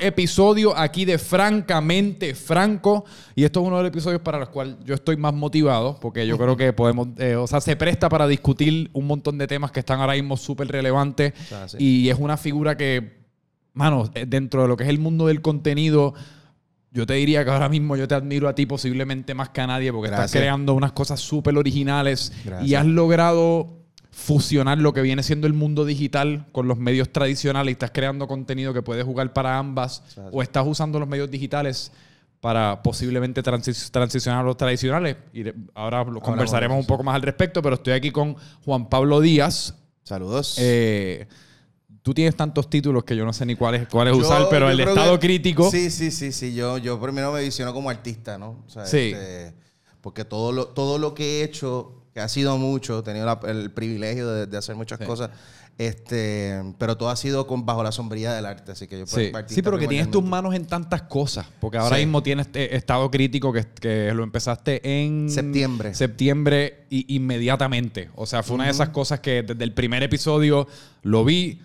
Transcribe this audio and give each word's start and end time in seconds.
episodio 0.00 0.76
aquí 0.76 1.04
de 1.04 1.18
Francamente 1.18 2.34
Franco. 2.34 3.04
Y 3.34 3.44
esto 3.44 3.60
es 3.60 3.66
uno 3.66 3.76
de 3.76 3.82
los 3.84 3.88
episodios 3.90 4.20
para 4.20 4.38
los 4.38 4.48
cuales 4.48 4.76
yo 4.84 4.94
estoy 4.94 5.16
más 5.16 5.34
motivado, 5.34 5.98
porque 6.00 6.26
yo 6.26 6.36
creo 6.36 6.56
que 6.56 6.72
podemos, 6.74 7.08
eh, 7.18 7.36
o 7.36 7.46
sea, 7.46 7.60
se 7.60 7.76
presta 7.76 8.08
para 8.08 8.26
discutir 8.26 8.90
un 8.92 9.06
montón 9.06 9.38
de 9.38 9.46
temas 9.46 9.70
que 9.70 9.80
están 9.80 10.00
ahora 10.00 10.14
mismo 10.14 10.36
súper 10.36 10.68
relevantes. 10.68 11.32
sea, 11.48 11.68
sí. 11.68 11.76
Y 11.78 12.08
es 12.08 12.18
una 12.18 12.36
figura 12.36 12.76
que, 12.76 13.20
mano, 13.72 14.10
eh, 14.14 14.26
dentro 14.26 14.62
de 14.62 14.68
lo 14.68 14.76
que 14.76 14.84
es 14.84 14.90
el 14.90 14.98
mundo 14.98 15.26
del 15.26 15.40
contenido, 15.40 16.14
yo 16.92 17.06
te 17.06 17.14
diría 17.14 17.44
que 17.44 17.50
ahora 17.50 17.68
mismo 17.68 17.96
yo 17.96 18.08
te 18.08 18.14
admiro 18.14 18.48
a 18.48 18.54
ti 18.54 18.66
posiblemente 18.66 19.34
más 19.34 19.50
que 19.50 19.60
a 19.60 19.66
nadie, 19.66 19.92
porque 19.92 20.10
estás 20.10 20.32
creando 20.32 20.74
unas 20.74 20.92
cosas 20.92 21.20
súper 21.20 21.56
originales 21.56 22.32
y 22.62 22.74
has 22.74 22.86
logrado 22.86 23.79
fusionar 24.10 24.78
lo 24.78 24.92
que 24.92 25.02
viene 25.02 25.22
siendo 25.22 25.46
el 25.46 25.52
mundo 25.52 25.84
digital 25.84 26.46
con 26.52 26.66
los 26.68 26.78
medios 26.78 27.10
tradicionales 27.12 27.70
y 27.70 27.72
estás 27.72 27.90
creando 27.92 28.26
contenido 28.26 28.74
que 28.74 28.82
puede 28.82 29.02
jugar 29.02 29.32
para 29.32 29.56
ambas 29.58 30.02
o 30.32 30.42
estás 30.42 30.66
usando 30.66 30.98
los 30.98 31.08
medios 31.08 31.30
digitales 31.30 31.92
para 32.40 32.82
posiblemente 32.82 33.42
transi- 33.42 33.90
transicionar 33.90 34.40
a 34.40 34.44
los 34.44 34.56
tradicionales. 34.56 35.16
Y 35.32 35.44
ahora 35.74 36.04
lo 36.04 36.20
conversaremos 36.20 36.78
un 36.78 36.86
poco 36.86 37.02
más 37.04 37.14
al 37.14 37.22
respecto, 37.22 37.62
pero 37.62 37.74
estoy 37.76 37.92
aquí 37.92 38.10
con 38.10 38.34
Juan 38.64 38.88
Pablo 38.88 39.20
Díaz. 39.20 39.74
Saludos. 40.02 40.56
Eh, 40.58 41.26
tú 42.02 42.14
tienes 42.14 42.34
tantos 42.34 42.68
títulos 42.70 43.04
que 43.04 43.14
yo 43.14 43.24
no 43.26 43.32
sé 43.32 43.44
ni 43.46 43.54
cuáles, 43.56 43.86
cuáles 43.88 44.14
usar, 44.16 44.46
pero 44.50 44.70
el 44.70 44.80
estado 44.80 45.18
que- 45.18 45.26
crítico. 45.26 45.70
Sí, 45.70 45.90
sí, 45.90 46.10
sí, 46.10 46.32
sí. 46.32 46.54
Yo, 46.54 46.78
yo 46.78 46.98
primero 47.00 47.30
me 47.30 47.42
visiono 47.42 47.72
como 47.74 47.90
artista, 47.90 48.38
¿no? 48.38 48.64
O 48.66 48.70
sea, 48.70 48.86
Sí. 48.86 49.12
este, 49.12 49.54
porque 50.00 50.24
todo 50.24 50.50
lo, 50.50 50.68
todo 50.68 50.98
lo 50.98 51.12
que 51.14 51.40
he 51.40 51.44
hecho, 51.44 51.99
que 52.14 52.20
ha 52.20 52.28
sido 52.28 52.58
mucho, 52.58 52.98
he 52.98 53.02
tenido 53.02 53.26
la- 53.26 53.40
el 53.48 53.70
privilegio 53.70 54.28
de, 54.28 54.46
de 54.46 54.56
hacer 54.56 54.74
muchas 54.76 54.98
Sí. 54.98 55.04
cosas, 55.04 55.30
este, 55.78 56.60
pero 56.78 56.96
todo 56.96 57.08
ha 57.08 57.16
sido 57.16 57.46
con, 57.46 57.64
bajo 57.64 57.82
la 57.82 57.92
sombría 57.92 58.32
del 58.34 58.44
arte. 58.46 58.72
Así 58.72 58.86
que 58.86 58.98
yo 58.98 59.06
Sí, 59.06 59.30
artista 59.34 59.54
sí, 59.54 59.62
pero 59.62 59.78
que 59.78 59.88
tienes 59.88 60.10
tus 60.10 60.22
manos 60.22 60.54
en 60.54 60.66
tantas 60.66 61.02
cosas. 61.02 61.46
Porque 61.60 61.78
ahora 61.78 61.96
Sí. 61.96 62.02
mismo 62.04 62.22
tienes 62.22 62.48
eh, 62.54 62.70
estado 62.72 63.10
crítico 63.10 63.52
que, 63.52 63.64
que 63.80 64.12
lo 64.12 64.22
empezaste 64.22 64.80
en 65.02 65.30
Septiembre. 65.30 65.94
Septiembre 65.94 66.84
y 66.90 67.14
inmediatamente. 67.16 68.10
O 68.14 68.26
sea, 68.26 68.42
fue 68.42 68.56
una 68.56 68.64
de 68.64 68.70
esas 68.72 68.90
cosas 68.90 69.20
que 69.20 69.42
desde 69.42 69.64
el 69.64 69.72
primer 69.72 70.02
episodio 70.02 70.66
lo 71.02 71.24
vi 71.24 71.60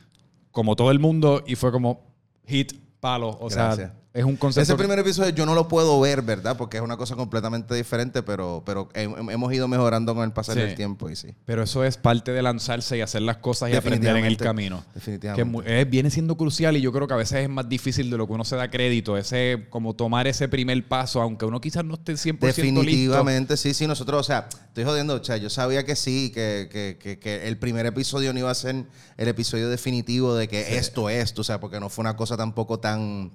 como 0.51 0.75
todo 0.75 0.91
el 0.91 0.99
mundo 0.99 1.43
y 1.45 1.55
fue 1.55 1.71
como 1.71 2.01
hit, 2.47 2.73
palo. 3.01 3.29
O 3.41 3.49
Gracias. 3.49 3.75
sea, 3.75 3.93
es 4.15 4.23
un 4.23 4.35
concepto. 4.37 4.63
Ese 4.63 4.75
primer 4.77 4.97
episodio 4.97 5.29
yo 5.29 5.45
no 5.45 5.53
lo 5.53 5.67
puedo 5.67 5.99
ver, 5.99 6.21
¿verdad? 6.21 6.55
Porque 6.57 6.77
es 6.77 6.83
una 6.83 6.95
cosa 6.97 7.15
completamente 7.15 7.75
diferente, 7.75 8.23
pero, 8.23 8.63
pero 8.65 8.89
hem- 8.93 9.31
hemos 9.31 9.53
ido 9.53 9.67
mejorando 9.67 10.15
con 10.15 10.23
el 10.23 10.31
pasar 10.31 10.55
Sí. 10.55 10.61
del 10.61 10.73
tiempo 10.75 11.09
y 11.09 11.15
sí. 11.15 11.35
Pero 11.45 11.61
eso 11.63 11.83
es 11.83 11.97
parte 11.97 12.31
de 12.31 12.41
lanzarse 12.41 12.97
y 12.97 13.01
hacer 13.01 13.21
las 13.23 13.37
cosas 13.37 13.69
y 13.71 13.75
aprender 13.75 14.15
en 14.15 14.25
el 14.25 14.37
camino. 14.37 14.83
Definitivamente. 14.95 15.69
es 15.71 15.81
es- 15.85 15.89
viene 15.89 16.09
siendo 16.09 16.35
crucial 16.37 16.77
y 16.77 16.81
yo 16.81 16.91
creo 16.91 17.07
que 17.07 17.13
a 17.13 17.17
veces 17.17 17.43
es 17.43 17.49
más 17.49 17.67
difícil 17.69 18.09
de 18.09 18.17
lo 18.17 18.25
que 18.25 18.33
uno 18.33 18.45
se 18.45 18.55
da 18.55 18.71
crédito. 18.71 19.17
Ese, 19.17 19.67
como 19.69 19.93
tomar 19.93 20.27
ese 20.27 20.47
primer 20.47 20.87
paso, 20.87 21.21
aunque 21.21 21.45
uno 21.45 21.59
quizás 21.61 21.83
no 21.83 21.95
esté 21.95 22.13
100% 22.15 22.39
listo. 22.39 22.81
Definitivamente, 22.81 23.57
sí, 23.57 23.73
sí. 23.73 23.85
Nosotros, 23.85 24.21
o 24.21 24.23
sea, 24.23 24.47
estoy 24.67 24.85
jodiendo. 24.85 25.15
O 25.15 25.23
sea, 25.23 25.37
yo 25.37 25.49
sabía 25.49 25.83
que 25.85 25.95
sí, 25.97 26.31
que, 26.33 26.69
que- 26.71 26.97
que- 26.99 27.19
que 27.19 27.47
el 27.47 27.57
primer 27.57 27.85
episodio 27.85 28.31
no 28.31 28.39
iba 28.39 28.49
a 28.49 28.55
ser 28.55 28.85
el 29.17 29.27
episodio 29.27 29.67
definitivo 29.69 30.35
de 30.35 30.47
que 30.47 30.77
esto 30.77 31.09
es, 31.09 31.37
o 31.37 31.43
sea, 31.43 31.59
porque 31.59 31.79
no 31.81 31.89
fue 31.89 32.03
una 32.03 32.15
cosa 32.15 32.37
tampoco 32.37 32.79
tan. 32.79 33.31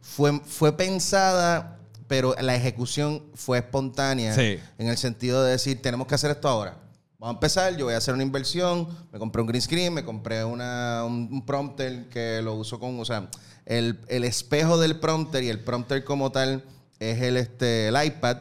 Fue, 0.00 0.40
fue 0.40 0.76
pensada, 0.76 1.78
pero 2.08 2.34
la 2.40 2.54
ejecución 2.56 3.22
fue 3.34 3.58
espontánea. 3.58 4.34
Sí. 4.34 4.58
En 4.78 4.88
el 4.88 4.96
sentido 4.96 5.44
de 5.44 5.52
decir, 5.52 5.80
tenemos 5.82 6.06
que 6.06 6.14
hacer 6.14 6.30
esto 6.30 6.48
ahora. 6.48 6.76
Vamos 7.18 7.34
a 7.34 7.36
empezar, 7.36 7.76
yo 7.76 7.84
voy 7.84 7.94
a 7.94 7.98
hacer 7.98 8.14
una 8.14 8.22
inversión, 8.22 8.88
me 9.12 9.18
compré 9.18 9.42
un 9.42 9.48
green 9.48 9.60
screen, 9.60 9.92
me 9.92 10.04
compré 10.04 10.42
una, 10.42 11.04
un, 11.06 11.28
un 11.30 11.44
prompter 11.44 12.08
que 12.08 12.40
lo 12.42 12.54
uso 12.54 12.80
con, 12.80 12.98
o 12.98 13.04
sea, 13.04 13.28
el, 13.66 14.00
el 14.08 14.24
espejo 14.24 14.78
del 14.78 14.98
prompter 14.98 15.44
y 15.44 15.50
el 15.50 15.60
prompter 15.60 16.02
como 16.02 16.32
tal 16.32 16.64
es 16.98 17.20
el, 17.20 17.36
este, 17.36 17.88
el 17.88 18.04
iPad. 18.06 18.38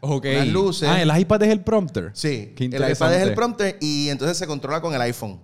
Ok. 0.00 0.24
Unas 0.32 0.46
luces. 0.48 0.88
Ah, 0.88 1.02
el 1.02 1.16
iPad 1.16 1.42
es 1.42 1.50
el 1.50 1.60
prompter. 1.60 2.10
Sí, 2.14 2.54
Qué 2.56 2.64
el 2.64 2.72
iPad 2.90 3.14
es 3.14 3.22
el 3.22 3.34
prompter 3.34 3.76
y 3.82 4.08
entonces 4.08 4.38
se 4.38 4.46
controla 4.46 4.80
con 4.80 4.94
el 4.94 5.00
iPhone. 5.02 5.38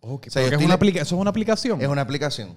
Ok, 0.00 0.26
O 0.28 0.30
sea, 0.30 0.42
porque 0.42 0.56
yo 0.56 0.58
es 0.60 0.64
una 0.66 0.74
aplica- 0.74 1.00
eso 1.00 1.14
es 1.16 1.20
una 1.20 1.30
aplicación. 1.30 1.80
Es 1.80 1.88
una 1.88 2.02
aplicación. 2.02 2.54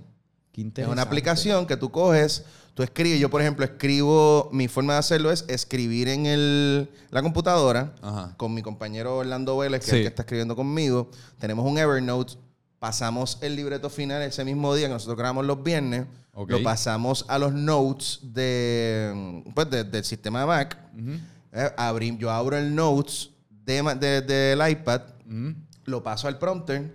Es 0.82 0.88
una 0.92 1.02
aplicación 1.04 1.66
que 1.66 1.78
tú 1.78 1.92
coges, 1.92 2.44
tú 2.74 2.84
escribes. 2.84 3.20
Yo, 3.20 3.30
por 3.30 3.42
ejemplo, 3.42 3.64
escribo. 3.66 4.50
Mi 4.52 4.68
forma 4.68 4.94
de 4.94 5.00
hacerlo 5.00 5.32
es 5.32 5.46
escribir 5.48 6.08
en 6.10 6.26
el, 6.26 6.90
la 7.10 7.22
computadora 7.22 7.94
Ajá. 8.02 8.34
con 8.38 8.54
mi 8.54 8.62
compañero 8.62 9.18
Orlando 9.18 9.58
Vélez, 9.58 9.80
que 9.82 9.86
es 9.88 9.94
el 9.94 10.02
que 10.02 10.08
está 10.08 10.22
escribiendo 10.24 10.56
conmigo. 10.56 11.10
Tenemos 11.40 11.66
un 11.66 11.78
Evernote. 11.78 12.34
Pasamos 12.80 13.38
el 13.42 13.56
libreto 13.56 13.90
final 13.92 14.22
ese 14.24 14.44
mismo 14.44 14.74
día 14.76 14.88
que 14.88 14.94
nosotros 14.94 15.18
grabamos 15.18 15.46
los 15.46 15.62
viernes. 15.64 16.06
Lo 16.60 16.64
pasamos 16.64 17.26
a 17.28 17.38
los 17.38 17.54
notes 17.54 18.20
de, 18.24 19.44
pues, 19.54 19.70
de- 19.70 19.84
del 19.84 20.04
sistema 20.04 20.40
de 20.42 20.46
Mac. 20.48 20.78
Eh, 21.54 21.70
abrí- 21.78 22.18
yo 22.18 22.32
abro 22.32 22.58
el 22.58 22.74
notes 22.74 23.30
de, 23.50 23.84
de- 24.00 24.22
del 24.22 24.70
iPad, 24.72 25.02
lo 25.86 26.02
paso 26.04 26.28
al 26.28 26.38
prompter 26.40 26.94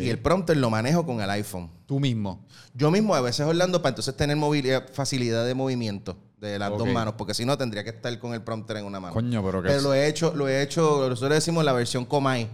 Y 0.00 0.08
el 0.08 0.18
prompter 0.18 0.56
lo 0.56 0.70
manejo 0.70 1.04
con 1.04 1.20
el 1.20 1.28
iPhone. 1.30 1.70
Tú 1.86 2.00
mismo. 2.00 2.46
Yo 2.74 2.90
mismo 2.90 3.14
a 3.14 3.20
veces 3.20 3.46
Orlando 3.46 3.82
para 3.82 3.90
entonces 3.90 4.16
tener 4.16 4.36
movilidad, 4.36 4.88
facilidad 4.92 5.44
de 5.44 5.54
movimiento 5.54 6.16
de 6.40 6.58
las 6.58 6.70
dos 6.70 6.88
manos, 6.88 7.14
porque 7.16 7.34
si 7.34 7.44
no 7.44 7.56
tendría 7.58 7.84
que 7.84 7.90
estar 7.90 8.18
con 8.18 8.32
el 8.34 8.42
prompter 8.42 8.78
en 8.78 8.84
una 8.86 9.00
mano. 9.00 9.12
Coño, 9.14 9.42
pero 9.44 9.62
que 9.62 9.68
Pero 9.68 9.82
lo 9.82 9.94
he 9.94 10.06
hecho, 10.06 10.32
lo 10.34 10.48
he 10.48 10.62
hecho, 10.62 11.08
nosotros 11.08 11.34
decimos 11.34 11.64
la 11.64 11.72
versión 11.72 12.04
Comay. 12.04 12.48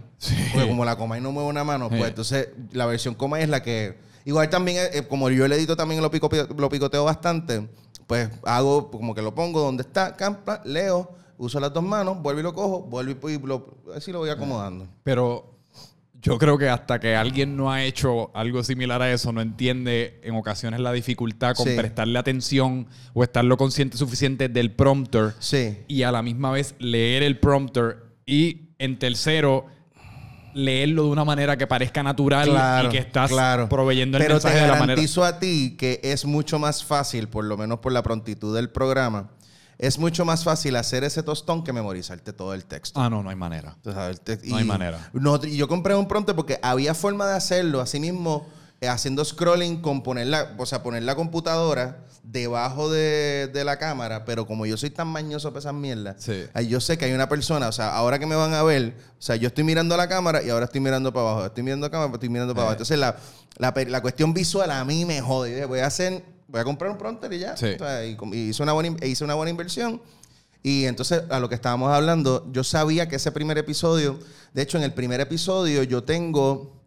Porque 0.53 0.67
como 0.67 0.83
la 0.85 0.95
Comay 0.97 1.21
no 1.21 1.31
mueve 1.31 1.49
una 1.49 1.63
mano, 1.63 1.89
Sí. 1.89 1.95
pues 1.97 2.09
entonces 2.09 2.49
la 2.71 2.85
versión 2.85 3.13
Comay 3.15 3.43
es 3.43 3.49
la 3.49 3.61
que. 3.63 3.97
Igual 4.25 4.49
también, 4.49 4.77
eh, 4.77 4.89
eh, 4.93 5.07
como 5.07 5.29
yo 5.29 5.47
le 5.47 5.55
edito 5.57 5.75
también 5.75 6.01
lo, 6.01 6.09
pico, 6.09 6.29
lo 6.57 6.69
picoteo 6.69 7.03
bastante, 7.03 7.67
pues 8.07 8.29
hago 8.45 8.89
como 8.89 9.13
que 9.13 9.21
lo 9.21 9.35
pongo 9.35 9.59
donde 9.59 9.83
está, 9.83 10.15
campa, 10.15 10.61
leo, 10.63 11.11
uso 11.37 11.59
las 11.59 11.73
dos 11.73 11.83
manos, 11.83 12.21
vuelvo 12.21 12.39
y 12.39 12.43
lo 12.43 12.53
cojo, 12.53 12.83
vuelvo 12.83 13.29
y 13.29 13.37
lo, 13.39 13.67
así 13.93 14.13
lo 14.13 14.19
voy 14.19 14.29
acomodando. 14.29 14.87
Pero 15.03 15.52
yo 16.23 16.37
creo 16.39 16.57
que 16.57 16.69
hasta 16.69 16.99
que 16.99 17.15
alguien 17.15 17.55
no 17.55 17.71
ha 17.71 17.83
hecho 17.83 18.35
algo 18.35 18.63
similar 18.63 19.01
a 19.01 19.11
eso, 19.11 19.31
no 19.31 19.41
entiende 19.41 20.19
en 20.23 20.35
ocasiones 20.35 20.79
la 20.79 20.91
dificultad 20.93 21.53
con 21.53 21.67
Sí. 21.67 21.75
prestarle 21.75 22.17
atención 22.17 22.87
o 23.13 23.23
estar 23.23 23.43
lo 23.43 23.57
consciente 23.57 23.97
suficiente 23.97 24.49
del 24.49 24.71
prompter 24.71 25.33
Sí. 25.39 25.79
y 25.87 26.03
a 26.03 26.11
la 26.11 26.21
misma 26.23 26.49
vez 26.51 26.73
leer 26.79 27.21
el 27.23 27.37
prompter 27.39 27.97
y 28.25 28.69
en 28.79 28.97
tercero 28.97 29.65
leerlo 30.55 31.03
de 31.05 31.09
una 31.09 31.25
manera 31.25 31.57
que 31.57 31.65
parezca 31.67 32.03
natural 32.03 32.85
y 32.85 32.89
que 32.89 32.99
estás 32.99 33.31
claro. 33.31 33.67
proveyendo 33.67 34.17
el 34.17 34.23
Pero 34.23 34.35
mensaje 34.35 34.55
te 34.55 34.61
de 34.61 34.67
la 34.67 34.73
manera. 34.73 34.87
garantizo 34.95 35.23
a 35.23 35.39
ti 35.39 35.75
que 35.77 35.99
es 36.03 36.25
mucho 36.25 36.59
más 36.59 36.83
fácil, 36.83 37.27
por 37.27 37.43
lo 37.43 37.57
menos 37.57 37.79
por 37.79 37.91
la 37.91 38.03
prontitud 38.03 38.55
del 38.55 38.69
programa, 38.69 39.31
es 39.77 39.97
mucho 39.99 40.25
más 40.25 40.43
fácil 40.43 40.75
hacer 40.75 41.03
ese 41.03 41.23
tostón 41.23 41.63
que 41.63 41.73
memorizarte 41.73 42.33
todo 42.33 42.53
el 42.53 42.65
texto. 42.65 42.99
Ah, 42.99 43.09
no, 43.09 43.23
no 43.23 43.29
hay 43.29 43.35
manera. 43.35 43.75
Te- 44.23 44.39
No 44.47 44.57
hay 44.57 44.63
manera. 44.63 45.09
no- 45.13 45.39
y 45.43 45.55
yo 45.57 45.67
compré 45.67 45.95
un 45.95 46.07
prompter 46.07 46.35
porque 46.35 46.59
había 46.61 46.93
forma 46.93 47.27
de 47.27 47.35
hacerlo, 47.35 47.81
así 47.81 47.99
mismo, 47.99 48.47
eh, 48.81 48.87
haciendo 48.89 49.23
scrolling 49.23 49.81
con 49.81 50.03
poner 50.03 50.27
la, 50.27 50.55
o 50.57 50.65
sea, 50.65 50.83
poner 50.83 51.03
la 51.03 51.15
computadora 51.15 51.99
debajo 52.23 52.89
de, 52.89 53.49
de 53.53 53.63
la 53.65 53.77
cámara, 53.77 54.25
pero 54.25 54.45
como 54.47 54.65
yo 54.65 54.77
soy 54.77 54.89
tan 54.89 55.07
mañoso 55.07 55.49
para 55.51 55.59
esas 55.59 55.73
mierdas, 55.73 56.15
Sí. 56.19 56.45
yo 56.67 56.79
sé 56.81 56.97
que 56.97 57.05
hay 57.05 57.11
una 57.13 57.27
persona, 57.29 57.67
o 57.67 57.71
sea, 57.71 57.93
ahora 57.95 58.17
que 58.19 58.25
me 58.25 58.35
van 58.35 58.53
a 58.53 58.63
ver, 58.63 58.95
o 59.17 59.21
sea, 59.21 59.35
yo 59.35 59.47
estoy 59.47 59.63
mirando 59.63 59.93
a 59.95 59.97
la 59.97 60.07
cámara 60.07 60.41
y 60.41 60.49
ahora 60.49 60.65
estoy 60.65 60.79
mirando 60.81 61.11
para 61.13 61.29
abajo, 61.29 61.45
estoy 61.47 61.63
mirando 61.63 61.85
a 61.85 61.89
la 61.89 61.91
cámara, 61.91 62.11
estoy 62.13 62.29
mirando 62.29 62.53
para 62.53 62.63
abajo. 62.63 62.73
Entonces, 62.73 62.97
la, 62.97 63.15
la, 63.57 64.01
cuestión 64.01 64.33
visual 64.33 64.71
a 64.71 64.83
mí 64.85 65.05
me 65.05 65.21
jode. 65.21 65.59
Yo 65.61 65.67
voy 65.67 65.79
a 65.79 65.87
hacer, 65.87 66.23
voy 66.53 66.61
a 66.61 66.63
comprar 66.63 66.89
un 66.91 66.97
prompter 66.97 67.33
y 67.33 67.39
ya. 67.39 67.57
Sí. 67.57 67.65
O 67.75 67.77
sea, 67.79 68.05
y, 68.05 68.15
y 68.31 68.37
hice, 68.49 68.63
una 68.63 68.71
buena, 68.73 68.95
hice 69.05 69.23
una 69.25 69.33
buena 69.33 69.49
inversión. 69.49 70.01
Y 70.61 70.85
entonces, 70.85 71.23
a 71.29 71.39
lo 71.39 71.49
que 71.49 71.55
estábamos 71.55 71.91
hablando, 71.91 72.47
yo 72.53 72.63
sabía 72.63 73.09
que 73.09 73.17
ese 73.17 73.31
primer 73.33 73.57
episodio, 73.57 74.17
de 74.53 74.61
hecho, 74.61 74.77
en 74.77 74.83
el 74.83 74.93
primer 74.93 75.19
episodio 75.19 75.83
yo 75.83 76.03
tengo 76.03 76.79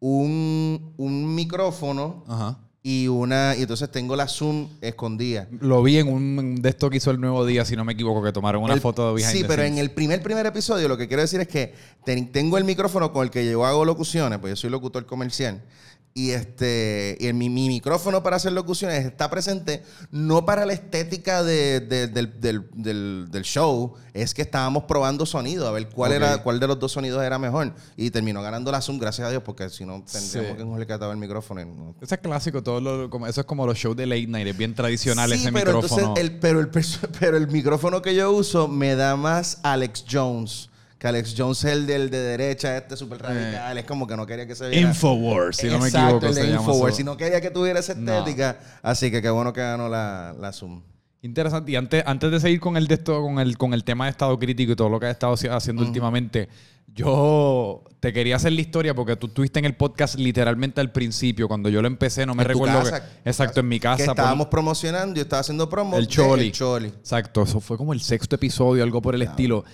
un, 0.00 0.94
un 0.96 1.34
micrófono 1.34 2.24
Ajá. 2.26 2.58
y 2.82 3.06
una, 3.08 3.54
y 3.56 3.60
entonces 3.62 3.90
tengo 3.92 4.16
la 4.16 4.26
Zoom 4.26 4.68
escondida. 4.80 5.46
Lo 5.60 5.82
vi 5.82 5.98
en 5.98 6.08
un 6.08 6.56
de 6.62 6.70
esto 6.70 6.88
que 6.90 6.96
hizo 6.96 7.10
el 7.10 7.20
nuevo 7.20 7.44
día, 7.46 7.64
si 7.64 7.76
no 7.76 7.84
me 7.84 7.92
equivoco, 7.92 8.22
que 8.22 8.32
tomaron 8.32 8.62
una 8.62 8.74
El- 8.74 8.80
foto 8.80 9.06
de 9.08 9.14
behind 9.14 9.30
Sí, 9.32 9.42
the 9.42 9.48
pero 9.48 9.62
en 9.62 9.68
scenes. 9.74 9.80
el 9.82 9.90
primer, 9.92 10.22
primer 10.22 10.46
episodio 10.46 10.88
lo 10.88 10.96
que 10.96 11.06
quiero 11.06 11.20
decir 11.22 11.40
es 11.40 11.48
que 11.48 11.74
ten- 12.04 12.32
tengo 12.32 12.56
el 12.58 12.64
micrófono 12.64 13.12
con 13.12 13.24
el 13.24 13.30
que 13.30 13.48
yo 13.48 13.64
hago 13.66 13.84
locuciones, 13.84 14.38
pues 14.40 14.52
yo 14.52 14.56
soy 14.56 14.70
locutor 14.70 15.04
comercial. 15.06 15.62
Y 16.12 16.32
este 16.32 17.16
y 17.20 17.28
en 17.28 17.38
mi, 17.38 17.48
mi 17.48 17.68
micrófono 17.68 18.20
para 18.22 18.34
hacer 18.36 18.50
locuciones 18.52 19.06
está 19.06 19.30
presente 19.30 19.84
no 20.10 20.44
para 20.44 20.66
la 20.66 20.72
estética 20.72 21.44
de- 21.44 21.78
de- 21.78 22.08
del, 22.08 22.40
del- 22.40 22.66
del- 22.74 23.26
del 23.30 23.42
show, 23.44 23.94
es 24.12 24.34
que 24.34 24.42
estábamos 24.42 24.84
probando 24.84 25.24
sonido, 25.24 25.68
a 25.68 25.70
ver 25.70 25.88
cuál 25.88 26.10
Ok. 26.10 26.16
era 26.16 26.42
cuál 26.42 26.58
de 26.58 26.66
los 26.66 26.80
dos 26.80 26.90
sonidos 26.90 27.22
era 27.22 27.38
mejor. 27.38 27.72
Y 27.96 28.10
terminó 28.10 28.42
ganando 28.42 28.72
la 28.72 28.80
Zoom, 28.80 28.98
gracias 28.98 29.28
a 29.28 29.30
Dios, 29.30 29.44
porque 29.44 29.70
si 29.70 29.84
no 29.86 30.02
tendríamos 30.02 30.50
Sí. 30.50 30.56
que 30.56 30.62
enjuagar 30.62 31.10
el 31.12 31.16
micrófono. 31.16 31.64
no- 31.64 31.94
Ese 32.00 32.16
es 32.16 32.20
clásico, 32.20 32.60
todo 32.60 32.80
lo- 32.80 33.08
como, 33.08 33.28
eso 33.28 33.40
es 33.42 33.46
como 33.46 33.64
los 33.64 33.78
shows 33.78 33.96
de 33.96 34.06
late 34.06 34.26
night, 34.26 34.48
es 34.48 34.56
bien 34.56 34.74
tradicional 34.74 35.30
Sí, 35.30 35.36
ese 35.36 35.52
pero 35.52 35.74
micrófono. 35.74 36.00
entonces 36.08 36.24
el, 36.24 36.40
pero, 36.40 36.58
el, 36.58 36.70
pero 37.20 37.36
el 37.36 37.46
micrófono 37.46 38.02
que 38.02 38.16
yo 38.16 38.32
uso 38.32 38.66
me 38.66 38.96
da 38.96 39.14
más 39.14 39.60
Alex 39.62 40.04
Jones 40.10 40.69
que 41.00 41.08
Alex 41.08 41.34
Jones 41.36 41.64
es 41.64 41.72
el 41.72 41.86
del 41.86 42.10
de 42.10 42.18
derecha, 42.18 42.76
este 42.76 42.94
súper 42.96 43.22
radical, 43.22 43.76
es 43.78 43.84
como 43.86 44.06
que 44.06 44.16
no 44.16 44.26
quería 44.26 44.46
que 44.46 44.54
se 44.54 44.68
viera. 44.68 44.86
Infowars, 44.88 45.56
si 45.56 45.66
no 45.68 45.78
me 45.80 45.88
equivoco. 45.88 46.26
el 46.26 46.34
de 46.34 46.42
se 46.42 46.50
Infowars, 46.50 46.94
si 46.96 47.02
no 47.04 47.16
quería 47.16 47.40
que 47.40 47.50
tuviera 47.50 47.80
esa 47.80 47.94
No. 47.94 48.18
estética, 48.18 48.58
así 48.82 49.10
que 49.10 49.22
qué 49.22 49.30
bueno 49.30 49.52
que 49.52 49.62
ganó 49.62 49.88
la, 49.88 50.34
la 50.38 50.52
Zoom. 50.52 50.82
Interesante. 51.22 51.72
Y 51.72 51.76
antes, 51.76 52.02
antes 52.06 52.30
de 52.30 52.38
seguir 52.40 52.60
con 52.60 52.76
el, 52.76 52.86
de 52.86 52.94
esto, 52.94 53.20
con, 53.22 53.38
el, 53.40 53.56
con 53.58 53.72
el 53.74 53.82
tema 53.82 54.04
de 54.04 54.10
estado 54.10 54.38
crítico 54.38 54.72
y 54.72 54.76
todo 54.76 54.88
lo 54.90 55.00
que 55.00 55.06
has 55.06 55.12
estado 55.12 55.34
haci- 55.34 55.50
haciendo 55.50 55.82
últimamente, 55.82 56.48
yo 56.94 57.82
te 58.00 58.12
quería 58.12 58.36
hacer 58.36 58.52
la 58.52 58.60
historia 58.60 58.94
porque 58.94 59.16
tú 59.16 59.26
estuviste 59.28 59.58
en 59.58 59.64
el 59.64 59.74
podcast 59.76 60.16
literalmente 60.16 60.80
al 60.80 60.92
principio. 60.92 61.48
Cuando 61.48 61.68
yo 61.68 61.80
lo 61.82 61.88
empecé, 61.88 62.26
no 62.26 62.34
me 62.34 62.42
En 62.42 62.48
recuerdo. 62.48 62.78
casa, 62.80 63.02
que- 63.02 63.22
tu 63.22 63.28
exacto, 63.30 63.60
en 63.60 63.68
mi 63.68 63.80
casa. 63.80 63.96
Que 63.98 64.04
por- 64.06 64.16
estábamos 64.16 64.46
promocionando, 64.48 65.14
yo 65.16 65.22
estaba 65.22 65.40
haciendo 65.40 65.68
promo. 65.68 65.96
el 65.96 66.04
de 66.06 66.08
Choli. 66.10 66.46
El 66.46 66.52
Choli. 66.52 66.88
Exacto, 66.88 67.42
eso 67.42 67.60
fue 67.60 67.76
como 67.76 67.92
el 67.92 68.00
sexto 68.00 68.36
episodio, 68.36 68.82
algo 68.82 69.00
por 69.02 69.14
el 69.14 69.22
estilo. 69.22 69.64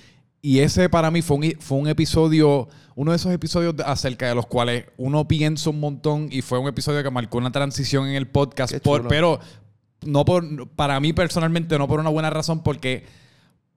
Y 0.43 0.61
ese 0.61 0.89
para 0.89 1.11
mí 1.11 1.23
fue 1.23 1.37
un, 1.37 1.53
fue 1.59 1.79
un 1.79 1.89
episodio, 1.89 2.69
uno 2.95 3.11
de 3.11 3.17
esos 3.17 3.33
episodios 3.33 3.75
acerca 3.85 4.29
de 4.29 4.35
los 4.35 4.47
cuales 4.47 4.85
uno 4.97 5.27
piensa 5.27 5.71
un 5.71 5.81
montón 5.81 6.29
y 6.31 6.43
fue 6.43 6.59
un 6.59 6.69
episodio 6.69 7.03
que 7.03 7.11
marcó 7.11 7.39
una 7.39 7.51
transición 7.51 8.07
en 8.09 8.15
el 8.15 8.29
podcast. 8.29 8.73
Por- 8.81 9.03
pero 9.09 9.41
no 10.05 10.25
por, 10.25 10.69
para 10.71 11.01
mí 11.01 11.13
personalmente, 11.13 11.77
no 11.79 11.89
por 11.89 11.99
una 11.99 12.11
buena 12.11 12.31
razón, 12.31 12.63
porque 12.63 13.05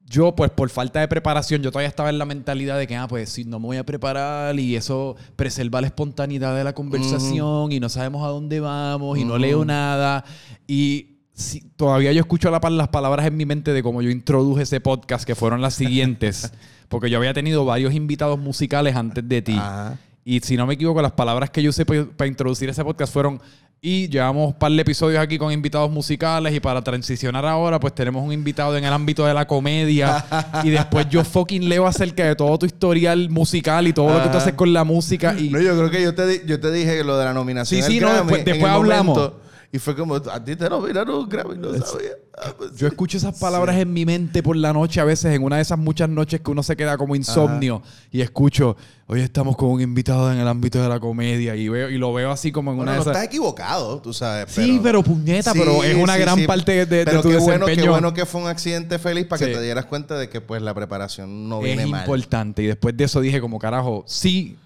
yo, 0.05 0.35
pues 0.35 0.49
por 0.51 0.69
falta 0.69 0.99
de 0.99 1.07
preparación, 1.07 1.61
yo 1.61 1.71
todavía 1.71 1.87
estaba 1.87 2.09
en 2.09 2.17
la 2.17 2.25
mentalidad 2.25 2.77
de 2.79 2.87
que, 2.87 2.95
ah, 2.95 3.07
pues 3.07 3.29
si 3.29 3.45
no 3.45 3.59
me 3.59 3.67
voy 3.67 3.77
a 3.77 3.85
preparar 3.85 4.59
y 4.59 4.75
eso 4.75 5.15
preserva 5.35 5.81
la 5.81 5.87
espontaneidad 5.87 6.55
de 6.55 6.63
la 6.63 6.73
conversación 6.73 7.71
y 7.71 7.79
no 7.79 7.89
sabemos 7.89 8.23
a 8.25 8.29
dónde 8.29 8.59
vamos 8.59 9.17
y 9.19 9.23
no 9.25 9.37
leo 9.37 9.65
nada. 9.65 10.23
Y 10.67 11.18
si- 11.39 11.61
todavía 11.75 12.11
yo 12.11 12.19
escucho 12.19 12.51
la 12.51 12.59
las 12.69 12.87
palabras 12.89 13.25
en 13.25 13.37
mi 13.37 13.45
mente 13.45 13.73
de 13.73 13.81
cómo 13.81 14.01
yo 14.01 14.09
introduje 14.09 14.63
ese 14.63 14.79
podcast, 14.81 15.23
que 15.25 15.35
fueron 15.35 15.61
las 15.61 15.73
siguientes, 15.73 16.51
porque 16.89 17.09
yo 17.09 17.17
había 17.17 17.33
tenido 17.33 17.65
varios 17.65 17.93
invitados 17.93 18.37
musicales 18.39 18.95
antes 18.95 19.27
de 19.27 19.41
ti. 19.41 19.55
Ajá. 19.57 19.97
Y 20.25 20.41
si 20.41 20.57
no 20.57 20.67
me 20.67 20.75
equivoco, 20.75 21.01
las 21.01 21.13
palabras 21.13 21.49
que 21.49 21.63
yo 21.63 21.69
usé 21.71 21.85
pa- 21.85 22.05
para 22.15 22.27
introducir 22.27 22.69
ese 22.69 22.83
podcast 22.83 23.11
fueron. 23.11 23.41
Y 23.81 24.09
llevamos 24.09 24.47
un 24.49 24.53
par 24.59 24.69
de 24.73 24.81
episodios 24.81 25.21
aquí 25.21 25.37
con 25.37 25.53
invitados 25.53 25.89
musicales. 25.89 26.53
Y 26.53 26.59
para 26.59 26.81
transicionar 26.83 27.45
ahora, 27.45 27.79
pues 27.79 27.95
tenemos 27.95 28.23
un 28.25 28.33
invitado 28.33 28.75
en 28.75 28.83
el 28.83 28.91
ámbito 28.91 29.25
de 29.25 29.33
la 29.33 29.47
comedia. 29.47 30.25
y 30.65 30.69
después 30.69 31.07
yo 31.09 31.23
fucking 31.23 31.67
leo 31.69 31.87
acerca 31.87 32.25
de 32.25 32.35
todo 32.35 32.59
tu 32.59 32.65
historial 32.65 33.29
musical 33.29 33.87
y 33.87 33.93
todo 33.93 34.13
lo 34.13 34.21
que 34.21 34.29
tú 34.29 34.37
haces 34.37 34.53
con 34.53 34.73
la 34.73 34.83
música. 34.83 35.33
Y 35.39 35.49
No, 35.49 35.61
yo 35.61 35.77
creo 35.77 35.89
que 35.89 36.01
yo 36.03 36.13
te, 36.13 36.43
yo 36.45 36.59
te 36.59 36.71
dije 36.71 37.03
lo 37.05 37.17
de 37.17 37.23
la 37.25 37.33
nominación. 37.33 37.81
Sí, 37.81 37.89
sí, 37.93 37.99
no, 38.01 38.11
después- 38.13 38.63
hablamos. 38.65 39.17
momento, 39.17 39.41
Y 39.71 39.77
fue 39.77 39.95
como, 39.95 40.15
a 40.15 40.43
ti 40.43 40.55
te 40.55 40.67
nominaron 40.67 41.15
un 41.15 41.29
Grammy, 41.29 41.55
no 41.55 41.71
sabía. 41.85 42.13
Ah, 42.41 42.53
pues 42.57 42.71
yo 42.71 42.77
sí. 42.79 42.85
escucho 42.87 43.17
esas 43.17 43.37
palabras 43.39 43.75
en 43.77 43.93
mi 43.93 44.03
mente 44.03 44.41
por 44.41 44.55
la 44.55 44.73
noche, 44.73 44.99
a 44.99 45.03
veces 45.03 45.35
en 45.35 45.43
una 45.43 45.57
de 45.57 45.61
esas 45.61 45.77
muchas 45.77 46.09
noches 46.09 46.41
que 46.41 46.49
uno 46.49 46.63
se 46.63 46.75
queda 46.75 46.97
como 46.97 47.15
insomnio. 47.15 47.83
Y 48.11 48.21
escucho, 48.21 48.75
hoy 49.05 49.21
estamos 49.21 49.55
con 49.55 49.69
un 49.69 49.79
invitado 49.81 50.31
en 50.33 50.39
el 50.39 50.47
ámbito 50.47 50.81
de 50.81 50.89
la 50.89 50.99
comedia. 50.99 51.55
Y, 51.55 51.69
veo, 51.69 51.87
y 51.89 51.99
lo 51.99 52.11
veo 52.13 52.31
así 52.31 52.51
como 52.51 52.71
en 52.71 52.77
Bueno, 52.77 52.91
una 52.93 52.97
no 52.97 53.03
de 53.05 53.11
esas. 53.11 53.21
estás 53.21 53.27
equivocado, 53.27 54.01
tú 54.01 54.11
sabes. 54.11 54.51
Sí, 54.51 54.79
pero 54.81 55.03
puñeta, 55.03 55.53
pero 55.53 55.83
es 55.83 55.95
una 55.95 56.17
gran 56.17 56.43
parte 56.47 56.71
de- 56.71 56.85
de 56.87 57.05
pero 57.05 57.21
tu 57.21 57.29
qué 57.29 57.37
bueno, 57.37 57.65
qué 57.65 57.71
desempeño. 57.73 57.91
bueno 57.91 58.13
que 58.15 58.25
fue 58.25 58.41
un 58.41 58.47
accidente 58.47 58.97
feliz 58.97 59.27
para 59.27 59.37
Sí. 59.37 59.45
que 59.45 59.51
te 59.57 59.61
dieras 59.61 59.85
cuenta 59.85 60.17
de 60.17 60.29
que 60.29 60.41
pues 60.41 60.63
la 60.63 60.73
preparación 60.73 61.47
no 61.47 61.59
es 61.59 61.65
viene 61.65 61.85
mal. 61.85 62.01
importante. 62.01 62.63
Y 62.63 62.65
después 62.67 62.97
de 62.97 63.03
eso 63.03 63.21
dije 63.21 63.39
como, 63.39 63.59
carajo, 63.59 64.03
sí, 64.07 64.57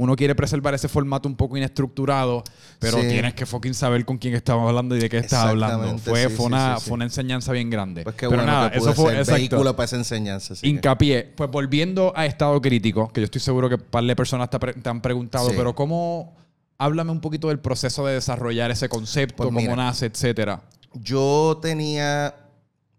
uno 0.00 0.14
quiere 0.14 0.34
preservar 0.36 0.74
ese 0.74 0.86
formato 0.88 1.28
un 1.28 1.34
poco 1.34 1.56
inestructurado, 1.56 2.44
pero 2.78 2.98
Sí. 3.00 3.08
tienes 3.08 3.34
que 3.34 3.46
fucking 3.46 3.74
saber 3.74 4.04
con 4.04 4.16
quién 4.16 4.34
estamos 4.34 4.68
hablando 4.68 4.96
y 4.96 5.00
de 5.00 5.08
qué 5.08 5.18
estás 5.18 5.46
hablando. 5.46 5.98
Fue, 5.98 6.22
sí, 6.22 6.28
fue, 6.28 6.36
sí, 6.36 6.42
una, 6.44 6.78
sí, 6.78 6.84
fue 6.86 6.94
una 6.94 7.04
enseñanza 7.04 7.50
bien 7.52 7.68
grande. 7.68 8.04
Pues 8.04 8.14
qué 8.14 8.28
pero 8.28 8.42
bueno 8.42 8.44
nada, 8.52 8.70
que 8.70 8.78
eso 8.78 8.94
fue 8.94 9.12
exacto. 9.18 9.34
vehículo 9.34 9.74
para 9.74 9.86
esa 9.86 9.96
enseñanza. 9.96 10.54
que- 10.54 10.68
Hincapié. 10.68 11.32
Pues 11.36 11.50
volviendo 11.50 12.12
a 12.14 12.26
estado 12.26 12.60
crítico, 12.62 13.08
que 13.12 13.20
yo 13.22 13.24
estoy 13.24 13.40
seguro 13.40 13.68
que 13.68 13.74
un 13.74 13.80
par 13.82 14.04
de 14.04 14.14
personas 14.14 14.48
te, 14.50 14.58
pre- 14.60 14.74
te 14.74 14.88
han 14.88 15.00
preguntado, 15.00 15.50
pero 15.56 15.74
¿cómo? 15.74 16.36
Háblame 16.78 17.10
un 17.10 17.20
poquito 17.20 17.48
del 17.48 17.58
proceso 17.58 18.06
de 18.06 18.14
desarrollar 18.14 18.70
ese 18.70 18.88
concepto, 18.88 19.38
Pues 19.38 19.48
cómo 19.48 19.58
mira. 19.60 19.74
nace, 19.74 20.06
etcétera. 20.06 20.62
Yo 20.94 21.58
tenía, 21.60 22.36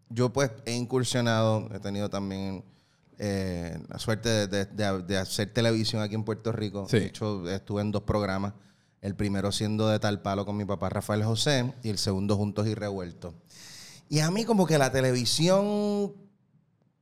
yo 0.10 0.34
pues 0.34 0.52
he 0.66 0.74
incursionado, 0.76 1.70
he 1.74 1.80
tenido 1.80 2.10
también 2.10 2.66
eh, 3.20 3.78
la 3.90 4.00
suerte 4.00 4.30
de, 4.30 4.48
de- 4.48 4.66
de- 4.66 5.04
de 5.04 5.18
hacer 5.18 5.52
televisión 5.54 6.02
aquí 6.02 6.16
en 6.16 6.24
Puerto 6.24 6.52
Rico. 6.52 6.88
Sí. 6.90 7.00
De 7.00 7.06
hecho, 7.08 7.48
estuve 7.50 7.82
en 7.82 7.92
dos 7.92 8.04
programas. 8.04 8.54
El 9.02 9.16
primero 9.16 9.52
siendo 9.52 9.88
de 9.88 10.00
tal 10.00 10.22
palo 10.22 10.46
con 10.46 10.58
mi 10.58 10.66
papá 10.66 10.90
Rafael 10.90 11.24
José 11.24 11.74
y 11.84 11.90
el 11.90 11.98
segundo 11.98 12.36
Juntos 12.36 12.68
y 12.68 12.74
Revueltos. 12.76 13.34
Y 14.10 14.20
a 14.20 14.32
mí 14.32 14.44
como 14.44 14.66
que 14.66 14.78
la 14.78 14.92
televisión 14.92 16.14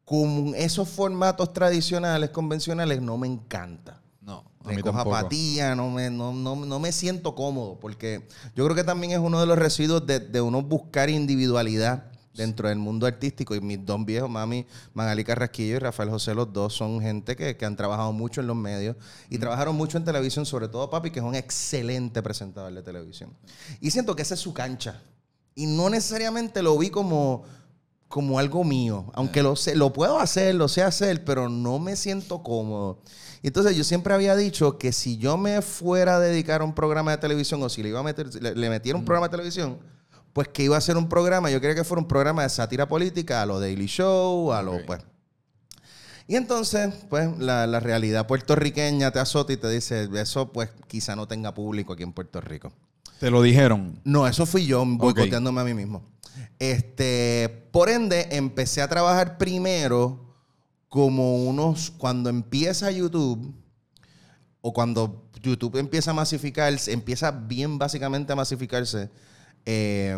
con 0.05 0.53
esos 0.55 0.87
formatos 0.89 1.53
tradicionales, 1.53 2.29
convencionales, 2.29 3.01
no 3.01 3.17
me 3.17 3.27
encanta. 3.27 4.01
No, 4.21 4.43
a 4.63 4.67
Me 4.69 4.75
mí 4.75 4.81
cojo 4.81 4.99
apatía, 4.99 5.75
no 5.75 5.89
me, 5.89 6.09
no, 6.09 6.33
no, 6.33 6.55
no 6.55 6.79
me 6.79 6.91
siento 6.91 7.33
cómodo, 7.35 7.79
porque 7.79 8.27
yo 8.55 8.63
creo 8.65 8.75
que 8.75 8.83
también 8.83 9.13
es 9.13 9.19
uno 9.19 9.39
de 9.39 9.45
los 9.45 9.57
residuos 9.57 10.05
de, 10.05 10.19
de 10.19 10.39
uno 10.41 10.61
buscar 10.61 11.09
individualidad 11.09 12.11
dentro 12.37 12.69
del 12.69 12.77
mundo 12.77 13.05
artístico. 13.05 13.55
Y 13.55 13.59
mis 13.59 13.85
dos 13.85 14.05
viejos, 14.05 14.29
mami, 14.29 14.65
Magali 14.93 15.23
Carrasquillo 15.23 15.75
y 15.75 15.79
Rafael 15.79 16.09
José, 16.09 16.33
los 16.33 16.53
dos 16.53 16.73
son 16.73 17.01
gente 17.01 17.35
que, 17.35 17.57
que 17.57 17.65
han 17.65 17.75
trabajado 17.75 18.13
mucho 18.13 18.39
en 18.39 18.47
los 18.47 18.55
medios 18.55 18.95
y 19.29 19.37
trabajaron 19.37 19.75
mucho 19.75 19.97
en 19.97 20.05
televisión, 20.05 20.45
sobre 20.45 20.69
todo 20.69 20.89
papi, 20.89 21.11
que 21.11 21.19
es 21.19 21.25
un 21.25 21.35
excelente 21.35 22.21
presentador 22.21 22.73
de 22.73 22.81
televisión. 22.83 23.31
Y 23.81 23.91
siento 23.91 24.15
que 24.15 24.21
esa 24.21 24.35
es 24.35 24.39
su 24.39 24.53
cancha. 24.53 25.01
Y 25.55 25.65
no 25.65 25.89
necesariamente 25.89 26.61
lo 26.61 26.77
vi 26.77 26.91
como, 26.91 27.43
como 28.07 28.39
algo 28.39 28.63
mío. 28.63 29.11
Aunque 29.13 29.41
lo, 29.41 29.55
sé, 29.55 29.75
lo 29.75 29.91
puedo 29.91 30.19
hacer, 30.19 30.53
lo 30.53 30.67
sé 30.67 30.83
hacer, 30.83 31.25
pero 31.25 31.49
no 31.49 31.79
me 31.79 31.95
siento 31.95 32.43
cómodo. 32.43 33.01
Entonces 33.41 33.75
yo 33.75 33.83
siempre 33.83 34.13
había 34.13 34.35
dicho 34.35 34.77
que 34.77 34.91
si 34.91 35.17
yo 35.17 35.37
me 35.37 35.61
fuera 35.61 36.17
a 36.17 36.19
dedicar 36.19 36.61
a 36.61 36.63
un 36.63 36.73
programa 36.73 37.11
de 37.11 37.17
televisión 37.17 37.61
o 37.63 37.69
si 37.69 37.81
le 37.81 37.89
iba 37.89 37.99
a 37.99 38.03
meter, 38.03 38.33
le, 38.41 38.55
le 38.55 38.69
metiera 38.69 38.97
un 38.97 39.05
programa 39.05 39.27
de 39.27 39.31
televisión, 39.31 39.77
pues 40.37 40.49
que 40.49 40.61
iba 40.61 40.77
a 40.77 40.81
ser 40.81 40.97
un 40.97 41.09
programa, 41.09 41.49
yo 41.49 41.59
quería 41.59 41.73
que 41.73 41.83
fuera 41.83 41.99
un 41.99 42.07
programa 42.07 42.43
de 42.43 42.49
sátira 42.49 42.87
política, 42.87 43.41
a 43.41 43.47
lo 43.47 43.59
Daily 43.59 43.87
Show, 43.87 44.53
a 44.53 44.61
lo 44.61 44.85
pues. 44.85 45.01
Y 46.27 46.35
entonces, 46.35 46.93
pues, 47.09 47.35
la, 47.39 47.65
la 47.65 47.79
realidad 47.79 48.27
puertorriqueña 48.27 49.09
te 49.09 49.17
azota 49.17 49.51
y 49.53 49.57
te 49.57 49.67
dice, 49.67 50.07
eso 50.13 50.51
pues 50.51 50.69
quizá 50.85 51.15
no 51.15 51.27
tenga 51.27 51.55
público 51.55 51.93
aquí 51.93 52.03
en 52.03 52.13
Puerto 52.13 52.39
Rico. 52.39 52.71
Te 53.19 53.31
lo 53.31 53.41
dijeron. 53.41 53.99
No, 54.03 54.27
eso 54.27 54.45
fui 54.45 54.67
yo 54.67 54.85
boicoteándome 54.85 55.59
a 55.59 55.63
mí 55.63 55.73
mismo. 55.73 56.03
Este, 56.59 57.67
por 57.71 57.89
ende, 57.89 58.27
empecé 58.29 58.83
a 58.83 58.87
trabajar 58.87 59.39
primero 59.39 60.35
como 60.87 61.45
unos, 61.45 61.89
cuando 61.97 62.29
empieza 62.29 62.91
YouTube, 62.91 63.55
o 64.61 64.71
cuando 64.71 65.31
YouTube 65.41 65.77
empieza 65.77 66.11
a 66.11 66.13
masificarse, 66.13 66.93
empieza 66.93 67.31
bien 67.31 67.79
básicamente 67.79 68.33
a 68.33 68.35
masificarse, 68.35 69.09
eh, 69.67 70.17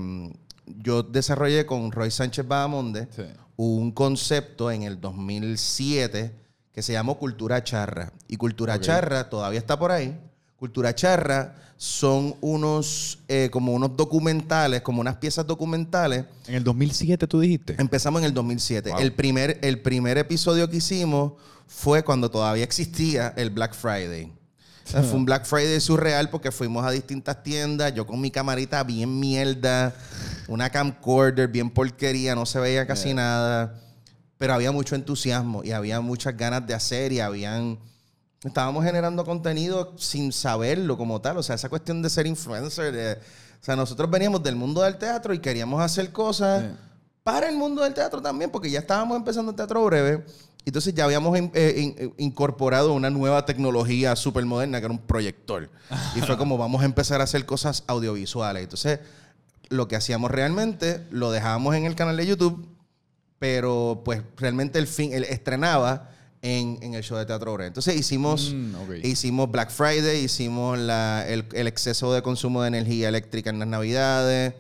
yo 0.78 1.04
desarrollé 1.04 1.66
con 1.66 1.92
Roy 1.92 2.12
Sánchez 2.12 2.48
Bahamonde 2.48 3.08
Sí. 3.14 3.24
un 3.58 3.92
concepto 3.92 4.72
en 4.72 4.84
el 4.84 5.02
2007 5.02 6.32
que 6.72 6.82
se 6.82 6.94
llamó 6.94 7.18
Cultura 7.18 7.64
Charra. 7.64 8.14
Y 8.28 8.38
Cultura. 8.38 8.80
Charra 8.80 9.30
todavía 9.30 9.60
está 9.60 9.78
por 9.78 9.92
ahí. 9.92 10.18
Cultura 10.56 10.94
Charra 10.94 11.56
son 11.76 12.36
unos, 12.42 13.20
eh, 13.28 13.50
como 13.52 13.74
unos 13.74 13.98
documentales, 13.98 14.82
como 14.82 15.02
unas 15.02 15.16
piezas 15.16 15.48
documentales. 15.48 16.26
En 16.48 16.56
el 16.56 16.64
2007 16.64 17.26
tú 17.28 17.40
dijiste. 17.40 17.76
Empezamos 17.80 18.22
en 18.22 18.26
el 18.26 18.34
2007. 18.34 18.92
Wow. 18.92 19.00
El, 19.00 19.14
primer, 19.14 19.58
el 19.62 19.82
primer 19.82 20.18
episodio 20.18 20.70
que 20.70 20.78
hicimos 20.78 21.34
fue 21.68 22.04
cuando 22.04 22.30
todavía 22.30 22.64
existía 22.64 23.34
el 23.36 23.50
Black 23.50 23.74
Friday. 23.74 24.32
Sea, 24.92 25.04
fue 25.04 25.18
un 25.18 25.26
Black 25.26 25.46
Friday 25.46 25.80
surreal 25.80 26.30
porque 26.30 26.52
fuimos 26.52 26.84
a 26.86 26.90
distintas 26.92 27.44
tiendas, 27.44 27.94
yo 27.94 28.08
con 28.08 28.20
mi 28.20 28.32
camarita 28.32 28.84
bien 28.84 29.20
mierda, 29.20 29.94
una 30.48 30.70
camcorder 30.72 31.48
bien 31.48 31.70
porquería, 31.70 32.34
no 32.34 32.46
se 32.48 32.60
veía 32.60 32.88
casi 32.88 33.14
nada, 33.14 33.76
pero 34.40 34.54
había 34.54 34.72
mucho 34.72 34.96
entusiasmo 34.96 35.64
y 35.64 35.72
había 35.72 36.02
muchas 36.02 36.36
ganas 36.36 36.66
de 36.66 36.74
hacer 36.74 37.12
y 37.12 37.20
habían... 37.20 37.78
Estábamos 38.44 38.86
generando 38.86 39.26
contenido 39.26 39.94
sin 39.98 40.32
saberlo 40.32 40.98
como 40.98 41.20
tal, 41.22 41.38
o 41.38 41.44
sea, 41.44 41.56
esa 41.56 41.68
cuestión 41.70 42.02
de 42.02 42.10
ser 42.10 42.26
influencer, 42.26 42.92
de- 42.94 43.14
o 43.14 43.64
sea, 43.64 43.76
nosotros 43.76 44.10
veníamos 44.10 44.42
del 44.42 44.56
mundo 44.56 44.82
del 44.82 44.98
teatro 44.98 45.34
y 45.34 45.40
queríamos 45.40 45.82
hacer 45.82 46.12
cosas 46.14 46.64
Sí. 46.64 46.70
para 47.22 47.50
el 47.50 47.58
mundo 47.58 47.84
del 47.84 47.94
teatro 47.94 48.22
también, 48.22 48.50
porque 48.50 48.72
ya 48.72 48.80
estábamos 48.80 49.18
empezando 49.18 49.52
el 49.52 49.58
teatro 49.58 49.84
breve. 49.86 50.26
Entonces 50.66 50.94
ya 50.94 51.06
habíamos 51.06 51.38
eh, 51.54 51.76
in- 51.78 51.96
eh, 51.98 52.10
incorporado 52.18 52.94
una 52.94 53.10
nueva 53.10 53.46
tecnología 53.46 54.16
súper 54.16 54.46
moderna 54.46 54.80
que 54.80 54.86
era 54.86 54.94
un 54.94 55.00
proyector. 55.00 55.70
Y 56.16 56.20
fue 56.22 56.38
como 56.38 56.58
vamos 56.58 56.82
a 56.82 56.86
empezar 56.86 57.22
a 57.22 57.24
hacer 57.24 57.46
cosas 57.46 57.84
audiovisuales. 57.88 58.64
Entonces 58.64 59.00
lo 59.70 59.88
que 59.88 59.96
hacíamos 59.96 60.30
realmente 60.32 61.06
lo 61.12 61.32
dejábamos 61.32 61.76
en 61.76 61.86
el 61.86 61.96
canal 61.96 62.18
de 62.18 62.28
YouTube, 62.28 62.68
pero 63.40 64.02
pues 64.04 64.22
realmente 64.38 64.80
el 64.80 64.88
fin, 64.88 65.14
él 65.14 65.24
estrenaba 65.24 66.10
en, 66.42 66.78
en 66.82 66.94
el 66.94 67.04
show 67.04 67.18
de 67.18 67.26
teatro 67.26 67.54
breve. 67.54 67.68
Entonces 67.68 67.96
hicimos, 67.96 68.54
Mm, 68.54 68.76
ok. 68.76 68.92
hicimos 69.04 69.50
Black 69.52 69.70
Friday, 69.72 70.24
hicimos 70.24 70.78
la- 70.78 71.26
el, 71.28 71.46
el 71.54 71.68
exceso 71.68 72.14
de 72.14 72.22
consumo 72.22 72.62
de 72.62 72.68
energía 72.70 73.10
eléctrica 73.10 73.50
en 73.50 73.60
las 73.60 73.68
navidades. 73.68 74.54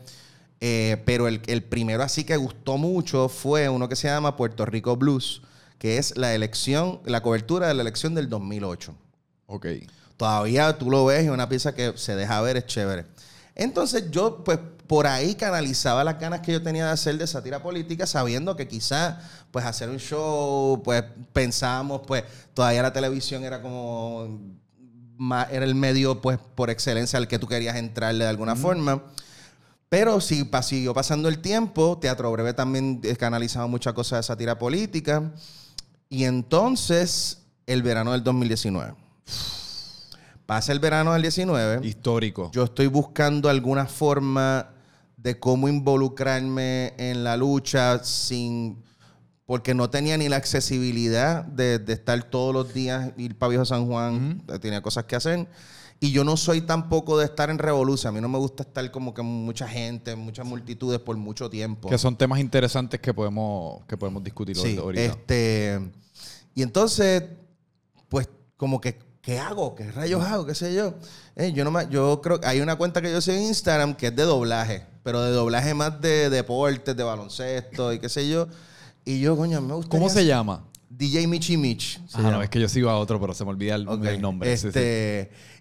Eh, 0.61 1.01
pero 1.05 1.27
el, 1.29 1.41
el 1.47 1.63
primero 1.63 2.03
así 2.03 2.25
que 2.25 2.35
gustó 2.35 2.77
mucho 2.77 3.29
fue 3.29 3.69
uno 3.69 3.87
que 3.87 3.95
se 3.95 4.09
llama 4.09 4.35
Puerto 4.35 4.65
Rico 4.65 4.97
Blues, 4.97 5.41
que 5.79 5.97
es 5.97 6.15
la 6.17 6.35
elección, 6.35 6.99
la 7.05 7.23
cobertura 7.23 7.67
de 7.67 7.73
la 7.73 7.81
elección 7.81 8.13
del 8.13 8.29
2008. 8.29 8.93
Ok. 9.47 9.65
Todavía 10.17 10.77
tú 10.77 10.91
lo 10.91 11.05
ves 11.05 11.25
y 11.25 11.29
una 11.29 11.47
pieza 11.47 11.73
que 11.73 11.93
se 11.95 12.15
deja 12.15 12.39
ver, 12.41 12.57
es 12.57 12.65
chévere. 12.65 13.05
Entonces 13.55 14.11
yo, 14.11 14.43
pues, 14.43 14.59
por 14.87 15.07
ahí 15.07 15.35
canalizaba 15.35 16.03
las 16.03 16.19
ganas 16.19 16.41
que 16.41 16.51
yo 16.51 16.61
tenía 16.61 16.85
de 16.85 16.91
hacer 16.91 17.17
de 17.17 17.25
sátira 17.27 17.63
política, 17.63 18.05
sabiendo 18.05 18.55
que 18.55 18.67
quizás, 18.67 19.17
pues, 19.51 19.65
hacer 19.65 19.89
un 19.89 19.99
show, 19.99 20.81
pues, 20.83 21.03
pensábamos, 21.31 22.01
pues, 22.05 22.23
todavía 22.53 22.81
la 22.81 22.93
televisión 22.93 23.43
era 23.43 23.61
como, 23.61 24.39
más, 25.17 25.47
era 25.51 25.65
el 25.65 25.75
medio, 25.75 26.21
pues, 26.21 26.39
por 26.55 26.69
excelencia 26.69 27.17
al 27.17 27.27
que 27.27 27.39
tú 27.39 27.47
querías 27.47 27.77
entrarle 27.77 28.25
de 28.25 28.29
alguna 28.29 28.55
forma. 28.55 29.03
Pero 29.89 30.21
si 30.21 30.47
siguió 30.63 30.93
pasando 30.93 31.29
el 31.29 31.39
tiempo, 31.39 31.97
Teatro 31.99 32.31
Breve 32.31 32.53
también 32.53 33.01
eh, 33.03 33.15
canalizaba 33.15 33.67
muchas 33.67 33.93
cosas 33.93 34.19
de 34.19 34.23
sátira 34.23 34.59
política. 34.59 35.31
Y 36.09 36.23
entonces, 36.23 37.45
el 37.67 37.83
verano 37.83 38.13
del 38.13 38.23
2019. 38.23 38.95
Pasa 40.47 40.71
el 40.71 40.79
verano 40.79 41.13
del 41.13 41.21
19. 41.21 41.85
Histórico. 41.87 42.49
Yo 42.51 42.63
estoy 42.63 42.87
buscando 42.87 43.47
alguna 43.47 43.85
forma 43.85 44.71
de 45.17 45.39
cómo 45.39 45.69
involucrarme 45.69 46.95
en 46.97 47.23
la 47.23 47.37
lucha 47.37 48.03
sin... 48.03 48.83
Porque 49.45 49.75
no 49.75 49.89
tenía 49.89 50.17
ni 50.17 50.29
la 50.29 50.37
accesibilidad 50.37 51.43
de, 51.43 51.77
de 51.77 51.93
estar 51.93 52.23
todos 52.23 52.53
los 52.53 52.73
días, 52.73 53.11
ir 53.17 53.37
para 53.37 53.49
Viejo 53.49 53.65
San 53.65 53.87
Juan, 53.87 54.43
tenía 54.61 54.81
cosas 54.81 55.05
que 55.05 55.15
hacer. 55.15 55.47
Y 56.01 56.11
yo 56.11 56.23
no 56.23 56.37
soy 56.37 56.61
tampoco 56.61 57.17
de 57.17 57.25
estar 57.25 57.49
en 57.49 57.57
revolución. 57.57 58.11
A 58.11 58.15
mí 58.15 58.21
no 58.21 58.29
me 58.29 58.37
gusta 58.37 58.63
estar 58.63 58.89
como 58.89 59.13
que 59.13 59.21
mucha 59.21 59.67
gente, 59.67 60.15
muchas 60.15 60.45
multitudes 60.45 60.99
por 60.99 61.17
mucho 61.17 61.49
tiempo. 61.49 61.89
Que 61.89 61.97
son 61.97 62.15
temas 62.15 62.39
interesantes 62.39 63.01
que 63.01 63.13
podemos, 63.13 63.83
que 63.85 63.97
podemos 63.97 64.23
discutir 64.23 64.55
Sí, 64.55 64.77
ahorita. 64.77 65.03
este. 65.03 65.91
Y 66.55 66.61
entonces, 66.61 67.23
pues, 68.07 68.29
como 68.55 68.79
que, 68.79 68.97
¿qué 69.21 69.39
hago? 69.39 69.75
¿Qué 69.75 69.91
rayos 69.91 70.23
hago? 70.23 70.45
¿Qué 70.45 70.55
sé 70.55 70.73
yo? 70.73 70.93
Eh, 71.35 71.51
yo 71.51 71.65
no 71.65 71.71
me, 71.71 71.87
yo 71.89 72.21
creo 72.21 72.39
que 72.39 72.47
hay 72.47 72.61
una 72.61 72.77
cuenta 72.77 73.01
que 73.01 73.11
yo 73.11 73.19
sigo 73.19 73.35
en 73.35 73.43
Instagram 73.43 73.95
que 73.95 74.07
es 74.07 74.15
de 74.15 74.23
doblaje, 74.23 74.85
pero 75.03 75.21
de 75.21 75.31
doblaje 75.31 75.73
más 75.73 75.99
de 75.99 76.29
deportes, 76.29 76.95
de 76.95 77.03
baloncesto 77.03 77.91
y 77.91 77.99
qué 77.99 78.07
sé 78.07 78.29
yo. 78.29 78.47
Y 79.03 79.19
yo, 79.19 79.35
coño, 79.35 79.59
me 79.59 79.73
gusta. 79.73 79.89
¿Cómo 79.89 80.09
se 80.09 80.25
llama? 80.25 80.63
DJ 80.89 81.27
Michi 81.27 81.55
Mich. 81.55 81.99
Ah, 82.13 82.21
no, 82.21 82.41
es 82.41 82.49
que 82.49 82.59
yo 82.59 82.67
sigo 82.67 82.89
a 82.89 82.97
otro, 82.97 83.19
pero 83.19 83.33
se 83.33 83.43
me 83.43 83.51
olvida 83.51 83.75
el, 83.75 83.85
nombre. 84.21 84.57
Sí, 84.57 84.71
sí. 84.71 84.79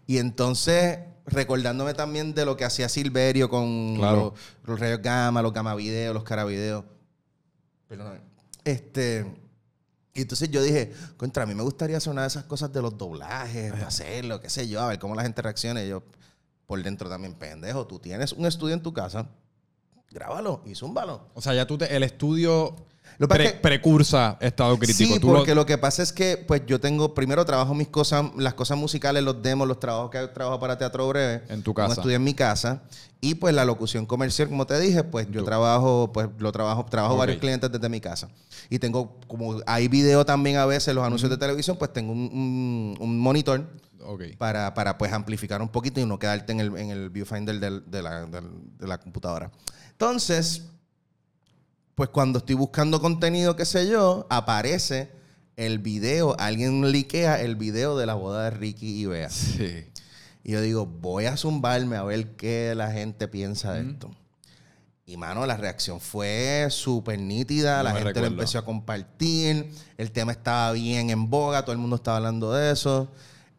Y 0.09 0.17
entonces, 0.19 1.01
recordándome 1.27 1.93
también 1.93 2.33
de 2.35 2.47
lo 2.47 2.57
que 2.57 2.65
hacía 2.65 2.89
Silverio 2.89 3.51
con 3.51 3.95
Claro. 3.97 4.33
los, 4.65 4.69
los 4.71 4.81
rayos 4.81 5.03
gamma, 5.03 5.43
los 5.43 5.53
gamma 5.53 5.75
videos, 5.75 6.15
los 6.15 6.25
cara 6.25 6.45
videos. 6.47 6.85
Perdóname. 7.87 8.21
Este. 8.65 9.27
Y 10.15 10.23
entonces 10.23 10.51
yo 10.51 10.63
dije, 10.63 10.93
contra, 11.19 11.43
a 11.43 11.47
mí 11.47 11.55
me 11.55 11.63
gustaría 11.63 11.99
hacer 11.99 12.11
una 12.11 12.23
de 12.23 12.29
esas 12.29 12.45
cosas 12.45 12.73
de 12.73 12.81
los 12.81 12.97
doblajes, 12.97 13.71
hacerlo, 13.75 14.41
qué 14.41 14.49
sé 14.49 14.67
yo, 14.67 14.81
a 14.81 14.89
ver 14.89 14.99
cómo 14.99 15.15
la 15.15 15.23
gente 15.23 15.43
reacciona. 15.43 15.85
Y 15.85 15.91
yo, 15.91 16.03
por 16.67 16.83
dentro 16.83 17.09
también, 17.11 17.35
pendejo, 17.35 17.87
tú 17.87 17.99
tienes 17.99 18.33
un 18.33 18.47
estudio 18.47 18.75
en 18.75 18.83
tu 18.83 18.95
casa, 18.95 19.29
grábalo 20.11 20.63
y 20.65 20.75
zúmbalo. 20.75 21.29
O 21.35 21.43
sea, 21.43 21.53
ya 21.55 21.67
tú 21.67 21.77
te, 21.79 21.95
el 21.95 22.03
estudio 22.03 22.75
Lo 23.19 23.27
que 23.27 23.31
pasa 23.31 23.39
pre- 23.39 23.47
es 23.49 23.53
que- 23.55 23.59
precursa 23.61 24.37
estado 24.41 24.79
crítico. 24.79 25.15
Sí, 25.15 25.21
Tú 25.21 25.27
porque 25.27 25.55
lo... 25.55 25.67
que 25.67 25.77
pasa 25.77 26.03
es 26.05 26.13
que, 26.13 26.37
pues, 26.37 26.63
yo 26.67 26.79
tengo, 26.81 27.15
primero 27.15 27.45
trabajo 27.45 27.75
mis 27.75 27.89
cosas, 27.89 28.27
las 28.37 28.55
cosas 28.55 28.79
musicales, 28.79 29.25
los 29.25 29.43
demos, 29.43 29.67
los 29.67 29.81
trabajos 29.81 30.11
que 30.11 30.25
trabajo 30.29 30.61
para 30.61 30.79
Teatro 30.79 31.09
Breve. 31.09 31.43
En 31.49 31.63
tu 31.63 31.75
casa. 31.75 31.95
estudio 31.95 32.15
en 32.17 32.23
mi 32.25 32.35
casa. 32.35 32.83
Y, 33.21 33.35
pues, 33.35 33.53
la 33.55 33.65
locución 33.65 34.07
comercial, 34.07 34.49
como 34.49 34.65
te 34.67 34.79
dije, 34.79 35.03
pues, 35.03 35.27
yo 35.33 35.43
trabajo, 35.43 36.13
pues, 36.13 36.29
lo 36.39 36.53
trabajo, 36.53 36.87
trabajo 36.89 37.17
varios 37.17 37.39
clientes 37.39 37.73
desde 37.73 37.89
mi 37.89 38.01
casa. 38.01 38.29
Y 38.71 38.79
tengo, 38.79 39.19
como 39.27 39.57
hay 39.67 39.89
video 39.89 40.25
también 40.25 40.57
a 40.57 40.67
veces, 40.67 40.95
los 40.95 41.05
anuncios 41.05 41.29
de 41.29 41.37
televisión, 41.37 41.77
pues, 41.77 41.93
tengo 41.93 42.13
un, 42.13 42.21
un- 42.21 42.97
un 43.01 43.19
monitor 43.19 43.67
para, 44.39 44.73
para, 44.75 44.97
pues, 44.97 45.13
amplificar 45.13 45.61
un 45.61 45.69
poquito 45.69 45.99
y 46.01 46.07
no 46.07 46.21
quedarte 46.21 46.53
en 46.53 46.61
el, 46.61 46.77
en 46.77 46.91
el 46.91 47.11
viewfinder 47.11 47.59
del- 47.59 47.83
de, 47.91 48.01
la, 48.01 48.27
de 48.27 48.87
la 48.87 48.99
computadora. 48.99 49.51
Entonces, 49.91 50.63
pues 51.99 52.11
cuando 52.11 52.39
estoy 52.39 52.55
buscando 52.55 53.01
contenido, 53.01 53.57
qué 53.57 53.65
sé 53.65 53.89
yo, 53.89 54.29
aparece 54.31 55.11
el 55.57 55.81
video, 55.81 56.37
alguien 56.39 56.93
liquea 56.93 57.41
el 57.41 57.57
video 57.57 57.99
de 57.99 58.07
la 58.07 58.15
boda 58.15 58.45
de 58.45 58.51
Ricky 58.51 59.01
y 59.01 59.07
Bea. 59.07 59.29
Sí. 59.31 59.85
Y 60.45 60.53
yo 60.53 60.61
digo, 60.61 60.87
voy 60.87 61.27
a 61.27 61.37
zumbarme 61.37 61.97
a 61.97 62.05
ver 62.05 62.37
qué 62.37 62.73
la 62.77 62.93
gente 62.93 63.27
piensa 63.27 63.73
de 63.73 63.91
esto. 63.91 64.13
Y 65.07 65.17
mano, 65.17 65.45
la 65.45 65.57
reacción 65.57 65.99
fue 65.99 66.69
súper 66.71 67.19
nítida, 67.19 67.79
No 67.79 67.83
la 67.83 67.97
gente 67.97 68.21
lo 68.21 68.27
empezó 68.27 68.61
a 68.61 68.65
compartir, 68.65 69.69
el 69.97 70.13
tema 70.13 70.31
estaba 70.31 70.71
bien 70.71 71.11
en 71.11 71.29
boga, 71.29 71.63
todo 71.63 71.73
el 71.73 71.79
mundo 71.79 71.97
estaba 71.97 72.19
hablando 72.19 72.53
de 72.53 72.71
eso. 72.71 73.11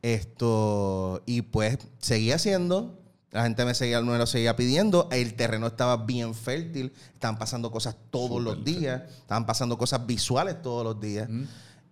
Esto, 0.01 1.24
y 1.25 1.41
pues 1.41 1.77
seguía 1.98 2.36
haciendo, 2.36 2.99
la 3.31 3.43
gente 3.43 3.63
me 3.65 3.74
seguía, 3.75 4.01
me 4.01 4.17
lo 4.17 4.25
seguía 4.25 4.55
pidiendo, 4.55 5.07
el 5.12 5.36
terreno 5.36 5.67
estaba 5.67 5.98
bien 5.98 6.33
fértil, 6.33 6.91
estaban 7.13 7.38
pasando 7.38 7.69
cosas 7.71 7.95
todos 8.09 8.41
los 8.41 8.63
días, 8.63 9.03
estaban 9.19 9.45
pasando 9.45 9.77
cosas 9.77 10.05
visuales 10.05 10.62
todos 10.62 10.83
los 10.83 11.00
días. 11.00 11.29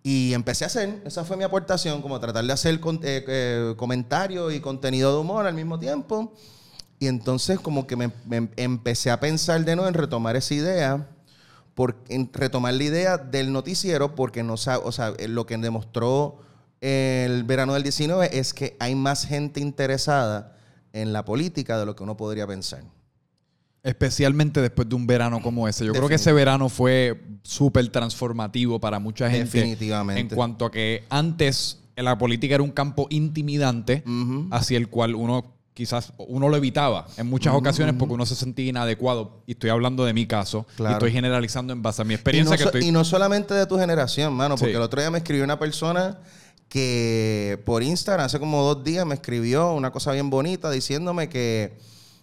Y 0.02 0.32
empecé 0.32 0.64
a 0.64 0.68
hacer, 0.68 1.02
esa 1.04 1.24
fue 1.24 1.36
mi 1.36 1.44
aportación, 1.44 2.00
como 2.02 2.18
tratar 2.18 2.44
de 2.44 2.52
hacer 2.52 2.80
con- 2.80 3.00
eh, 3.02 3.24
eh, 3.28 3.74
comentarios 3.76 4.52
y 4.54 4.60
contenido 4.60 5.12
de 5.14 5.20
humor 5.20 5.46
al 5.46 5.54
mismo 5.54 5.78
tiempo. 5.78 6.32
Y 6.98 7.06
entonces 7.06 7.60
como 7.60 7.86
que 7.86 7.94
me, 7.96 8.10
me 8.26 8.48
empecé 8.56 9.10
a 9.10 9.20
pensar 9.20 9.64
de 9.64 9.76
nuevo 9.76 9.88
en 9.88 9.94
retomar 9.94 10.34
esa 10.34 10.54
idea, 10.54 11.08
por, 11.74 11.96
en 12.08 12.30
retomar 12.32 12.74
la 12.74 12.82
idea 12.82 13.18
del 13.18 13.52
noticiero, 13.52 14.16
porque 14.16 14.42
no 14.42 14.54
o 14.54 14.56
sea, 14.92 15.12
eh, 15.18 15.28
lo 15.28 15.46
que 15.46 15.56
demostró 15.58 16.40
el 16.80 17.44
verano 17.44 17.74
del 17.74 17.82
19 17.84 18.36
es 18.36 18.52
que 18.54 18.76
hay 18.80 18.96
más 18.96 19.26
gente 19.26 19.60
interesada 19.60 20.56
en 20.92 21.12
la 21.12 21.24
política 21.24 21.78
de 21.78 21.86
lo 21.86 21.94
que 21.96 22.02
uno 22.02 22.16
podría 22.16 22.46
pensar. 22.46 22.82
Especialmente 23.82 24.60
después 24.60 24.88
de 24.88 24.96
un 24.96 25.06
verano 25.06 25.40
como 25.40 25.68
ese. 25.68 25.86
Yo 25.86 25.92
creo 25.92 26.08
que 26.08 26.16
ese 26.16 26.32
verano 26.32 26.68
fue 26.68 27.22
súper 27.42 27.88
transformativo 27.88 28.80
para 28.80 28.98
mucha 28.98 29.30
gente. 29.30 29.56
Definitivamente. 29.58 30.20
En 30.20 30.28
cuanto 30.28 30.66
a 30.66 30.70
que 30.70 31.04
antes 31.08 31.78
la 31.96 32.18
política 32.18 32.54
era 32.56 32.62
un 32.64 32.72
campo 32.72 33.06
intimidante 33.10 34.02
hacia 34.50 34.76
el 34.78 34.88
cual 34.88 35.14
uno 35.14 35.54
quizás 35.74 36.12
uno 36.18 36.48
lo 36.48 36.56
evitaba 36.56 37.06
en 37.18 37.28
muchas 37.28 37.54
ocasiones 37.54 37.94
porque 37.96 38.12
uno 38.14 38.26
se 38.26 38.34
sentía 38.34 38.66
inadecuado. 38.66 39.42
Y 39.46 39.52
estoy 39.52 39.70
hablando 39.70 40.04
de 40.04 40.12
mi 40.12 40.26
caso. 40.26 40.66
Claro. 40.76 40.90
Y 40.90 40.94
estoy 40.94 41.12
generalizando 41.12 41.72
en 41.72 41.80
base 41.80 42.02
a 42.02 42.04
mi 42.04 42.14
Y 42.14 42.16
experiencia 42.16 42.54
no, 42.54 42.56
que 42.58 42.62
so- 42.64 42.68
estoy... 42.70 42.88
y 42.88 42.90
no 42.90 43.04
solamente 43.04 43.54
de 43.54 43.64
tu 43.64 43.78
generación, 43.78 44.34
mano, 44.34 44.56
porque 44.56 44.72
Sí. 44.72 44.76
el 44.76 44.82
otro 44.82 45.00
día 45.00 45.10
me 45.12 45.18
escribió 45.18 45.44
una 45.44 45.58
persona 45.58 46.18
que 46.68 47.60
por 47.64 47.82
Instagram, 47.82 48.26
hace 48.26 48.38
como 48.38 48.62
dos 48.62 48.84
días, 48.84 49.06
me 49.06 49.14
escribió 49.14 49.72
una 49.72 49.90
cosa 49.90 50.12
bien 50.12 50.30
bonita 50.30 50.70
diciéndome 50.70 51.28
que, 51.28 51.78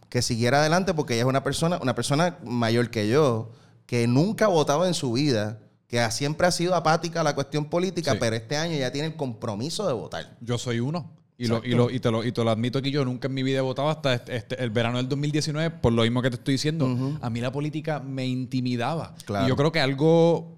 que 0.10 0.22
siguiera 0.22 0.60
adelante 0.60 0.94
porque 0.94 1.14
ella 1.14 1.24
es 1.24 1.28
una 1.28 1.44
persona, 1.44 1.80
una 1.82 1.96
persona 1.96 2.38
mayor 2.44 2.90
que 2.90 3.08
yo, 3.10 3.52
que 3.86 4.08
nunca 4.08 4.46
ha 4.46 4.50
votado 4.50 4.86
en 4.86 4.94
su 4.94 5.12
vida, 5.14 5.60
que 5.88 6.00
siempre 6.12 6.48
ha 6.48 6.52
sido 6.52 6.75
apática 6.75 7.22
a 7.22 7.24
la 7.24 7.36
cuestión 7.36 7.66
política, 7.66 8.12
Sí. 8.14 8.18
pero 8.20 8.36
este 8.36 8.56
año 8.58 8.78
ya 8.78 8.92
tiene 8.92 9.08
el 9.10 9.16
compromiso 9.16 9.88
de 9.88 9.94
votar. 9.94 10.38
Yo 10.42 10.58
soy 10.58 10.80
uno. 10.80 11.12
Y, 11.38 11.48
lo, 11.48 11.62
y, 11.66 11.72
lo- 11.72 11.90
y 11.92 12.00
te 12.00 12.10
lo, 12.12 12.24
y 12.24 12.32
te 12.32 12.42
lo 12.46 12.50
admito 12.50 12.82
que 12.82 12.92
yo 12.92 13.04
nunca 13.04 13.28
en 13.28 13.34
mi 13.34 13.44
vida 13.44 13.58
he 13.58 13.62
votado 13.62 13.90
hasta 13.90 14.14
este- 14.14 14.38
este- 14.38 14.64
el 14.64 14.70
verano 14.70 14.98
del 14.98 15.10
2019, 15.10 15.70
por 15.70 15.92
lo 15.92 16.04
mismo 16.04 16.22
que 16.22 16.30
te 16.30 16.38
estoy 16.38 16.54
diciendo. 16.54 17.18
A 17.22 17.30
mí 17.30 17.42
la 17.42 17.52
política 17.52 18.00
me 18.00 18.25
intimidaba. 18.25 19.14
Claro. 19.25 19.46
Y 19.46 19.50
yo 19.50 19.58
creo 19.58 19.72
que 19.74 19.82
algo, 19.82 20.58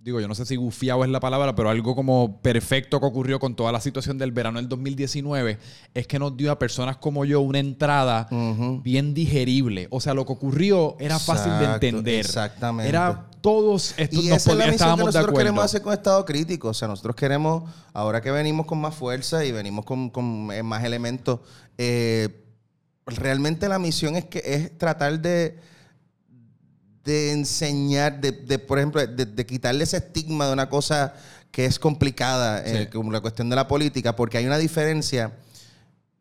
digo, 0.00 0.20
yo 0.20 0.28
no 0.28 0.34
sé 0.34 0.46
si 0.46 0.56
gufiado 0.56 1.04
es 1.04 1.10
la 1.10 1.20
palabra, 1.20 1.54
pero 1.54 1.70
algo 1.70 1.94
como 1.94 2.40
perfecto 2.40 3.00
que 3.00 3.06
ocurrió 3.06 3.40
con 3.40 3.56
toda 3.56 3.72
la 3.72 3.80
situación 3.80 4.16
del 4.16 4.30
verano 4.30 4.58
del 4.58 4.68
2019 4.68 5.58
es 5.92 6.06
que 6.06 6.18
nos 6.18 6.36
dio 6.36 6.52
a 6.52 6.58
personas 6.58 6.96
como 6.98 7.24
yo 7.24 7.40
una 7.40 7.58
entrada 7.58 8.28
bien 8.82 9.12
digerible. 9.12 9.88
O 9.90 10.00
sea, 10.00 10.14
lo 10.14 10.24
que 10.24 10.32
ocurrió 10.32 10.96
era 11.00 11.18
fácil 11.18 11.52
de 11.58 11.64
entender. 11.64 12.20
exactamente. 12.20 12.88
Era 12.88 13.26
todos 13.40 13.94
estos 13.96 14.24
Y 14.24 14.28
nos 14.28 14.38
esa 14.38 14.52
es 14.52 14.56
la 14.56 14.64
misión 14.66 14.70
que 14.70 14.74
estábamos 14.76 15.06
nosotros 15.06 15.38
queremos 15.38 15.64
hacer 15.64 15.82
con 15.82 15.92
Estado 15.92 16.24
Crítico. 16.24 16.68
O 16.68 16.74
sea, 16.74 16.86
nosotros 16.86 17.16
queremos, 17.16 17.68
ahora 17.92 18.20
que 18.20 18.30
venimos 18.30 18.66
con 18.66 18.78
más 18.78 18.94
fuerza 18.94 19.44
y 19.44 19.52
venimos 19.52 19.84
con, 19.84 20.10
con, 20.10 20.50
eh, 20.52 20.62
más 20.62 20.84
elementos, 20.84 21.40
eh, 21.76 22.44
realmente 23.06 23.68
la 23.68 23.78
misión 23.78 24.14
es 24.16 24.26
que 24.26 24.42
es 24.44 24.78
tratar 24.78 25.20
de, 25.20 25.58
de 27.04 27.32
enseñar, 27.32 28.20
de, 28.20 28.32
de, 28.32 28.58
por 28.58 28.78
ejemplo, 28.78 29.06
de, 29.06 29.24
de 29.26 29.46
quitarle 29.46 29.84
ese 29.84 29.96
estigma 29.98 30.46
de 30.46 30.52
una 30.52 30.68
cosa 30.68 31.14
que 31.50 31.64
es 31.64 31.78
complicada, 31.78 32.62
eh, 32.64 32.88
como 32.92 33.10
la 33.10 33.20
cuestión 33.20 33.48
de 33.48 33.56
la 33.56 33.66
política, 33.66 34.14
porque 34.14 34.38
hay 34.38 34.46
una 34.46 34.58
diferencia. 34.58 35.32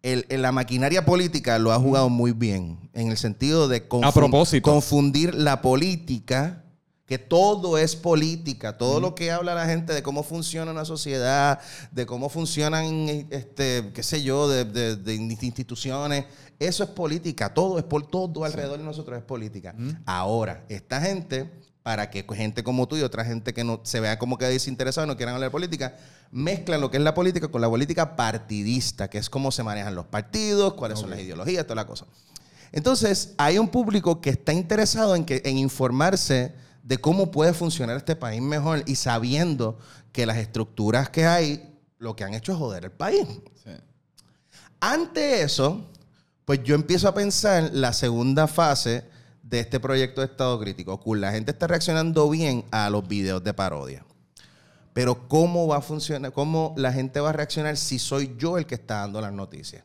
El, 0.04 0.26
el- 0.30 0.42
la 0.44 0.52
maquinaria 0.52 1.04
política 1.06 1.60
lo 1.60 1.74
ha 1.74 1.80
jugado 1.80 2.08
muy 2.10 2.32
bien, 2.32 2.78
en 2.94 3.10
el 3.10 3.18
sentido 3.18 3.68
de 3.68 3.86
A 4.04 4.12
propósito. 4.14 4.70
confundir 4.72 5.34
la 5.36 5.62
política, 5.62 6.64
que 7.08 7.18
todo 7.18 7.78
es 7.78 7.96
política, 7.96 8.78
todo 8.78 9.00
lo 9.00 9.16
que 9.16 9.32
habla 9.32 9.56
la 9.56 9.66
gente 9.66 9.94
de 9.94 10.04
cómo 10.04 10.24
funciona 10.24 10.72
una 10.72 10.84
sociedad, 10.86 11.60
de 11.92 12.06
cómo 12.06 12.28
funcionan, 12.30 12.86
este, 13.32 13.92
qué 13.94 14.04
sé 14.04 14.22
yo, 14.22 14.50
de, 14.50 14.66
de- 14.66 14.96
de 14.98 15.16
instituciones, 15.16 16.26
eso 16.60 16.84
es 16.84 16.90
política, 16.90 17.54
todo 17.54 17.78
es 17.80 17.86
por 17.86 18.08
todo 18.08 18.44
alrededor 18.44 18.78
de 18.78 18.84
nosotros 18.84 19.18
es 19.18 19.24
política. 19.24 19.74
Ahora, 20.06 20.66
esta 20.70 21.00
gente 21.02 21.50
para 21.82 22.10
que 22.10 22.26
gente 22.36 22.64
como 22.64 22.86
tú 22.90 22.98
y 22.98 23.02
otra 23.02 23.24
gente 23.24 23.54
que 23.54 23.64
no 23.64 23.80
se 23.84 24.02
vea 24.02 24.20
como 24.20 24.38
que 24.38 24.44
desinteresado 24.44 25.06
y 25.06 25.08
no 25.08 25.16
quieran 25.16 25.36
hablar 25.36 25.50
de 25.50 25.54
política, 25.54 25.96
mezclan 26.32 26.82
lo 26.82 26.92
que 26.92 26.98
es 26.98 27.04
la 27.04 27.14
política 27.14 27.48
con 27.48 27.62
la 27.62 27.70
política 27.70 28.18
partidista, 28.18 29.10
que 29.10 29.18
es 29.18 29.30
cómo 29.30 29.52
se 29.54 29.64
manejan 29.64 29.96
los 29.96 30.06
partidos, 30.08 30.74
cuáles 30.74 31.00
son 31.00 31.10
las 31.10 31.20
ideologías, 31.20 31.64
toda 31.64 31.76
la 31.76 31.88
cosa. 31.88 32.06
Entonces, 32.74 33.34
hay 33.38 33.58
un 33.58 33.70
público 33.70 34.20
que 34.20 34.32
está 34.32 34.52
interesado 34.52 35.16
en, 35.16 35.24
que, 35.24 35.42
en 35.46 35.58
informarse 35.58 36.54
de 36.88 36.98
cómo 36.98 37.32
puede 37.32 37.54
funcionar 37.54 37.98
este 37.98 38.16
país 38.16 38.42
mejor 38.42 38.82
y 38.86 38.96
sabiendo 38.96 39.78
que 40.14 40.26
las 40.26 40.38
estructuras 40.38 41.10
que 41.10 41.26
hay 41.26 41.78
lo 41.98 42.16
que 42.16 42.24
han 42.24 42.34
hecho 42.34 42.54
es 42.54 42.58
joder 42.58 42.86
el 42.86 42.92
país. 42.92 43.28
Ante 44.80 45.42
eso, 45.42 45.86
pues 46.46 46.64
yo 46.64 46.76
empiezo 46.76 47.10
a 47.10 47.14
pensar 47.14 47.72
la 47.74 47.92
segunda 47.92 48.48
fase 48.48 49.04
de 49.44 49.60
este 49.60 49.82
proyecto 49.82 50.22
de 50.22 50.28
Estado 50.28 50.58
Crítico. 50.62 50.98
Cool, 51.02 51.20
la 51.20 51.34
gente 51.34 51.52
está 51.52 51.68
reaccionando 51.68 52.30
bien 52.30 52.64
a 52.72 52.90
los 52.90 53.06
videos 53.06 53.44
de 53.44 53.54
parodia. 53.54 54.06
Pero 54.94 55.28
¿cómo 55.28 55.68
va 55.68 55.78
a 55.78 55.82
funcionar? 55.82 56.32
¿Cómo 56.32 56.74
la 56.78 56.94
gente 56.94 57.20
va 57.20 57.32
a 57.32 57.34
reaccionar 57.34 57.76
si 57.76 58.00
soy 58.00 58.34
yo 58.38 58.58
el 58.58 58.66
que 58.66 58.76
está 58.76 59.00
dando 59.00 59.20
las 59.20 59.34
noticias? 59.34 59.84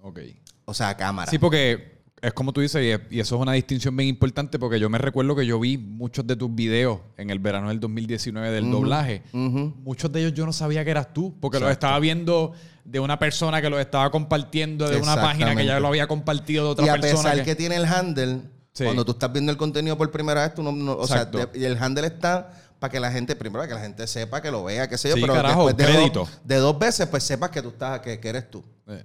Ok. 0.00 0.20
O 0.66 0.72
sea, 0.72 0.90
a 0.90 0.96
cámara. 0.96 1.28
Sí, 1.30 1.38
porque 1.38 1.91
es 2.22 2.32
como 2.32 2.52
tú 2.52 2.60
dices, 2.60 3.00
y, 3.10 3.18
eso 3.18 3.34
es 3.34 3.42
una 3.42 3.52
distinción 3.52 3.96
bien 3.96 4.08
importante, 4.08 4.56
porque 4.58 4.78
yo 4.78 4.88
me 4.88 4.98
recuerdo 4.98 5.34
que 5.34 5.44
yo 5.44 5.58
vi 5.58 5.76
muchos 5.76 6.24
de 6.24 6.36
tus 6.36 6.54
videos 6.54 7.00
en 7.16 7.30
el 7.30 7.40
verano 7.40 7.68
del 7.68 7.80
2019 7.80 8.50
del 8.52 8.70
doblaje. 8.70 9.22
Muchos 9.32 10.12
de 10.12 10.20
ellos 10.20 10.32
yo 10.32 10.46
no 10.46 10.52
sabía 10.52 10.84
que 10.84 10.92
eras 10.92 11.12
tú, 11.12 11.34
porque 11.40 11.58
los 11.58 11.70
estaba 11.70 11.98
viendo 11.98 12.52
de 12.84 13.00
una 13.00 13.18
persona 13.18 13.60
que 13.60 13.68
los 13.68 13.80
estaba 13.80 14.10
compartiendo 14.10 14.88
de 14.88 14.98
una 14.98 15.16
página 15.16 15.56
que 15.56 15.66
ya 15.66 15.80
lo 15.80 15.88
había 15.88 16.06
compartido 16.06 16.66
de 16.66 16.70
otra 16.70 16.84
persona. 16.94 17.10
Y 17.10 17.12
a 17.12 17.32
pesar 17.32 17.44
que... 17.44 17.56
tiene 17.56 17.74
el 17.74 17.86
handle, 17.86 18.42
cuando 18.76 19.04
tú 19.04 19.12
estás 19.12 19.32
viendo 19.32 19.50
el 19.50 19.58
contenido 19.58 19.98
por 19.98 20.10
primera 20.12 20.42
vez, 20.42 20.54
tú 20.54 20.62
no, 20.62 20.92
o 20.92 21.06
sea, 21.08 21.28
y 21.54 21.64
el 21.64 21.76
handle 21.76 22.06
está 22.06 22.52
para 22.78 22.90
que 22.90 23.00
la 23.00 23.10
gente, 23.12 23.36
primero, 23.36 23.60
para 23.60 23.68
que 23.68 23.74
la 23.74 23.80
gente 23.80 24.06
sepa, 24.06 24.40
que 24.40 24.50
lo 24.50 24.64
vea, 24.64 24.88
qué 24.88 24.96
sé 24.96 25.08
yo, 25.08 25.14
pero 25.14 25.34
después 25.34 25.76
de 25.76 26.10
dos, 26.12 26.28
de 26.44 26.56
dos, 26.56 26.78
veces, 26.78 27.06
pues 27.08 27.22
sepas 27.24 27.50
que 27.50 27.62
tú 27.62 27.68
estás, 27.68 28.00
que, 28.00 28.18
eres 28.22 28.50
tú. 28.50 28.64
Eh, 28.88 29.02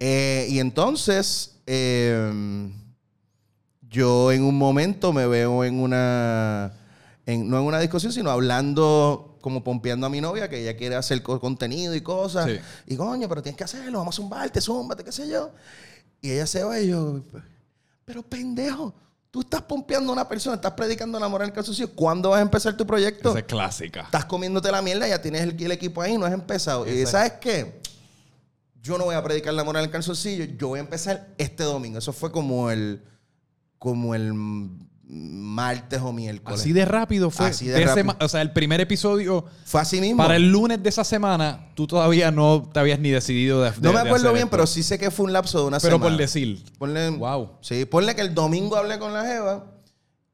y 0.00 0.58
entonces, 0.58 1.56
em, 1.66 2.72
yo 3.82 4.32
en 4.32 4.44
un 4.44 4.56
momento 4.56 5.12
me 5.12 5.26
veo 5.26 5.64
en 5.64 5.80
una, 5.80 6.72
no 7.26 7.58
en 7.58 7.64
una 7.64 7.80
discusión, 7.80 8.12
sino 8.12 8.30
hablando, 8.30 9.38
como 9.40 9.64
pompeando 9.64 10.06
a 10.06 10.10
mi 10.10 10.20
novia, 10.20 10.48
que 10.48 10.60
ella 10.60 10.76
quiere 10.76 10.94
hacer 10.94 11.22
contenido 11.22 11.94
y 11.94 12.00
cosas. 12.00 12.48
Y 12.86 12.96
coño, 12.96 13.28
pero 13.28 13.42
tienes 13.42 13.56
que 13.56 13.64
hacerlo, 13.64 13.98
vamos 13.98 14.14
a 14.14 14.16
zumbarte, 14.16 14.60
zúmbate, 14.60 15.04
qué 15.04 15.12
sé 15.12 15.28
yo. 15.28 15.50
Y 16.20 16.32
ella 16.32 16.46
se 16.46 16.64
va 16.64 16.80
y 16.80 16.88
yo, 16.88 17.20
pero 18.04 18.22
pendejo, 18.22 18.94
tú 19.30 19.40
estás 19.40 19.62
pompeando 19.62 20.10
a 20.10 20.14
una 20.14 20.28
persona, 20.28 20.56
estás 20.56 20.72
predicando 20.72 21.20
la 21.20 21.28
moral 21.28 21.48
en 21.48 21.54
calzoncillo. 21.54 21.92
¿Cuándo 21.94 22.30
vas 22.30 22.38
a 22.38 22.42
empezar 22.42 22.76
tu 22.76 22.86
proyecto? 22.86 23.30
Esa 23.30 23.38
es 23.40 23.44
clásica. 23.44 24.02
Estás 24.02 24.24
comiéndote 24.24 24.72
la 24.72 24.82
mierda, 24.82 25.06
ya 25.06 25.20
tienes 25.20 25.42
el, 25.42 25.72
equipo 25.72 26.02
ahí, 26.02 26.16
no 26.16 26.26
has 26.26 26.32
empezado. 26.32 26.88
Y 26.88 27.06
¿sabes 27.06 27.32
qué? 27.40 27.80
Yo 28.82 28.98
no 28.98 29.04
voy 29.04 29.14
a 29.14 29.22
predicar 29.22 29.54
la 29.54 29.64
moral 29.64 29.84
en 29.84 29.90
calzoncillo, 29.90 30.44
yo 30.44 30.68
voy 30.68 30.78
a 30.78 30.82
empezar 30.82 31.34
este 31.38 31.64
domingo. 31.64 31.98
Eso 31.98 32.12
fue 32.12 32.30
como 32.30 32.70
el, 32.70 33.02
como 33.78 34.14
el 34.14 34.32
martes 35.08 36.00
o 36.02 36.12
miércoles. 36.12 36.60
Así 36.60 36.72
de 36.72 36.84
rápido 36.84 37.30
fue. 37.30 37.46
Así 37.46 37.66
de 37.66 37.84
rápido. 37.84 38.16
o 38.20 38.28
sea, 38.28 38.42
el 38.42 38.52
primer 38.52 38.80
episodio. 38.80 39.44
Fue 39.64 39.80
así 39.80 40.00
mismo. 40.00 40.18
Para 40.18 40.36
el 40.36 40.50
lunes 40.50 40.82
de 40.82 40.88
esa 40.88 41.04
semana, 41.04 41.70
tú 41.74 41.86
todavía 41.86 42.30
no 42.30 42.68
te 42.72 42.78
habías 42.78 42.98
ni 42.98 43.10
decidido 43.10 43.62
de. 43.62 43.72
no 43.80 43.92
me 43.92 44.00
acuerdo 44.00 44.32
bien, 44.32 44.48
pero 44.48 44.66
sí 44.66 44.82
sé 44.82 44.98
que 44.98 45.10
fue 45.10 45.26
un 45.26 45.32
lapso 45.32 45.60
de 45.60 45.66
una 45.66 45.80
semana. 45.80 45.98
Pero 45.98 46.10
por 46.10 46.18
decir. 46.18 46.62
Ponle, 46.78 47.10
wow. 47.10 47.52
Sí, 47.60 47.84
ponle 47.86 48.14
que 48.14 48.20
el 48.20 48.34
domingo 48.34 48.76
hablé 48.76 48.98
con 48.98 49.12
la 49.12 49.24
Jeva. 49.24 49.77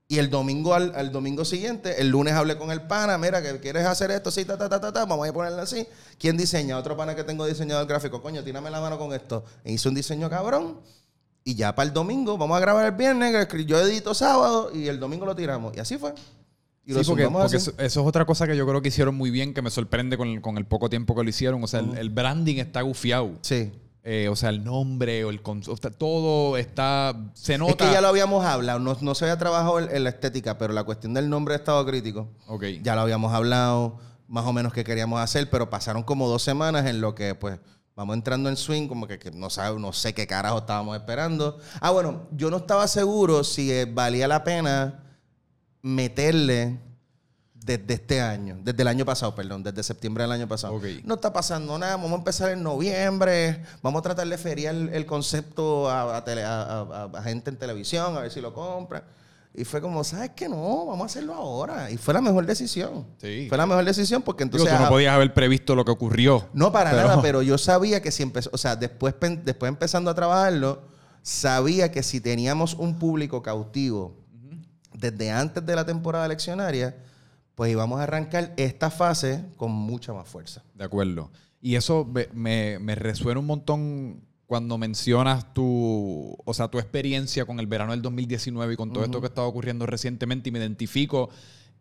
Y 0.06 0.18
el 0.18 0.28
domingo 0.28 0.74
al, 0.74 1.12
domingo 1.12 1.46
siguiente, 1.46 2.00
el 2.00 2.10
lunes 2.10 2.34
hablé 2.34 2.58
con 2.58 2.70
el 2.70 2.82
pana, 2.82 3.16
mira, 3.16 3.42
que 3.42 3.58
quieres 3.58 3.86
hacer 3.86 4.10
esto, 4.10 4.30
sí, 4.30 4.44
ta, 4.44 4.58
ta, 4.58 4.68
ta, 4.68 4.78
ta, 4.78 4.92
ta, 4.92 5.06
vamos 5.06 5.26
a 5.26 5.32
ponerlo 5.32 5.62
así. 5.62 5.86
¿Quién 6.18 6.36
diseña? 6.36 6.76
Otro 6.76 6.94
pana 6.94 7.16
que 7.16 7.24
tengo 7.24 7.46
diseñado 7.46 7.80
el 7.80 7.86
gráfico, 7.86 8.20
coño, 8.20 8.44
tírame 8.44 8.70
la 8.70 8.80
mano 8.80 8.98
con 8.98 9.14
esto. 9.14 9.44
E 9.64 9.72
hizo 9.72 9.88
un 9.88 9.94
diseño 9.94 10.28
cabrón. 10.28 10.80
Y 11.42 11.54
ya 11.54 11.74
para 11.74 11.88
el 11.88 11.94
domingo, 11.94 12.36
vamos 12.36 12.56
a 12.56 12.60
grabar 12.60 12.86
el 12.86 12.92
viernes, 12.92 13.48
yo 13.66 13.78
edito 13.80 14.14
sábado 14.14 14.70
y 14.74 14.88
el 14.88 15.00
domingo 15.00 15.26
lo 15.26 15.34
tiramos. 15.34 15.74
Y 15.76 15.80
así 15.80 15.96
fue. 15.96 16.14
Y 16.86 16.92
sí, 16.92 17.00
porque, 17.06 17.28
eso, 17.56 17.72
es 17.78 17.96
otra 17.96 18.26
cosa 18.26 18.46
que 18.46 18.56
yo 18.56 18.66
creo 18.66 18.82
que 18.82 18.88
hicieron 18.88 19.14
muy 19.14 19.30
bien, 19.30 19.54
que 19.54 19.62
me 19.62 19.70
sorprende 19.70 20.18
con 20.18 20.58
el, 20.58 20.66
poco 20.66 20.90
tiempo 20.90 21.14
que 21.14 21.22
lo 21.22 21.30
hicieron. 21.30 21.64
O 21.64 21.66
sea, 21.66 21.80
el, 21.80 22.10
branding 22.10 22.56
está 22.56 22.82
gufiado. 22.82 23.32
Sí. 23.40 23.72
Eh, 24.06 24.28
o 24.28 24.36
sea, 24.36 24.50
el 24.50 24.62
nombre 24.62 25.24
o 25.24 25.30
el 25.30 25.40
todo 25.40 26.58
está. 26.58 27.16
Se 27.32 27.56
nota. 27.56 27.72
Es 27.72 27.76
que 27.76 27.94
ya 27.94 28.02
lo 28.02 28.08
habíamos 28.08 28.44
hablado, 28.44 28.78
no, 28.78 28.96
no 29.00 29.14
se 29.14 29.24
había 29.24 29.38
trabajado 29.38 29.80
en, 29.80 30.04
la 30.04 30.10
estética, 30.10 30.58
pero 30.58 30.74
la 30.74 30.84
cuestión 30.84 31.14
del 31.14 31.30
nombre 31.30 31.54
de 31.54 31.58
estado 31.58 31.84
crítico. 31.86 32.28
Ok. 32.46 32.64
Ya 32.82 32.94
lo 32.94 33.00
habíamos 33.00 33.32
hablado, 33.32 33.98
más 34.28 34.44
o 34.44 34.52
menos 34.52 34.74
qué 34.74 34.84
queríamos 34.84 35.20
hacer, 35.20 35.48
pero 35.48 35.70
pasaron 35.70 36.02
como 36.02 36.28
dos 36.28 36.42
semanas 36.42 36.84
en 36.86 37.00
lo 37.00 37.14
que, 37.14 37.34
pues, 37.34 37.58
Vamos 37.96 38.16
entrando 38.16 38.48
en 38.48 38.56
swing, 38.56 38.88
como 38.88 39.06
que, 39.06 39.20
no, 39.32 39.50
sabe, 39.50 39.78
no 39.78 39.92
sé 39.92 40.14
qué 40.14 40.26
carajo 40.26 40.58
estábamos 40.58 40.96
esperando. 40.96 41.60
Ah, 41.80 41.92
bueno, 41.92 42.26
yo 42.32 42.50
no 42.50 42.56
estaba 42.56 42.88
seguro 42.88 43.44
si 43.44 43.70
eh, 43.70 43.84
valía 43.84 44.26
la 44.26 44.42
pena 44.42 45.04
meterle 45.80 46.80
desde 47.64 47.94
este 47.94 48.20
año, 48.20 48.58
desde 48.62 48.82
el 48.82 48.88
año 48.88 49.06
pasado, 49.06 49.34
perdón, 49.34 49.62
desde 49.62 49.82
septiembre 49.82 50.24
del 50.24 50.32
año 50.32 50.46
pasado. 50.46 50.78
No 51.04 51.14
está 51.14 51.32
pasando 51.32 51.78
nada, 51.78 51.96
vamos 51.96 52.12
a 52.12 52.16
empezar 52.16 52.50
en 52.50 52.62
noviembre, 52.62 53.62
vamos 53.82 54.00
a 54.00 54.02
tratar 54.02 54.28
de 54.28 54.36
feriar 54.36 54.74
el, 54.74 55.06
concepto 55.06 55.88
a, 55.88 56.18
a, 56.18 57.22
gente 57.22 57.48
en 57.48 57.56
televisión, 57.56 58.16
a 58.16 58.20
ver 58.20 58.30
si 58.30 58.42
lo 58.42 58.52
compran. 58.52 59.02
Y 59.54 59.64
fue 59.64 59.80
como, 59.80 60.04
¿sabes 60.04 60.32
qué? 60.34 60.48
No, 60.48 60.86
vamos 60.86 61.02
a 61.02 61.06
hacerlo 61.06 61.32
ahora. 61.32 61.90
Y 61.90 61.96
fue 61.96 62.12
la 62.12 62.20
mejor 62.20 62.44
decisión. 62.44 63.06
Sí. 63.18 63.46
Fue 63.48 63.56
la 63.56 63.66
mejor 63.66 63.84
decisión 63.84 64.20
porque 64.20 64.42
entonces... 64.42 64.68
tú 64.68 64.82
no 64.82 64.88
podías 64.88 65.14
haber 65.14 65.32
previsto 65.32 65.74
lo 65.74 65.84
que 65.84 65.92
ocurrió. 65.92 66.48
No, 66.52 66.70
para 66.70 66.92
nada, 66.92 67.18
pero 67.22 67.40
yo 67.40 67.56
sabía 67.56 68.02
que 68.02 68.10
si 68.10 68.24
empezó, 68.24 68.50
o 68.52 68.58
sea, 68.58 68.76
después, 68.76 69.14
después 69.42 69.68
empezando 69.70 70.10
a 70.10 70.14
trabajarlo, 70.14 70.82
sabía 71.22 71.90
que 71.90 72.02
si 72.02 72.20
teníamos 72.20 72.74
un 72.74 72.98
público 72.98 73.42
cautivo 73.42 74.16
desde 74.92 75.30
antes 75.30 75.64
de 75.64 75.76
la 75.76 75.86
temporada 75.86 76.26
eleccionaria, 76.26 76.96
pues 77.54 77.70
íbamos 77.70 78.00
a 78.00 78.04
arrancar 78.04 78.52
esta 78.56 78.90
fase 78.90 79.44
con 79.56 79.70
mucha 79.70 80.12
más 80.12 80.28
fuerza. 80.28 80.62
De 80.74 80.84
acuerdo. 80.84 81.30
Y 81.60 81.76
eso 81.76 82.10
me, 82.32 82.78
me 82.78 82.94
resuena 82.94 83.40
un 83.40 83.46
montón 83.46 84.22
cuando 84.46 84.76
mencionas 84.76 85.54
tu, 85.54 86.36
o 86.44 86.54
sea, 86.54 86.68
tu 86.68 86.78
experiencia 86.78 87.46
con 87.46 87.60
el 87.60 87.66
verano 87.66 87.92
del 87.92 88.02
2019 88.02 88.74
y 88.74 88.76
con 88.76 88.92
todo 88.92 89.04
esto 89.04 89.20
que 89.20 89.26
estado 89.26 89.48
ocurriendo 89.48 89.86
recientemente 89.86 90.50
y 90.50 90.52
me 90.52 90.58
identifico 90.58 91.30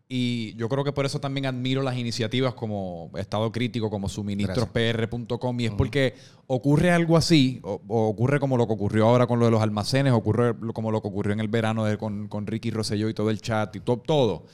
y 0.06 0.54
yo 0.56 0.68
creo 0.68 0.84
que 0.84 0.92
por 0.92 1.06
eso 1.06 1.18
también 1.18 1.46
admiro 1.46 1.82
las 1.82 1.96
iniciativas 1.96 2.52
como 2.54 3.10
Estado 3.16 3.50
Crítico, 3.50 3.88
como 3.88 4.08
suministrospr.com 4.08 5.60
y 5.60 5.66
es 5.66 5.72
porque 5.72 6.14
ocurre 6.46 6.90
algo 6.90 7.16
así, 7.16 7.60
o, 7.62 7.80
ocurre 7.88 8.38
como 8.38 8.58
lo 8.58 8.66
que 8.66 8.74
ocurrió 8.74 9.06
ahora 9.06 9.26
con 9.26 9.38
lo 9.38 9.46
de 9.46 9.50
los 9.50 9.62
almacenes, 9.62 10.12
ocurre 10.12 10.54
como 10.74 10.90
lo 10.90 11.00
que 11.00 11.08
ocurrió 11.08 11.32
en 11.32 11.40
el 11.40 11.48
verano 11.48 11.86
con, 11.98 12.28
con 12.28 12.46
Ricky 12.46 12.70
Rosselló 12.70 13.08
y 13.08 13.14
todo 13.14 13.30
el 13.30 13.40
chat 13.40 13.74
y 13.76 13.80
todo, 13.80 13.96
todo. 13.98 14.44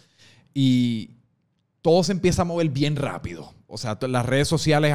Y 0.54 1.10
todo 1.82 2.02
se 2.04 2.12
empieza 2.12 2.42
a 2.42 2.44
mover 2.44 2.68
bien 2.68 2.96
rápido. 2.96 3.52
O 3.72 3.78
sea, 3.78 3.96
las 4.08 4.26
redes 4.26 4.48
sociales 4.48 4.92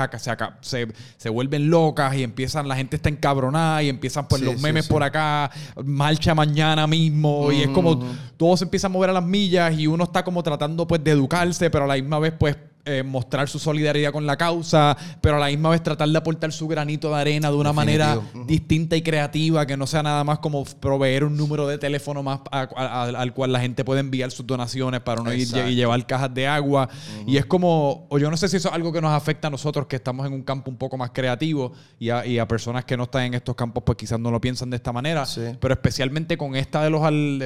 se, 0.60 0.88
se, 1.16 1.30
vuelven 1.30 1.70
locas 1.70 2.14
y 2.16 2.24
empiezan, 2.24 2.68
la 2.68 2.76
gente 2.76 2.98
está 2.98 3.08
encabronada 3.08 3.82
y 3.82 3.88
empiezan 3.88 4.28
pues 4.28 4.42
los 4.42 4.60
memes 4.62 4.90
por 4.90 5.02
acá, 5.02 5.50
marcha 5.86 6.36
mañana 6.36 6.86
mismo 6.86 7.54
y 7.54 7.62
es 7.62 7.70
como 7.70 8.04
todo 8.36 8.58
se 8.58 8.66
empieza 8.66 8.88
a 8.88 8.90
mover 8.90 9.12
a 9.12 9.14
las 9.14 9.24
millas 9.24 9.80
y 9.80 9.88
uno 9.88 10.04
está 10.04 10.26
como 10.26 10.44
tratando 10.44 10.86
pues 10.86 11.02
de 11.02 11.12
educarse, 11.12 11.70
pero 11.70 11.86
a 11.86 11.88
la 11.88 11.94
misma 11.94 12.20
vez 12.20 12.34
pues 12.38 12.58
eh, 12.88 13.02
mostrar 13.04 13.50
su 13.50 13.58
solidaridad 13.58 14.12
con 14.12 14.28
la 14.28 14.38
causa, 14.38 14.96
pero 15.20 15.38
a 15.38 15.40
la 15.40 15.48
misma 15.48 15.70
vez 15.70 15.82
tratar 15.82 16.08
de 16.08 16.18
aportar 16.18 16.52
su 16.52 16.68
granito 16.68 17.10
de 17.10 17.16
arena 17.16 17.50
de 17.50 17.58
una 17.58 17.74
manera 17.74 18.20
distinta 18.46 18.96
y 18.96 19.02
creativa, 19.02 19.66
que 19.66 19.76
no 19.76 19.88
sea 19.88 20.04
nada 20.04 20.24
más 20.24 20.38
como 20.38 20.64
proveer 20.64 21.24
un 21.24 21.36
número 21.36 21.68
de 21.68 21.80
teléfono 21.80 22.22
más 22.22 22.42
al 22.52 23.34
cual 23.34 23.52
la 23.52 23.60
gente 23.60 23.84
puede 23.84 24.02
enviar 24.02 24.30
sus 24.30 24.46
donaciones 24.46 25.02
para 25.02 25.24
no 25.24 25.34
ir 25.34 25.48
y 25.68 25.76
llevar 25.76 26.06
cajas 26.06 26.32
de 26.34 26.48
agua. 26.48 26.88
Y 27.26 27.38
es 27.38 27.46
como, 27.46 28.06
o 28.10 28.20
yo 28.20 28.30
no 28.30 28.38
sé 28.38 28.48
si 28.48 28.58
eso 28.58 28.70
es 28.70 28.76
algo 28.76 28.94
que 28.94 29.02
nos 29.02 29.12
afecta 29.12 29.48
a 29.48 29.52
nosotros 29.52 29.88
que 29.88 29.96
estamos 29.96 30.28
en 30.28 30.34
un 30.34 30.44
campo 30.44 30.70
un 30.70 30.78
poco 30.78 30.96
más 30.96 31.12
creativo 31.12 31.74
y 32.00 32.10
a, 32.10 32.48
personas 32.48 32.86
que 32.86 32.96
no 32.96 33.06
están 33.06 33.24
en 33.24 33.34
estos 33.34 33.56
campos, 33.56 33.82
pues 33.84 33.98
quizás 33.98 34.20
no 34.20 34.30
lo 34.30 34.40
piensan 34.40 34.70
de 34.70 34.76
esta 34.76 34.94
manera, 34.94 35.26
pero 35.60 35.74
especialmente 35.74 36.38
con 36.38 36.56
esta 36.56 36.84
de 36.84 36.92
los, 36.92 37.02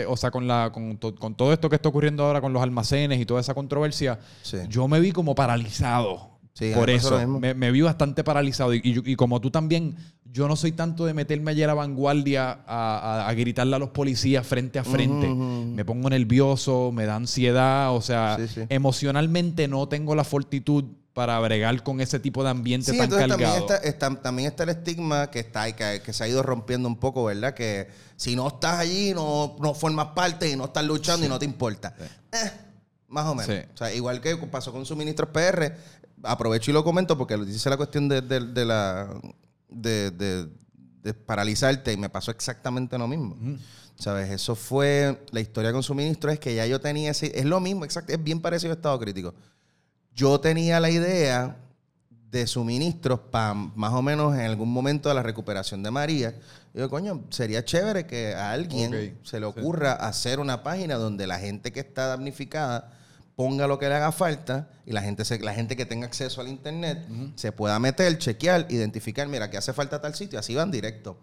o 0.05 0.17
sea, 0.17 0.31
con, 0.31 0.47
la, 0.47 0.71
con, 0.73 0.97
con, 0.97 1.35
todo 1.35 1.53
esto 1.53 1.69
que 1.69 1.77
está 1.77 1.87
ocurriendo 1.87 2.25
ahora 2.25 2.41
con 2.41 2.51
los 2.51 2.61
almacenes 2.61 3.21
y 3.21 3.25
toda 3.25 3.39
esa 3.39 3.53
controversia, 3.53 4.19
yo 4.67 4.87
me 4.89 4.99
vi 4.99 5.13
como 5.13 5.28
paralizado. 5.35 6.39
por 6.73 6.89
eso, 6.89 7.27
me, 7.27 7.71
vi 7.71 7.81
bastante 7.81 8.23
paralizado. 8.23 8.73
Y, 8.73 9.15
como 9.15 9.39
tú 9.41 9.51
también, 9.51 9.95
yo 10.25 10.47
no 10.47 10.55
soy 10.55 10.71
tanto 10.71 11.05
de 11.05 11.13
meterme 11.13 11.51
ayer 11.51 11.65
a 11.65 11.67
la 11.67 11.73
vanguardia 11.75 12.59
a, 12.67 13.31
gritarle 13.35 13.75
a 13.75 13.79
los 13.79 13.89
policías 13.89 14.45
frente 14.45 14.79
a 14.79 14.83
frente. 14.83 15.27
Me 15.27 15.85
pongo 15.85 16.09
nervioso, 16.09 16.91
me 16.91 17.05
da 17.05 17.15
ansiedad, 17.15 17.93
o 17.95 18.01
sea, 18.01 18.37
emocionalmente 18.69 19.67
no 19.67 19.87
tengo 19.87 20.15
la 20.15 20.23
fortitud 20.23 20.85
para 21.19 21.37
bregar 21.39 21.83
con 21.83 21.99
ese 21.99 22.17
tipo 22.17 22.45
de 22.45 22.49
ambiente 22.49 22.93
tan 22.93 23.09
también 23.09 23.29
cargado. 23.29 23.57
está, 23.57 23.75
está- 23.77 24.21
también 24.21 24.47
está 24.47 24.63
el 24.63 24.69
estigma 24.69 25.29
que 25.29 25.39
está 25.39 25.69
que, 25.75 26.01
que 26.01 26.13
se 26.13 26.23
ha 26.23 26.27
ido 26.29 26.41
rompiendo 26.43 26.87
un 26.87 26.95
poco, 26.95 27.25
¿verdad? 27.25 27.53
Que 27.53 27.89
si 28.15 28.37
no 28.37 28.47
estás 28.47 28.79
allí, 28.79 29.13
no, 29.13 29.57
no 29.59 29.73
formas 29.73 30.07
parte 30.15 30.49
y 30.49 30.55
no 30.55 30.65
estás 30.65 30.85
luchando 30.85 31.25
y 31.25 31.29
no 31.29 31.37
te 31.37 31.43
importa. 31.43 31.93
Eh, 32.31 32.51
más 33.09 33.25
o 33.25 33.35
menos. 33.35 33.47
Sí. 33.55 33.61
O 33.73 33.77
sea, 33.77 33.93
igual 33.93 34.21
que 34.21 34.37
pasó 34.37 34.71
con 34.71 34.85
suministros 34.85 35.29
PR, 35.29 35.75
aprovecho 36.23 36.71
y 36.71 36.73
lo 36.73 36.83
comento 36.83 37.17
porque 37.17 37.35
lo 37.37 37.43
dice 37.45 37.69
la 37.69 37.77
cuestión 37.77 38.07
de, 38.07 38.21
de- 38.21 38.39
de 38.39 38.65
la 38.65 39.09
de, 39.69 40.11
de- 40.11 41.13
paralizarte 41.13 41.91
y 41.93 41.97
me 41.97 42.09
pasó 42.09 42.29
exactamente 42.31 42.97
lo 42.97 43.07
mismo. 43.07 43.35
¿Sabes? 43.95 44.29
Eso 44.29 44.55
fue 44.55 45.25
la 45.31 45.39
historia 45.41 45.71
con 45.73 45.81
suministros, 45.83 46.33
es 46.33 46.39
que 46.39 46.53
ya 46.55 46.65
yo 46.67 46.79
tenía 46.79 47.11
ese, 47.11 47.37
es 47.37 47.45
lo 47.45 47.59
mismo, 47.59 47.83
exacto, 47.83 48.13
es 48.13 48.23
bien 48.23 48.39
parecido 48.41 48.71
a 48.71 48.75
estado 48.75 48.97
crítico. 48.99 49.33
Yo 50.13 50.39
tenía 50.39 50.79
la 50.79 50.89
idea 50.89 51.57
de 52.29 52.45
suministros 52.47 53.19
para 53.31 53.53
más 53.55 53.91
o 53.93 54.01
menos 54.01 54.35
en 54.35 54.41
algún 54.41 54.71
momento 54.71 55.09
de 55.09 55.15
la 55.15 55.23
recuperación 55.23 55.81
de 55.83 55.89
María. 55.91 56.35
Yo, 56.73 56.89
coño, 56.89 57.23
sería 57.29 57.65
chévere 57.65 58.05
que 58.05 58.35
a 58.35 58.51
alguien 58.51 58.91
se 59.23 59.39
le 59.39 59.45
ocurra 59.47 59.93
hacer 59.93 60.39
una 60.39 60.61
página 60.63 60.95
donde 60.95 61.25
la 61.25 61.39
gente 61.39 61.71
que 61.73 61.79
está 61.79 62.05
damnificada 62.07 62.93
ponga 63.39 63.67
lo 63.67 63.79
que 63.79 63.87
le 63.87 63.95
haga 63.95 64.11
falta 64.11 64.67
y 64.85 64.91
la 64.91 65.01
gente, 65.01 65.23
se- 65.23 65.39
la 65.39 65.53
gente 65.53 65.77
que 65.77 65.85
tenga 65.85 66.05
acceso 66.05 66.41
al 66.41 66.49
internet 66.49 67.07
se 67.35 67.53
pueda 67.53 67.79
meter, 67.79 68.17
chequear, 68.17 68.67
identificar, 68.69 69.29
mira, 69.29 69.49
que 69.49 69.55
hace 69.55 69.71
falta 69.71 70.01
tal 70.01 70.13
sitio, 70.13 70.37
así 70.37 70.55
van 70.55 70.71
directo. 70.71 71.17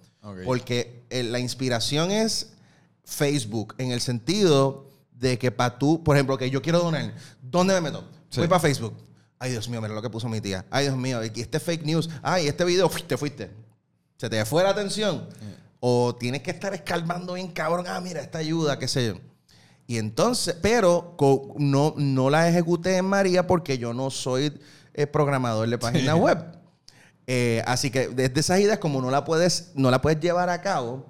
Porque 0.46 1.04
eh, 1.10 1.22
la 1.24 1.40
inspiración 1.40 2.10
es 2.10 2.52
Facebook, 3.04 3.74
en 3.76 3.90
el 3.92 4.00
sentido 4.00 4.88
de 5.12 5.38
que 5.38 5.50
para 5.50 5.78
tú, 5.78 6.02
por 6.02 6.16
ejemplo, 6.16 6.38
que 6.38 6.48
yo 6.48 6.62
quiero 6.62 6.78
donar, 6.78 7.12
¿dónde 7.42 7.74
me 7.74 7.82
meto? 7.82 8.02
Sí. 8.30 8.40
Voy 8.40 8.48
para 8.48 8.60
Facebook. 8.60 8.94
Ay, 9.38 9.50
Dios 9.50 9.68
mío, 9.68 9.82
mira 9.82 9.92
lo 9.92 10.00
que 10.00 10.08
puso 10.08 10.26
mi 10.30 10.40
tía. 10.40 10.64
Ay, 10.70 10.86
Dios 10.86 10.96
mío, 10.96 11.20
y 11.22 11.40
este 11.42 11.60
fake 11.60 11.84
news. 11.84 12.08
Ay, 12.22 12.48
este 12.48 12.64
video, 12.64 12.88
te 12.88 13.18
fuiste. 13.18 13.50
Se 14.16 14.30
te 14.30 14.42
fue 14.46 14.62
la 14.62 14.70
atención. 14.70 15.28
O 15.80 16.16
tienes 16.18 16.40
que 16.40 16.50
estar 16.50 16.72
escalmando 16.72 17.34
bien 17.34 17.48
cabrón. 17.48 17.84
Ah, 17.86 18.00
mira, 18.00 18.22
esta 18.22 18.38
ayuda, 18.38 18.78
qué 18.78 18.88
sé 18.88 19.08
yo. 19.08 19.14
Y 19.86 19.98
entonces, 19.98 20.56
pero 20.60 21.16
no, 21.58 21.94
no 21.96 22.30
la 22.30 22.48
ejecuté 22.48 22.96
en 22.96 23.04
María 23.04 23.46
porque 23.46 23.78
yo 23.78 23.94
no 23.94 24.10
soy 24.10 24.52
eh, 24.94 25.06
programador 25.06 25.68
de 25.68 25.78
página 25.78 26.16
web. 26.16 26.44
Eh, 27.28 27.62
así 27.66 27.90
que 27.90 28.08
desde 28.08 28.40
esas 28.40 28.60
ideas, 28.60 28.78
como 28.78 29.00
no 29.00 29.10
la 29.10 29.24
puedes, 29.24 29.72
no 29.74 29.90
la 29.90 30.00
puedes 30.00 30.20
llevar 30.20 30.48
a 30.48 30.60
cabo, 30.60 31.06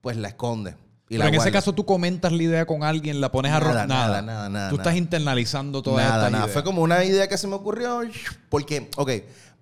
pues 0.00 0.16
la 0.16 0.28
escondes. 0.28 0.74
Y 1.08 1.14
Pero 1.14 1.24
la 1.24 1.28
en 1.30 1.34
ese 1.34 1.50
caso 1.50 1.72
tú 1.72 1.84
comentas 1.84 2.30
la 2.30 2.42
idea 2.42 2.66
con 2.66 2.84
alguien, 2.84 3.20
la 3.20 3.32
pones 3.32 3.50
a 3.50 3.58
Nada, 3.58 3.86
nada, 3.86 4.22
nada, 4.22 4.48
nada, 4.48 4.70
Tú 4.70 4.76
estás 4.76 4.94
internalizando 4.94 5.82
toda 5.82 6.02
nada, 6.02 6.16
esta 6.18 6.30
nada. 6.30 6.44
idea. 6.44 6.52
Fue 6.52 6.62
como 6.62 6.82
una 6.82 7.04
idea 7.04 7.28
que 7.28 7.36
se 7.36 7.48
me 7.48 7.56
ocurrió. 7.56 8.00
Porque, 8.48 8.90
ok, 8.96 9.10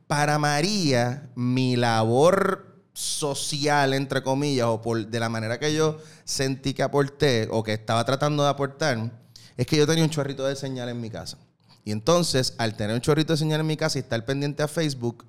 para 0.06 0.38
María, 0.38 1.30
mi 1.34 1.76
labor 1.76 2.67
social, 2.98 3.94
entre 3.94 4.24
comillas, 4.24 4.66
o 4.66 4.82
por, 4.82 5.06
de 5.06 5.20
la 5.20 5.28
manera 5.28 5.60
que 5.60 5.72
yo 5.72 5.98
sentí 6.24 6.74
que 6.74 6.82
aporté 6.82 7.46
o 7.48 7.62
que 7.62 7.72
estaba 7.72 8.04
tratando 8.04 8.42
de 8.42 8.48
aportar, 8.48 9.12
es 9.56 9.66
que 9.68 9.76
yo 9.76 9.86
tenía 9.86 10.02
un 10.02 10.10
chorrito 10.10 10.44
de 10.44 10.56
señal 10.56 10.88
en 10.88 11.00
mi 11.00 11.08
casa. 11.08 11.38
Y 11.84 11.92
entonces, 11.92 12.54
al 12.58 12.76
tener 12.76 12.96
un 12.96 13.00
chorrito 13.00 13.32
de 13.32 13.36
señal 13.36 13.60
en 13.60 13.68
mi 13.68 13.76
casa 13.76 13.98
y 13.98 14.02
estar 14.02 14.24
pendiente 14.24 14.64
a 14.64 14.68
Facebook 14.68 15.24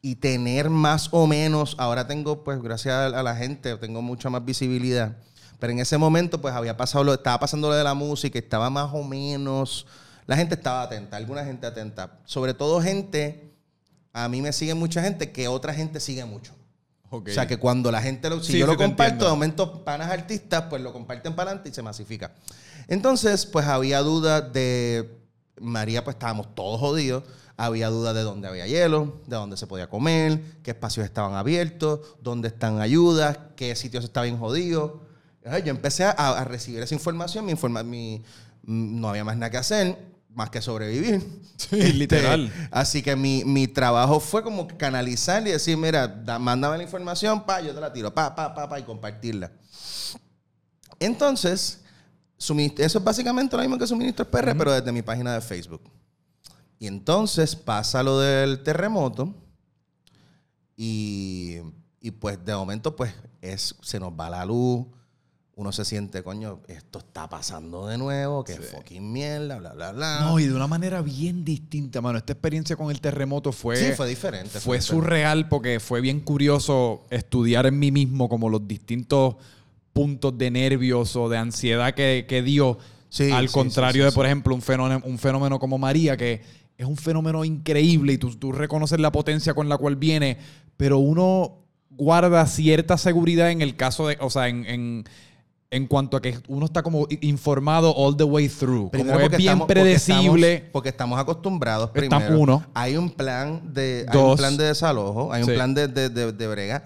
y 0.00 0.14
tener 0.14 0.70
más 0.70 1.08
o 1.10 1.26
menos, 1.26 1.74
ahora 1.78 2.06
tengo, 2.06 2.44
pues, 2.44 2.62
gracias 2.62 3.12
a 3.12 3.22
la 3.24 3.34
gente, 3.34 3.76
tengo 3.78 4.00
mucha 4.00 4.30
más 4.30 4.44
visibilidad. 4.44 5.16
Pero 5.58 5.72
en 5.72 5.80
ese 5.80 5.98
momento, 5.98 6.40
pues, 6.40 6.54
había 6.54 6.76
pasado 6.76 7.02
lo, 7.02 7.12
estaba 7.12 7.40
pasando 7.40 7.68
lo 7.68 7.74
de 7.74 7.82
la 7.82 7.94
música, 7.94 8.38
estaba 8.38 8.70
más 8.70 8.90
o 8.94 9.02
menos, 9.02 9.84
la 10.26 10.36
gente 10.36 10.54
estaba 10.54 10.82
atenta, 10.82 11.16
alguna 11.16 11.44
gente 11.44 11.66
atenta. 11.66 12.20
Sobre 12.24 12.54
todo 12.54 12.80
gente, 12.80 13.52
a 14.12 14.28
mí 14.28 14.40
me 14.40 14.52
sigue 14.52 14.74
mucha 14.74 15.02
gente 15.02 15.32
que 15.32 15.48
otra 15.48 15.74
gente 15.74 15.98
sigue 15.98 16.24
mucho. 16.24 16.57
O 17.10 17.22
sea, 17.34 17.46
que 17.46 17.56
cuando 17.58 17.90
la 17.90 18.02
gente 18.02 18.28
lo... 18.28 18.40
Si 18.42 18.52
Sí, 18.52 18.58
yo 18.58 18.66
lo 18.66 18.76
comparto, 18.76 19.24
de 19.24 19.30
momento 19.30 19.84
panas 19.84 20.10
artistas, 20.10 20.64
pues 20.68 20.82
lo 20.82 20.92
comparten 20.92 21.34
para 21.34 21.50
adelante 21.50 21.70
y 21.70 21.74
se 21.74 21.82
masifica. 21.82 22.32
Entonces, 22.86 23.46
pues 23.46 23.66
había 23.66 24.00
dudas 24.00 24.52
de... 24.52 25.16
María, 25.60 26.04
pues 26.04 26.14
estábamos 26.14 26.54
todos 26.54 26.78
jodidos. 26.80 27.24
Había 27.56 27.88
dudas 27.88 28.14
de 28.14 28.22
dónde 28.22 28.46
había 28.46 28.66
hielo, 28.68 29.20
de 29.26 29.34
dónde 29.34 29.56
se 29.56 29.66
podía 29.66 29.88
comer, 29.90 30.40
qué 30.62 30.70
espacios 30.70 31.04
estaban 31.04 31.34
abiertos, 31.34 32.00
dónde 32.22 32.46
están 32.48 32.80
ayudas, 32.80 33.36
qué 33.56 33.74
sitios 33.74 34.04
estaban 34.04 34.38
jodidos. 34.38 34.92
Ay, 35.44 35.62
Yo 35.64 35.70
empecé 35.70 36.04
a, 36.04 36.10
a 36.10 36.44
recibir 36.44 36.80
esa 36.82 36.94
información, 36.94 37.44
mi 37.46 37.52
informa- 37.52 37.82
mi- 37.82 38.22
mm, 38.62 39.00
no 39.00 39.08
había 39.08 39.24
más 39.24 39.36
nada 39.36 39.50
que 39.50 39.56
hacer, 39.56 39.98
más 40.38 40.48
que 40.50 40.62
sobrevivir. 40.62 41.20
Sí, 41.58 41.92
literal. 41.92 42.52
Así 42.70 43.02
que 43.02 43.16
mi, 43.16 43.42
mi 43.44 43.66
trabajo 43.66 44.20
fue 44.20 44.44
como 44.44 44.68
canalizar 44.68 45.44
y 45.44 45.50
decir, 45.50 45.76
mira, 45.76 46.06
da- 46.06 46.38
mándame 46.38 46.76
la 46.76 46.84
información, 46.84 47.44
pa, 47.44 47.60
yo 47.60 47.74
te 47.74 47.80
la 47.80 47.92
tiro, 47.92 48.14
pa, 48.14 48.32
pa, 48.36 48.54
pa, 48.54 48.68
pa, 48.68 48.78
y 48.78 48.84
compartirla. 48.84 49.50
Entonces, 51.00 51.80
suministro- 52.38 52.84
eso 52.84 52.98
es 52.98 53.04
básicamente 53.04 53.56
lo 53.56 53.62
mismo 53.62 53.76
que 53.76 53.88
Suministros 53.88 54.28
PR, 54.28 54.54
pero 54.56 54.72
desde 54.72 54.92
mi 54.92 55.02
página 55.02 55.34
de 55.34 55.40
Facebook. 55.40 55.82
Y 56.78 56.86
entonces 56.86 57.56
pasa 57.56 58.04
lo 58.04 58.20
del 58.20 58.62
terremoto 58.62 59.34
y, 60.76 61.56
y 62.00 62.10
pues 62.12 62.38
de 62.44 62.54
momento 62.54 62.94
pues 62.94 63.12
es, 63.42 63.74
se 63.82 63.98
nos 63.98 64.12
va 64.12 64.30
la 64.30 64.44
luz, 64.44 64.86
uno 65.58 65.72
se 65.72 65.84
siente, 65.84 66.22
coño, 66.22 66.60
esto 66.68 67.00
está 67.00 67.28
pasando 67.28 67.88
de 67.88 67.98
nuevo, 67.98 68.44
que 68.44 68.54
fucking 68.54 69.12
mierda, 69.12 69.58
bla, 69.58 69.72
bla, 69.72 69.90
bla. 69.90 70.20
No, 70.20 70.38
y 70.38 70.46
de 70.46 70.54
una 70.54 70.68
manera 70.68 71.02
bien 71.02 71.44
distinta, 71.44 72.00
mano. 72.00 72.16
Esta 72.16 72.32
experiencia 72.32 72.76
con 72.76 72.92
el 72.92 73.00
terremoto 73.00 73.50
fue... 73.50 73.74
sí, 73.74 73.92
fue 73.96 74.08
diferente. 74.08 74.60
Fue 74.60 74.80
surreal 74.80 75.48
porque 75.48 75.80
fue 75.80 76.00
bien 76.00 76.20
curioso 76.20 77.06
estudiar 77.10 77.66
en 77.66 77.76
mí 77.76 77.90
mismo 77.90 78.28
como 78.28 78.48
los 78.48 78.68
distintos 78.68 79.34
puntos 79.92 80.38
de 80.38 80.48
nervios 80.52 81.16
o 81.16 81.28
de 81.28 81.38
ansiedad 81.38 81.92
que, 81.92 82.26
que 82.28 82.40
dio. 82.40 82.78
Sí, 83.08 83.32
al 83.32 83.48
sí, 83.48 83.54
contrario 83.54 84.02
sí, 84.02 84.04
de, 84.04 84.10
sí, 84.12 84.14
por 84.14 84.26
sí. 84.26 84.28
ejemplo, 84.28 84.54
un 84.54 84.62
fenómeno, 84.62 85.02
un 85.04 85.18
fenómeno 85.18 85.58
como 85.58 85.76
María, 85.76 86.16
que 86.16 86.40
es 86.76 86.86
un 86.86 86.96
fenómeno 86.96 87.44
increíble 87.44 88.12
y 88.12 88.18
tú, 88.18 88.36
tú 88.36 88.52
reconoces 88.52 89.00
la 89.00 89.10
potencia 89.10 89.54
con 89.54 89.68
la 89.68 89.76
cual 89.76 89.96
viene, 89.96 90.38
pero 90.76 90.98
uno 90.98 91.64
guarda 91.90 92.46
cierta 92.46 92.96
seguridad 92.96 93.50
en 93.50 93.60
el 93.60 93.76
caso 93.76 94.06
de, 94.06 94.16
o 94.20 94.30
sea, 94.30 94.48
en, 94.48 94.64
en, 94.66 95.04
en 95.70 95.86
cuanto 95.86 96.16
a 96.16 96.22
que 96.22 96.38
uno 96.48 96.64
está 96.66 96.82
como 96.82 97.06
informado 97.20 97.94
all 97.94 98.16
the 98.16 98.24
way 98.24 98.48
through. 98.48 98.90
Primero 98.90 99.12
como 99.14 99.20
es 99.20 99.24
porque 99.24 99.36
bien 99.36 99.48
estamos- 99.52 99.66
porque 99.66 99.80
predecible. 99.80 100.52
estamos- 100.54 100.70
Porque 100.72 100.88
estamos 100.88 101.18
acostumbrados. 101.20 101.90
Primero, 101.90 102.38
uno. 102.38 102.64
Hay 102.74 102.96
un 102.96 103.10
plan 103.10 103.72
de, 103.74 104.06
hay 104.08 104.16
un 104.16 104.24
Dos. 104.28 104.38
plan 104.38 104.56
de 104.56 104.64
desalojo, 104.64 105.32
hay 105.32 105.42
un 105.42 105.48
Sí. 105.48 105.54
plan 105.54 105.74
de, 105.74 105.88
de, 105.88 106.08
de- 106.08 106.32
de 106.32 106.46
brega. 106.48 106.84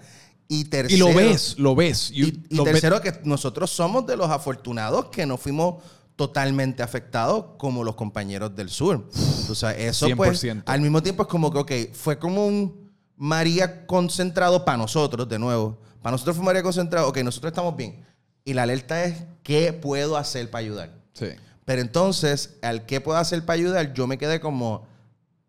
Y 0.49 0.61
Y 0.61 0.63
tercero, 0.65 1.07
lo 1.07 1.15
ves, 1.15 1.55
lo 1.57 1.75
ves. 1.75 2.11
Y, 2.11 2.15
You- 2.15 2.27
y 2.49 2.55
lo 2.55 2.63
ves- 2.65 2.73
tercero, 2.73 3.01
que 3.01 3.13
nosotros 3.23 3.71
somos 3.71 4.05
de 4.05 4.17
los 4.17 4.29
afortunados 4.29 5.05
que 5.05 5.25
no 5.25 5.37
fuimos 5.37 5.75
totalmente 6.17 6.83
afectados 6.83 7.45
como 7.57 7.83
los 7.83 7.95
compañeros 7.95 8.53
del 8.55 8.69
sur. 8.69 9.09
O 9.49 9.55
sea, 9.55 9.71
eso 9.71 10.05
pues, 10.17 10.39
100%. 10.43 10.63
al 10.67 10.81
mismo 10.81 11.01
tiempo 11.01 11.23
es 11.23 11.29
como 11.29 11.51
que, 11.51 11.57
ok, 11.59 11.71
fue 11.93 12.19
como 12.19 12.45
un 12.45 12.91
María 13.15 13.87
concentrado 13.87 14.65
para 14.65 14.77
nosotros, 14.77 15.27
de 15.29 15.39
nuevo. 15.39 15.79
Para 16.01 16.11
nosotros 16.11 16.35
fue 16.35 16.45
María 16.45 16.61
concentrado, 16.61 17.07
ok, 17.07 17.17
nosotros 17.23 17.51
estamos 17.51 17.75
bien. 17.77 18.03
Y 18.45 18.53
la 18.53 18.63
alerta 18.63 19.03
es, 19.05 19.23
¿qué 19.43 19.71
puedo 19.73 20.17
hacer 20.17 20.49
para 20.49 20.63
ayudar? 20.65 20.91
Sí. 21.13 21.27
Pero 21.65 21.81
entonces, 21.81 22.57
al 22.61 22.85
qué 22.85 22.99
puedo 23.01 23.17
hacer 23.17 23.45
para 23.45 23.55
ayudar, 23.59 23.93
yo 23.93 24.05
me 24.07 24.17
quedé 24.17 24.39
como, 24.41 24.85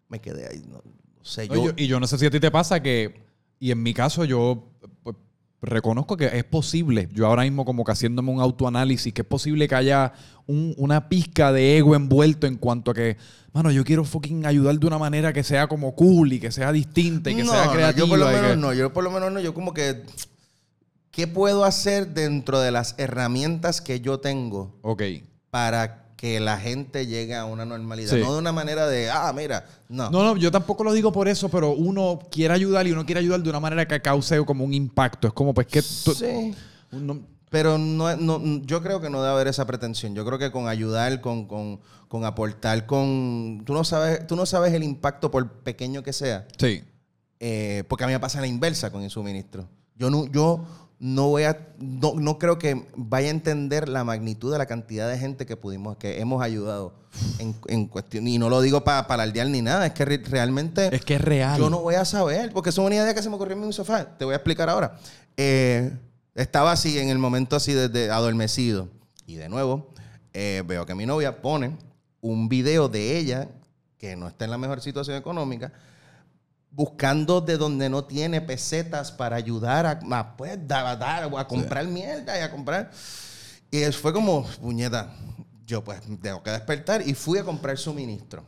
me 0.09 0.20
quedé 0.20 0.46
ahí, 0.48 0.62
no, 0.68 0.76
no 0.76 1.24
sé, 1.24 1.48
No, 1.48 1.54
yo, 1.57 1.72
y 1.76 1.87
yo 1.88 1.98
no 1.98 2.07
sé 2.07 2.18
si 2.18 2.26
a 2.26 2.30
ti 2.30 2.38
te 2.38 2.50
pasa 2.50 2.80
que, 2.83 3.20
y 3.59 3.72
en 3.72 3.83
mi 3.83 3.94
caso 3.94 4.24
yo 4.24 4.68
pues, 5.02 5.16
reconozco 5.61 6.16
que 6.16 6.26
es 6.26 6.44
posible, 6.44 7.09
yo 7.12 7.26
ahora 7.26 7.42
mismo 7.42 7.64
como 7.64 7.83
que 7.85 7.90
haciéndome 7.90 8.30
un 8.30 8.40
autoanálisis, 8.40 9.12
que 9.12 9.22
es 9.22 9.26
posible 9.26 9.66
que 9.66 9.74
haya 9.74 10.12
un- 10.46 10.74
una 10.76 11.09
pizca 11.09 11.50
de 11.52 11.78
ego 11.78 11.96
envuelto 11.96 12.46
en 12.46 12.57
cuanto 12.59 12.92
a 12.92 12.94
que, 12.94 13.16
mano, 13.52 13.72
yo 13.72 13.83
quiero 13.83 14.04
fucking 14.04 14.46
ayudar 14.46 14.78
de 14.78 14.87
una 14.87 14.98
manera 14.98 15.33
que 15.33 15.42
sea 15.42 15.66
como 15.66 15.96
cool 15.96 16.35
y 16.35 16.38
que 16.38 16.52
sea 16.52 16.70
distinta 16.70 17.30
y 17.30 17.35
que 17.37 17.42
no, 17.44 17.50
sea 17.52 17.64
no, 17.64 17.72
creativa. 17.72 18.07
yo 18.07 18.09
por 18.09 18.18
lo 18.20 18.26
menos 18.26 18.50
que- 18.52 18.57
no, 18.57 18.72
yo 18.72 18.92
por 18.92 19.02
lo 19.02 19.11
menos 19.11 19.33
no, 19.33 19.40
yo 19.40 19.52
como 19.54 19.72
que, 19.74 20.02
¿qué 21.14 21.27
puedo 21.27 21.64
hacer 21.64 22.09
dentro 22.14 22.61
de 22.61 22.70
las 22.70 22.94
herramientas 22.98 23.81
que 23.81 24.00
yo 24.00 24.20
tengo 24.20 24.74
para 25.50 26.05
que 26.16 26.40
la 26.40 26.59
gente 26.59 27.07
llegue 27.07 27.35
a 27.35 27.44
una 27.44 27.64
normalidad? 27.64 28.14
Sí. 28.14 28.20
No 28.20 28.33
de 28.33 28.38
una 28.38 28.53
manera 28.53 28.87
de, 28.87 29.11
ah, 29.11 29.33
mira, 29.35 29.64
no. 29.88 30.11
No, 30.11 30.22
no, 30.24 30.37
yo 30.37 30.50
tampoco 30.50 30.85
lo 30.85 30.92
digo 30.92 31.12
por 31.12 31.29
eso, 31.29 31.48
pero 31.48 31.72
uno 31.72 32.18
quiere 32.31 32.55
ayudar 32.55 32.87
y 32.87 32.92
uno 32.92 33.05
quiere 33.05 33.20
ayudar 33.20 33.42
de 33.42 33.50
una 33.50 33.61
manera 33.61 33.87
que 33.87 34.00
cause 34.00 34.44
como 34.44 34.64
un 34.64 34.72
impacto. 34.74 35.29
Es 35.29 35.35
como, 35.35 35.53
pues 35.55 35.66
que... 35.66 35.83
Sí. 35.83 36.55
uno- 36.92 37.20
Pero 37.50 37.79
no, 37.79 38.16
no, 38.16 38.40
yo 38.64 38.83
creo 38.83 39.00
que 39.00 39.11
no 39.11 39.20
debe 39.22 39.33
haber 39.35 39.46
esa 39.48 39.66
pretensión. 39.66 40.14
Yo 40.14 40.24
creo 40.24 40.38
que 40.38 40.50
con 40.50 40.66
ayudar, 40.68 41.20
con, 41.20 41.46
con, 41.46 41.79
con 42.09 42.24
aportar, 42.24 42.87
con... 42.87 43.62
Tú 43.64 43.74
no, 43.74 43.85
sabes, 43.85 44.27
tú 44.27 44.35
no 44.35 44.44
sabes 44.46 44.72
el 44.72 44.83
impacto 44.83 45.31
por 45.31 45.48
pequeño 45.62 46.03
que 46.03 46.12
sea. 46.12 46.46
sí. 46.59 46.83
Eh, 47.40 47.85
porque 47.88 48.05
a 48.05 48.07
mí 48.07 48.12
me 48.14 48.20
pasa 48.20 48.40
la 48.40 48.46
inversa 48.46 48.90
con 48.90 49.03
el 49.03 49.11
suministro. 49.11 49.68
Yo, 49.96 50.09
no, 50.09 50.24
yo 50.27 50.64
no 50.98 51.28
voy 51.28 51.42
a, 51.44 51.68
no, 51.78 52.14
no 52.14 52.38
creo 52.38 52.59
que 52.59 52.87
vaya 52.96 53.28
a 53.28 53.30
entender 53.30 53.88
la 53.88 54.04
magnitud 54.04 54.52
de 54.52 54.59
la 54.59 54.66
cantidad 54.66 55.09
de 55.09 55.18
gente 55.18 55.44
que 55.44 55.57
pudimos, 55.57 55.96
que 55.96 56.20
hemos 56.20 56.42
ayudado 56.42 56.94
en, 57.38 57.54
en 57.66 57.87
cuestión. 57.87 58.26
Y 58.28 58.38
no 58.38 58.48
lo 58.48 58.61
digo 58.61 58.85
para 58.85 59.07
para 59.07 59.22
alardear 59.24 59.48
ni 59.48 59.61
nada, 59.61 59.87
es 59.87 59.92
que 59.92 60.04
re- 60.04 60.22
realmente 60.24 60.94
Es 60.94 61.04
que 61.04 61.14
es 61.16 61.20
real. 61.20 61.59
yo 61.59 61.68
no 61.68 61.80
voy 61.80 61.96
a 61.96 62.04
saber, 62.04 62.52
porque 62.52 62.70
es 62.70 62.78
una 62.78 62.94
idea 62.94 63.12
que 63.14 63.22
se 63.22 63.28
me 63.28 63.35
ocurrió 63.37 63.57
en 63.57 63.66
mi 63.66 63.72
sofá. 63.72 64.16
Te 64.16 64.24
voy 64.24 64.33
a 64.33 64.37
explicar 64.37 64.70
ahora. 64.70 64.98
Eh, 65.37 65.92
estaba 66.35 66.72
así 66.72 66.98
en 66.98 67.09
el 67.11 67.18
momento 67.18 67.57
así 67.57 67.72
desde 67.72 68.11
adormecido. 68.11 68.88
Y 69.26 69.35
de 69.37 69.48
nuevo, 69.48 69.92
eh, 70.33 70.62
veo 70.66 70.87
que 70.87 70.94
mi 70.94 71.07
novia 71.07 71.40
pone 71.42 71.76
un 72.20 72.48
video 72.48 72.88
de 72.88 73.18
ella, 73.18 73.48
que 73.98 74.16
no 74.16 74.28
está 74.28 74.44
en 74.46 74.50
la 74.52 74.59
mejor 74.59 74.80
situación 74.80 75.16
económica, 75.16 75.72
buscando 76.74 77.40
de 77.40 77.56
donde 77.56 77.88
no 77.88 78.04
tiene 78.04 78.40
pesetas 78.40 79.12
para 79.12 79.37
ayudar 79.37 79.87
a, 79.87 80.00
a, 80.18 80.37
pues, 80.37 80.52
a, 80.52 80.96
dar- 80.96 81.30
a 81.37 81.46
comprar 81.46 81.87
mierda 81.87 82.37
y 82.38 82.42
a 82.42 82.50
comprar. 82.50 82.90
Y 83.70 83.82
fue 83.92 84.12
como, 84.12 84.44
puñeta, 84.60 85.12
yo 85.66 85.82
pues 85.84 86.00
tengo 86.20 86.42
que 86.42 86.50
despertar 86.50 87.06
y 87.06 87.14
fui 87.14 87.38
a 87.38 87.44
comprar 87.44 87.78
suministro. 87.78 88.42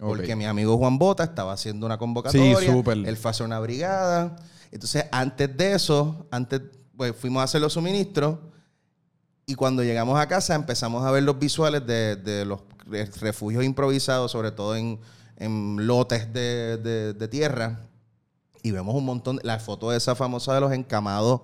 Ok. 0.00 0.08
Porque 0.08 0.36
mi 0.36 0.44
amigo 0.46 0.76
Juan 0.76 0.98
Bota 0.98 1.24
estaba 1.24 1.52
haciendo 1.52 1.86
una 1.86 1.98
convocatoria. 1.98 2.58
Sí, 2.58 2.66
súper. 2.66 2.98
Él 2.98 3.16
fue 3.16 3.28
a 3.28 3.32
hacer 3.32 3.46
una 3.46 3.58
brigada. 3.60 4.36
Entonces, 4.70 5.06
antes 5.10 5.56
de 5.56 5.72
eso, 5.72 6.26
antes, 6.30 6.60
pues 6.96 7.14
fuimos 7.16 7.40
a 7.40 7.44
hacer 7.44 7.60
los 7.60 7.72
suministros. 7.72 8.38
Y 9.46 9.54
cuando 9.54 9.82
llegamos 9.82 10.18
a 10.20 10.28
casa 10.28 10.54
empezamos 10.54 11.04
a 11.06 11.10
ver 11.10 11.22
los 11.22 11.38
visuales 11.38 11.86
de, 11.86 12.16
de 12.16 12.44
los 12.44 12.60
re- 12.86 13.06
refugios 13.20 13.64
improvisados, 13.64 14.30
sobre 14.30 14.50
todo 14.52 14.76
en, 14.76 15.00
en 15.38 15.86
lotes 15.86 16.32
de, 16.32 16.76
de- 16.76 17.14
de 17.14 17.28
tierra. 17.28 17.80
Y 18.62 18.70
vemos 18.72 18.94
un 18.94 19.04
montón, 19.06 19.40
la 19.42 19.58
foto 19.58 19.90
de 19.90 19.96
esa 19.96 20.14
famosa 20.14 20.52
de 20.54 20.60
los 20.60 20.72
encamados 20.72 21.40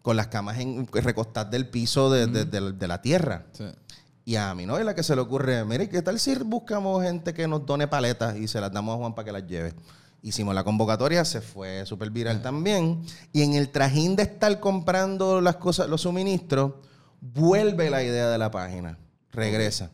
con 0.00 0.16
las 0.16 0.28
camas 0.28 0.58
en, 0.58 0.86
recostadas 0.92 1.50
del 1.50 1.68
piso 1.68 2.10
de, 2.10 2.26
de- 2.26 2.44
de- 2.44 2.72
de 2.72 2.88
la 2.88 3.02
tierra. 3.02 3.46
Sí. 3.52 3.64
Y 4.24 4.36
a 4.36 4.54
mi 4.54 4.64
novia 4.66 4.84
la 4.84 4.94
que 4.94 5.02
se 5.02 5.16
le 5.16 5.20
ocurre, 5.22 5.64
mire, 5.64 5.88
¿qué 5.88 6.00
tal 6.00 6.18
si 6.20 6.34
buscamos 6.36 7.02
gente 7.02 7.34
que 7.34 7.48
nos 7.48 7.66
done 7.66 7.88
paletas 7.88 8.36
y 8.36 8.46
se 8.46 8.60
las 8.60 8.72
damos 8.72 8.94
a 8.94 8.98
Juan 8.98 9.14
para 9.14 9.26
que 9.26 9.32
las 9.32 9.46
lleve? 9.46 9.74
Hicimos 10.22 10.54
la 10.54 10.62
convocatoria, 10.62 11.24
se 11.24 11.40
fue 11.40 11.84
súper 11.84 12.10
viral 12.10 12.40
también. 12.42 13.02
Y 13.32 13.42
en 13.42 13.54
el 13.54 13.70
trajín 13.70 14.14
de 14.14 14.22
estar 14.22 14.60
comprando 14.60 15.40
las 15.40 15.56
cosas, 15.56 15.88
los 15.88 16.02
suministros, 16.02 16.74
vuelve 17.20 17.90
la 17.90 18.04
idea 18.04 18.28
de 18.28 18.38
la 18.38 18.48
página. 18.52 18.96
Regresa. 19.32 19.90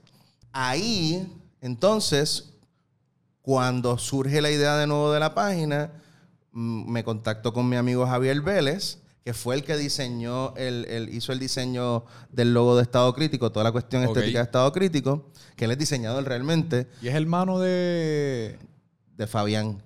Ahí, 0.52 1.32
entonces, 1.62 2.50
cuando 3.52 3.96
surge 3.96 4.42
la 4.42 4.50
idea 4.50 4.76
de 4.76 4.86
nuevo 4.86 5.10
de 5.10 5.20
la 5.20 5.32
página, 5.34 5.90
me 6.52 7.02
contacto 7.02 7.54
con 7.54 7.66
mi 7.66 7.76
amigo 7.76 8.06
Javier 8.06 8.42
Vélez, 8.42 8.98
que 9.24 9.32
fue 9.32 9.54
el 9.54 9.64
que 9.64 9.74
diseñó, 9.78 10.52
el, 10.56 10.84
el- 10.84 11.08
hizo 11.14 11.32
el 11.32 11.38
diseño 11.38 12.04
del 12.30 12.52
logo 12.52 12.76
de 12.76 12.82
Estado 12.82 13.10
Crítico, 13.14 13.50
toda 13.50 13.64
la 13.64 13.72
cuestión 13.72 14.04
Ok. 14.04 14.08
estética 14.10 14.40
de 14.40 14.44
Estado 14.44 14.70
Crítico, 14.70 15.30
que 15.56 15.64
él 15.64 15.70
es 15.70 15.78
diseñador 15.78 16.24
realmente 16.24 16.88
Y 17.00 17.08
es 17.08 17.14
hermano 17.14 17.58
de. 17.58 18.58
de 19.16 19.26
Fabián. 19.26 19.82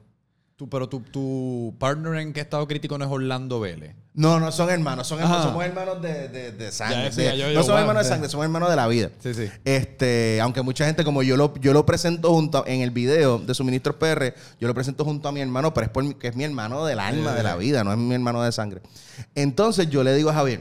Pero 0.70 0.88
tu, 0.88 1.00
tu 1.00 1.74
partner 1.78 2.14
en 2.20 2.32
que 2.32 2.40
estado 2.40 2.66
crítico 2.66 2.96
no 2.98 3.04
es 3.04 3.10
Orlando 3.10 3.60
Vélez. 3.60 3.94
No, 4.14 4.38
no 4.40 4.52
son 4.52 4.68
hermanos, 4.68 5.06
son 5.06 5.20
hermanos 5.20 5.44
somos 5.46 5.64
hermanos 5.64 6.02
de, 6.02 6.28
de- 6.28 6.52
de 6.52 6.70
sangre. 6.72 6.96
Ya 6.96 7.04
decía 7.04 7.32
de- 7.32 7.38
yo, 7.38 7.46
no 7.48 7.52
somos 7.62 7.68
wow, 7.68 7.78
hermanos 7.78 8.02
de 8.04 8.08
sangre, 8.10 8.28
somos 8.28 8.44
hermanos 8.44 8.68
de 8.70 8.76
la 8.76 8.86
vida. 8.88 9.10
Sí, 9.22 9.32
sí. 9.34 9.48
Este, 9.64 10.38
aunque 10.42 10.60
mucha 10.62 10.84
gente, 10.84 11.02
como 11.04 11.22
yo 11.22 11.36
lo, 11.36 11.54
yo 11.60 11.72
lo 11.72 11.86
presento 11.86 12.30
junto 12.30 12.58
a- 12.58 12.64
en 12.66 12.82
el 12.82 12.90
video 12.90 13.38
de 13.38 13.54
Suministros 13.54 13.96
PR, 13.96 14.34
yo 14.60 14.68
lo 14.68 14.74
presento 14.74 15.04
junto 15.04 15.28
a 15.28 15.32
mi 15.32 15.40
hermano, 15.40 15.72
pero 15.72 15.86
es 15.86 15.90
por 15.90 16.14
que 16.18 16.28
es 16.28 16.36
mi 16.36 16.44
hermano 16.44 16.84
del 16.84 16.98
alma, 17.00 17.32
de 17.32 17.42
la 17.42 17.56
vida, 17.56 17.84
no 17.84 17.92
es 17.92 17.98
mi 17.98 18.14
hermano 18.14 18.42
de 18.42 18.52
sangre. 18.52 18.82
Entonces 19.34 19.88
yo 19.88 20.04
le 20.04 20.14
digo 20.14 20.28
a 20.30 20.34
Javier, 20.34 20.60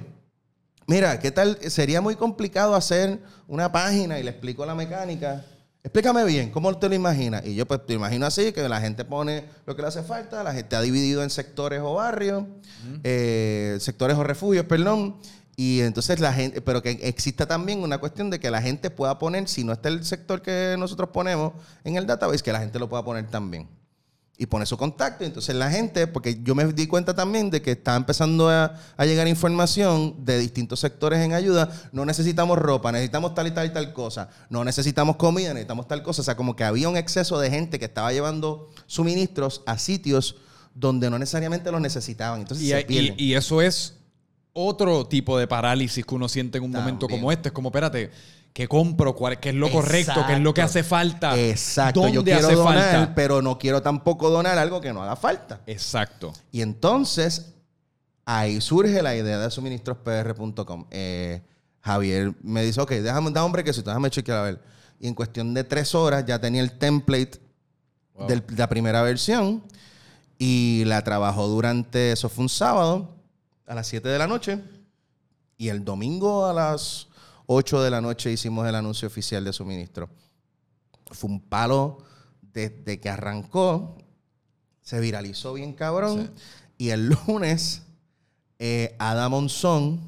mira, 0.87 1.19
¿qué 1.19 1.31
tal? 1.31 1.57
Sería 1.69 1.99
muy 2.01 2.15
complicado 2.15 2.75
hacer 2.75 3.19
una 3.47 3.71
página 3.71 4.17
y 4.19 4.23
le 4.23 4.31
explico 4.31 4.65
la 4.65 4.75
mecánica. 4.75 5.43
Explícame 5.83 6.23
bien, 6.25 6.51
¿cómo 6.51 6.77
te 6.77 6.87
lo 6.87 6.93
imaginas? 6.93 7.43
Y 7.43 7.55
yo 7.55 7.67
pues 7.67 7.83
te 7.85 7.93
imagino 7.93 8.27
así, 8.27 8.51
que 8.51 8.69
la 8.69 8.79
gente 8.79 9.03
pone 9.03 9.45
lo 9.65 9.75
que 9.75 9.81
le 9.81 9.87
hace 9.87 10.03
falta, 10.03 10.43
la 10.43 10.53
gente 10.53 10.75
ha 10.75 10.81
dividido 10.81 11.23
en 11.23 11.31
sectores 11.31 11.81
o 11.81 11.95
barrios, 11.95 12.43
eh, 13.03 13.77
sectores 13.79 14.15
o 14.15 14.23
refugios, 14.23 14.65
perdón. 14.65 15.17
Y 15.55 15.81
entonces 15.81 16.19
la 16.19 16.33
gente, 16.33 16.61
pero 16.61 16.83
que 16.83 16.91
exista 17.01 17.47
también 17.47 17.81
una 17.81 17.97
cuestión 17.97 18.29
de 18.29 18.39
que 18.39 18.51
la 18.51 18.61
gente 18.61 18.91
pueda 18.91 19.17
poner, 19.17 19.47
si 19.47 19.63
no 19.63 19.73
está 19.73 19.89
el 19.89 20.05
sector 20.05 20.43
que 20.43 20.75
nosotros 20.77 21.09
ponemos 21.09 21.53
en 21.83 21.97
el 21.97 22.05
database, 22.05 22.43
que 22.43 22.51
la 22.51 22.59
gente 22.59 22.77
lo 22.77 22.87
pueda 22.87 23.03
poner 23.03 23.27
también. 23.27 23.67
Y 24.37 24.47
pone 24.47 24.65
su 24.65 24.75
contacto. 24.75 25.23
y 25.23 25.27
Entonces 25.27 25.53
la 25.55 25.69
gente, 25.69 26.07
porque 26.07 26.39
yo 26.41 26.55
me 26.55 26.65
di 26.73 26.87
cuenta 26.87 27.13
también 27.13 27.51
de 27.51 27.61
que 27.61 27.71
está 27.71 27.95
empezando 27.95 28.49
a, 28.49 28.75
a 28.97 29.05
llegar 29.05 29.27
información 29.27 30.15
de 30.25 30.39
distintos 30.39 30.79
sectores 30.79 31.19
en 31.19 31.33
ayuda. 31.33 31.69
No 31.91 32.05
necesitamos 32.05 32.57
ropa, 32.57 32.91
necesitamos 32.91 33.35
tal 33.35 33.45
y 33.47 33.51
tal 33.51 33.67
y 33.67 33.69
tal 33.69 33.93
cosa. 33.93 34.29
No 34.49 34.63
necesitamos 34.63 35.17
comida, 35.17 35.49
necesitamos 35.53 35.87
tal 35.87 36.01
cosa. 36.01 36.21
O 36.21 36.25
sea, 36.25 36.35
como 36.35 36.55
que 36.55 36.63
había 36.63 36.89
un 36.89 36.97
exceso 36.97 37.39
de 37.39 37.51
gente 37.51 37.77
que 37.77 37.85
estaba 37.85 38.11
llevando 38.13 38.69
suministros 38.87 39.61
a 39.67 39.77
sitios 39.77 40.37
donde 40.73 41.09
no 41.11 41.19
necesariamente 41.19 41.71
los 41.71 41.81
necesitaban. 41.81 42.39
Entonces 42.41 42.65
Y, 42.65 42.69
se 42.71 42.79
y- 42.81 42.83
pierden. 42.85 43.15
y 43.17 43.33
eso 43.35 43.61
es 43.61 43.95
otro 44.53 45.05
tipo 45.05 45.37
de 45.37 45.47
parálisis 45.47 46.03
que 46.05 46.15
uno 46.15 46.27
siente 46.27 46.57
en 46.57 46.63
un 46.63 46.71
momento 46.71 47.07
como 47.07 47.31
este. 47.31 47.49
Es 47.49 47.53
como, 47.53 47.69
espérate, 47.69 48.09
¿qué 48.53 48.67
compro? 48.67 49.15
¿Cuál, 49.15 49.39
¿Qué 49.39 49.49
es 49.49 49.55
lo 49.55 49.69
correcto? 49.71 50.23
¿Qué 50.27 50.33
es 50.33 50.39
lo 50.39 50.53
que 50.53 50.61
hace 50.61 50.83
falta? 50.83 51.37
Exacto, 51.39 52.01
¿Dónde 52.01 52.15
yo 52.15 52.23
quiero 52.23 52.47
hace 52.47 52.55
donar, 52.55 52.91
falta? 52.91 53.15
pero 53.15 53.41
no 53.41 53.57
quiero 53.57 53.81
tampoco 53.81 54.29
donar 54.29 54.57
algo 54.57 54.81
que 54.81 54.91
no 54.93 55.01
haga 55.03 55.15
falta. 55.15 55.61
Exacto. 55.65 56.33
Y 56.51 56.61
entonces, 56.61 57.53
ahí 58.25 58.59
surge 58.61 59.01
la 59.01 59.15
idea 59.15 59.39
de 59.39 59.49
suministrospr.com. 59.51 60.85
Eh, 60.91 61.41
Javier 61.81 62.33
me 62.43 62.63
dice, 62.63 62.79
ok, 62.81 62.91
déjame, 62.91 63.31
da 63.31 63.43
hombre 63.43 63.63
que 63.63 63.73
si 63.73 63.81
déjame 63.81 64.09
chequear 64.09 64.37
a 64.37 64.41
ver. 64.43 64.61
Y 64.99 65.07
en 65.07 65.15
cuestión 65.15 65.53
de 65.53 65.63
tres 65.63 65.95
horas 65.95 66.25
ya 66.25 66.39
tenía 66.39 66.61
el 66.61 66.77
template 66.77 67.39
Wow. 68.13 68.27
de 68.27 68.43
la 68.57 68.67
primera 68.67 69.01
versión 69.03 69.63
y 70.37 70.83
la 70.85 71.01
trabajó 71.01 71.47
durante, 71.47 72.11
eso 72.11 72.27
fue 72.27 72.43
un 72.43 72.49
sábado, 72.49 73.15
a 73.65 73.73
las 73.73 73.87
7 73.87 74.09
de 74.09 74.19
la 74.19 74.27
noche. 74.27 74.59
Y 75.57 75.69
el 75.69 75.85
domingo 75.85 76.45
a 76.45 76.53
las 76.53 77.07
8 77.53 77.81
de 77.83 77.91
la 77.91 77.99
noche 78.01 78.31
hicimos 78.31 78.67
el 78.67 78.75
anuncio 78.75 79.07
oficial 79.07 79.43
de 79.43 79.51
suministro. 79.53 80.09
Fue 81.11 81.29
un 81.29 81.41
palo 81.41 81.97
desde 82.41 82.99
que 82.99 83.09
arrancó. 83.09 83.97
Se 84.81 84.99
viralizó 84.99 85.53
bien 85.53 85.73
cabrón. 85.73 86.31
Y 86.77 86.89
el 86.89 87.09
lunes, 87.27 87.83
eh, 88.59 88.95
Adam 88.99 89.31
Monzón 89.31 89.99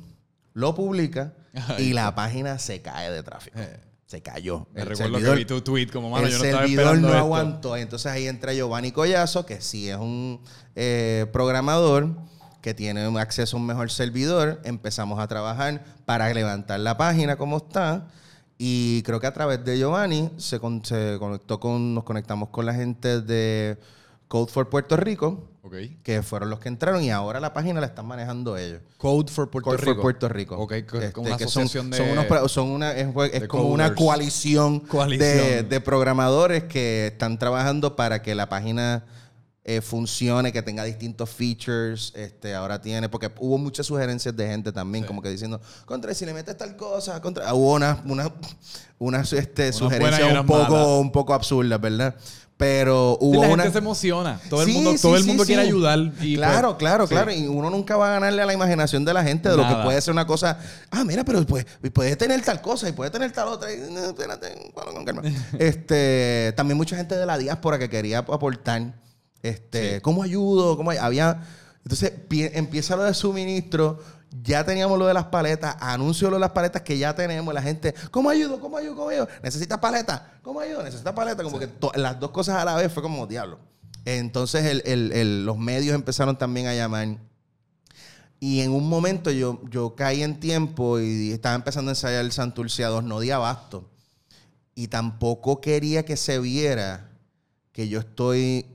lo 0.53 0.73
publica 0.73 1.33
Ay, 1.53 1.87
y 1.89 1.93
la 1.93 2.15
página 2.15 2.57
se 2.59 2.81
cae 2.81 3.11
de 3.11 3.23
tráfico. 3.23 3.59
Eh. 3.59 3.79
Se 4.05 4.21
cayó. 4.21 4.67
Me 4.73 4.81
El 4.81 4.87
recuerdo 4.89 5.13
servidor- 5.15 5.33
que 5.33 5.39
vi 5.39 5.45
tu 5.45 5.61
tweet 5.61 5.87
como, 5.87 6.09
mano, 6.11 6.27
el 6.27 6.31
yo 6.31 6.37
no 6.37 6.43
estaba 6.45 6.65
esperando 6.65 7.01
no 7.01 7.07
esto. 7.09 7.17
aguantó. 7.19 7.75
Entonces 7.77 8.11
ahí 8.11 8.27
entra 8.27 8.53
Giovanni 8.53 8.91
Collazo, 8.91 9.45
que 9.45 9.59
sí 9.59 9.89
es 9.89 9.97
un 9.97 10.39
eh, 10.75 11.25
programador 11.33 12.15
que 12.63 12.73
tiene 12.73 13.07
un 13.07 13.19
acceso 13.19 13.57
a 13.57 13.59
un 13.59 13.67
mejor 13.67 13.91
servidor. 13.91 14.59
Empezamos 14.63 15.19
a 15.19 15.27
trabajar 15.27 15.83
para 16.05 16.33
levantar 16.33 16.79
la 16.79 16.97
página 16.97 17.35
como 17.35 17.57
está. 17.57 18.07
Y 18.57 19.03
creo 19.03 19.19
que 19.19 19.27
a 19.27 19.33
través 19.33 19.63
de 19.65 19.77
Giovanni 19.77 20.31
se, 20.37 20.59
con- 20.59 20.83
se 20.85 21.17
conectó 21.19 21.59
con, 21.59 21.93
nos 21.93 22.05
conectamos 22.05 22.49
con 22.49 22.65
la 22.65 22.73
gente 22.73 23.19
de 23.21 23.77
Code 24.29 24.49
for 24.51 24.69
Puerto 24.69 24.95
Rico, 24.95 25.49
que 26.03 26.21
fueron 26.23 26.49
los 26.49 26.59
que 26.59 26.69
entraron 26.69 27.03
y 27.03 27.09
ahora 27.11 27.39
la 27.41 27.51
página 27.53 27.81
la 27.81 27.87
están 27.87 28.05
manejando 28.05 28.55
ellos. 28.57 28.79
Code 28.97 29.31
for 29.31 29.49
Puerto 29.49 29.69
Code 29.71 29.79
for 29.79 29.87
Rico. 29.89 30.01
Puerto 30.01 30.29
Rico. 30.29 30.55
Ok, 30.57 30.73
co- 30.89 30.99
Este, 31.01 31.19
una 31.19 31.31
son- 31.37 31.43
asociación 31.47 31.89
de... 31.91 31.97
son 31.97 32.09
unos 32.11 32.25
pro- 32.25 32.47
son 32.47 32.69
una, 32.69 32.93
es, 32.93 33.07
es 33.33 33.47
como 33.47 33.65
una 33.65 33.93
coalición, 33.93 34.79
Coalición. 34.81 35.19
De, 35.37 35.63
de 35.63 35.81
programadores 35.81 36.63
que 36.63 37.07
están 37.07 37.37
trabajando 37.39 37.95
para 37.97 38.21
que 38.21 38.35
la 38.35 38.47
página 38.49 39.03
eh, 39.65 39.79
funcione, 39.81 40.51
que 40.51 40.61
tenga 40.61 40.83
distintos 40.83 41.29
features. 41.29 42.11
Este, 42.15 42.53
ahora 42.53 42.81
tiene, 42.81 43.07
porque 43.09 43.31
hubo 43.39 43.57
muchas 43.57 43.85
sugerencias 43.85 44.35
de 44.35 44.47
gente 44.47 44.71
también, 44.71 45.03
Sí. 45.03 45.07
como 45.07 45.21
que 45.21 45.29
diciendo, 45.29 45.61
contra, 45.85 46.13
si 46.13 46.25
le 46.25 46.33
metes 46.33 46.57
tal 46.57 46.75
cosa, 46.75 47.21
contra. 47.21 47.47
ah, 47.49 47.53
Hubo 47.53 47.73
unas 47.73 47.99
una, 48.05 48.31
unas, 48.99 49.31
este, 49.33 49.69
y 49.69 49.73
sugerencias 49.73 50.39
un 50.39 50.45
poco, 50.45 50.71
malas. 50.73 50.87
un 50.99 51.11
poco 51.11 51.33
absurdas, 51.33 51.79
¿verdad? 51.79 52.15
Pero 52.55 53.17
hubo 53.19 53.41
la 53.41 53.47
una. 53.49 53.63
gente 53.63 53.73
se 53.73 53.79
emociona. 53.79 54.39
Todo 54.49 54.61
el 54.61 54.69
mundo, 54.69 54.91
sí, 54.91 55.01
todo 55.01 55.15
el 55.15 55.23
sí, 55.23 55.27
mundo 55.27 55.43
quiere 55.43 55.63
ayudar. 55.63 55.99
Y 56.21 56.35
claro, 56.35 56.69
pues, 56.69 56.77
claro, 56.79 57.07
sí. 57.07 57.13
claro. 57.13 57.31
Y 57.31 57.47
uno 57.47 57.69
nunca 57.69 57.97
va 57.97 58.09
a 58.09 58.11
ganarle 58.13 58.41
a 58.41 58.45
la 58.45 58.53
imaginación 58.53 59.03
de 59.03 59.13
la 59.13 59.23
gente 59.23 59.49
de 59.49 59.57
lo 59.57 59.67
que 59.67 59.75
puede 59.83 59.99
ser 60.01 60.11
una 60.13 60.27
cosa. 60.27 60.59
Ah, 60.91 61.03
mira, 61.03 61.23
pero 61.25 61.43
pues, 61.45 61.65
puede 61.91 62.15
tener 62.15 62.41
tal 62.43 62.61
cosa 62.61 62.87
y 62.87 62.91
puede 62.91 63.09
tener 63.09 63.31
tal 63.31 63.47
otra. 63.47 63.73
Y, 63.73 63.79
no, 63.91 63.99
espérate, 64.05 64.71
bueno, 64.75 64.93
con 64.93 65.03
calma. 65.03 65.23
este, 65.59 66.53
también 66.55 66.77
mucha 66.77 66.95
gente 66.95 67.15
de 67.17 67.25
la 67.25 67.37
diáspora 67.37 67.79
que 67.79 67.89
quería 67.89 68.19
aportar. 68.19 68.93
Este, 69.43 69.95
Sí. 69.95 70.01
¿cómo 70.01 70.23
ayudo? 70.23 70.75
¿Cómo 70.77 70.89
había? 70.91 71.43
Entonces 71.83 72.11
pie- 72.29 72.49
empieza 72.55 72.95
lo 72.95 73.03
de 73.03 73.13
suministro. 73.13 73.99
Ya 74.41 74.63
teníamos 74.65 74.97
lo 74.97 75.05
de 75.05 75.13
las 75.13 75.25
paletas, 75.25 75.75
anuncio 75.79 76.29
lo 76.31 76.37
de 76.37 76.39
las 76.39 76.51
paletas 76.51 76.81
que 76.81 76.97
ya 76.97 77.13
tenemos. 77.13 77.53
La 77.53 77.61
gente, 77.61 77.93
¿cómo 78.09 78.31
ayudo? 78.31 78.59
¿Cómo 78.59 78.77
ayudo? 78.77 78.95
¿Cómo 78.95 79.09
ayudo? 79.09 79.27
¿Necesitas 79.43 79.77
paleta? 79.77 80.39
¿Cómo 80.41 80.59
ayudo? 80.59 80.81
¿Necesitas 80.81 81.13
paleta? 81.13 81.43
Como 81.43 81.59
que 81.59 81.69
las 81.95 82.19
dos 82.19 82.31
cosas 82.31 82.55
a 82.55 82.65
la 82.65 82.75
vez 82.75 82.91
fue 82.91 83.03
como 83.03 83.27
diablo. 83.27 83.59
Entonces 84.05 84.65
el- 84.65 84.81
el- 84.85 85.11
el- 85.11 85.45
los 85.45 85.57
medios 85.59 85.93
empezaron 85.93 86.35
también 86.37 86.65
a 86.65 86.73
llamar. 86.73 87.17
Y 88.39 88.61
en 88.61 88.71
un 88.71 88.89
momento 88.89 89.29
yo, 89.31 89.61
yo 89.69 89.95
caí 89.95 90.23
en 90.23 90.39
tiempo 90.39 90.99
y 90.99 91.31
estaba 91.31 91.55
empezando 91.55 91.89
a 91.89 91.93
ensayar 91.93 92.25
el 92.25 92.31
Santurce 92.31 92.83
a 92.83 92.89
2, 92.89 93.03
no 93.03 93.19
di 93.19 93.29
abasto. 93.31 93.89
Y 94.75 94.87
tampoco 94.87 95.61
quería 95.61 96.03
que 96.05 96.17
se 96.17 96.39
viera 96.39 97.11
que 97.71 97.87
yo 97.87 97.99
estoy 97.99 98.65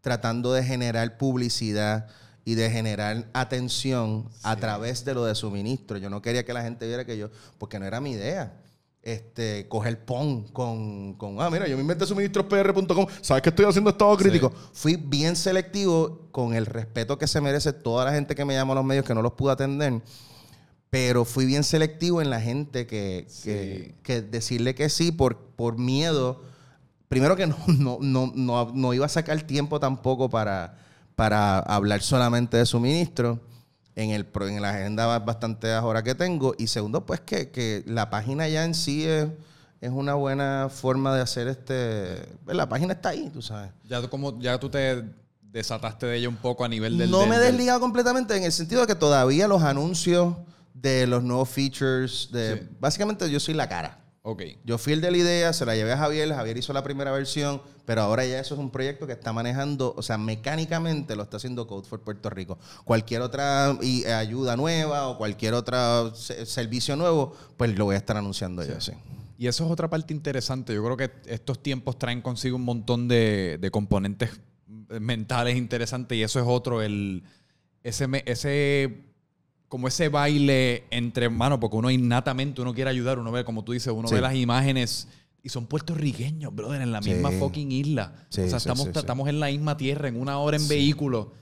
tratando 0.00 0.52
de 0.52 0.62
generar 0.62 1.18
publicidad 1.18 2.08
y 2.48 2.54
de 2.54 2.70
generar 2.70 3.28
atención 3.34 4.26
a 4.42 4.56
través 4.56 5.04
de 5.04 5.12
lo 5.12 5.26
de 5.26 5.34
suministro. 5.34 5.98
Yo 5.98 6.08
no 6.08 6.22
quería 6.22 6.46
que 6.46 6.54
la 6.54 6.62
gente 6.62 6.86
viera 6.86 7.04
que 7.04 7.18
yo, 7.18 7.28
porque 7.58 7.78
no 7.78 7.84
era 7.84 8.00
mi 8.00 8.12
idea. 8.12 8.54
Este, 9.02 9.68
coger 9.68 10.04
PON 10.04 10.44
con, 10.48 11.12
con, 11.14 11.40
ah, 11.40 11.50
mira, 11.50 11.68
yo 11.68 11.76
me 11.76 11.82
inventé 11.82 12.06
suministrospr.com, 12.06 13.06
¿sabes 13.20 13.42
que 13.42 13.50
estoy 13.50 13.66
haciendo 13.66 13.90
estado 13.90 14.16
crítico? 14.16 14.50
Fui 14.72 14.96
bien 14.96 15.36
selectivo 15.36 16.28
con 16.30 16.54
el 16.54 16.64
respeto 16.66 17.16
que 17.18 17.26
se 17.26 17.40
merece 17.40 17.72
toda 17.72 18.06
la 18.06 18.12
gente 18.12 18.34
que 18.34 18.44
me 18.44 18.54
llama 18.54 18.72
a 18.72 18.76
los 18.76 18.84
medios 18.84 19.04
que 19.04 19.14
no 19.14 19.20
los 19.22 19.32
pude 19.32 19.52
atender, 19.52 20.00
pero 20.90 21.24
fui 21.24 21.44
bien 21.44 21.64
selectivo 21.64 22.22
en 22.22 22.30
la 22.30 22.40
gente 22.40 22.86
que, 22.86 23.26
que, 23.44 23.94
que 24.02 24.22
decirle 24.22 24.74
que 24.74 24.88
sí 24.88 25.12
por, 25.12 25.36
por 25.36 25.78
miedo. 25.78 26.40
Primero 27.08 27.36
que 27.36 27.46
no, 27.48 27.56
no, 27.66 27.98
no, 28.00 28.32
no, 28.34 28.72
no 28.74 28.94
iba 28.94 29.06
a 29.06 29.08
sacar 29.08 29.40
tiempo 29.42 29.80
tampoco 29.80 30.28
para 30.28 30.76
para 31.18 31.58
hablar 31.58 32.00
solamente 32.00 32.58
de 32.58 32.64
suministro 32.64 33.40
en, 33.96 34.10
el, 34.10 34.24
en 34.40 34.62
la 34.62 34.70
agenda 34.70 35.18
bastante 35.18 35.72
ahora 35.72 36.04
que 36.04 36.14
tengo. 36.14 36.54
Y 36.56 36.68
segundo, 36.68 37.04
pues 37.06 37.20
que, 37.20 37.82
la 37.86 38.08
página 38.08 38.46
ya 38.46 38.64
en 38.64 38.72
sí 38.72 39.04
es, 39.04 39.26
es, 39.80 39.90
una 39.90 40.14
buena 40.14 40.68
forma 40.70 41.12
de 41.16 41.20
hacer 41.20 41.48
este... 41.48 42.24
Pues, 42.44 42.56
la 42.56 42.68
página 42.68 42.92
está 42.92 43.08
ahí, 43.08 43.28
tú 43.30 43.42
sabes. 43.42 43.72
Ya 43.82 44.00
tú, 44.00 44.08
como, 44.08 44.38
ya 44.38 44.60
tú 44.60 44.70
te 44.70 45.06
desataste 45.42 46.06
de 46.06 46.18
ella 46.18 46.28
un 46.28 46.36
poco 46.36 46.64
a 46.64 46.68
nivel 46.68 46.96
del... 46.96 47.10
No 47.10 47.26
me 47.26 47.34
he 47.34 47.40
desligado 47.40 47.80
completamente 47.80 48.36
en 48.36 48.44
el 48.44 48.52
sentido 48.52 48.82
de 48.82 48.86
que 48.86 48.94
todavía 48.94 49.48
los 49.48 49.64
anuncios 49.64 50.36
de 50.72 51.08
los 51.08 51.24
nuevos 51.24 51.48
features, 51.48 52.28
de 52.30 52.68
básicamente 52.78 53.28
yo 53.28 53.40
soy 53.40 53.54
la 53.54 53.68
cara. 53.68 53.98
Yo 54.64 54.76
fui 54.76 54.92
el 54.92 55.00
de 55.00 55.10
la 55.10 55.16
idea, 55.16 55.52
se 55.52 55.64
la 55.64 55.74
llevé 55.74 55.92
a 55.92 55.96
Javier, 55.96 56.28
Javier 56.28 56.58
hizo 56.58 56.72
la 56.74 56.82
primera 56.82 57.10
versión, 57.12 57.62
pero 57.86 58.02
ahora 58.02 58.26
ya 58.26 58.38
eso 58.38 58.54
es 58.54 58.60
un 58.60 58.70
proyecto 58.70 59.06
que 59.06 59.14
está 59.14 59.32
manejando, 59.32 59.94
o 59.96 60.02
sea, 60.02 60.18
mecánicamente 60.18 61.16
lo 61.16 61.22
está 61.22 61.38
haciendo 61.38 61.66
Code 61.66 61.88
for 61.88 62.02
Puerto 62.02 62.28
Rico. 62.28 62.58
Cualquier 62.84 63.22
otra 63.22 63.78
eh, 63.80 64.12
ayuda 64.12 64.56
nueva 64.56 65.08
o 65.08 65.16
cualquier 65.16 65.54
otro 65.54 66.14
servicio 66.14 66.94
nuevo, 66.96 67.34
pues 67.56 67.76
lo 67.78 67.86
voy 67.86 67.94
a 67.94 67.98
estar 67.98 68.16
anunciando 68.16 68.62
ya, 68.64 68.80
sí. 68.80 68.92
Y 69.38 69.46
eso 69.46 69.64
es 69.64 69.70
otra 69.70 69.88
parte 69.88 70.12
interesante. 70.12 70.74
Yo 70.74 70.84
creo 70.84 70.96
que 70.96 71.10
estos 71.26 71.62
tiempos 71.62 71.96
traen 71.98 72.20
consigo 72.20 72.56
un 72.56 72.64
montón 72.64 73.06
de, 73.08 73.66
componentes 73.72 74.30
mentales 75.00 75.56
interesantes 75.56 76.18
y 76.18 76.22
eso 76.22 76.40
es 76.40 76.46
otro, 76.46 76.82
el, 76.82 77.22
ese, 77.82 78.06
ese 78.26 79.07
como 79.68 79.88
ese 79.88 80.08
baile 80.08 80.84
entre 80.90 81.26
hermanos, 81.26 81.58
porque 81.60 81.76
uno 81.76 81.90
innatamente 81.90 82.60
uno 82.60 82.74
quiere 82.74 82.90
ayudar, 82.90 83.18
uno 83.18 83.30
ve, 83.30 83.44
como 83.44 83.64
tú 83.64 83.72
dices, 83.72 83.92
uno 83.94 84.08
ve 84.08 84.20
las 84.20 84.34
imágenes 84.34 85.08
y 85.42 85.50
son 85.50 85.66
puertorriqueños, 85.66 86.54
brother, 86.54 86.82
en 86.82 86.90
la 86.90 87.00
misma 87.00 87.30
fucking 87.30 87.70
isla. 87.70 88.12
o 88.28 88.32
sea, 88.32 88.56
estamos, 88.56 88.86
estamos 88.86 89.28
en 89.28 89.40
la 89.40 89.48
misma 89.48 89.76
tierra, 89.76 90.08
en 90.08 90.20
una 90.20 90.38
hora 90.38 90.56
en 90.56 90.66
vehículo, 90.68 91.32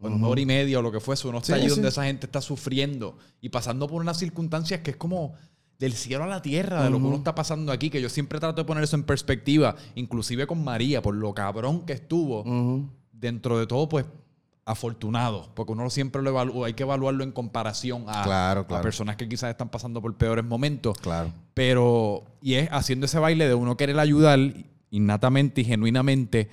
o 0.00 0.06
en 0.08 0.14
una 0.14 0.28
hora 0.28 0.40
y 0.40 0.46
media 0.46 0.78
o 0.78 0.82
lo 0.82 0.90
que 0.90 1.00
fuese. 1.00 1.28
Uno 1.28 1.38
está 1.38 1.54
allí 1.54 1.68
donde 1.68 1.88
esa 1.88 2.04
gente 2.04 2.26
está 2.26 2.40
sufriendo 2.40 3.16
y 3.40 3.50
pasando 3.50 3.86
por 3.86 4.00
unas 4.00 4.18
circunstancias 4.18 4.80
que 4.80 4.92
es 4.92 4.96
como 4.96 5.34
del 5.78 5.92
cielo 5.92 6.24
a 6.24 6.26
la 6.26 6.40
tierra, 6.40 6.84
de 6.84 6.90
lo 6.90 6.98
que 6.98 7.04
uno 7.04 7.16
está 7.16 7.34
pasando 7.34 7.70
aquí, 7.70 7.90
que 7.90 8.00
yo 8.00 8.08
siempre 8.08 8.40
trato 8.40 8.62
de 8.62 8.66
poner 8.66 8.84
eso 8.84 8.96
en 8.96 9.04
perspectiva, 9.04 9.76
inclusive 9.94 10.46
con 10.46 10.62
María, 10.64 11.02
por 11.02 11.14
lo 11.14 11.34
cabrón 11.34 11.84
que 11.84 11.92
estuvo. 11.92 12.44
Dentro 13.12 13.58
de 13.58 13.66
todo, 13.66 13.88
pues 13.88 14.06
afortunado, 14.66 15.50
porque 15.54 15.72
uno 15.72 15.88
siempre 15.90 16.22
lo 16.22 16.30
evalúa, 16.30 16.68
hay 16.68 16.74
que 16.74 16.84
evaluarlo 16.84 17.22
en 17.22 17.32
comparación 17.32 18.04
a, 18.08 18.64
personas 18.82 19.16
que 19.16 19.28
quizás 19.28 19.50
están 19.50 19.68
pasando 19.68 20.00
por 20.00 20.14
peores 20.16 20.44
momentos. 20.44 20.96
Claro. 20.98 21.32
Pero, 21.52 22.24
y 22.40 22.54
es 22.54 22.68
haciendo 22.72 23.06
ese 23.06 23.18
baile 23.18 23.46
de 23.46 23.54
uno 23.54 23.76
querer 23.76 23.98
ayudar 23.98 24.38
innatamente 24.90 25.60
y 25.60 25.64
genuinamente, 25.64 26.48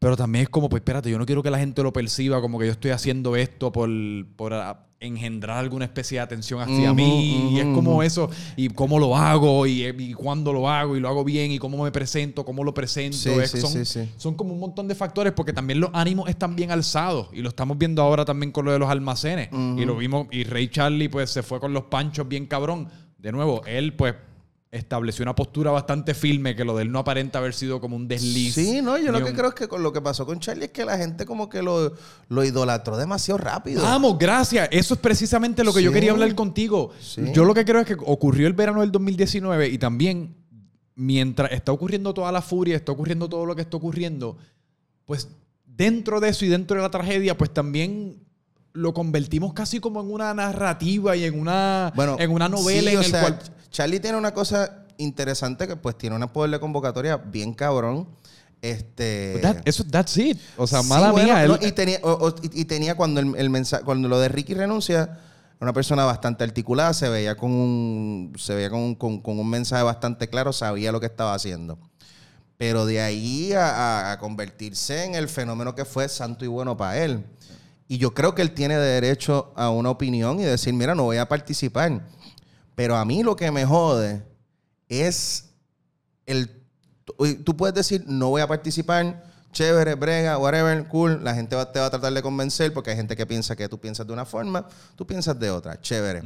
pero 0.00 0.16
también 0.16 0.44
es 0.44 0.48
como, 0.48 0.70
pues 0.70 0.80
espérate, 0.80 1.10
yo 1.10 1.18
no 1.18 1.26
quiero 1.26 1.42
que 1.42 1.50
la 1.50 1.58
gente 1.58 1.82
lo 1.82 1.92
perciba 1.92 2.40
como 2.40 2.58
que 2.58 2.64
yo 2.64 2.72
estoy 2.72 2.90
haciendo 2.90 3.36
esto 3.36 3.70
por, 3.70 3.90
por 4.34 4.54
engendrar 4.98 5.58
alguna 5.58 5.84
especie 5.84 6.16
de 6.16 6.22
atención 6.22 6.58
hacia 6.58 6.94
mí. 6.94 7.50
y 7.52 7.58
es 7.58 7.66
como 7.66 8.02
eso, 8.02 8.30
y 8.56 8.70
cómo 8.70 8.98
lo 8.98 9.14
hago, 9.14 9.66
y, 9.66 9.84
y, 9.84 10.14
cuándo 10.14 10.54
lo 10.54 10.70
hago, 10.70 10.96
y 10.96 11.00
lo 11.00 11.08
hago 11.08 11.22
bien, 11.22 11.52
y 11.52 11.58
cómo 11.58 11.84
me 11.84 11.92
presento, 11.92 12.46
cómo 12.46 12.64
lo 12.64 12.72
presento. 12.72 13.18
son, 13.46 13.84
son, 14.16 14.34
como 14.36 14.54
un 14.54 14.60
montón 14.60 14.88
de 14.88 14.94
factores, 14.94 15.34
porque 15.34 15.52
también 15.52 15.80
los 15.80 15.90
ánimos 15.92 16.30
están 16.30 16.56
bien 16.56 16.70
alzados, 16.70 17.28
y 17.34 17.42
lo 17.42 17.50
estamos 17.50 17.76
viendo 17.76 18.00
ahora 18.00 18.24
también 18.24 18.52
con 18.52 18.64
lo 18.64 18.72
de 18.72 18.78
los 18.78 18.88
almacenes. 18.88 19.50
Y 19.52 19.84
lo 19.84 19.96
vimos, 19.96 20.28
y 20.30 20.44
Ray 20.44 20.68
Charlie 20.68 21.10
pues 21.10 21.28
se 21.28 21.42
fue 21.42 21.60
con 21.60 21.74
los 21.74 21.84
panchos 21.84 22.26
bien 22.26 22.46
cabrón. 22.46 22.88
De 23.18 23.32
nuevo, 23.32 23.60
él 23.66 23.92
pues 23.92 24.14
estableció 24.72 25.24
una 25.24 25.34
postura 25.34 25.72
bastante 25.72 26.14
firme 26.14 26.54
que 26.54 26.64
lo 26.64 26.76
de 26.76 26.84
él 26.84 26.92
no 26.92 27.00
aparenta 27.00 27.40
haber 27.40 27.54
sido 27.54 27.80
como 27.80 27.96
un 27.96 28.06
desliz. 28.06 28.54
Sí, 28.54 28.80
no, 28.80 28.98
yo 28.98 29.10
lo 29.10 29.24
que 29.24 29.32
creo 29.32 29.48
es 29.48 29.54
que 29.54 29.66
con 29.66 29.82
lo 29.82 29.92
que 29.92 30.00
pasó 30.00 30.24
con 30.24 30.38
Charlie 30.38 30.66
es 30.66 30.70
que 30.70 30.84
la 30.84 30.96
gente 30.96 31.26
como 31.26 31.48
que 31.48 31.60
lo, 31.60 31.92
lo 32.28 32.44
idolatró 32.44 32.96
demasiado 32.96 33.38
rápido. 33.38 33.82
Vamos, 33.82 34.16
gracias. 34.18 34.68
Eso 34.70 34.94
es 34.94 35.00
precisamente 35.00 35.64
lo 35.64 35.72
que 35.72 35.82
yo 35.82 35.92
quería 35.92 36.12
hablar 36.12 36.32
contigo. 36.34 36.92
Yo 37.32 37.44
lo 37.44 37.52
que 37.52 37.64
creo 37.64 37.80
es 37.80 37.86
que 37.86 37.96
ocurrió 37.98 38.46
el 38.46 38.52
verano 38.52 38.80
del 38.80 38.92
2019 38.92 39.68
y 39.68 39.78
también 39.78 40.36
mientras 40.94 41.50
está 41.50 41.72
ocurriendo 41.72 42.14
toda 42.14 42.30
la 42.30 42.42
furia, 42.42 42.76
está 42.76 42.92
ocurriendo 42.92 43.28
todo 43.28 43.46
lo 43.46 43.56
que 43.56 43.62
está 43.62 43.76
ocurriendo, 43.76 44.36
pues 45.04 45.28
dentro 45.64 46.20
de 46.20 46.28
eso 46.28 46.44
y 46.44 46.48
dentro 46.48 46.76
de 46.76 46.82
la 46.82 46.90
tragedia, 46.90 47.36
pues 47.36 47.52
también 47.52 48.22
lo 48.72 48.94
convertimos 48.94 49.52
casi 49.52 49.80
como 49.80 50.00
en 50.00 50.12
una 50.12 50.32
narrativa 50.34 51.16
y 51.16 51.24
en 51.24 51.40
una, 51.40 51.92
en 52.18 52.30
una 52.30 52.48
novela 52.48 52.92
en 52.92 53.02
el 53.02 53.10
cual 53.10 53.38
Charlie 53.70 54.00
tiene 54.00 54.18
una 54.18 54.32
cosa 54.34 54.84
interesante 54.98 55.66
que 55.66 55.76
pues 55.76 55.96
tiene 55.96 56.16
una 56.16 56.32
poder 56.32 56.50
de 56.50 56.60
convocatoria 56.60 57.16
bien 57.16 57.54
cabrón. 57.54 58.08
Este. 58.62 59.40
eso, 59.64 59.84
that's 59.84 60.16
it. 60.18 60.38
O 60.56 60.66
sea, 60.66 60.82
mala 60.82 61.12
mía. 61.12 61.46
y, 61.62 61.72
tenía, 61.72 62.00
y, 62.42 62.64
tenía 62.66 62.94
cuando 62.94 63.20
el, 63.20 63.50
mensaje, 63.50 63.84
cuando 63.84 64.08
lo 64.08 64.20
de 64.20 64.28
Ricky 64.28 64.52
renuncia, 64.52 65.18
una 65.60 65.72
persona 65.72 66.04
bastante 66.04 66.44
articulada, 66.44 66.92
se 66.92 67.08
veía 67.08 67.36
con 67.36 67.52
un, 67.52 68.32
se 68.38 68.54
veía 68.54 68.68
con, 68.68 68.96
un 69.00 69.48
mensaje 69.48 69.82
bastante 69.82 70.28
claro, 70.28 70.52
sabía 70.52 70.92
lo 70.92 71.00
que 71.00 71.06
estaba 71.06 71.32
haciendo. 71.32 71.78
Pero 72.58 72.84
de 72.84 73.00
ahí 73.00 73.54
a, 73.54 74.12
a, 74.12 74.18
convertirse 74.18 75.04
en 75.04 75.14
el 75.14 75.30
fenómeno 75.30 75.74
que 75.74 75.86
fue 75.86 76.06
santo 76.10 76.44
y 76.44 76.48
bueno 76.48 76.76
para 76.76 77.02
él. 77.02 77.24
Y 77.88 77.96
yo 77.96 78.12
creo 78.12 78.34
que 78.34 78.42
él 78.42 78.52
tiene 78.52 78.76
derecho 78.76 79.52
a 79.56 79.70
una 79.70 79.88
opinión 79.88 80.38
y 80.38 80.44
decir, 80.44 80.74
mira, 80.74 80.94
no 80.94 81.04
voy 81.04 81.16
a 81.16 81.26
participar. 81.26 82.02
Pero 82.80 82.96
a 82.96 83.04
mí 83.04 83.22
lo 83.22 83.36
que 83.36 83.50
me 83.50 83.66
jode 83.66 84.22
es 84.88 85.50
el... 86.24 86.64
Tú 87.44 87.54
puedes 87.54 87.74
decir, 87.74 88.04
no 88.06 88.30
voy 88.30 88.40
a 88.40 88.48
participar, 88.48 89.22
chévere, 89.52 89.96
brega, 89.96 90.38
whatever, 90.38 90.88
cool. 90.88 91.22
La 91.22 91.34
gente 91.34 91.50
te 91.50 91.78
va 91.78 91.86
a 91.86 91.90
tratar 91.90 92.10
de 92.10 92.22
convencer 92.22 92.72
porque 92.72 92.88
hay 92.88 92.96
gente 92.96 93.16
que 93.16 93.26
piensa 93.26 93.54
que 93.54 93.68
tú 93.68 93.78
piensas 93.78 94.06
de 94.06 94.14
una 94.14 94.24
forma, 94.24 94.66
tú 94.96 95.06
piensas 95.06 95.38
de 95.38 95.50
otra, 95.50 95.78
chévere. 95.78 96.22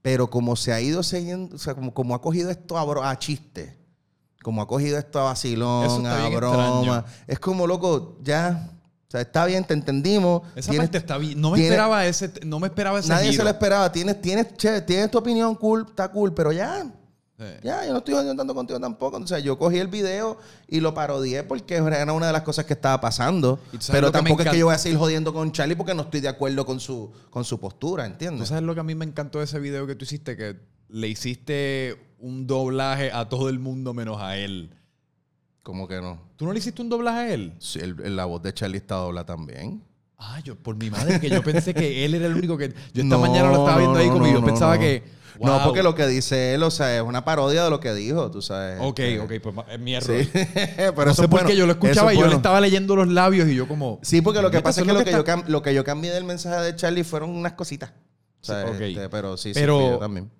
Pero 0.00 0.30
como 0.30 0.54
se 0.54 0.72
ha 0.72 0.80
ido 0.80 1.02
siguiendo, 1.02 1.56
o 1.56 1.58
sea, 1.58 1.74
como, 1.74 1.92
como 1.92 2.14
ha 2.14 2.22
cogido 2.22 2.50
esto 2.50 2.78
a, 2.78 3.10
a 3.10 3.18
chiste, 3.18 3.76
como 4.44 4.62
ha 4.62 4.68
cogido 4.68 4.96
esto 4.96 5.18
a 5.18 5.24
vacilón, 5.24 6.06
a 6.06 6.28
broma, 6.28 7.04
es 7.26 7.40
como, 7.40 7.66
loco, 7.66 8.16
ya 8.22 8.79
o 9.10 9.12
sea, 9.12 9.22
está 9.22 9.44
bien, 9.44 9.64
te 9.64 9.74
entendimos. 9.74 10.42
Esa 10.54 10.72
parte 10.72 10.96
está 10.96 11.18
bien. 11.18 11.40
No 11.40 11.50
me 11.50 11.60
esperaba 11.60 12.06
ese, 12.06 12.30
no 12.46 12.60
me 12.60 12.68
esperaba 12.68 13.00
ese 13.00 13.08
Nadie 13.08 13.32
se 13.32 13.42
lo 13.42 13.50
esperaba. 13.50 13.90
Tienes, 13.90 14.22
tienes, 14.22 14.54
tienes 14.56 15.10
tu 15.10 15.18
opinión 15.18 15.56
cool, 15.56 15.84
está 15.88 16.12
cool, 16.12 16.32
pero 16.32 16.52
ya. 16.52 16.86
Ya, 17.64 17.84
yo 17.84 17.90
no 17.90 17.98
estoy 17.98 18.14
jodiendo 18.14 18.36
tanto 18.36 18.54
contigo 18.54 18.78
tampoco. 18.78 19.16
O 19.16 19.26
sea, 19.26 19.40
yo 19.40 19.58
cogí 19.58 19.78
el 19.78 19.88
video 19.88 20.38
y 20.68 20.78
lo 20.78 20.94
parodié 20.94 21.42
porque 21.42 21.74
era 21.74 22.12
una 22.12 22.28
de 22.28 22.32
las 22.32 22.42
cosas 22.42 22.66
que 22.66 22.74
estaba 22.74 23.00
pasando. 23.00 23.58
Pero 23.90 24.12
tampoco 24.12 24.42
es 24.42 24.50
que 24.50 24.58
yo 24.58 24.66
voy 24.66 24.76
a 24.76 24.78
seguir 24.78 24.96
jodiendo 24.96 25.32
con 25.32 25.50
Charlie 25.50 25.74
porque 25.74 25.92
no 25.92 26.02
estoy 26.02 26.20
de 26.20 26.28
acuerdo 26.28 26.64
con 26.64 26.78
su, 26.78 27.10
con 27.30 27.44
su 27.44 27.58
postura, 27.58 28.06
¿entiendes? 28.06 28.42
¿Tú 28.42 28.46
sabes 28.46 28.62
lo 28.62 28.74
que 28.74 28.80
a 28.80 28.84
mí 28.84 28.94
me 28.94 29.06
encantó 29.06 29.38
de 29.38 29.46
ese 29.46 29.58
video 29.58 29.88
que 29.88 29.96
tú 29.96 30.04
hiciste? 30.04 30.36
Que 30.36 30.56
le 30.88 31.08
hiciste 31.08 32.14
un 32.20 32.46
doblaje 32.46 33.10
a 33.10 33.28
todo 33.28 33.48
el 33.48 33.58
mundo 33.58 33.92
menos 33.92 34.20
a 34.20 34.36
él. 34.36 34.70
¿Cómo 35.70 35.86
que 35.86 36.00
no? 36.00 36.18
¿Tú 36.34 36.46
no 36.46 36.52
le 36.52 36.58
hiciste 36.58 36.82
un 36.82 36.88
doblaje 36.88 37.18
a 37.20 37.32
él? 37.32 37.54
Sí, 37.60 37.78
la 37.96 38.24
voz 38.24 38.42
de 38.42 38.52
Charlie 38.52 38.78
está 38.78 38.96
dobla 38.96 39.24
también. 39.24 39.84
Ah, 40.18 40.40
yo, 40.42 40.56
por 40.56 40.74
mi 40.74 40.90
madre, 40.90 41.20
que 41.20 41.30
yo 41.30 41.44
pensé 41.44 41.72
que 41.72 42.04
él 42.04 42.12
era 42.16 42.26
el 42.26 42.34
único 42.34 42.58
que. 42.58 42.74
Yo 42.92 43.04
esta 43.04 43.16
mañana 43.18 43.52
lo 43.52 43.58
estaba 43.58 43.78
viendo 43.78 43.96
ahí 43.96 44.08
como 44.08 44.26
yo 44.26 44.44
pensaba 44.44 44.80
que. 44.80 45.04
No, 45.38 45.62
porque 45.62 45.84
lo 45.84 45.94
que 45.94 46.08
dice 46.08 46.54
él, 46.54 46.64
o 46.64 46.72
sea, 46.72 46.96
es 46.96 47.02
una 47.02 47.24
parodia 47.24 47.62
de 47.62 47.70
lo 47.70 47.78
que 47.78 47.94
dijo, 47.94 48.32
tú 48.32 48.42
sabes. 48.42 48.80
Ok, 48.80 48.98
este, 48.98 49.20
ok, 49.20 49.32
pues 49.40 49.66
es 49.70 49.78
mi 49.78 49.94
error. 49.94 50.24
Sí. 50.24 50.28
Pero 50.76 51.04
no 51.04 51.14
sé 51.14 51.28
por 51.28 51.46
qué 51.46 51.54
yo 51.54 51.66
lo 51.66 51.72
escuchaba 51.74 52.12
y 52.12 52.18
yo 52.18 52.26
le 52.26 52.34
estaba 52.34 52.60
leyendo 52.60 52.96
los 52.96 53.06
labios 53.06 53.48
y 53.48 53.54
yo 53.54 53.68
como... 53.68 54.00
Sí, 54.02 54.22
porque 54.22 54.42
lo 54.42 54.50
que 54.50 54.60
pasa 54.62 54.80
es 54.80 54.88
que, 54.88 54.92
lo, 54.92 55.04
que 55.04 55.12
yo 55.12 55.24
lo 55.46 55.62
que 55.62 55.72
yo 55.72 55.84
cambié 55.84 56.10
del 56.10 56.24
mensaje 56.24 56.64
de 56.64 56.74
Charlie 56.74 57.04
fueron 57.04 57.30
unas 57.30 57.52
cositas. 57.52 57.90
O 58.42 58.44
sea, 58.44 58.68
este, 58.72 59.08
pero 59.08 59.36
sí, 59.36 59.54
sí, 59.54 59.60
yo 59.64 59.98
también. 59.98 60.32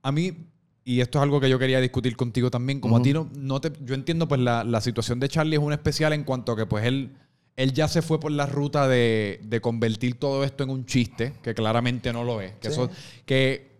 A 0.00 0.12
mí, 0.12 0.46
y 0.84 1.00
esto 1.00 1.18
es 1.18 1.22
algo 1.22 1.40
que 1.40 1.48
yo 1.48 1.58
quería 1.58 1.80
discutir 1.80 2.16
contigo 2.16 2.50
también. 2.50 2.80
Como 2.80 2.96
a 2.98 3.02
ti 3.02 3.12
no, 3.12 3.60
te, 3.60 3.72
yo 3.84 3.94
entiendo, 3.94 4.28
pues 4.28 4.40
la, 4.40 4.80
situación 4.80 5.18
de 5.20 5.28
Charlie 5.28 5.56
es 5.56 5.62
una 5.62 5.74
especial 5.76 6.12
en 6.12 6.24
cuanto 6.24 6.52
a 6.52 6.56
que 6.56 6.66
pues 6.66 6.84
él 6.84 7.12
él 7.56 7.72
ya 7.72 7.86
se 7.86 8.02
fue 8.02 8.18
por 8.18 8.32
la 8.32 8.46
ruta 8.46 8.88
de, 8.88 9.40
de 9.44 9.60
convertir 9.60 10.16
todo 10.16 10.42
esto 10.42 10.64
en 10.64 10.70
un 10.70 10.86
chiste, 10.86 11.34
que 11.40 11.54
claramente 11.54 12.12
no 12.12 12.24
lo 12.24 12.40
es. 12.40 12.50
Que, 12.54 12.66
Sí. 12.66 12.72
eso, 12.72 12.90
que 13.26 13.70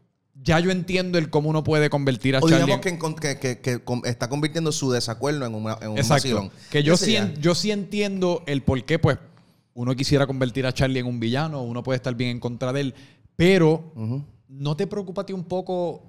ya 0.40 0.60
yo 0.60 0.70
entiendo 0.70 1.18
el 1.18 1.28
cómo 1.28 1.50
uno 1.50 1.64
puede 1.64 1.90
convertir 1.90 2.36
a 2.36 2.38
O 2.38 2.48
Charlie. 2.48 2.66
digamos 2.66 2.84
que, 2.84 3.34
que- 3.34 3.38
que- 3.40 3.58
que 3.60 3.78
com- 3.80 4.02
está 4.04 4.28
convirtiendo 4.28 4.70
su 4.70 4.92
desacuerdo 4.92 5.44
en, 5.44 5.56
una- 5.56 5.76
en 5.82 5.88
un 5.90 5.98
Exacto. 5.98 6.14
vacilón. 6.36 6.50
Que 6.70 6.84
yo 6.84 6.96
sí, 6.96 7.16
en- 7.16 7.34
yo 7.42 7.56
sí 7.56 7.72
entiendo 7.72 8.44
el 8.46 8.62
por 8.62 8.80
qué, 8.84 9.00
pues, 9.00 9.18
uno 9.74 9.96
quisiera 9.96 10.24
convertir 10.28 10.66
a 10.66 10.72
Charlie 10.72 11.00
en 11.00 11.06
un 11.06 11.18
villano, 11.18 11.60
uno 11.62 11.82
puede 11.82 11.96
estar 11.96 12.14
bien 12.14 12.30
en 12.30 12.38
contra 12.38 12.72
de 12.72 12.80
él, 12.80 12.94
pero 13.34 13.92
¿no 14.48 14.76
te 14.76 14.86
preocupa 14.86 15.22
a 15.22 15.26
ti 15.26 15.32
un 15.32 15.42
poco 15.44 16.06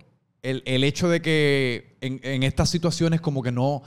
el, 0.49 0.63
el 0.65 0.83
hecho 0.83 1.09
de 1.09 1.21
que 1.21 1.97
en, 2.01 2.19
en 2.23 2.43
estas 2.43 2.69
situaciones 2.69 3.19
como 3.21 3.41
que 3.43 3.51
no, 3.51 3.81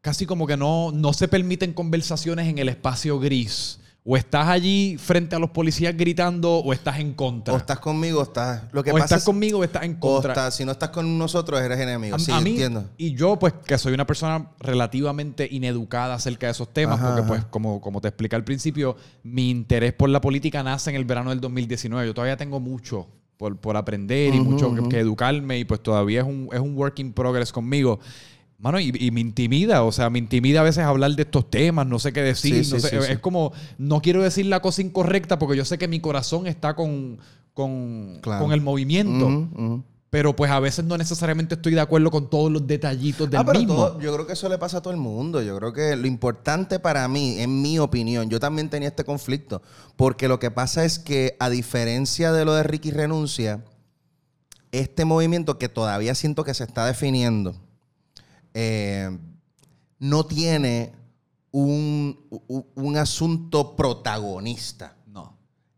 casi 0.00 0.26
como 0.26 0.46
que 0.46 0.56
no, 0.56 0.92
no 0.92 1.12
se 1.12 1.28
permiten 1.28 1.72
conversaciones 1.72 2.46
en 2.48 2.58
el 2.58 2.68
espacio 2.68 3.18
gris? 3.18 3.80
O 4.06 4.18
estás 4.18 4.48
allí 4.48 4.98
frente 4.98 5.34
a 5.34 5.38
los 5.38 5.48
policías 5.48 5.96
gritando 5.96 6.56
o 6.58 6.74
estás 6.74 6.98
en 6.98 7.14
contra. 7.14 7.54
O 7.54 7.56
estás 7.56 7.78
conmigo 7.78 8.20
o 8.20 8.22
estás... 8.22 8.64
Lo 8.70 8.84
que 8.84 8.90
O 8.90 8.92
pasa 8.92 9.04
estás 9.06 9.18
es- 9.20 9.24
conmigo 9.24 9.60
o 9.60 9.64
estás 9.64 9.82
en 9.84 9.92
o 9.92 9.98
contra. 10.00 10.32
estás- 10.32 10.56
si 10.56 10.64
no 10.66 10.72
estás 10.72 10.90
con 10.90 11.16
nosotros, 11.16 11.58
eres 11.62 11.80
enemigo. 11.80 12.14
A, 12.16 12.18
sí, 12.18 12.30
a 12.30 12.38
mí, 12.42 12.50
entiendo. 12.50 12.84
y 12.98 13.14
yo, 13.14 13.38
pues, 13.38 13.54
que 13.64 13.78
soy 13.78 13.94
una 13.94 14.06
persona 14.06 14.50
relativamente 14.60 15.48
ineducada 15.50 16.16
acerca 16.16 16.48
de 16.48 16.52
esos 16.52 16.70
temas, 16.70 16.96
Ajá, 16.98 17.06
porque, 17.06 17.20
ajá. 17.22 17.28
pues, 17.28 17.44
como, 17.46 17.80
como 17.80 18.02
te 18.02 18.08
expliqué 18.08 18.36
al 18.36 18.44
principio, 18.44 18.94
mi 19.22 19.48
interés 19.48 19.94
por 19.94 20.10
la 20.10 20.20
política 20.20 20.62
nace 20.62 20.90
en 20.90 20.96
el 20.96 21.06
verano 21.06 21.30
del 21.30 21.40
2019. 21.40 22.06
Yo 22.08 22.12
todavía 22.12 22.36
tengo 22.36 22.60
mucho 22.60 23.08
por, 23.44 23.56
por 23.58 23.76
aprender 23.76 24.34
y 24.34 24.40
Ujú, 24.40 24.50
mucho 24.52 24.74
que- 24.74 24.80
ujú. 24.80 24.88
que, 24.88 24.98
educarme, 25.00 25.58
y 25.58 25.64
pues 25.66 25.82
todavía 25.82 26.20
es 26.22 26.26
un, 26.26 26.48
es 26.50 26.60
un 26.60 26.74
work 26.78 26.98
in 26.98 27.12
progress 27.12 27.52
conmigo. 27.52 28.00
Mano, 28.58 28.80
y, 28.80 28.90
y 28.98 29.10
me 29.10 29.20
intimida, 29.20 29.82
o 29.82 29.92
sea, 29.92 30.08
me 30.08 30.18
intimida 30.18 30.60
a 30.60 30.62
veces 30.62 30.82
hablar 30.84 31.10
de 31.14 31.22
estos 31.24 31.50
temas, 31.50 31.86
no 31.86 31.98
sé 31.98 32.14
qué 32.14 32.22
decir, 32.22 32.64
Sí, 32.64 32.72
no 32.72 32.80
sí, 32.80 32.88
sé, 32.88 33.02
sí, 33.02 33.12
es 33.12 33.18
como, 33.18 33.52
no 33.76 34.00
quiero 34.00 34.22
decir 34.22 34.46
la 34.46 34.60
cosa 34.60 34.80
incorrecta 34.80 35.38
porque 35.38 35.58
yo 35.58 35.66
sé 35.66 35.76
que 35.76 35.88
mi 35.88 36.00
corazón 36.00 36.46
está 36.46 36.74
con, 36.74 37.18
con, 37.52 38.20
Claro. 38.22 38.42
con 38.44 38.52
el 38.54 38.62
movimiento. 38.62 39.26
Ujú, 39.26 39.48
ujú. 39.54 39.82
Pero 40.14 40.36
pues 40.36 40.48
a 40.48 40.60
veces 40.60 40.84
no 40.84 40.96
necesariamente 40.96 41.56
estoy 41.56 41.74
de 41.74 41.80
acuerdo 41.80 42.08
con 42.08 42.30
todos 42.30 42.48
los 42.48 42.64
detallitos 42.64 43.28
del 43.28 43.40
Ah, 43.40 43.44
pero 43.44 43.58
mismo. 43.58 43.74
todo- 43.74 44.00
yo 44.00 44.14
creo 44.14 44.24
que 44.28 44.34
eso 44.34 44.48
le 44.48 44.58
pasa 44.58 44.78
a 44.78 44.80
todo 44.80 44.92
el 44.94 45.00
mundo. 45.00 45.42
Yo 45.42 45.56
creo 45.58 45.72
que 45.72 45.96
lo 45.96 46.06
importante 46.06 46.78
para 46.78 47.08
mí, 47.08 47.40
en 47.40 47.60
mi 47.60 47.80
opinión, 47.80 48.30
yo 48.30 48.38
también 48.38 48.70
tenía 48.70 48.90
este 48.90 49.02
conflicto. 49.02 49.60
Porque 49.96 50.28
lo 50.28 50.38
que 50.38 50.52
pasa 50.52 50.84
es 50.84 51.00
que, 51.00 51.36
a 51.40 51.50
diferencia 51.50 52.30
de 52.30 52.44
lo 52.44 52.54
de 52.54 52.62
Ricky 52.62 52.92
Renuncia, 52.92 53.64
este 54.70 55.04
movimiento 55.04 55.58
que 55.58 55.68
todavía 55.68 56.14
siento 56.14 56.44
que 56.44 56.54
se 56.54 56.62
está 56.62 56.86
definiendo, 56.86 57.56
eh, 58.54 59.18
no 59.98 60.26
tiene 60.26 60.92
un, 61.50 62.20
un 62.76 62.96
asunto 62.96 63.74
protagonista. 63.74 64.94
No. 65.08 65.36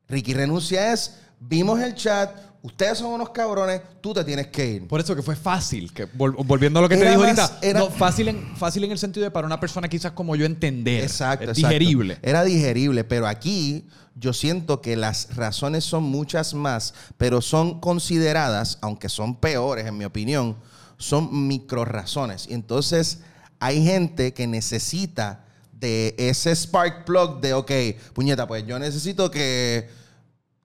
Ricky 0.08 0.34
Renuncia 0.34 0.92
es, 0.92 1.20
vimos 1.40 1.80
el 1.80 1.94
chat, 1.94 2.36
ustedes 2.66 2.98
son 2.98 3.12
unos 3.12 3.30
cabrones, 3.30 3.80
tú 4.00 4.12
te 4.12 4.22
tienes 4.24 4.48
que 4.48 4.66
ir. 4.66 4.88
Por 4.88 5.00
eso 5.00 5.14
que 5.16 5.22
fue 5.22 5.36
fácil, 5.36 5.92
que 5.92 6.06
vol- 6.12 6.34
volviendo 6.44 6.78
a 6.78 6.82
lo 6.82 6.88
que 6.88 6.96
te 6.96 7.08
dijo 7.08 7.22
más- 7.22 7.38
ahorita, 7.38 7.58
era- 7.62 7.80
no, 7.80 7.90
fácil, 7.90 8.28
en, 8.28 8.56
fácil 8.56 8.84
en 8.84 8.92
el 8.92 8.98
sentido 8.98 9.24
de 9.24 9.30
para 9.30 9.46
una 9.46 9.58
persona 9.60 9.88
quizás 9.88 10.12
como 10.12 10.36
yo 10.36 10.44
entender. 10.46 11.02
Exacto, 11.02 11.44
Es 11.44 11.50
exacto. 11.58 11.68
digerible. 11.68 12.18
Era 12.22 12.44
digerible, 12.44 13.04
pero 13.04 13.26
aquí 13.26 13.86
yo 14.14 14.32
siento 14.32 14.80
que 14.80 14.96
las 14.96 15.34
razones 15.36 15.84
son 15.84 16.02
muchas 16.04 16.54
más, 16.54 16.94
pero 17.16 17.40
son 17.40 17.80
consideradas, 17.80 18.78
aunque 18.80 19.08
son 19.08 19.36
peores 19.36 19.86
en 19.86 19.96
mi 19.96 20.04
opinión, 20.04 20.56
son 20.98 21.46
micro 21.48 21.84
razones. 21.84 22.46
Y 22.48 22.54
entonces 22.54 23.20
hay 23.60 23.84
gente 23.84 24.32
que 24.34 24.46
necesita 24.46 25.44
de 25.72 26.14
ese 26.18 26.54
spark 26.56 27.04
plug 27.04 27.40
de, 27.40 27.52
ok, 27.52 27.70
puñeta, 28.14 28.46
pues 28.48 28.66
yo 28.66 28.78
necesito 28.78 29.30
que, 29.30 29.88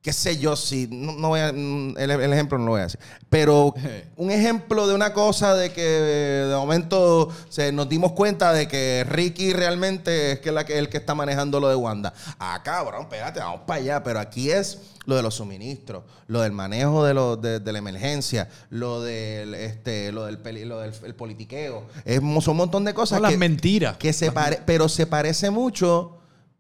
qué 0.02 0.14
sé 0.14 0.38
yo, 0.40 0.56
si, 0.56 0.88
no, 0.90 1.12
no 1.14 1.28
voy 1.30 1.40
a, 1.42 1.52
mm, 1.54 1.96
el, 1.98 2.12
el 2.12 2.34
ejemplo 2.34 2.58
no 2.58 2.66
lo 2.66 2.72
voy 2.72 2.80
a 2.82 2.84
decir, 2.86 3.00
pero 3.30 3.74
un 4.16 4.32
ejemplo 4.32 4.88
de 4.88 4.96
una 4.96 5.14
cosa 5.14 5.54
de 5.56 5.72
que 5.72 5.82
de 5.84 6.56
momento 6.56 7.30
se, 7.50 7.72
nos 7.72 7.88
dimos 7.88 8.14
cuenta 8.14 8.52
de 8.52 8.68
que 8.68 9.06
Ricky 9.08 9.54
realmente 9.54 10.32
es 10.34 10.40
que 10.40 10.52
la 10.52 10.66
que, 10.66 10.78
el 10.80 10.90
que 10.90 10.98
está 10.98 11.14
manejando 11.14 11.60
lo 11.60 11.70
de 11.70 11.76
Wanda. 11.76 12.14
Ah, 12.40 12.62
cabrón, 12.64 13.02
espérate, 13.04 13.40
vamos 13.42 13.62
para 13.68 13.80
allá, 13.80 14.04
pero 14.04 14.20
aquí 14.20 14.50
es 14.50 14.80
lo 15.06 15.16
de 15.16 15.24
los 15.24 15.36
suministros, 15.36 16.04
lo 16.28 16.42
del 16.42 16.52
manejo 16.52 17.04
de, 17.06 17.14
lo, 17.14 17.36
de, 17.38 17.60
de 17.60 17.72
la 17.72 17.80
emergencia, 17.80 18.50
lo 18.70 19.02
del, 19.02 19.54
este, 19.56 20.12
lo 20.12 20.26
del, 20.26 20.38
peli- 20.40 20.66
lo 20.66 20.80
del 20.80 20.94
el 21.04 21.16
politiqueo, 21.16 21.86
es, 22.06 22.20
son 22.20 22.50
un 22.52 22.58
montón 22.58 22.86
de 22.86 22.94
cosas 22.96 23.18
Son 23.18 23.24
las 23.24 23.32
que, 23.32 23.38
mentiras. 23.38 23.98
que 23.98 24.14
se 24.14 24.32
pare- 24.32 24.62
pero 24.66 24.90
se 24.90 25.06
parece 25.08 25.50
mucho 25.52 26.18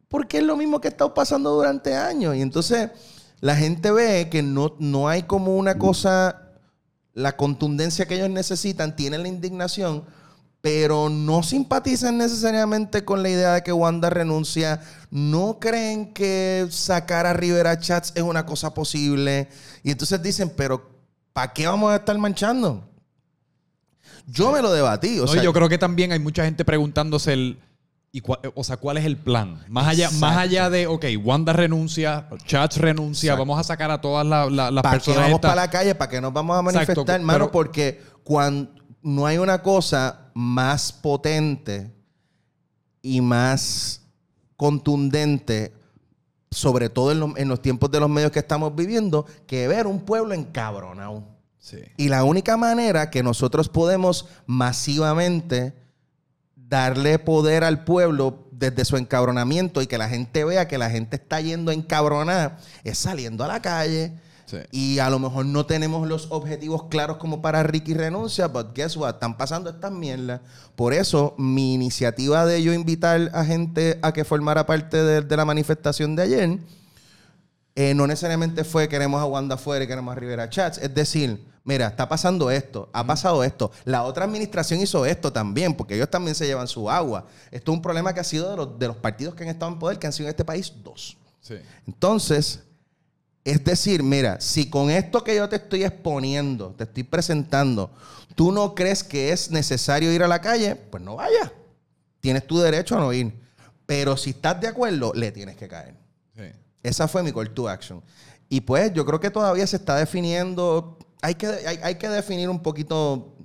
porque 0.09 0.39
es 0.39 0.43
lo 0.43 0.57
mismo 0.57 0.81
que 0.81 0.87
ha 0.89 0.91
estado 0.91 1.13
pasando 1.13 1.51
durante 1.51 1.95
años. 1.95 2.35
Y 2.35 2.41
entonces 2.41 2.89
la 3.41 3.55
gente 3.55 3.91
ve 3.91 4.29
que 4.29 4.43
no, 4.43 4.75
no 4.79 5.09
hay 5.09 5.23
como 5.23 5.57
una 5.57 5.77
cosa, 5.77 6.51
la 7.13 7.35
contundencia 7.35 8.05
que 8.05 8.15
ellos 8.15 8.29
necesitan, 8.29 8.95
tienen 8.95 9.23
la 9.23 9.27
indignación, 9.27 10.03
pero 10.61 11.09
no 11.09 11.41
simpatizan 11.41 12.19
necesariamente 12.19 13.03
con 13.03 13.23
la 13.23 13.29
idea 13.29 13.53
de 13.55 13.63
que 13.63 13.73
Wanda 13.73 14.11
renuncia, 14.11 14.79
no 15.09 15.57
creen 15.59 16.13
que 16.13 16.67
sacar 16.69 17.25
a 17.25 17.33
Rivera 17.33 17.79
Chats 17.79 18.13
es 18.15 18.21
una 18.21 18.45
cosa 18.45 18.73
posible. 18.73 19.49
Y 19.83 19.89
entonces 19.91 20.21
dicen, 20.21 20.53
pero 20.55 20.91
¿para 21.33 21.51
qué 21.51 21.65
vamos 21.65 21.91
a 21.91 21.95
estar 21.95 22.15
manchando? 22.19 22.87
Yo 24.27 24.51
me 24.51 24.61
lo 24.61 24.71
debatí. 24.71 25.19
O 25.19 25.25
No, 25.25 25.33
sea, 25.33 25.41
yo 25.41 25.51
creo 25.51 25.67
que 25.67 25.79
también 25.79 26.11
hay 26.11 26.19
mucha 26.19 26.45
gente 26.45 26.63
preguntándose 26.63 27.33
el. 27.33 27.59
Y 28.13 28.21
cua- 28.21 28.39
o 28.55 28.63
sea, 28.63 28.75
¿cuál 28.75 28.97
es 28.97 29.05
el 29.05 29.15
plan? 29.15 29.63
Más 29.69 29.87
allá, 29.87 30.07
más 30.09 30.15
Exacto. 30.33 30.39
allá 30.39 30.69
de, 30.69 30.87
ok, 30.87 31.05
Wanda 31.23 31.53
renuncia, 31.53 32.27
Chats 32.45 32.75
renuncia, 32.77 33.27
Exacto. 33.29 33.41
vamos 33.41 33.59
a 33.59 33.63
sacar 33.63 33.89
a 33.89 34.01
todas 34.01 34.25
la- 34.25 34.49
la- 34.49 34.69
las 34.69 34.83
¿Para 34.83 34.97
qué 34.97 35.05
personas. 35.05 35.21
vamos 35.23 35.35
estas- 35.35 35.51
para 35.51 35.61
la 35.61 35.69
calle? 35.71 35.95
¿Para 35.95 36.09
qué 36.11 36.19
nos 36.19 36.33
vamos 36.33 36.55
a 36.55 36.59
Exacto, 36.59 36.77
manifestar, 36.77 37.05
pero- 37.05 37.15
hermano? 37.15 37.51
Porque 37.51 38.01
cuando 38.23 38.69
no 39.01 39.25
hay 39.25 39.37
una 39.37 39.61
cosa 39.63 40.29
más 40.33 40.91
potente 40.91 41.89
y 43.01 43.21
más 43.21 44.01
contundente, 44.57 45.73
sobre 46.51 46.89
todo 46.89 47.13
en 47.13 47.19
los, 47.21 47.37
en 47.37 47.47
los 47.47 47.61
tiempos 47.61 47.89
de 47.91 48.01
los 48.01 48.09
medios 48.09 48.31
que 48.31 48.39
estamos 48.39 48.75
viviendo, 48.75 49.25
que 49.47 49.69
ver 49.69 49.87
un 49.87 50.01
pueblo 50.01 50.33
encabronado. 50.33 51.23
Sí. 51.59 51.77
Y 51.95 52.09
la 52.09 52.25
única 52.25 52.57
manera 52.57 53.09
que 53.09 53.23
nosotros 53.23 53.69
podemos 53.69 54.27
masivamente 54.45 55.73
darle 56.71 57.19
poder 57.19 57.65
al 57.65 57.83
pueblo 57.83 58.47
desde 58.49 58.85
su 58.85 58.95
encabronamiento 58.95 59.81
y 59.81 59.87
que 59.87 59.97
la 59.97 60.07
gente 60.07 60.45
vea 60.45 60.69
que 60.69 60.77
la 60.77 60.89
gente 60.89 61.17
está 61.17 61.41
yendo 61.41 61.71
encabronada 61.71 62.59
es 62.85 62.97
saliendo 62.97 63.43
a 63.43 63.49
la 63.49 63.61
calle. 63.61 64.13
Sí. 64.45 64.57
Y 64.71 64.99
a 64.99 65.09
lo 65.09 65.19
mejor 65.19 65.45
no 65.45 65.65
tenemos 65.65 66.07
los 66.07 66.27
objetivos 66.29 66.85
claros 66.89 67.17
como 67.17 67.41
para 67.41 67.63
Ricky 67.63 67.93
renuncia, 67.93 68.47
but 68.47 68.73
guess 68.73 68.95
what? 68.95 69.15
Están 69.15 69.37
pasando 69.37 69.69
estas 69.69 69.91
mierdas. 69.91 70.41
Por 70.75 70.93
eso, 70.93 71.35
mi 71.37 71.73
iniciativa 71.73 72.45
de 72.45 72.63
yo 72.63 72.73
invitar 72.73 73.31
a 73.33 73.43
gente 73.43 73.99
a 74.01 74.13
que 74.13 74.23
formara 74.23 74.65
parte 74.65 75.03
de, 75.03 75.21
de 75.21 75.37
la 75.37 75.45
manifestación 75.45 76.15
de 76.15 76.23
ayer, 76.23 76.59
eh, 77.75 77.93
no 77.93 78.07
necesariamente 78.07 78.63
fue 78.63 78.87
queremos 78.87 79.21
a 79.21 79.25
Wanda 79.25 79.55
afuera 79.55 79.83
y 79.83 79.87
queremos 79.87 80.11
a 80.11 80.19
Rivera 80.19 80.49
Chats. 80.49 80.77
Es 80.77 80.93
decir, 80.93 81.50
mira, 81.63 81.87
está 81.87 82.07
pasando 82.07 82.51
esto, 82.51 82.89
ha 82.93 83.05
pasado 83.05 83.43
esto. 83.43 83.71
La 83.85 84.03
otra 84.03 84.25
administración 84.25 84.79
hizo 84.81 85.05
esto 85.05 85.31
también, 85.31 85.75
porque 85.75 85.95
ellos 85.95 86.09
también 86.09 86.35
se 86.35 86.45
llevan 86.45 86.67
su 86.67 86.89
agua. 86.89 87.27
Esto 87.51 87.71
es 87.71 87.75
un 87.75 87.81
problema 87.81 88.13
que 88.13 88.19
ha 88.19 88.23
sido 88.23 88.49
de 88.49 88.57
los, 88.57 88.79
de 88.79 88.87
los 88.87 88.97
partidos 88.97 89.35
que 89.35 89.43
han 89.43 89.49
estado 89.49 89.71
en 89.71 89.79
poder, 89.79 89.99
que 89.99 90.07
han 90.07 90.13
sido 90.13 90.27
en 90.27 90.31
este 90.31 90.45
país 90.45 90.73
dos. 90.83 91.17
Sí. 91.41 91.55
Entonces, 91.87 92.61
es 93.43 93.63
decir, 93.63 94.03
mira, 94.03 94.39
si 94.39 94.69
con 94.69 94.89
esto 94.89 95.23
que 95.23 95.35
yo 95.35 95.49
te 95.49 95.55
estoy 95.55 95.83
exponiendo, 95.83 96.75
te 96.77 96.83
estoy 96.83 97.03
presentando, 97.03 97.91
tú 98.35 98.51
no 98.51 98.75
crees 98.75 99.03
que 99.03 99.31
es 99.31 99.49
necesario 99.49 100.11
ir 100.11 100.23
a 100.23 100.27
la 100.27 100.41
calle, 100.41 100.75
pues 100.75 101.03
no 101.03 101.15
vayas. 101.15 101.51
Tienes 102.19 102.45
tu 102.45 102.59
derecho 102.59 102.95
a 102.95 102.99
no 102.99 103.11
ir. 103.13 103.33
Pero 103.87 104.15
si 104.15 104.29
estás 104.29 104.61
de 104.61 104.67
acuerdo, 104.67 105.11
le 105.13 105.31
tienes 105.31 105.57
que 105.57 105.67
caer. 105.67 105.95
Sí. 106.35 106.43
Esa 106.83 107.07
fue 107.07 107.23
mi 107.23 107.33
call 107.33 107.49
to 107.49 107.67
action. 107.67 108.01
Y 108.47 108.61
pues 108.61 108.93
yo 108.93 109.05
creo 109.05 109.19
que 109.19 109.31
todavía 109.31 109.65
se 109.65 109.77
está 109.77 109.95
definiendo. 109.95 110.99
Hay 111.21 111.35
que, 111.35 111.47
hay, 111.47 111.79
hay 111.83 111.95
que 111.95 112.09
definir 112.09 112.49
un 112.49 112.59
poquito. 112.61 113.35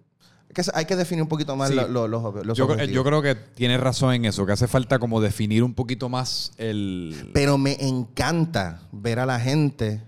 que 0.55 0.63
Hay 0.75 0.87
que 0.87 0.97
definir 0.97 1.23
un 1.23 1.29
poquito 1.29 1.55
más 1.57 1.69
Sí. 1.69 1.75
los, 1.75 1.89
los 2.09 2.57
Yo, 2.57 2.65
objetivos. 2.65 2.89
yo 2.95 3.05
creo 3.05 3.21
que 3.23 3.35
tienes 3.35 3.79
razón 3.81 4.15
en 4.15 4.25
eso, 4.25 4.47
que 4.47 4.53
hace 4.53 4.67
falta 4.67 4.99
como 4.99 5.21
definir 5.21 5.63
un 5.63 5.75
poquito 5.75 6.09
más 6.09 6.53
el... 6.57 7.31
Pero 7.35 7.59
me 7.59 7.77
encanta 7.87 8.81
ver 8.93 9.19
a 9.19 9.27
la 9.27 9.39
gente 9.39 10.03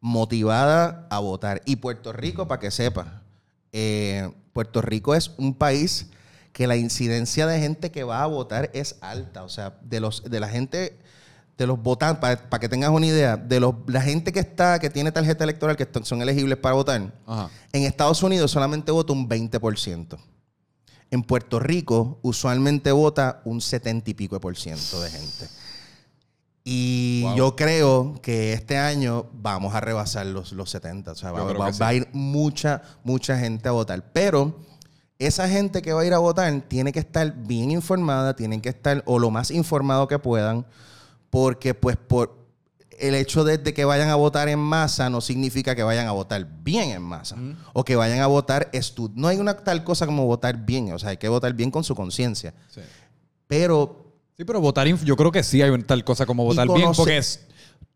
motivada 0.00 1.06
a 1.10 1.18
votar. 1.18 1.62
Y 1.66 1.76
Puerto 1.76 2.12
Rico, 2.12 2.48
para 2.48 2.60
que 2.60 2.70
sepa, 2.70 3.22
eh, 3.72 4.30
Puerto 4.52 4.80
Rico 4.82 5.14
es 5.14 5.32
un 5.36 5.54
país 5.54 6.08
que 6.52 6.66
la 6.66 6.76
incidencia 6.76 7.46
de 7.46 7.60
gente 7.60 7.90
que 7.90 8.02
va 8.04 8.22
a 8.22 8.26
votar 8.26 8.70
es 8.74 8.96
alta. 9.02 9.44
O 9.44 9.48
sea, 9.48 9.78
de 9.82 10.00
los 10.00 10.24
de 10.24 10.40
la 10.40 10.48
gente, 10.48 10.98
de 11.60 11.66
los 11.66 11.82
votantes, 11.82 12.38
para, 12.48 12.58
que 12.58 12.68
tengas 12.68 12.90
una 12.90 13.06
idea, 13.06 13.36
de 13.36 13.60
los, 13.60 13.74
la 13.86 14.00
gente 14.00 14.32
que 14.32 14.40
está, 14.40 14.78
que 14.78 14.88
tiene 14.90 15.12
tarjeta 15.12 15.44
electoral, 15.44 15.76
que 15.76 15.86
son 16.02 16.22
elegibles 16.22 16.56
para 16.58 16.74
votar, 16.74 17.12
Ajá. 17.26 17.50
en 17.72 17.82
Estados 17.84 18.22
Unidos 18.22 18.50
solamente 18.50 18.90
vota 18.92 19.12
un 19.12 19.28
20%. 19.28 20.18
En 21.10 21.22
Puerto 21.22 21.58
Rico 21.58 22.18
usualmente 22.22 22.92
vota 22.92 23.42
un 23.44 23.60
70 23.60 24.10
y 24.10 24.14
pico 24.14 24.36
de 24.36 24.40
por 24.40 24.56
ciento 24.56 25.02
de 25.02 25.10
gente. 25.10 25.48
Y 26.64 27.22
Wow. 27.24 27.36
yo 27.36 27.56
creo 27.56 28.14
que 28.22 28.52
este 28.52 28.76
año 28.78 29.26
vamos 29.32 29.74
a 29.74 29.80
rebasar 29.80 30.26
los, 30.26 30.52
los 30.52 30.70
70. 30.70 31.12
O 31.12 31.14
sea, 31.14 31.32
va, 31.32 31.42
va- 31.52 31.86
a 31.88 31.94
ir 31.94 32.08
mucha, 32.12 32.82
mucha 33.02 33.38
gente 33.38 33.68
a 33.68 33.72
votar. 33.72 34.12
Pero 34.12 34.54
esa 35.18 35.48
gente 35.48 35.82
que 35.82 35.92
va 35.92 36.02
a 36.02 36.04
ir 36.06 36.14
a 36.14 36.18
votar 36.18 36.62
tiene 36.68 36.92
que 36.92 37.00
estar 37.00 37.34
bien 37.46 37.70
informada, 37.70 38.36
tienen 38.36 38.60
que 38.60 38.68
estar 38.68 39.02
o 39.06 39.18
lo 39.18 39.30
más 39.30 39.50
informado 39.50 40.06
que 40.06 40.18
puedan, 40.18 40.64
porque 41.30 41.74
pues 41.74 41.96
por 41.96 42.38
el 42.98 43.14
hecho 43.14 43.44
de, 43.44 43.56
de 43.56 43.72
que 43.72 43.84
vayan 43.84 44.10
a 44.10 44.14
votar 44.14 44.48
en 44.48 44.58
masa 44.58 45.08
no 45.08 45.20
significa 45.20 45.74
que 45.74 45.82
vayan 45.82 46.06
a 46.06 46.12
votar 46.12 46.46
bien 46.62 46.90
en 46.90 47.02
masa 47.02 47.36
o 47.72 47.84
que 47.84 47.96
vayan 47.96 48.20
a 48.20 48.26
votar 48.26 48.70
No 49.14 49.28
hay 49.28 49.38
una 49.38 49.56
tal 49.56 49.84
cosa 49.84 50.04
como 50.06 50.26
votar 50.26 50.66
bien, 50.66 50.92
o 50.92 50.98
sea, 50.98 51.10
hay 51.10 51.16
que 51.16 51.28
votar 51.28 51.54
bien 51.54 51.70
con 51.70 51.82
su 51.82 51.94
conciencia. 51.94 52.52
Sí. 52.68 52.80
Pero 53.46 54.10
Sí, 54.40 54.44
pero 54.46 54.58
votar, 54.58 54.86
yo 54.86 55.16
creo 55.16 55.30
que 55.30 55.42
sí 55.42 55.60
hay 55.60 55.68
una 55.68 55.84
tal 55.84 56.02
cosa 56.02 56.24
como 56.24 56.46
votar 56.46 56.66
bien, 56.66 56.92
porque 56.96 57.18
es, 57.18 57.46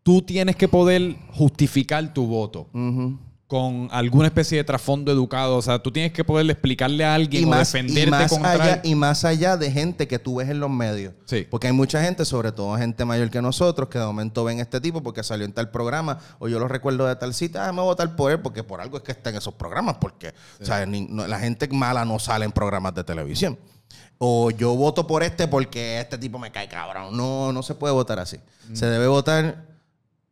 tú 0.03 0.21
tienes 0.21 0.55
que 0.55 0.67
poder 0.67 1.15
justificar 1.31 2.13
tu 2.13 2.27
voto 2.27 2.67
ujú. 2.71 3.17
Con 3.47 3.89
alguna 3.91 4.25
especie 4.25 4.57
de 4.57 4.63
trasfondo 4.63 5.11
educado. 5.11 5.57
O 5.57 5.61
sea, 5.61 5.77
tú 5.77 5.91
tienes 5.91 6.11
que 6.13 6.23
poder 6.23 6.49
explicarle 6.49 7.05
a 7.05 7.13
alguien 7.13 7.43
y 7.43 7.45
o 7.45 7.49
más, 7.49 7.71
defenderte 7.71 8.07
y 8.07 8.11
más 8.11 8.29
contra 8.31 8.51
allá 8.51 8.73
él. 8.75 8.79
y 8.83 8.95
más 8.95 9.23
allá 9.23 9.55
de 9.55 9.71
gente 9.71 10.07
que 10.07 10.17
tú 10.17 10.37
ves 10.37 10.49
en 10.49 10.59
los 10.59 10.69
medios. 10.71 11.13
Sí. 11.25 11.45
Porque 11.49 11.67
hay 11.67 11.73
mucha 11.73 12.01
gente, 12.01 12.25
sobre 12.25 12.51
todo 12.51 12.75
gente 12.77 13.05
mayor 13.05 13.29
que 13.29 13.41
nosotros, 13.43 13.87
que 13.89 13.99
de 13.99 14.05
momento 14.05 14.43
ven 14.43 14.59
este 14.59 14.81
tipo 14.81 15.03
porque 15.03 15.21
salió 15.23 15.45
en 15.45 15.53
tal 15.53 15.69
programa 15.69 16.17
o 16.39 16.47
yo 16.47 16.57
lo 16.57 16.67
recuerdo 16.67 17.05
de 17.05 17.15
tal 17.17 17.35
cita, 17.35 17.67
ah, 17.67 17.71
me 17.71 17.77
voy 17.81 17.83
a 17.83 17.91
votar 17.91 18.15
por 18.15 18.31
él 18.31 18.39
porque 18.39 18.63
por 18.63 18.81
algo 18.81 18.97
es 18.97 19.03
que 19.03 19.11
está 19.11 19.29
en 19.29 19.35
esos 19.35 19.53
programas, 19.53 19.97
porque 20.01 20.33
o 20.59 20.65
sea, 20.65 20.83
ni- 20.87 21.05
no- 21.07 21.27
la 21.27 21.37
gente 21.39 21.67
mala 21.67 22.03
no 22.03 22.17
sale 22.17 22.45
en 22.45 22.51
programas 22.51 22.95
de 22.95 23.03
televisión. 23.03 23.59
O 24.17 24.49
yo 24.49 24.73
voto 24.75 25.05
por 25.05 25.21
este 25.23 25.47
porque 25.47 25.99
este 25.99 26.17
tipo 26.17 26.39
me 26.39 26.51
cae 26.51 26.67
cabrón. 26.67 27.15
No, 27.15 27.51
no 27.53 27.61
se 27.61 27.75
puede 27.75 27.93
votar 27.93 28.17
así. 28.17 28.37
Se 28.73 28.85
debe 28.87 29.07
votar 29.07 29.74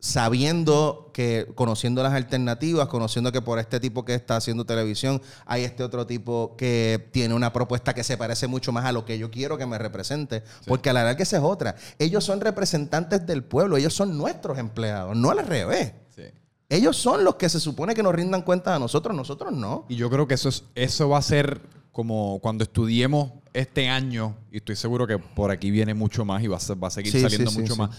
sabiendo 0.03 1.11
que, 1.13 1.47
conociendo 1.55 2.03
las 2.03 2.11
alternativas, 2.11 2.89
conociendo 2.89 3.31
que 3.31 3.41
por 3.41 3.57
este 3.57 3.79
tipo 3.79 4.03
que 4.03 4.13
está 4.13 4.35
haciendo 4.35 4.65
televisión, 4.65 5.21
hay 5.45 5.63
este 5.63 5.81
otro 5.81 6.05
tipo 6.05 6.57
que 6.57 7.07
tiene 7.13 7.33
una 7.33 7.53
propuesta 7.53 7.93
que 7.93 8.03
se 8.03 8.17
parece 8.17 8.47
mucho 8.47 8.73
más 8.73 8.83
a 8.83 8.91
lo 8.91 9.05
que 9.05 9.17
yo 9.17 9.31
quiero 9.31 9.57
que 9.57 9.65
me 9.65 9.77
represente. 9.77 10.43
Porque 10.67 10.89
a 10.89 10.93
la 10.93 11.05
larga 11.05 11.23
esa 11.23 11.37
es 11.37 11.43
otra. 11.43 11.77
Ellos 11.99 12.25
son 12.25 12.41
representantes 12.41 13.25
del 13.25 13.45
pueblo, 13.45 13.77
ellos 13.77 13.93
son 13.93 14.17
nuestros 14.17 14.57
empleados, 14.57 15.15
no 15.15 15.31
al 15.31 15.47
revés. 15.47 15.93
Sí. 16.13 16.23
Ellos 16.67 16.97
son 16.97 17.23
los 17.23 17.35
que 17.35 17.47
se 17.47 17.61
supone 17.61 17.95
que 17.95 18.03
nos 18.03 18.13
rindan 18.13 18.41
cuenta 18.41 18.75
a 18.75 18.79
nosotros, 18.79 19.15
nosotros 19.15 19.53
no. 19.53 19.85
Y 19.87 19.95
yo 19.95 20.09
creo 20.09 20.27
que 20.27 20.33
eso, 20.33 20.49
es, 20.49 20.65
eso 20.75 21.07
va 21.07 21.19
a 21.19 21.21
ser 21.21 21.61
como 21.93 22.39
cuando 22.41 22.65
estudiemos 22.65 23.31
este 23.53 23.87
año, 23.87 24.35
y 24.51 24.57
estoy 24.57 24.75
seguro 24.75 25.07
que 25.07 25.17
por 25.17 25.49
aquí 25.49 25.71
viene 25.71 25.93
mucho 25.93 26.25
más 26.25 26.43
y 26.43 26.47
va 26.47 26.57
a, 26.57 26.73
va 26.73 26.89
a 26.89 26.91
seguir 26.91 27.13
Sí, 27.13 27.21
saliendo 27.21 27.51
mucho 27.51 27.77
más. 27.77 27.91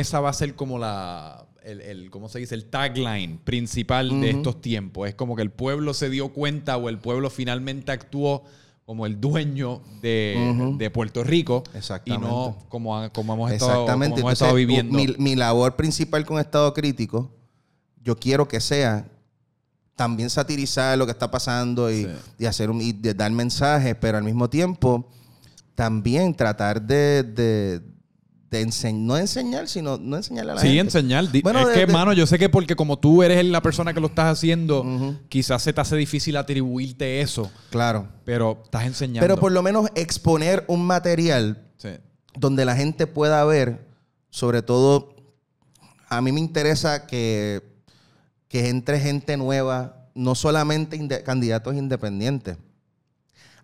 Esa 0.00 0.20
va 0.20 0.30
a 0.30 0.32
ser 0.32 0.54
como 0.54 0.78
la, 0.78 1.46
el, 1.62 1.80
el- 1.80 2.10
¿cómo 2.10 2.28
se 2.28 2.38
dice? 2.38 2.54
El 2.54 2.66
tagline 2.66 3.38
principal 3.38 4.20
de 4.20 4.30
estos 4.30 4.60
tiempos. 4.60 5.08
Es 5.08 5.14
como 5.14 5.36
que 5.36 5.42
el 5.42 5.50
pueblo 5.50 5.94
se 5.94 6.10
dio 6.10 6.28
cuenta 6.32 6.76
o 6.76 6.88
el 6.88 6.98
pueblo 6.98 7.30
finalmente 7.30 7.92
actuó 7.92 8.44
como 8.84 9.04
el 9.06 9.20
dueño 9.20 9.82
de, 10.00 10.74
de 10.78 10.90
Puerto 10.90 11.24
Rico 11.24 11.64
y 12.04 12.10
no 12.12 12.56
como, 12.68 13.10
como 13.12 13.34
hemos 13.34 13.50
estado, 13.50 13.84
como 13.86 14.04
hemos 14.04 14.06
Entonces, 14.18 14.32
estado 14.34 14.54
viviendo. 14.54 14.96
Mi, 14.96 15.08
mi 15.18 15.34
labor 15.34 15.74
principal 15.74 16.24
con 16.24 16.38
Estado 16.38 16.72
Crítico, 16.72 17.32
yo 18.04 18.16
quiero 18.16 18.46
que 18.46 18.60
sea 18.60 19.08
también 19.96 20.30
satirizar 20.30 20.96
lo 20.98 21.04
que 21.06 21.10
está 21.12 21.30
pasando 21.30 21.90
y, 21.90 22.04
Sí. 22.04 22.08
y 22.38 22.44
hacer 22.46 22.70
un- 22.70 22.80
y 22.80 22.92
de 22.92 23.12
dar 23.14 23.32
mensajes, 23.32 23.96
pero 24.00 24.18
al 24.18 24.24
mismo 24.24 24.48
tiempo 24.48 25.08
también 25.74 26.34
tratar 26.34 26.80
de, 26.80 27.22
de, 27.24 27.80
de 28.50 28.64
no 28.94 29.16
enseñar, 29.18 29.68
sino 29.68 29.98
no 29.98 30.16
enseñarle 30.16 30.52
a 30.52 30.54
la 30.54 30.60
Sí, 30.60 30.68
gente. 30.68 30.80
enseñar. 30.82 31.30
Di- 31.30 31.42
Bueno, 31.42 31.60
es 31.60 31.68
de- 31.68 31.74
que, 31.74 31.86
de- 31.86 31.92
mano, 31.92 32.12
yo 32.12 32.26
sé 32.26 32.38
que 32.38 32.48
porque 32.48 32.76
como 32.76 32.98
tú 32.98 33.22
eres 33.22 33.44
la 33.44 33.60
persona 33.60 33.92
que 33.92 34.00
lo 34.00 34.06
estás 34.06 34.26
haciendo, 34.32 34.84
quizás 35.28 35.62
se 35.62 35.72
te 35.72 35.80
hace 35.80 35.96
difícil 35.96 36.36
atribuirte 36.36 37.20
eso, 37.20 37.50
a 46.08 46.20
mí 46.20 46.30
me 46.32 46.40
interesa 46.40 47.06
que, 47.06 47.62
que 48.48 48.68
entre 48.68 49.00
gente 49.00 49.36
nueva, 49.36 50.06
no 50.14 50.34
solamente 50.34 50.96
candidatos 51.24 51.74
independientes. 51.74 52.56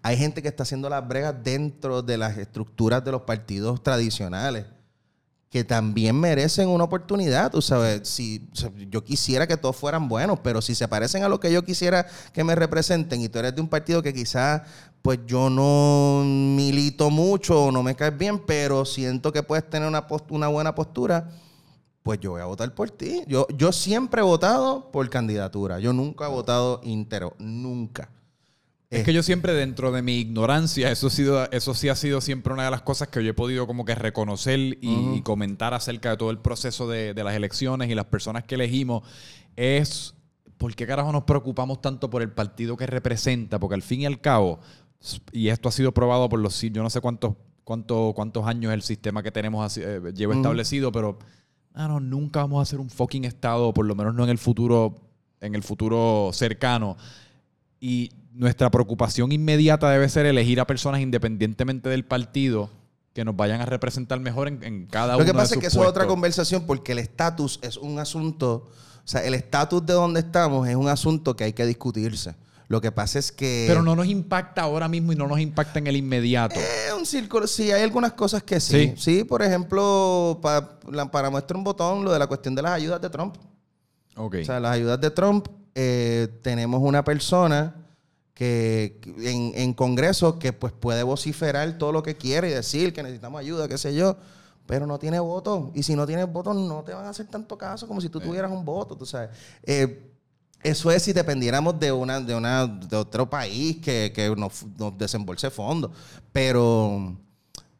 Hay 0.02 0.16
gente 0.16 0.42
que 0.42 0.48
está 0.48 0.64
haciendo 0.64 0.88
las 0.88 1.06
bregas 1.06 1.34
dentro 1.44 2.02
de 2.02 2.16
las 2.18 2.36
estructuras 2.36 3.04
de 3.04 3.12
los 3.12 3.22
partidos 3.22 3.82
tradicionales 3.84 4.66
que 5.52 5.64
también 5.64 6.18
merecen 6.18 6.70
una 6.70 6.84
oportunidad, 6.84 7.50
tú 7.50 7.60
sabes, 7.60 8.08
si 8.08 8.48
yo 8.88 9.04
quisiera 9.04 9.46
que 9.46 9.58
todos 9.58 9.76
fueran 9.76 10.08
buenos, 10.08 10.38
pero 10.42 10.62
si 10.62 10.74
se 10.74 10.88
parecen 10.88 11.24
a 11.24 11.28
lo 11.28 11.40
que 11.40 11.52
yo 11.52 11.62
quisiera 11.62 12.06
que 12.32 12.42
me 12.42 12.54
representen 12.54 13.20
y 13.20 13.28
tú 13.28 13.38
eres 13.38 13.54
de 13.54 13.60
un 13.60 13.68
partido 13.68 14.02
que 14.02 14.14
quizás 14.14 14.62
pues 15.02 15.18
yo 15.26 15.50
no 15.50 16.22
milito 16.24 17.10
mucho 17.10 17.70
no 17.70 17.82
me 17.82 17.94
caes 17.94 18.16
bien, 18.16 18.38
pero 18.38 18.86
siento 18.86 19.30
que 19.30 19.42
puedes 19.42 19.68
tener 19.68 19.86
una, 19.86 20.48
buena 20.48 20.74
postura, 20.74 21.28
pues 22.02 22.18
yo 22.18 22.30
voy 22.30 22.40
a 22.40 22.46
votar 22.46 22.74
por 22.74 22.90
ti. 22.90 23.22
Yo, 23.26 23.46
yo 23.54 23.72
siempre 23.72 24.22
he 24.22 24.24
votado 24.24 24.90
por 24.90 25.10
candidatura, 25.10 25.80
yo 25.80 25.92
nunca 25.92 26.24
he 26.24 26.30
votado 26.30 26.80
íntero, 26.82 27.34
nunca. 27.38 28.08
Es 28.98 29.04
que 29.04 29.12
yo 29.12 29.22
siempre 29.22 29.54
dentro 29.54 29.90
de 29.90 30.02
mi 30.02 30.18
ignorancia, 30.18 30.90
eso, 30.90 31.06
ha 31.06 31.10
sido, 31.10 31.50
eso 31.50 31.74
sí 31.74 31.88
ha 31.88 31.96
sido 31.96 32.20
siempre 32.20 32.52
una 32.52 32.64
de 32.64 32.70
las 32.70 32.82
cosas 32.82 33.08
que 33.08 33.24
yo 33.24 33.30
he 33.30 33.34
podido 33.34 33.66
como 33.66 33.84
que 33.84 33.94
reconocer 33.94 34.58
y, 34.58 34.76
y 34.82 35.22
comentar 35.22 35.72
acerca 35.72 36.10
de 36.10 36.16
todo 36.18 36.30
el 36.30 36.38
proceso 36.38 36.86
de, 36.88 37.14
de 37.14 37.24
las 37.24 37.34
elecciones 37.34 37.88
y 37.90 37.94
las 37.94 38.04
personas 38.04 38.44
que 38.44 38.56
elegimos, 38.56 39.02
es 39.56 40.14
por 40.58 40.74
qué 40.74 40.86
carajo 40.86 41.10
nos 41.10 41.24
preocupamos 41.24 41.80
tanto 41.80 42.10
por 42.10 42.22
el 42.22 42.30
partido 42.30 42.76
que 42.76 42.86
representa, 42.86 43.58
porque 43.58 43.74
al 43.74 43.82
fin 43.82 44.02
y 44.02 44.06
al 44.06 44.20
cabo, 44.20 44.60
y 45.32 45.48
esto 45.48 45.68
ha 45.68 45.72
sido 45.72 45.92
probado 45.92 46.28
por 46.28 46.38
los, 46.38 46.60
yo 46.60 46.82
no 46.82 46.90
sé 46.90 47.00
cuántos, 47.00 47.34
cuántos, 47.64 48.14
cuántos 48.14 48.46
años 48.46 48.72
el 48.72 48.82
sistema 48.82 49.22
que 49.22 49.32
tenemos 49.32 49.64
así, 49.64 49.80
eh, 49.82 50.00
lleva 50.14 50.34
establecido, 50.34 50.92
pero 50.92 51.18
ah, 51.74 51.88
no, 51.88 51.98
nunca 51.98 52.40
vamos 52.40 52.58
a 52.58 52.62
hacer 52.62 52.78
un 52.78 52.90
fucking 52.90 53.24
estado, 53.24 53.72
por 53.72 53.86
lo 53.86 53.94
menos 53.94 54.14
no 54.14 54.24
en 54.24 54.30
el 54.30 54.38
futuro, 54.38 54.94
en 55.40 55.54
el 55.54 55.62
futuro 55.62 56.30
cercano. 56.32 56.96
Y 57.80 58.10
nuestra 58.34 58.70
preocupación 58.70 59.32
inmediata 59.32 59.90
debe 59.90 60.08
ser 60.08 60.26
elegir 60.26 60.60
a 60.60 60.66
personas 60.66 61.00
independientemente 61.00 61.88
del 61.88 62.04
partido 62.04 62.70
que 63.12 63.24
nos 63.24 63.36
vayan 63.36 63.60
a 63.60 63.66
representar 63.66 64.18
mejor 64.20 64.48
en, 64.48 64.62
en 64.64 64.86
cada 64.86 65.16
uno 65.16 65.18
Lo 65.18 65.24
de 65.24 65.32
que 65.32 65.36
pasa 65.36 65.54
es 65.54 65.60
que 65.60 65.66
eso 65.66 65.82
es 65.82 65.88
otra 65.88 66.06
conversación 66.06 66.64
porque 66.66 66.92
el 66.92 66.98
estatus 66.98 67.58
es 67.62 67.76
un 67.76 67.98
asunto, 67.98 68.70
o 68.70 69.02
sea, 69.04 69.22
el 69.24 69.34
estatus 69.34 69.84
de 69.84 69.92
donde 69.92 70.20
estamos 70.20 70.66
es 70.66 70.76
un 70.76 70.88
asunto 70.88 71.36
que 71.36 71.44
hay 71.44 71.52
que 71.52 71.66
discutirse. 71.66 72.34
Lo 72.68 72.80
que 72.80 72.90
pasa 72.90 73.18
es 73.18 73.30
que... 73.30 73.66
Pero 73.68 73.82
no 73.82 73.94
nos 73.94 74.06
impacta 74.06 74.62
ahora 74.62 74.88
mismo 74.88 75.12
y 75.12 75.16
no 75.16 75.26
nos 75.28 75.38
impacta 75.40 75.78
en 75.78 75.88
el 75.88 75.96
inmediato. 75.96 76.54
Es 76.58 76.94
un 76.96 77.04
círculo, 77.04 77.46
sí, 77.46 77.70
hay 77.70 77.82
algunas 77.82 78.14
cosas 78.14 78.42
que 78.44 78.60
sí. 78.60 78.94
Sí. 78.96 79.18
Sí, 79.18 79.24
por 79.24 79.42
ejemplo, 79.42 80.38
pa- 80.40 80.78
la- 80.90 81.10
para 81.10 81.28
muestra 81.28 81.58
un 81.58 81.64
botón, 81.64 82.02
lo 82.02 82.10
de 82.14 82.18
la 82.18 82.26
cuestión 82.26 82.54
de 82.54 82.62
las 82.62 82.72
ayudas 82.72 82.98
de 83.02 83.10
Trump. 83.10 83.34
Ok. 84.16 84.36
O 84.40 84.44
sea, 84.46 84.58
las 84.58 84.72
ayudas 84.72 84.98
de 85.02 85.10
Trump, 85.10 85.48
eh, 85.74 86.28
tenemos 86.40 86.80
una 86.82 87.04
persona 87.04 87.74
que 88.34 89.00
en, 89.18 89.52
en 89.54 89.74
Congreso 89.74 90.38
que 90.38 90.52
pues 90.52 90.72
puede 90.72 91.02
vociferar 91.02 91.78
todo 91.78 91.92
lo 91.92 92.02
que 92.02 92.16
quiere 92.16 92.48
y 92.48 92.52
decir 92.52 92.92
que 92.92 93.02
necesitamos 93.02 93.40
ayuda, 93.40 93.68
qué 93.68 93.78
sé 93.78 93.94
yo, 93.94 94.16
pero 94.66 94.86
no 94.86 94.98
tiene 94.98 95.20
voto. 95.20 95.70
Y 95.74 95.82
si 95.82 95.94
no 95.94 96.06
tienes 96.06 96.30
voto, 96.32 96.54
no 96.54 96.82
te 96.82 96.94
van 96.94 97.04
a 97.06 97.10
hacer 97.10 97.26
tanto 97.26 97.58
caso 97.58 97.86
como 97.86 98.00
si 98.00 98.08
tú 98.08 98.20
tuvieras 98.20 98.50
un 98.50 98.64
voto, 98.64 98.96
tú 98.96 99.04
sabes. 99.04 99.30
Eh, 99.64 100.08
eso 100.62 100.90
es 100.92 101.02
si 101.02 101.12
dependiéramos 101.12 101.78
de 101.78 101.90
una, 101.90 102.20
de 102.20 102.34
una, 102.34 102.66
de 102.66 102.96
otro 102.96 103.28
país 103.28 103.78
que, 103.78 104.12
que 104.14 104.34
nos, 104.36 104.64
nos 104.78 104.96
desembolse 104.96 105.50
fondos. 105.50 105.90
Pero, 106.32 107.16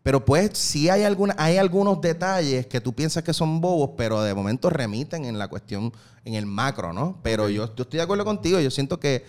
pero 0.03 0.25
pues 0.25 0.59
sí 0.59 0.91
hay 0.91 1.05
alguna, 1.05 1.35
hay 1.39 1.59
algunos 1.59 2.01
detalles 2.01 2.67
que 2.67 2.81
tú 2.81 2.93
piensas 2.93 3.23
que 3.23 3.33
son 3.33 3.61
bobos, 3.61 3.91
pero 3.97 4.21
de 4.23 4.35
momento 4.35 4.69
remiten 4.69 5.25
en 5.25 5.39
la 5.39 5.47
cuestión, 5.47 5.93
en 6.25 6.35
el 6.35 6.45
macro, 6.45 6.93
¿no? 6.93 7.21
Pero 7.23 7.49
yo, 7.49 7.73
yo 7.77 7.85
estoy 7.85 7.99
de 7.99 8.03
acuerdo 8.03 8.25
contigo, 8.25 8.59
yo 8.59 8.71
siento 8.71 8.99
que 8.99 9.25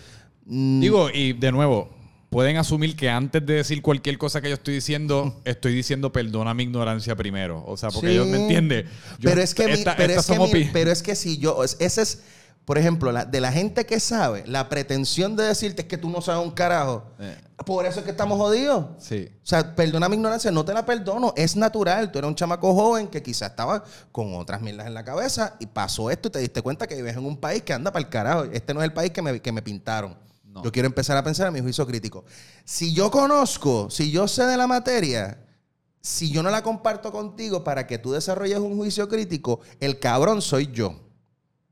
Digo, 0.46 1.08
y 1.10 1.32
de 1.32 1.52
nuevo, 1.52 1.88
pueden 2.30 2.56
asumir 2.56 2.96
que 2.96 3.08
antes 3.08 3.44
de 3.46 3.54
decir 3.54 3.80
cualquier 3.80 4.18
cosa 4.18 4.40
que 4.40 4.48
yo 4.48 4.54
estoy 4.54 4.74
diciendo, 4.74 5.40
estoy 5.44 5.74
diciendo 5.74 6.12
perdona 6.12 6.52
mi 6.54 6.64
ignorancia 6.64 7.14
primero. 7.16 7.62
O 7.66 7.76
sea, 7.76 7.90
porque 7.90 8.08
Sí. 8.08 8.12
ellos 8.14 8.26
me 8.26 8.42
entienden. 8.42 8.86
Yo- 9.18 9.30
pero 9.30 9.40
es 9.40 9.54
que, 9.54 9.66
mi- 9.68 9.84
pero, 9.96 10.12
es 10.12 10.26
que 10.26 10.38
mi- 10.38 10.64
pero 10.72 10.90
es 10.90 11.02
que 11.02 11.14
si 11.14 11.38
yo, 11.38 11.62
es- 11.64 11.76
ese 11.78 12.02
es, 12.02 12.22
por 12.64 12.76
ejemplo, 12.78 13.12
la, 13.12 13.24
de 13.24 13.40
la 13.40 13.52
gente 13.52 13.84
que 13.86 14.00
sabe, 14.00 14.42
la 14.46 14.68
pretensión 14.68 15.36
de 15.36 15.44
decirte 15.44 15.82
es 15.82 15.88
que 15.88 15.96
tú 15.98 16.10
no 16.10 16.20
sabes 16.22 16.44
un 16.44 16.50
carajo. 16.50 17.04
Eh. 17.20 17.36
Por 17.64 17.86
eso 17.86 18.00
es 18.00 18.04
que 18.04 18.10
estamos 18.10 18.36
jodidos. 18.36 18.86
Sí. 18.98 19.28
O 19.42 19.46
sea, 19.46 19.76
perdona 19.76 20.08
mi 20.08 20.16
ignorancia, 20.16 20.50
no 20.50 20.64
te 20.64 20.74
la 20.74 20.84
perdono, 20.84 21.32
es 21.36 21.54
natural. 21.56 22.10
Tú 22.10 22.18
eres 22.18 22.28
un 22.28 22.34
chamaco 22.34 22.74
joven 22.74 23.06
que 23.06 23.22
quizás 23.22 23.50
estaba 23.50 23.84
con 24.10 24.34
otras 24.34 24.60
mierdas 24.60 24.86
en 24.88 24.94
la 24.94 25.04
cabeza 25.04 25.54
y 25.60 25.66
pasó 25.66 26.10
esto 26.10 26.28
y 26.28 26.32
te 26.32 26.38
diste 26.40 26.62
cuenta 26.62 26.86
que 26.88 26.96
vives 26.96 27.16
en 27.16 27.24
un 27.24 27.36
país 27.36 27.62
que 27.62 27.72
anda 27.72 27.92
para 27.92 28.04
el 28.04 28.10
carajo. 28.10 28.44
Este 28.52 28.74
no 28.74 28.80
es 28.80 28.84
el 28.86 28.92
país 28.92 29.12
que 29.12 29.22
me, 29.22 29.40
que 29.40 29.52
me 29.52 29.62
pintaron. 29.62 30.16
No. 30.54 30.62
Yo 30.62 30.70
quiero 30.70 30.86
empezar 30.86 31.16
a 31.16 31.24
pensar 31.24 31.48
a 31.48 31.50
mi 31.50 31.60
juicio 31.60 31.84
crítico. 31.84 32.24
Si 32.64 32.94
yo 32.94 33.10
conozco, 33.10 33.90
si 33.90 34.12
yo 34.12 34.28
sé 34.28 34.44
de 34.46 34.56
la 34.56 34.68
materia, 34.68 35.44
si 36.00 36.30
yo 36.30 36.44
no 36.44 36.50
la 36.50 36.62
comparto 36.62 37.10
contigo 37.10 37.64
para 37.64 37.88
que 37.88 37.98
tú 37.98 38.12
desarrolles 38.12 38.58
un 38.60 38.76
juicio 38.76 39.08
crítico, 39.08 39.60
el 39.80 39.98
cabrón 39.98 40.40
soy 40.40 40.68
yo. 40.68 41.00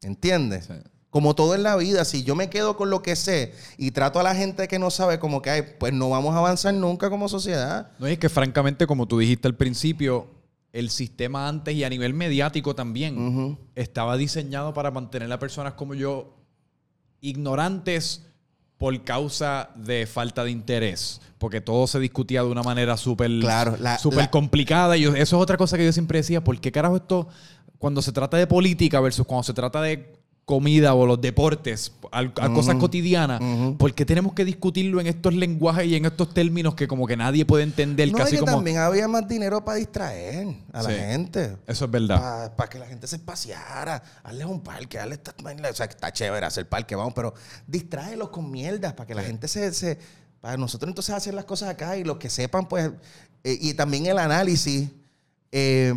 ¿Entiendes? 0.03 0.65
Sí. 0.67 0.75
Como 1.11 1.35
todo 1.37 1.55
en 1.55 1.63
la 1.63 1.77
vida, 1.77 2.05
si 2.05 2.25
yo 2.25 2.35
me 2.35 2.51
quedo 2.51 2.77
con 2.77 2.91
lo 2.91 3.03
que 3.03 3.15
sé 3.17 3.55
y 3.77 3.91
trato 3.93 4.19
a 4.19 4.23
la 4.23 4.35
gente 4.35 4.67
que 4.67 4.79
no 4.79 4.91
sabe 4.91 5.19
como 5.19 5.43
que 5.43 5.51
hay, 5.51 5.63
pues 5.79 5.93
no 5.93 6.09
vamos 6.09 6.35
a 6.35 6.39
avanzar 6.39 6.73
nunca 6.75 7.11
como 7.11 7.29
sociedad. 7.29 7.93
No, 7.99 8.09
y 8.09 8.13
es 8.13 8.19
que 8.19 8.31
francamente, 8.31 8.87
como 8.87 9.07
tú 9.07 9.19
dijiste 9.19 9.47
al 9.47 9.55
principio, 9.55 10.27
el 10.73 10.89
sistema 10.91 11.49
antes 11.49 11.75
y 11.75 11.85
a 11.85 11.91
nivel 11.91 12.15
mediático 12.15 12.75
también 12.75 13.59
estaba 13.75 14.17
diseñado 14.17 14.73
para 14.73 14.91
mantener 14.91 15.31
a 15.31 15.39
personas 15.39 15.75
como 15.75 15.95
yo 15.95 16.35
ignorantes 17.21 18.27
por 18.83 19.05
causa 19.05 19.71
de 19.77 20.09
falta 20.09 20.43
de 20.43 20.51
interés. 20.51 21.21
Porque 21.39 21.61
todo 21.61 21.87
se 21.87 22.01
discutía 22.01 22.43
de 22.43 22.49
una 22.49 22.65
manera 22.65 22.97
súper 22.97 23.31
Claro, 23.39 23.77
la- 23.79 23.97
complicada. 24.29 24.97
Y 24.97 25.05
eso 25.05 25.21
es 25.21 25.33
otra 25.35 25.57
cosa 25.57 25.77
que 25.79 25.85
yo 25.85 25.93
siempre 25.93 26.19
decía. 26.19 26.43
¿Por 26.43 26.61
qué 26.61 26.73
carajo 26.73 26.97
esto, 26.97 27.29
cuando 27.79 28.03
se 28.03 28.11
trata 28.11 28.37
de 28.39 28.49
política 28.49 28.99
versus 29.01 29.25
cuando 29.25 29.45
se 29.45 29.55
trata 29.55 29.81
de 29.83 30.13
comida 30.45 30.95
o 30.95 31.07
los 31.07 31.21
deportes, 31.21 31.93
al- 32.11 32.33
a, 32.41 32.53
cosas 32.53 32.75
cotidianas, 32.75 33.41
ujú. 33.41 33.77
¿por 33.79 33.95
qué 33.95 34.05
tenemos 34.05 34.33
que 34.35 34.45
discutirlo 34.45 35.01
en 35.01 35.07
estos 35.07 35.33
lenguajes 35.35 35.87
y 35.87 35.95
en 35.95 36.05
estos 36.05 36.35
términos 36.35 36.75
que 36.75 36.89
como 36.89 37.07
que 37.07 37.17
nadie 37.17 37.47
puede 37.47 37.63
entender? 37.63 38.11
No, 38.11 38.19
casi 38.19 38.35
y 38.35 38.39
que 38.39 38.41
como... 38.41 38.53
también 38.57 38.79
había 38.79 39.07
más 39.07 39.27
dinero 39.29 39.65
para 39.65 39.79
distraer 39.79 40.49
a 40.73 40.83
la 40.83 40.91
gente. 40.91 41.57
Eso 41.67 41.85
es 41.85 41.91
verdad. 41.91 42.55
Para 42.57 42.69
que 42.69 42.79
la 42.79 42.87
gente 42.87 43.07
se 43.07 43.19
paseara, 43.21 44.03
hazle 44.25 44.45
un 44.45 44.61
parque, 44.61 44.99
hazle 44.99 45.15
esta, 45.15 45.33
o 45.41 45.75
sea, 45.75 45.87
está 45.87 46.13
chévere 46.13 46.45
hacer 46.45 46.69
parque, 46.69 46.97
vamos, 46.97 47.13
pero 47.15 47.33
distráelos 47.67 48.29
con 48.31 48.51
mierdas 48.51 48.93
para 48.95 49.07
que 49.07 49.15
la 49.15 49.23
gente 49.23 49.47
se, 49.49 49.73
se- 49.73 49.99
para 50.41 50.57
nosotros 50.57 50.89
entonces 50.89 51.15
hacer 51.15 51.35
las 51.35 51.45
cosas 51.45 51.69
acá 51.71 51.97
y 51.97 52.03
los 52.03 52.17
que 52.17 52.29
sepan, 52.29 52.69
pues, 52.69 52.91
eh, 53.45 53.57
y 53.61 53.75
también 53.75 54.07
el 54.07 54.19
análisis, 54.19 54.89
eh, 55.53 55.95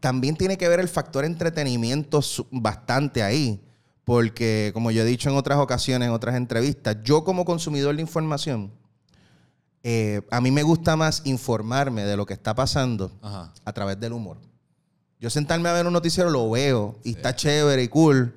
también 0.00 0.36
tiene 0.36 0.56
que 0.56 0.68
ver 0.68 0.80
el 0.80 0.88
factor 0.88 1.24
entretenimiento 1.24 2.20
bastante 2.50 3.22
ahí, 3.22 3.60
porque 4.04 4.70
como 4.74 4.90
yo 4.90 5.02
he 5.02 5.04
dicho 5.04 5.28
en 5.28 5.36
otras 5.36 5.58
ocasiones, 5.58 6.08
en 6.08 6.14
otras 6.14 6.36
entrevistas, 6.36 6.96
yo 7.04 7.24
como 7.24 7.44
consumidor 7.44 7.94
de 7.96 8.02
información, 8.02 8.72
eh, 9.82 10.22
a 10.30 10.40
mí 10.40 10.50
me 10.50 10.62
gusta 10.62 10.96
más 10.96 11.22
informarme 11.24 12.04
de 12.04 12.16
lo 12.16 12.26
que 12.26 12.34
está 12.34 12.54
pasando 12.54 13.12
Ajá. 13.22 13.52
a 13.64 13.72
través 13.72 13.98
del 14.00 14.12
humor. 14.12 14.38
Yo 15.20 15.30
sentarme 15.30 15.68
a 15.68 15.72
ver 15.72 15.86
un 15.86 15.92
noticiero 15.92 16.30
lo 16.30 16.50
veo 16.50 16.98
y 17.04 17.10
está 17.10 17.34
chévere 17.34 17.82
y 17.82 17.88
cool, 17.88 18.34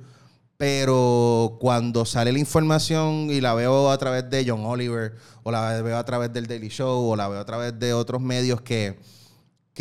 pero 0.57 1.57
cuando 1.59 2.05
sale 2.05 2.32
la 2.32 2.39
información 2.39 3.30
y 3.30 3.39
la 3.39 3.53
veo 3.53 3.91
a 3.91 3.97
través 3.97 4.30
de 4.30 4.45
John 4.47 4.66
Oliver 4.66 5.16
o 5.43 5.51
la 5.51 5.82
veo 5.82 5.97
a 5.97 6.05
través 6.05 6.34
del 6.34 6.47
Daily 6.47 6.70
Show 6.70 7.12
o 7.12 7.16
la 7.16 7.28
veo 7.28 7.39
a 7.39 7.45
través 7.45 7.78
de 7.80 7.93
otros 7.93 8.22
medios 8.22 8.62
que, 8.62 8.99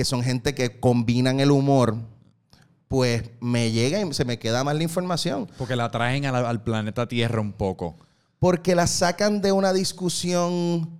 que 0.00 0.04
son 0.06 0.22
gente 0.22 0.54
que 0.54 0.80
combinan 0.80 1.40
el 1.40 1.50
humor, 1.50 1.94
pues 2.88 3.22
me 3.38 3.70
llega 3.70 4.00
y 4.00 4.14
se 4.14 4.24
me 4.24 4.38
queda 4.38 4.64
más 4.64 4.74
la 4.74 4.82
información. 4.82 5.46
Porque 5.58 5.76
la 5.76 5.90
traen 5.90 6.22
la- 6.22 6.48
al 6.48 6.62
planeta 6.62 7.06
Tierra 7.06 7.38
un 7.42 7.52
poco. 7.52 7.96
Porque 8.38 8.74
la 8.74 8.86
sacan 8.86 9.42
de 9.42 9.52
una 9.52 9.74
discusión. 9.74 10.98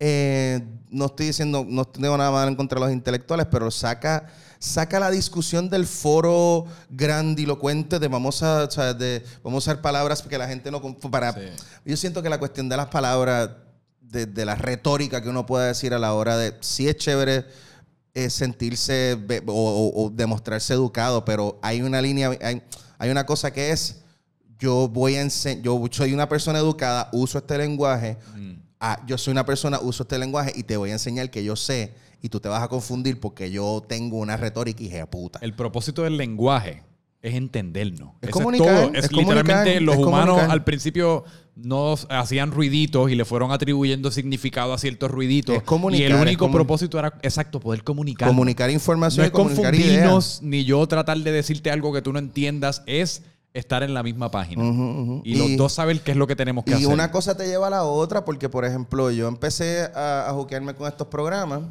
eh, 0.00 0.60
no 0.90 1.06
estoy 1.06 1.26
diciendo, 1.26 1.64
no 1.68 1.84
tengo 1.84 2.16
nada 2.16 2.30
malo 2.30 2.48
en 2.48 2.56
contra 2.56 2.78
de 2.80 2.86
los 2.86 2.92
intelectuales, 2.94 3.46
pero 3.50 3.70
saca, 3.70 4.26
saca 4.58 4.98
la 5.00 5.10
discusión 5.10 5.68
del 5.70 5.86
foro 5.86 6.64
grandilocuente 6.90 7.98
de 7.98 8.08
vamos 8.08 8.42
a, 8.42 8.64
o 8.64 8.70
sea, 8.70 8.92
de, 8.94 9.22
vamos 9.42 9.66
a 9.68 9.70
usar 9.70 9.82
palabras 9.82 10.22
que 10.22 10.36
la 10.38 10.48
gente 10.48 10.70
no. 10.70 10.80
Para, 11.10 11.32
Sí. 11.32 11.40
Yo 11.84 11.96
siento 11.96 12.22
que 12.22 12.28
la 12.30 12.38
cuestión 12.38 12.68
de 12.68 12.76
las 12.76 12.86
palabras, 12.88 13.50
de, 14.00 14.26
de 14.26 14.44
la 14.44 14.54
retórica 14.56 15.22
que 15.22 15.28
uno 15.28 15.44
puede 15.46 15.68
decir 15.68 15.92
a 15.94 15.98
la 15.98 16.12
hora 16.14 16.36
de. 16.36 16.54
Sí 16.60 16.88
es 16.88 16.96
chévere 16.96 17.44
eh, 18.14 18.30
sentirse 18.30 19.18
o, 19.46 19.52
o- 19.52 20.04
o 20.06 20.10
demostrarse 20.10 20.72
educado, 20.72 21.24
pero 21.24 21.58
hay 21.62 21.82
una 21.82 22.00
línea, 22.00 22.30
hay, 22.40 22.62
hay 22.98 23.10
una 23.10 23.26
cosa 23.26 23.52
que 23.52 23.70
es 23.70 24.00
yo 24.58 24.88
voy 24.88 25.16
a 25.16 25.26
yo 25.62 25.82
soy 25.90 26.14
una 26.14 26.28
persona 26.28 26.58
educada, 26.60 27.08
uso 27.12 27.38
este 27.38 27.58
lenguaje, 27.58 28.16
ah, 28.80 29.02
yo 29.06 29.18
soy 29.18 29.32
una 29.32 29.44
persona, 29.44 29.80
uso 29.80 30.04
este 30.04 30.18
lenguaje 30.18 30.52
y 30.54 30.62
te 30.62 30.76
voy 30.76 30.90
a 30.90 30.92
enseñar 30.94 31.28
que 31.30 31.42
yo 31.44 31.56
sé 31.56 31.92
y 32.22 32.28
tú 32.28 32.40
te 32.40 32.48
vas 32.48 32.62
a 32.62 32.68
confundir 32.68 33.20
porque 33.20 33.50
yo 33.50 33.84
tengo 33.86 34.18
una 34.18 34.36
retórica 34.36 34.82
de 34.82 35.06
puta. 35.06 35.40
El 35.42 35.54
propósito 35.54 36.02
del 36.04 36.16
lenguaje 36.16 36.82
es 37.24 37.34
entendernos. 37.34 38.10
Es 38.20 38.28
Eso 38.28 38.38
comunicar, 38.38 38.82
todo. 38.82 38.94
Es, 38.94 39.06
es 39.06 39.12
literalmente 39.12 39.80
los 39.80 39.96
es 39.96 40.00
humanos 40.02 40.26
comunicar. 40.26 40.50
al 40.50 40.62
principio 40.62 41.24
no 41.56 41.94
hacían 42.10 42.52
ruiditos 42.52 43.10
y 43.10 43.14
le 43.14 43.24
fueron 43.24 43.50
atribuyendo 43.50 44.10
significado 44.10 44.74
a 44.74 44.78
ciertos 44.78 45.10
ruiditos. 45.10 45.56
Es 45.56 45.62
comunicar, 45.62 46.02
y 46.02 46.04
el 46.04 46.12
es 46.16 46.20
único 46.20 46.50
propósito 46.50 46.98
era, 46.98 47.14
exacto, 47.22 47.60
poder 47.60 47.82
comunicar. 47.82 48.28
comunicar 48.28 48.68
No 48.68 48.74
información 48.74 49.24
es 49.24 49.30
y 49.30 49.32
comunicar 49.32 49.74
ideas. 49.74 49.86
confundirnos, 49.86 50.42
ni 50.42 50.64
yo 50.64 50.86
tratar 50.86 51.16
de 51.16 51.32
decirte 51.32 51.70
algo 51.70 51.94
que 51.94 52.02
tú 52.02 52.12
no 52.12 52.18
entiendas, 52.18 52.82
es 52.84 53.22
estar 53.54 53.82
en 53.82 53.94
la 53.94 54.02
misma 54.02 54.30
página. 54.30 54.62
Y, 55.24 55.36
los 55.36 55.56
dos 55.56 55.72
saber 55.72 56.00
qué 56.00 56.10
es 56.10 56.18
lo 56.18 56.26
que 56.26 56.36
tenemos 56.36 56.64
que 56.64 56.72
Y 56.72 56.74
hacer. 56.74 56.88
una 56.88 57.10
cosa 57.10 57.36
te 57.38 57.46
lleva 57.46 57.68
a 57.68 57.70
la 57.70 57.84
otra, 57.84 58.26
porque 58.26 58.50
por 58.50 58.66
ejemplo, 58.66 59.10
yo 59.10 59.28
empecé 59.28 59.88
a, 59.94 60.28
a 60.28 60.32
juquearme 60.34 60.74
con 60.74 60.88
estos 60.88 61.06
programas 61.06 61.62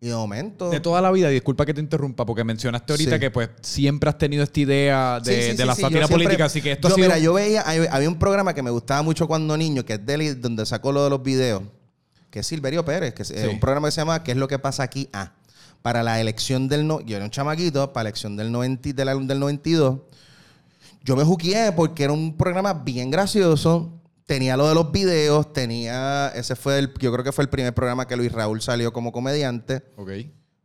y 0.00 0.08
de 0.08 0.14
momento. 0.14 0.70
De 0.70 0.78
toda 0.80 1.00
la 1.00 1.10
vida, 1.10 1.28
disculpa 1.28 1.66
que 1.66 1.74
te 1.74 1.80
interrumpa, 1.80 2.24
porque 2.24 2.44
mencionaste 2.44 2.92
ahorita 2.92 3.14
Sí. 3.16 3.20
que 3.20 3.30
pues 3.30 3.50
siempre 3.62 4.08
has 4.10 4.16
tenido 4.18 4.44
esta 4.44 4.60
idea 4.60 5.20
de, 5.20 5.42
Sí, 5.42 5.50
sí, 5.50 5.56
de 5.56 5.66
la 5.66 5.74
sátira 5.74 6.06
siempre- 6.06 6.08
política, 6.16 6.44
así 6.44 6.62
que 6.62 6.72
esto 6.72 6.88
yo, 6.88 6.94
ha 6.94 6.96
sido... 6.96 7.06
Mira, 7.08 7.18
yo 7.18 7.32
veía, 7.34 7.62
había 7.62 8.08
un 8.08 8.18
programa 8.18 8.54
que 8.54 8.62
me 8.62 8.70
gustaba 8.70 9.02
mucho 9.02 9.26
cuando 9.26 9.56
niño, 9.56 9.84
que 9.84 9.94
es 9.94 10.06
Deli, 10.06 10.34
donde 10.34 10.64
sacó 10.66 10.92
lo 10.92 11.02
de 11.04 11.10
los 11.10 11.22
videos, 11.22 11.62
que 12.30 12.40
es 12.40 12.46
Silverio 12.46 12.84
Pérez, 12.84 13.12
que 13.14 13.22
es 13.22 13.30
eh, 13.32 13.48
un 13.48 13.58
programa 13.58 13.88
que 13.88 13.92
se 13.92 14.00
llama 14.00 14.22
¿Qué 14.22 14.30
es 14.32 14.36
lo 14.36 14.46
que 14.46 14.58
pasa 14.60 14.82
aquí? 14.84 15.08
Ah, 15.12 15.32
para 15.82 16.02
la 16.04 16.20
elección 16.20 16.68
del... 16.68 16.86
No, 16.86 17.00
yo 17.00 17.16
era 17.16 17.24
un 17.24 17.30
chamaquito, 17.30 17.92
para 17.92 18.04
la 18.04 18.08
elección 18.10 18.36
del, 18.36 18.52
90, 18.52 18.88
y- 18.90 18.92
del, 18.92 19.26
del 19.26 19.40
92. 19.40 19.98
Yo 21.04 21.16
me 21.16 21.24
juqueé 21.24 21.72
porque 21.72 22.04
era 22.04 22.12
un 22.12 22.36
programa 22.36 22.72
bien 22.74 23.10
gracioso. 23.10 23.90
Tenía 24.28 24.58
lo 24.58 24.68
de 24.68 24.74
los 24.74 24.92
videos, 24.92 25.54
tenía... 25.54 26.28
Ese 26.34 26.54
fue 26.54 26.78
el... 26.78 26.92
Yo 26.98 27.10
creo 27.10 27.24
que 27.24 27.32
fue 27.32 27.44
el 27.44 27.48
primer 27.48 27.72
programa 27.72 28.06
que 28.06 28.14
Luis 28.14 28.30
Raúl 28.30 28.60
salió 28.60 28.92
como 28.92 29.10
comediante 29.10 29.82
Ok. 29.96 30.10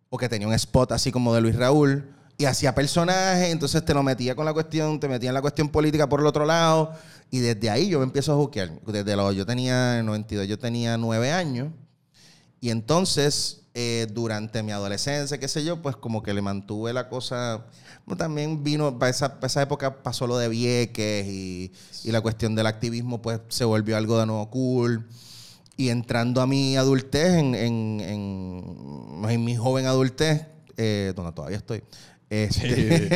o 0.09 0.17
que 0.17 0.27
tenía 0.27 0.45
un 0.49 0.53
spot 0.53 0.91
así 0.91 1.13
como 1.13 1.33
de 1.33 1.39
Luis 1.39 1.55
Raúl 1.55 2.13
y 2.37 2.43
hacía 2.43 2.75
personajes, 2.75 3.51
entonces 3.53 3.85
te 3.85 3.93
lo 3.93 4.03
metía 4.03 4.35
con 4.35 4.43
la 4.43 4.51
cuestión, 4.51 4.99
te 4.99 5.07
metía 5.07 5.29
en 5.29 5.33
la 5.35 5.41
cuestión 5.41 5.69
política 5.69 6.09
por 6.09 6.19
el 6.19 6.25
otro 6.25 6.45
lado 6.45 6.91
y 7.31 7.39
desde 7.39 7.69
ahí 7.69 7.87
yo 7.87 7.99
me 7.99 8.03
empiezo 8.03 8.33
a 8.33 8.35
juquear. 8.35 8.69
Desde 8.85 9.15
los, 9.15 9.33
yo 9.33 9.45
tenía, 9.45 9.99
en 9.99 10.07
92, 10.07 10.45
yo 10.45 10.59
tenía 10.59 10.97
nueve 10.97 11.31
años 11.31 11.71
y 12.63 12.69
entonces 12.69 13.61
eh, 13.73 14.07
durante 14.13 14.63
mi 14.63 14.71
adolescencia, 14.71 15.37
qué 15.37 15.47
sé 15.47 15.63
yo, 15.65 15.81
pues 15.81 15.95
como 15.97 16.23
que 16.23 16.33
le 16.33 16.41
mantuve 16.41 16.93
la 16.93 17.09
cosa, 17.09 17.65
bueno, 18.05 18.17
también 18.17 18.63
vino, 18.63 18.97
para 18.99 19.09
esa, 19.09 19.35
para 19.35 19.47
esa 19.47 19.61
época 19.63 20.01
pasó 20.01 20.27
lo 20.27 20.37
de 20.37 20.47
Vieques 20.47 21.25
y, 21.27 21.71
y 22.05 22.11
la 22.11 22.21
cuestión 22.21 22.55
del 22.55 22.67
activismo 22.67 23.21
pues 23.21 23.41
se 23.49 23.65
volvió 23.65 23.97
algo 23.97 24.17
de 24.19 24.25
nuevo 24.27 24.49
cool. 24.49 25.05
Y 25.75 25.89
entrando 25.89 26.39
a 26.39 26.45
mi 26.47 26.77
adultez, 26.77 27.33
en, 27.33 27.55
en, 27.55 27.99
en- 27.99 29.29
en 29.29 29.43
mi 29.43 29.55
joven 29.57 29.87
adultez, 29.87 30.45
eh, 30.77 31.13
donde 31.15 31.31
todavía 31.33 31.57
estoy, 31.57 31.83
este, 32.29 33.09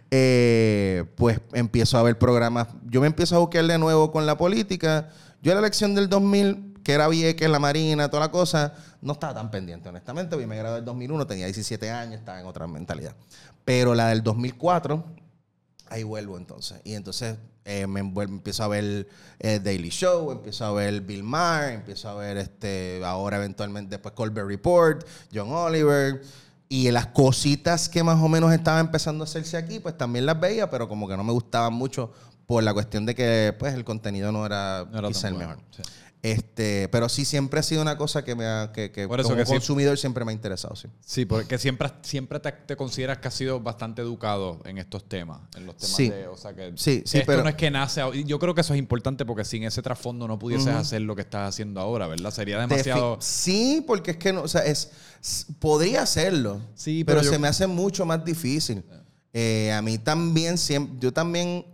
eh, 0.10 1.04
pues 1.16 1.40
empiezo 1.52 1.98
a 1.98 2.02
ver 2.02 2.18
programas. 2.18 2.68
Yo 2.88 3.00
me 3.00 3.06
empiezo 3.08 3.36
a 3.36 3.40
buscar 3.40 3.66
de 3.66 3.78
nuevo 3.78 4.12
con 4.12 4.24
la 4.26 4.36
política. 4.38 5.08
Yo 5.42 5.52
en 5.52 5.56
la 5.56 5.60
elección 5.66 5.94
del 5.94 6.08
2000, 6.08 6.69
que 6.82 6.92
era 6.92 7.08
Vieques, 7.08 7.48
la 7.50 7.58
Marina, 7.58 8.08
toda 8.08 8.24
la 8.26 8.30
cosa, 8.32 8.74
no 9.02 9.12
estaba 9.12 9.34
tan 9.34 9.50
pendiente, 9.50 9.88
honestamente. 9.88 10.30
porque 10.30 10.46
me 10.46 10.56
gradué 10.56 10.76
en 10.78 10.80
el 10.80 10.84
2001, 10.86 11.26
tenía 11.26 11.46
17 11.46 11.90
años, 11.90 12.18
estaba 12.20 12.40
en 12.40 12.46
otra 12.46 12.66
mentalidad. 12.66 13.14
Pero 13.64 13.94
la 13.94 14.08
del 14.08 14.22
2004, 14.22 15.04
ahí 15.88 16.02
vuelvo 16.02 16.36
entonces. 16.38 16.80
Y 16.84 16.94
entonces 16.94 17.36
eh, 17.64 17.86
me 17.86 18.00
envuelvo- 18.02 18.30
empiezo 18.36 18.64
a 18.64 18.68
ver 18.68 19.06
eh, 19.38 19.60
Daily 19.62 19.90
Show, 19.90 20.30
empiezo 20.32 20.64
a 20.64 20.72
ver 20.72 21.00
Bill 21.02 21.22
Maher, 21.22 21.74
empiezo 21.74 22.08
a 22.08 22.14
ver 22.14 22.36
este, 22.38 23.00
ahora 23.04 23.36
eventualmente 23.36 23.90
después 23.90 24.14
Colbert 24.14 24.48
Report, 24.48 25.06
John 25.32 25.52
Oliver. 25.52 26.22
Y 26.72 26.88
las 26.92 27.06
cositas 27.08 27.88
que 27.88 28.02
más 28.04 28.22
o 28.22 28.28
menos 28.28 28.52
estaban 28.52 28.86
empezando 28.86 29.24
a 29.24 29.26
hacerse 29.26 29.56
aquí, 29.56 29.80
pues 29.80 29.98
también 29.98 30.24
las 30.24 30.38
veía, 30.38 30.70
pero 30.70 30.88
como 30.88 31.08
que 31.08 31.16
no 31.16 31.24
me 31.24 31.32
gustaban 31.32 31.72
mucho 31.72 32.12
por 32.46 32.62
la 32.62 32.72
cuestión 32.72 33.04
de 33.06 33.14
que 33.16 33.54
pues 33.58 33.74
el 33.74 33.84
contenido 33.84 34.30
no 34.30 34.46
era, 34.46 34.86
No 34.90 35.00
era 35.00 35.08
quizá 35.08 35.28
el 35.28 35.34
bueno, 35.34 35.48
mejor. 35.50 35.64
sí. 35.72 35.82
Este, 36.22 36.86
pero 36.90 37.08
sí 37.08 37.24
siempre 37.24 37.60
ha 37.60 37.62
sido 37.62 37.80
una 37.80 37.96
cosa 37.96 38.22
que 38.24 38.34
me 38.34 38.44
ha, 38.44 38.72
que, 38.74 38.92
que 38.92 39.08
Por 39.08 39.20
eso 39.20 39.30
como 39.30 39.42
que 39.42 39.48
consumidor 39.48 39.96
siempre 39.96 40.22
me 40.26 40.32
ha 40.32 40.34
interesado, 40.34 40.76
sí. 40.76 40.86
Sí, 41.00 41.24
porque 41.24 41.56
siempre, 41.56 41.88
siempre 42.02 42.38
te, 42.40 42.52
te 42.52 42.76
consideras 42.76 43.18
que 43.18 43.28
has 43.28 43.34
sido 43.34 43.58
bastante 43.60 44.02
educado 44.02 44.60
en 44.66 44.76
estos 44.76 45.08
temas, 45.08 45.40
en 45.56 45.64
los 45.64 45.78
temas 45.78 45.96
Sí. 45.96 46.10
de, 46.10 46.26
o 46.28 46.36
sea 46.36 46.52
que 46.54 46.72
Sí, 46.76 47.02
sí, 47.06 47.18
esto 47.18 47.26
pero- 47.26 47.42
no 47.42 47.48
es 47.48 47.54
que 47.54 47.70
nace, 47.70 48.02
yo 48.26 48.38
creo 48.38 48.54
que 48.54 48.60
eso 48.60 48.74
es 48.74 48.78
importante 48.78 49.24
porque 49.24 49.46
sin 49.46 49.62
ese 49.64 49.80
trasfondo 49.80 50.28
no 50.28 50.38
pudieses 50.38 50.68
hacer 50.74 51.00
lo 51.00 51.16
que 51.16 51.22
estás 51.22 51.48
haciendo 51.48 51.80
ahora, 51.80 52.06
¿verdad? 52.06 52.30
Sería 52.30 52.58
demasiado... 52.60 53.16
Defi- 53.16 53.22
Sí, 53.22 53.84
porque 53.86 54.10
es 54.10 54.16
que 54.18 54.34
no, 54.34 54.42
o 54.42 54.48
sea, 54.48 54.62
es, 54.66 54.90
podría 55.58 56.02
hacerlo. 56.02 56.60
Sí, 56.74 57.02
pero, 57.02 57.20
pero 57.20 57.24
yo- 57.24 57.32
se 57.32 57.38
me 57.38 57.48
hace 57.48 57.66
mucho 57.66 58.04
más 58.04 58.22
difícil. 58.24 58.84
Eh, 59.32 59.72
a 59.72 59.80
mí 59.80 59.96
también, 59.96 60.58
siempre, 60.58 60.98
yo 61.00 61.12
también 61.14 61.64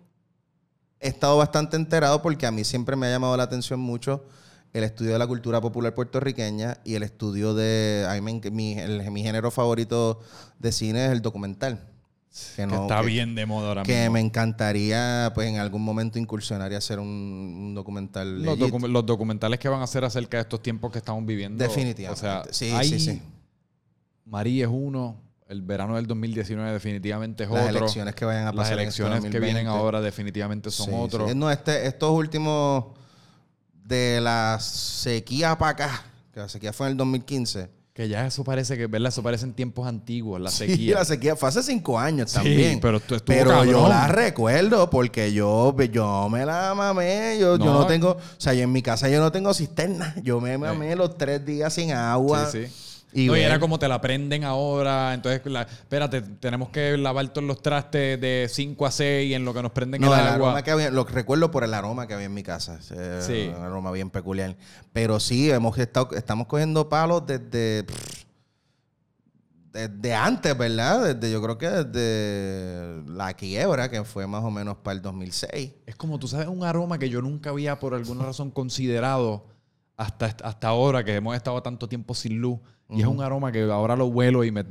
he 1.00 1.08
estado 1.08 1.36
bastante 1.36 1.76
enterado 1.76 2.22
porque 2.22 2.46
a 2.46 2.50
mí 2.50 2.64
siempre 2.64 2.96
me 2.96 3.06
ha 3.06 3.10
llamado 3.10 3.36
la 3.36 3.42
atención 3.44 3.80
mucho 3.80 4.24
el 4.72 4.84
estudio 4.84 5.12
de 5.12 5.18
la 5.18 5.26
cultura 5.26 5.60
popular 5.60 5.94
puertorriqueña 5.94 6.78
y 6.84 6.94
el 6.96 7.02
estudio 7.02 7.54
de... 7.54 8.06
mi, 8.52 8.78
el- 8.78 9.10
mi 9.10 9.22
género 9.22 9.50
favorito 9.50 10.20
de 10.58 10.72
cine 10.72 11.06
es 11.06 11.12
el 11.12 11.22
documental. 11.22 11.80
Que, 12.54 12.66
Que 12.66 12.74
está 12.74 13.00
que- 13.00 13.06
bien 13.06 13.34
de 13.34 13.46
moda 13.46 13.68
ahora 13.68 13.82
que 13.84 13.94
mismo. 14.00 14.12
me 14.12 14.20
encantaría, 14.20 15.32
pues, 15.34 15.48
en 15.48 15.56
algún 15.56 15.82
momento 15.82 16.18
incursionar 16.18 16.70
y 16.70 16.74
hacer 16.74 16.98
un, 16.98 17.08
un 17.08 17.74
documental. 17.74 18.42
Los, 18.42 18.58
legit. 18.58 18.74
docu- 18.74 18.88
los 18.88 19.06
documentales 19.06 19.58
que 19.58 19.70
van 19.70 19.80
a 19.80 19.84
hacer 19.84 20.04
acerca 20.04 20.36
de 20.36 20.42
estos 20.42 20.62
tiempos 20.62 20.92
que 20.92 20.98
estamos 20.98 21.24
viviendo. 21.24 21.64
Definitivamente. 21.64 22.20
O 22.20 22.22
sea, 22.22 22.42
Sí, 22.50 22.66
hay- 22.70 22.88
sí, 22.90 23.00
sí. 23.00 23.22
María 24.26 24.64
es 24.66 24.70
uno. 24.70 25.16
El 25.48 25.62
verano 25.62 25.94
del 25.94 26.06
2019 26.06 26.72
definitivamente 26.72 27.44
es 27.44 27.50
Las 27.50 27.66
otro. 27.68 27.78
elecciones 27.78 28.14
que 28.16 28.24
vayan 28.24 28.42
a 28.42 28.46
Las 28.46 28.54
pasar. 28.56 28.72
este 28.72 28.82
elecciones 28.82 29.20
que 29.20 29.38
vienen 29.38 29.64
2020. 29.66 29.68
ahora 29.70 30.00
definitivamente 30.00 30.70
son 30.72 30.86
Sí, 30.86 30.92
otros. 30.94 31.30
sí. 31.30 31.36
No, 31.36 31.50
este, 31.50 31.86
estos 31.86 32.10
últimos 32.10 32.86
de 33.84 34.20
la 34.20 34.58
sequía 34.60 35.56
para 35.56 35.70
acá, 35.70 36.02
que 36.34 36.40
la 36.40 36.48
sequía 36.48 36.72
fue 36.72 36.86
en 36.88 36.92
el 36.92 36.96
2015. 36.96 37.70
Que 37.94 38.08
ya 38.10 38.26
eso 38.26 38.44
parece 38.44 38.76
que, 38.76 38.88
¿verdad? 38.88 39.08
Eso 39.08 39.22
parecen 39.22 39.54
tiempos 39.54 39.86
antiguos, 39.86 40.38
la 40.38 40.50
Sí, 40.50 40.66
sequía. 40.66 40.96
la 40.96 41.04
sequía 41.06 41.34
fue 41.34 41.48
hace 41.48 41.62
cinco 41.62 41.98
años 41.98 42.30
Sí, 42.30 42.36
también. 42.36 42.78
pero 42.80 43.00
Pero 43.24 43.64
yo 43.64 43.88
la 43.88 44.06
recuerdo 44.08 44.90
porque 44.90 45.32
yo, 45.32 45.74
yo 45.90 46.28
me 46.28 46.44
la 46.44 46.74
mamé. 46.74 47.38
Yo 47.40 47.56
yo 47.56 47.64
No. 47.64 47.72
no, 47.80 47.86
tengo, 47.86 48.10
o 48.10 48.20
sea, 48.36 48.52
yo 48.52 48.64
en 48.64 48.72
mi 48.72 48.82
casa 48.82 49.08
yo 49.08 49.18
no 49.20 49.32
tengo 49.32 49.54
cisterna. 49.54 50.14
Yo 50.22 50.40
me 50.42 50.58
mamé 50.58 50.94
los 50.94 51.16
tres 51.16 51.46
días 51.46 51.72
sin 51.72 51.92
agua. 51.92 52.50
Sí, 52.50 52.66
sí. 52.66 52.72
Y, 53.12 53.28
ver- 53.28 53.42
era 53.44 53.58
como 53.60 53.78
te 53.78 53.88
la 53.88 54.00
prenden 54.00 54.44
ahora. 54.44 55.14
Entonces, 55.14 55.40
la- 55.46 55.62
espérate, 55.62 56.20
tenemos 56.20 56.68
que 56.68 56.96
lavar 56.98 57.28
todos 57.28 57.46
los 57.46 57.62
trastes 57.62 58.20
de 58.20 58.46
5 58.50 58.84
a 58.84 58.90
6 58.90 59.34
en 59.34 59.44
lo 59.44 59.54
que 59.54 59.62
nos 59.62 59.72
prenden 59.72 60.00
No, 60.02 60.12
el 60.12 60.20
el 60.20 60.26
agua. 60.26 60.34
aroma 60.48 60.62
que 60.62 60.70
había, 60.70 60.90
lo 60.90 61.04
recuerdo 61.04 61.50
por 61.50 61.64
el 61.64 61.72
aroma 61.72 62.06
que 62.06 62.14
había 62.14 62.26
en 62.26 62.34
mi 62.34 62.42
casa. 62.42 62.78
Eh, 62.90 63.20
Sí. 63.26 63.50
Un 63.56 63.62
aroma 63.64 63.90
bien 63.92 64.10
peculiar. 64.10 64.54
Pero 64.92 65.18
sí, 65.20 65.50
hemos 65.50 65.78
estado, 65.78 66.10
estamos 66.14 66.46
cogiendo 66.46 66.88
palos 66.88 67.26
desde, 67.26 67.84
pff, 67.84 68.24
desde 69.72 70.14
antes, 70.14 70.56
¿verdad? 70.56 71.14
Desde, 71.14 71.30
yo 71.32 71.42
creo 71.42 71.58
que 71.58 71.68
desde 71.68 73.02
la 73.10 73.34
quiebra, 73.34 73.90
que 73.90 74.04
fue 74.04 74.26
más 74.26 74.42
o 74.42 74.50
menos 74.50 74.76
para 74.78 74.94
el 74.96 75.02
2006. 75.02 75.72
Es 75.86 75.96
como, 75.96 76.18
tú 76.18 76.28
sabes, 76.28 76.48
un 76.48 76.64
aroma 76.64 76.98
que 76.98 77.08
yo 77.10 77.20
nunca 77.20 77.50
había 77.50 77.78
por 77.78 77.94
alguna 77.94 78.24
razón 78.24 78.50
considerado 78.50 79.44
hasta, 79.96 80.26
hasta 80.42 80.68
ahora 80.68 81.04
que 81.04 81.14
hemos 81.14 81.36
estado 81.36 81.62
tanto 81.62 81.88
tiempo 81.88 82.14
sin 82.14 82.38
luz. 82.40 82.58
Y 82.88 83.00
es 83.00 83.06
un 83.06 83.20
aroma 83.20 83.50
que 83.50 83.62
ahora 83.64 83.96
lo 83.96 84.06
huelo 84.06 84.44
y 84.44 84.52
me, 84.52 84.64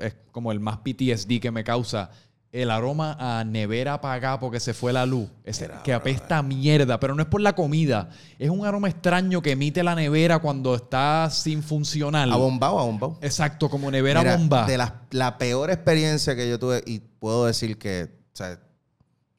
es 0.00 0.14
como 0.30 0.52
el 0.52 0.60
más 0.60 0.78
PTSD 0.78 1.40
que 1.40 1.50
me 1.50 1.64
causa. 1.64 2.10
El 2.50 2.70
aroma 2.70 3.16
a 3.18 3.44
nevera 3.44 3.94
apagada 3.94 4.38
porque 4.38 4.60
se 4.60 4.74
fue 4.74 4.92
la 4.92 5.06
luz. 5.06 5.30
Ese 5.42 5.70
que 5.82 5.94
apesta 5.94 6.36
a 6.36 6.42
mierda, 6.42 7.00
pero 7.00 7.14
no 7.14 7.22
es 7.22 7.28
por 7.28 7.40
la 7.40 7.54
comida. 7.54 8.10
Es 8.38 8.50
un 8.50 8.66
aroma 8.66 8.90
extraño 8.90 9.40
que 9.40 9.52
emite 9.52 9.82
la 9.82 9.94
nevera 9.94 10.38
cuando 10.40 10.74
está 10.74 11.30
sin 11.30 11.62
funcionar. 11.62 12.30
Abombado, 12.30 12.78
abombado. 12.78 13.18
Exacto, 13.22 13.70
como 13.70 13.90
nevera 13.90 14.20
Mira, 14.20 14.36
bomba. 14.36 14.66
De 14.66 14.76
la, 14.76 15.00
la 15.10 15.38
peor 15.38 15.70
experiencia 15.70 16.36
que 16.36 16.50
yo 16.50 16.58
tuve, 16.58 16.82
y 16.84 16.98
puedo 16.98 17.46
decir 17.46 17.78
que 17.78 18.10
o 18.34 18.36
sea, 18.36 18.60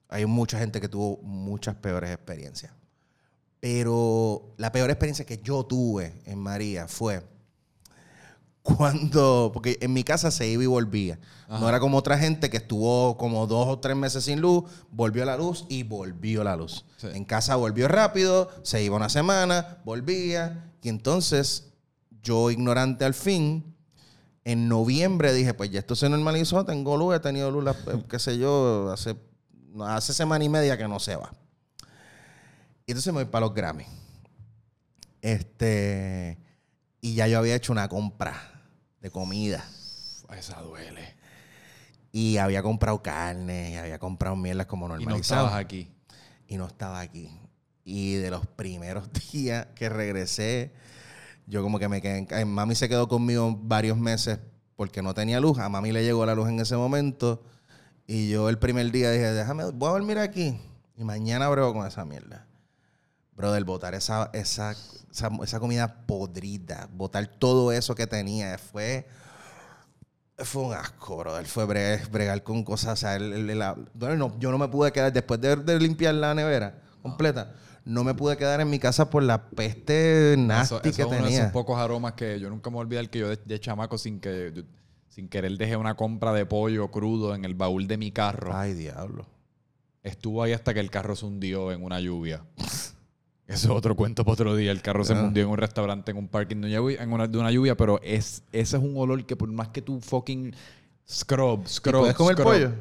hay 0.10 0.26
mucha 0.26 0.58
gente 0.58 0.82
que 0.82 0.88
tuvo 0.88 1.18
muchas 1.22 1.76
peores 1.76 2.12
experiencias. 2.12 2.72
Pero 3.64 4.54
la 4.58 4.74
peor 4.74 4.90
experiencia 4.90 5.24
que 5.26 5.38
yo 5.42 5.64
tuve 5.66 6.20
en 6.26 6.38
María 6.38 6.86
fue 6.90 7.24
cuando, 8.62 9.52
porque 9.54 9.78
en 9.80 9.94
mi 9.94 10.04
casa 10.04 10.32
se 10.32 10.46
iba 10.50 10.64
y 10.64 10.66
volvía. 10.66 11.18
No 11.48 11.70
era 11.70 11.80
como 11.80 11.98
otra 11.98 12.18
gente 12.18 12.50
que 12.50 12.58
estuvo 12.58 13.16
como 13.18 13.48
dos 13.48 13.70
o 13.70 13.80
tres 13.80 13.96
meses 13.96 14.26
sin 14.26 14.42
luz, 14.42 14.66
volvió 14.92 15.24
la 15.24 15.38
luz 15.38 15.64
y 15.70 15.84
volvió 15.84 16.44
la 16.44 16.58
luz. 16.58 16.84
Sí. 16.98 17.08
En 17.14 17.24
casa 17.24 17.56
volvió 17.56 17.88
rápido, 17.88 18.50
se 18.64 18.84
iba 18.84 18.98
una 18.98 19.08
semana, 19.08 19.78
volvía. 19.86 20.70
Y 20.82 20.90
entonces 20.90 21.70
yo, 22.22 22.52
ignorante 22.52 23.06
al 23.06 23.14
fin, 23.14 23.74
en 24.44 24.68
noviembre 24.68 25.32
dije, 25.32 25.54
pues 25.54 25.72
ya 25.72 25.80
esto 25.80 25.96
se 25.96 26.10
normalizó, 26.10 26.66
tengo 26.66 26.98
luz, 26.98 27.16
he 27.16 27.20
tenido 27.22 27.50
luz, 27.50 27.64
la- 27.64 27.72
eh, 27.72 28.04
qué 28.10 28.20
sé 28.20 28.38
yo, 28.38 28.92
hace, 28.92 29.16
hace 29.86 30.14
semana 30.14 30.44
y 30.44 30.50
media 30.50 30.78
que 30.78 30.86
no 30.90 31.00
se 31.00 31.16
va. 31.16 31.32
Y 32.86 32.92
entonces 32.92 33.14
me 33.14 33.24
voy 33.24 33.32
para 33.32 33.46
los 33.46 33.54
Grammy. 33.56 33.86
Este, 35.22 36.38
y 37.02 37.16
ya 37.16 37.28
yo 37.28 37.40
había 37.40 37.56
hecho 37.56 37.72
una 37.72 37.88
compra 37.88 38.36
de 39.02 39.10
comida. 39.10 39.64
Esa 40.38 40.62
duele. 40.62 41.14
Y 42.12 42.38
había 42.38 42.62
comprado 42.64 43.02
carne, 43.02 43.72
y 43.72 43.76
había 43.76 44.00
comprado 44.00 44.36
mierdas 44.36 44.66
como 44.68 44.86
Y 44.88 44.90
no 44.90 44.96
normalizado. 44.98 45.46
estabas 45.46 45.60
aquí. 45.64 45.90
y 46.48 46.58
no 46.58 46.68
estaba 46.68 47.00
aquí. 47.00 47.30
Y 47.86 48.16
de 48.16 48.30
los 48.32 48.46
primeros 48.48 49.10
días 49.32 49.68
que 49.76 49.90
regresé, 49.90 50.74
yo 51.48 51.64
como 51.64 51.80
que 51.80 51.88
me 51.88 52.02
quedé 52.02 52.18
en 52.20 52.26
ca- 52.26 52.44
Mami 52.46 52.76
se 52.76 52.88
quedó 52.90 53.08
conmigo 53.08 53.56
varios 53.62 53.98
meses 53.98 54.40
porque 54.76 55.02
no 55.02 55.14
tenía 55.14 55.40
luz. 55.40 55.58
A 55.60 55.70
mami 55.70 55.92
le 55.92 56.04
llegó 56.04 56.26
la 56.26 56.36
luz 56.36 56.50
en 56.50 56.60
ese 56.60 56.76
momento. 56.76 57.44
Y 58.08 58.30
yo 58.30 58.50
el 58.50 58.58
primer 58.60 58.92
día 58.92 59.12
dije, 59.12 59.32
déjame, 59.32 59.66
voy 59.72 59.90
a 59.90 59.92
dormir 59.94 60.18
aquí. 60.20 60.60
Y 60.98 61.04
mañana 61.04 61.48
brego 61.50 61.74
con 61.74 61.88
esa 61.88 62.04
mierda. 62.06 62.46
Brother, 63.36 63.64
botar 63.64 63.96
esa, 63.96 64.30
esa, 64.34 64.72
esa, 65.12 65.30
esa 65.44 65.60
comida 65.60 66.06
podrida, 66.06 66.88
botar 66.94 67.26
todo 67.28 67.72
eso 67.72 67.96
que 67.96 68.08
tenía, 68.08 68.58
fue... 68.58 69.08
Fue 70.38 70.64
un 70.64 70.74
asco, 70.74 71.18
brother. 71.18 71.46
Fue 71.46 71.66
bre- 71.66 72.10
bregar 72.10 72.42
con 72.44 72.64
cosas. 72.64 72.94
O 72.94 72.96
sea, 72.96 73.16
el- 73.16 73.50
el- 73.50 73.60
la- 73.60 73.76
no, 73.94 74.38
yo 74.40 74.52
no 74.52 74.58
me 74.58 74.68
pude 74.68 74.92
quedar, 74.92 75.14
después 75.14 75.40
de, 75.40 75.56
de 75.56 75.80
limpiar 75.80 76.16
la 76.16 76.34
nevera 76.34 76.82
completa, 77.04 77.54
no 77.86 78.04
me 78.04 78.16
pude 78.16 78.36
quedar 78.36 78.60
en 78.60 78.70
mi 78.70 78.80
casa 78.80 79.10
por 79.10 79.22
la 79.24 79.50
peste 79.50 80.36
nasty 80.38 80.76
Eso, 80.76 80.84
eso 80.84 80.96
que 80.96 81.02
es 81.04 81.08
uno 81.08 81.16
de 81.28 81.36
esos 81.42 81.52
pocos 81.52 81.78
aromas 81.80 82.14
que 82.14 82.40
yo 82.40 82.50
nunca 82.50 82.70
me 82.72 82.76
voy 82.76 82.82
a 82.82 82.86
olvidar 82.86 83.10
que 83.10 83.20
yo 83.20 83.30
de, 83.30 83.38
de 83.46 83.60
chamaco 83.60 83.98
sin 83.98 84.20
que 84.20 84.52
yo- 84.56 84.64
sin 85.08 85.30
querer 85.30 85.56
dejé 85.58 85.78
una 85.78 85.96
compra 85.96 86.34
de 86.34 86.46
pollo 86.48 86.90
crudo 86.90 87.36
en 87.36 87.46
el 87.46 87.54
baúl 87.54 87.88
de 87.88 87.98
mi 87.98 88.12
carro. 88.12 88.56
Ay, 88.56 88.74
diablo. 88.74 89.28
Estuvo 90.02 90.42
ahí 90.42 90.54
hasta 90.54 90.74
que 90.74 90.80
el 90.80 90.90
carro 90.90 91.16
se 91.16 91.26
hundió 91.28 91.72
en 91.72 91.84
una 91.84 92.00
lluvia. 92.00 92.44
Eso 93.48 93.68
es 93.72 93.78
otro 93.78 93.96
cuento 93.96 94.24
para 94.24 94.34
otro 94.34 94.56
día. 94.56 94.72
El 94.72 94.82
carro 94.82 95.04
se 95.04 95.14
Ah. 95.14 95.22
hundió 95.24 95.44
en 95.44 95.50
un 95.50 95.58
restaurante, 95.58 96.12
en 96.12 96.18
un 96.18 96.28
parking 96.28 96.56
de 96.62 96.68
una 96.68 96.76
lluvia, 96.78 97.04
en 97.04 97.12
una, 97.12 97.28
de 97.28 97.38
una 97.38 97.52
lluvia 97.52 97.76
pero 97.76 98.00
es, 98.02 98.44
ese 98.52 98.78
es 98.78 98.84
un 98.84 98.94
olor 98.96 99.26
que 99.26 99.36
por 99.36 99.52
más 99.52 99.68
que 99.70 99.82
tú 99.82 100.00
fucking 100.00 100.56
scrub, 101.10 101.64
¿Y 101.66 101.68
scrub, 101.70 102.00
¿Puedes 102.02 102.16
comer 102.16 102.36
scrub- 102.38 102.44
pollo? 102.44 102.72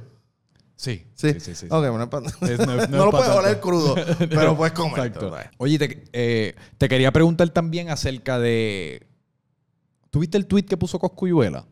Sí. 0.76 1.04
Sí. 1.14 1.32
Sí, 1.34 1.40
sí, 1.40 1.54
sí. 1.54 1.66
Ok, 1.68 1.88
bueno, 1.90 2.08
pa- 2.10 2.22
Es- 2.42 2.58
no- 2.58 2.66
no, 2.66 2.76
no 2.76 2.82
es 2.82 2.90
lo 2.90 3.10
puedes 3.10 3.28
oler 3.28 3.60
crudo, 3.60 3.94
pero 4.30 4.56
puedes 4.56 4.72
comer. 4.72 5.06
Exacto. 5.06 5.32
Oye, 5.58 5.78
te, 5.78 6.04
eh, 6.12 6.54
te 6.78 6.88
quería 6.88 7.12
preguntar 7.12 7.48
también 7.50 7.90
acerca 7.90 8.38
de... 8.38 9.06
¿Tuviste 10.10 10.36
el 10.38 10.46
tweet 10.46 10.64
que 10.64 10.76
puso 10.76 10.98
Coscuyuela? 10.98 11.64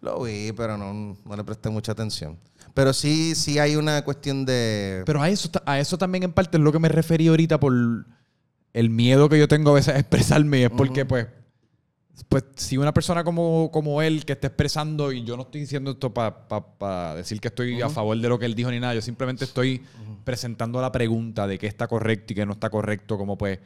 Lo 0.00 0.22
vi, 0.22 0.52
pero 0.52 0.76
no, 0.76 1.16
no 1.24 1.36
le 1.36 1.44
presté 1.44 1.70
mucha 1.70 1.92
atención. 1.92 2.36
Pero 2.74 2.92
sí, 2.92 3.34
sí 3.34 3.58
hay 3.58 3.76
una 3.76 4.02
cuestión 4.02 4.46
de... 4.46 5.02
Pero 5.04 5.20
a 5.20 5.28
eso, 5.28 5.50
a 5.66 5.78
eso 5.78 5.98
también 5.98 6.24
en 6.24 6.32
parte 6.32 6.56
es 6.56 6.62
lo 6.62 6.72
que 6.72 6.78
me 6.78 6.88
referí 6.88 7.28
ahorita 7.28 7.60
por 7.60 7.72
el 8.72 8.90
miedo 8.90 9.28
que 9.28 9.38
yo 9.38 9.48
tengo 9.48 9.70
a 9.70 9.74
veces 9.74 9.94
a 9.94 9.98
expresarme. 9.98 10.60
Y 10.60 10.62
es 10.64 10.70
porque, 10.70 11.04
pues, 11.04 11.26
pues, 12.28 12.44
si 12.56 12.78
una 12.78 12.92
persona 12.94 13.24
como, 13.24 13.70
como 13.70 14.00
él 14.00 14.24
que 14.24 14.32
está 14.32 14.46
expresando, 14.46 15.12
y 15.12 15.24
yo 15.24 15.36
no 15.36 15.42
estoy 15.42 15.62
diciendo 15.62 15.92
esto 15.92 16.12
para 16.12 17.14
decir 17.14 17.40
que 17.40 17.48
estoy 17.48 17.82
a 17.82 17.88
favor 17.88 18.18
de 18.18 18.28
lo 18.28 18.38
que 18.38 18.46
él 18.46 18.54
dijo 18.54 18.70
ni 18.70 18.80
nada, 18.80 18.94
yo 18.94 19.02
simplemente 19.02 19.44
estoy 19.44 19.82
presentando 20.24 20.80
la 20.80 20.92
pregunta 20.92 21.46
de 21.46 21.58
qué 21.58 21.66
está 21.66 21.86
correcto 21.88 22.32
y 22.32 22.36
qué 22.36 22.46
no 22.46 22.52
está 22.52 22.70
correcto, 22.70 23.18
como 23.18 23.36
pues, 23.36 23.58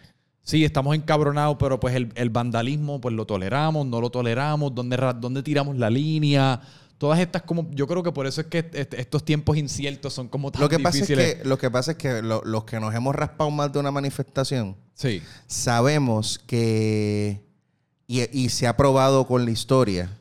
sí, 0.43 0.65
estamos 0.65 0.97
encabronados, 0.97 1.57
pero 1.59 1.79
pues 1.79 1.95
el, 1.95 2.13
el 2.15 2.31
vandalismo, 2.31 3.01
pues 3.01 3.15
lo 3.15 3.27
toleramos, 3.27 3.87
no 3.87 4.01
lo 4.01 4.11
toleramos, 4.11 4.75
¿dónde, 4.75 4.97
dónde 5.21 5.43
tiramos 5.43 5.77
la 5.77 5.91
línea? 5.91 6.61
Todas 6.99 7.19
estas 7.21 7.43
como, 7.43 7.71
yo 7.73 7.87
creo 7.87 8.03
que 8.03 8.11
por 8.13 8.27
eso 8.27 8.41
es 8.41 8.47
que 8.47 8.59
est- 8.73 8.95
estos 8.95 9.23
tiempos 9.25 9.57
inciertos 9.59 10.15
son 10.15 10.29
como 10.29 10.51
tan 10.51 10.63
Lo 10.63 10.69
que, 10.69 10.79
pasa 10.79 10.97
es 10.99 11.07
difíciles. 11.09 11.35
que, 11.37 11.45
lo 11.45 11.59
que 11.59 11.71
pasa 11.71 11.91
es 11.93 11.97
que 11.99 12.23
lo- 12.23 12.43
los 12.45 12.65
que 12.65 12.81
nos 12.81 12.95
hemos 12.95 13.15
raspado 13.15 13.51
más 13.51 13.71
de 13.73 13.79
una 13.79 13.91
manifestación, 13.91 14.77
Sí. 14.95 15.23
sabemos 15.47 16.39
que, 16.47 17.45
y, 18.07 18.23
y 18.39 18.49
se 18.49 18.67
ha 18.67 18.77
probado 18.79 19.27
con 19.27 19.45
la 19.45 19.51
historia, 19.51 20.19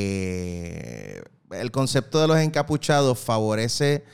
que 0.00 1.22
el 1.50 1.70
concepto 1.70 2.20
de 2.20 2.28
los 2.28 2.38
encapuchados 2.38 3.18
favorece 3.18 4.04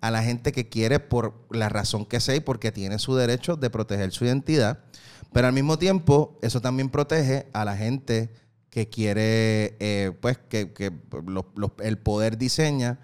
a 0.00 0.10
la 0.10 0.22
gente 0.22 0.52
que 0.52 0.68
quiere 0.68 1.00
por 1.00 1.34
la 1.50 1.68
razón 1.68 2.06
que 2.06 2.20
sea 2.20 2.36
y 2.36 2.40
porque 2.40 2.72
tiene 2.72 2.98
su 2.98 3.14
derecho 3.16 3.56
de 3.56 3.70
proteger 3.70 4.12
su 4.12 4.24
identidad, 4.24 4.78
pero 5.32 5.46
al 5.46 5.52
mismo 5.52 5.78
tiempo 5.78 6.38
eso 6.42 6.60
también 6.60 6.88
protege 6.88 7.46
a 7.52 7.64
la 7.64 7.76
gente 7.76 8.30
que 8.76 8.90
quiere, 8.90 9.74
eh, 9.80 10.12
pues, 10.20 10.36
que, 10.50 10.74
que 10.74 10.92
los- 11.26 11.46
los- 11.54 11.70
el 11.82 11.96
poder 11.96 12.36
diseña 12.36 12.98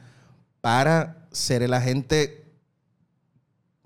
para 0.60 1.26
ser 1.32 1.62
el 1.62 1.72
agente 1.72 2.44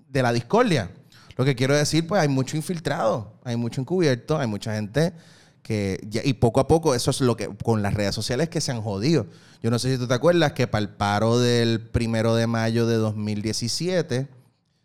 de 0.09 0.21
la 0.21 0.33
discordia. 0.33 0.91
Lo 1.37 1.45
que 1.45 1.55
quiero 1.55 1.77
decir, 1.77 2.05
pues 2.05 2.21
hay 2.21 2.27
mucho 2.27 2.57
infiltrado, 2.57 3.39
hay 3.45 3.55
mucho 3.55 3.79
encubierto, 3.79 4.37
hay 4.37 4.47
mucha 4.47 4.75
gente 4.75 5.13
que... 5.61 5.97
y 6.11 6.33
poco 6.33 6.59
a 6.59 6.67
poco 6.67 6.93
eso 6.93 7.09
es 7.11 7.21
lo 7.21 7.37
que... 7.37 7.47
Con 7.63 7.81
las 7.81 7.93
redes 7.93 8.13
sociales 8.13 8.49
que 8.49 8.59
se 8.59 8.73
han 8.73 8.81
jodido. 8.81 9.25
Yo 9.63 9.71
no 9.71 9.79
sé 9.79 9.89
si 9.93 9.97
tú 9.97 10.09
te 10.09 10.13
acuerdas 10.13 10.51
que 10.51 10.67
para 10.67 10.81
el 10.81 10.89
paro 10.89 11.39
del 11.39 11.79
primero 11.79 12.35
de 12.35 12.47
mayo 12.47 12.85
de 12.85 12.95
2017 12.97 14.27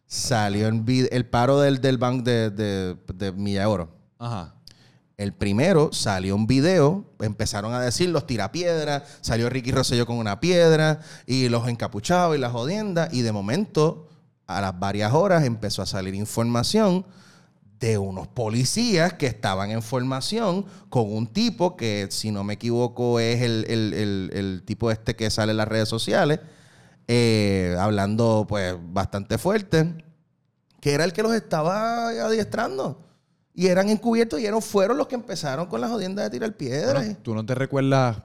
salió 0.06 0.68
en 0.68 0.84
el 1.10 1.26
paro 1.26 1.58
del, 1.58 1.80
del 1.80 1.98
banco 1.98 2.22
de, 2.22 2.50
de, 2.50 2.96
de 3.12 3.32
Milla 3.32 3.68
Oro. 3.68 3.90
Ajá. 4.20 4.54
El 5.22 5.32
primero 5.32 5.92
salió 5.92 6.34
un 6.34 6.48
video, 6.48 7.04
empezaron 7.20 7.72
a 7.74 7.80
decir 7.80 8.08
los 8.10 8.26
tirapiedras, 8.26 9.04
salió 9.20 9.48
Ricky 9.48 9.70
Rosselló 9.70 10.04
con 10.04 10.16
una 10.16 10.40
piedra 10.40 10.98
y 11.26 11.48
los 11.48 11.68
encapuchados 11.68 12.34
y 12.36 12.40
las 12.40 12.50
jodiendas. 12.50 13.14
Y 13.14 13.22
de 13.22 13.30
momento, 13.30 14.08
a 14.48 14.60
las 14.60 14.78
varias 14.80 15.12
horas, 15.12 15.44
empezó 15.44 15.80
a 15.82 15.86
salir 15.86 16.16
información 16.16 17.06
de 17.78 17.98
unos 17.98 18.26
policías 18.26 19.12
que 19.12 19.26
estaban 19.26 19.70
en 19.70 19.82
formación 19.82 20.66
con 20.88 21.12
un 21.12 21.28
tipo 21.28 21.76
que, 21.76 22.08
si 22.10 22.32
no 22.32 22.42
me 22.42 22.54
equivoco, 22.54 23.20
es 23.20 23.42
el, 23.42 23.64
el- 23.68 24.30
el- 24.32 24.62
tipo 24.64 24.90
este 24.90 25.14
que 25.14 25.30
sale 25.30 25.52
en 25.52 25.56
las 25.58 25.68
redes 25.68 25.88
sociales, 25.88 26.40
eh, 27.08 27.76
hablando 27.78 28.46
pues 28.48 28.74
bastante 28.92 29.38
fuerte, 29.38 29.94
que 30.80 30.92
era 30.94 31.04
el 31.04 31.12
que 31.12 31.22
los 31.22 31.32
estaba 31.34 32.08
adiestrando. 32.08 33.04
Y 33.54 33.66
eran 33.66 33.88
encubiertos 33.90 34.40
y 34.40 34.46
eran, 34.46 34.62
fueron 34.62 34.96
los 34.96 35.06
que 35.08 35.14
empezaron 35.14 35.66
con 35.66 35.80
las 35.80 35.90
jodiendas 35.90 36.24
de 36.24 36.30
tirar 36.30 36.56
piedras. 36.56 36.94
Bueno, 37.04 37.16
Tú 37.22 37.34
no 37.34 37.44
te 37.44 37.54
recuerdas, 37.54 38.18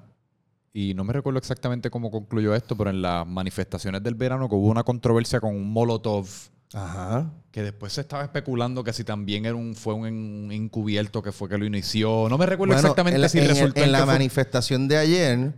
y 0.73 0.93
no 0.93 1.03
me 1.03 1.11
recuerdo 1.13 1.37
exactamente 1.39 1.89
cómo 1.89 2.09
concluyó 2.11 2.55
esto, 2.55 2.77
pero 2.77 2.89
en 2.89 3.01
las 3.01 3.27
manifestaciones 3.27 4.01
del 4.03 4.15
verano 4.15 4.47
que 4.47 4.55
hubo 4.55 4.67
una 4.69 4.83
controversia 4.83 5.39
con 5.41 5.53
un 5.55 5.69
Molotov, 5.71 6.27
Ajá. 6.73 7.29
que 7.51 7.61
después 7.63 7.93
se 7.93 8.01
estaba 8.01 8.23
especulando 8.23 8.83
que 8.83 8.93
si 8.93 9.03
también 9.03 9.45
era 9.45 9.55
un, 9.55 9.75
fue 9.75 9.93
un, 9.95 10.05
en- 10.07 10.51
encubierto 10.51 11.21
que 11.23 11.31
fue 11.31 11.49
que 11.49 11.57
lo 11.57 11.65
inició. 11.65 12.27
No 12.29 12.37
me 12.37 12.45
recuerdo 12.45 12.73
Bueno, 12.73 12.79
exactamente 12.87 13.21
en 13.21 13.29
si 13.29 13.39
en 13.39 13.47
resultó 13.47 13.79
en 13.81 13.85
en 13.87 13.91
la 13.91 13.99
fue- 13.99 14.07
manifestación 14.07 14.87
de 14.87 14.97
ayer 14.97 15.53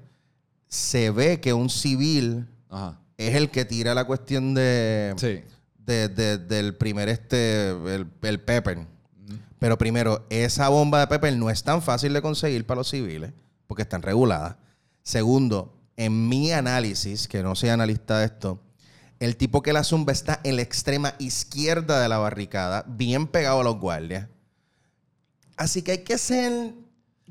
se 0.67 1.09
ve 1.11 1.39
que 1.41 1.53
un 1.53 1.69
civil 1.69 2.47
Ajá. 2.69 2.99
es 3.17 3.35
el 3.35 3.49
que 3.49 3.65
tira 3.65 3.93
la 3.93 4.05
cuestión 4.05 4.53
de, 4.53 5.13
Sí. 5.17 5.41
de- 5.85 6.07
de- 6.09 6.37
del 6.37 6.75
primer 6.75 7.09
este, 7.09 7.69
el, 7.69 8.07
el 8.21 8.39
pepper. 8.39 8.85
Pero 9.59 9.77
primero, 9.77 10.25
esa 10.29 10.69
bomba 10.69 11.01
de 11.01 11.07
pepper 11.07 11.35
no 11.35 11.49
es 11.49 11.63
tan 11.63 11.81
fácil 11.81 12.13
de 12.13 12.21
conseguir 12.21 12.65
para 12.65 12.79
los 12.79 12.89
civiles 12.89 13.33
porque 13.67 13.83
están 13.83 14.01
reguladas. 14.01 14.55
Segundo, 15.03 15.73
en 15.97 16.29
mi 16.29 16.51
análisis, 16.51 17.27
que 17.27 17.43
no 17.43 17.55
soy 17.55 17.69
analista 17.69 18.19
de 18.19 18.25
esto, 18.25 18.59
el 19.19 19.35
tipo 19.35 19.61
que 19.61 19.73
la 19.73 19.83
zumba 19.83 20.13
está 20.13 20.39
en 20.43 20.55
la 20.55 20.61
extrema 20.61 21.13
izquierda 21.19 22.01
de 22.01 22.07
la 22.07 22.17
barricada, 22.19 22.85
bien 22.87 23.27
pegado 23.27 23.59
a 23.59 23.63
los 23.63 23.77
guardias. 23.79 24.27
Así 25.57 25.81
que 25.81 25.91
hay 25.91 25.97
que 25.99 26.17
ser, 26.17 26.73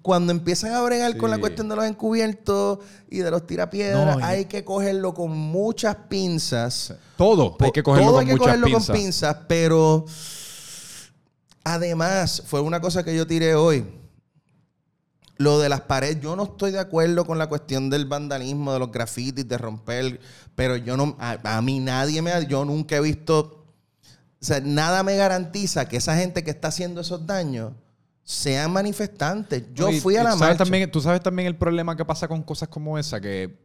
cuando 0.03 0.33
empiezan 0.33 0.74
a 0.74 0.83
bregar 0.83 1.16
con 1.16 1.31
la 1.31 1.39
cuestión 1.39 1.70
de 1.70 1.76
los 1.76 1.87
encubiertos 1.87 2.81
y 3.09 3.18
de 3.18 3.31
los 3.31 3.47
tirapiedras, 3.47 4.18
No, 4.18 4.24
hay 4.24 4.45
que 4.45 4.64
cogerlo 4.64 5.14
con 5.14 5.31
muchas 5.35 5.97
pinzas. 6.11 6.95
Todo 7.16 7.57
hay 7.59 7.72
que 7.72 7.83
cogerlo 7.83 8.07
Todo 8.09 8.16
con 8.16 8.20
hay 8.20 8.26
que 8.26 8.33
muchas 8.33 8.47
cogerlo 8.47 8.66
pinzas. 8.66 8.87
con 8.87 8.97
pinzas, 8.97 9.37
pero 9.49 10.05
además 11.68 12.42
fue 12.46 12.60
una 12.60 12.80
cosa 12.80 13.04
que 13.04 13.14
yo 13.16 13.26
tiré 13.26 13.54
hoy. 13.54 13.84
Lo 15.36 15.60
de 15.60 15.68
las 15.68 15.82
paredes, 15.82 16.20
yo 16.20 16.34
no 16.34 16.42
estoy 16.44 16.72
de 16.72 16.80
acuerdo 16.80 17.24
con 17.24 17.38
la 17.38 17.48
cuestión 17.48 17.90
del 17.90 18.06
vandalismo, 18.06 18.72
de 18.72 18.80
los 18.80 18.90
grafitis, 18.90 19.46
de 19.46 19.56
romper, 19.56 20.20
pero 20.56 20.76
yo 20.76 20.96
no, 20.96 21.16
a, 21.20 21.38
a 21.56 21.62
mí 21.62 21.78
nadie 21.78 22.20
me, 22.22 22.32
ha- 22.32 22.40
yo 22.42 22.64
nunca 22.64 22.96
he 22.96 23.00
visto, 23.00 23.64
o 24.40 24.44
sea, 24.44 24.58
nada 24.60 25.04
me 25.04 25.16
garantiza 25.16 25.88
que 25.88 25.96
esa 25.98 26.16
gente 26.16 26.42
que 26.42 26.50
está 26.50 26.68
haciendo 26.68 27.00
esos 27.00 27.24
daños 27.24 27.72
sean 28.24 28.72
manifestantes. 28.72 29.62
Yo 29.74 29.92
fui 29.92 30.16
a 30.16 30.24
la 30.24 30.34
marcha. 30.34 30.64
También, 30.64 30.90
Tú 30.90 31.00
sabes 31.00 31.22
también 31.22 31.46
el 31.46 31.56
problema 31.56 31.96
que 31.96 32.04
pasa 32.04 32.26
con 32.26 32.42
cosas 32.42 32.68
como 32.68 32.98
esa, 32.98 33.20
que 33.20 33.56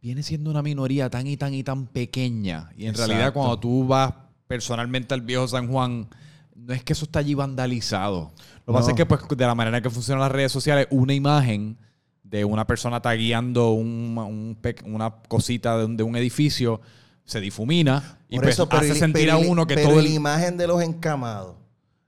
viene 0.00 0.22
siendo 0.22 0.50
una 0.52 0.62
minoría 0.62 1.10
tan 1.10 1.26
y 1.26 1.36
tan 1.36 1.52
y 1.52 1.64
tan 1.64 1.88
pequeña. 1.88 2.70
Y 2.76 2.84
en 2.84 2.90
Exacto. 2.90 3.08
realidad 3.08 3.32
cuando 3.32 3.58
tú 3.58 3.84
vas 3.88 4.14
personalmente 4.46 5.14
al 5.14 5.22
viejo 5.22 5.48
San 5.48 5.66
Juan, 5.68 6.08
no 6.56 6.72
es 6.74 6.82
que 6.82 6.92
eso 6.94 7.04
está 7.04 7.20
allí 7.20 7.34
vandalizado. 7.34 8.32
Lo 8.66 8.72
que 8.72 8.72
No. 8.72 8.72
pasa 8.74 8.90
es 8.90 8.96
que 8.96 9.06
pues, 9.06 9.20
de 9.28 9.46
la 9.46 9.54
manera 9.54 9.80
que 9.80 9.90
funcionan 9.90 10.20
las 10.22 10.32
redes 10.32 10.50
sociales, 10.52 10.86
una 10.90 11.14
imagen 11.14 11.78
de 12.24 12.44
una 12.44 12.66
persona 12.66 13.00
tagueando 13.00 13.70
un- 13.70 14.18
un 14.18 14.58
pe- 14.60 14.76
una 14.84 15.14
cosita 15.28 15.78
de 15.78 15.84
un, 15.84 15.96
de 15.96 16.02
un 16.02 16.16
edificio 16.16 16.80
se 17.24 17.40
difumina 17.40 18.18
y 18.28 18.36
Por 18.36 18.44
pues, 18.44 18.54
eso, 18.54 18.68
hace 18.70 18.90
el- 18.90 18.96
sentir 18.96 19.30
a 19.30 19.36
uno 19.36 19.66
que 19.66 19.74
pero 19.74 19.90
todo 19.90 20.00
la 20.02 20.08
imagen 20.08 20.56
de 20.56 20.66
los 20.66 20.82
encamados, 20.82 21.54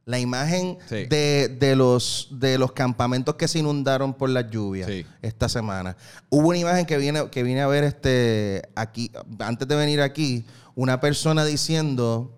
la 0.05 0.19
imagen 0.19 0.79
Sí. 0.89 1.05
de, 1.07 1.57
de 1.61 1.77
los, 1.77 2.29
de 2.33 2.59
los 2.59 2.73
campamentos 2.73 3.37
que 3.37 3.47
se 3.47 3.59
inundaron 3.61 4.15
por 4.15 4.31
las 4.31 4.51
lluvias 4.51 4.89
Sí. 4.89 5.05
esta 5.23 5.49
semana. 5.49 5.97
Hubo 6.31 6.49
una 6.49 6.59
imagen 6.59 6.87
que 6.87 6.97
viene, 6.99 7.29
que 7.31 7.43
viene 7.45 7.61
a 7.61 7.67
ver 7.69 7.85
este 7.85 8.63
aquí, 8.75 9.11
antes 9.39 9.69
de 9.69 9.77
venir 9.77 10.01
aquí, 10.01 10.45
una 10.75 10.99
persona 11.01 11.45
diciendo 11.45 12.38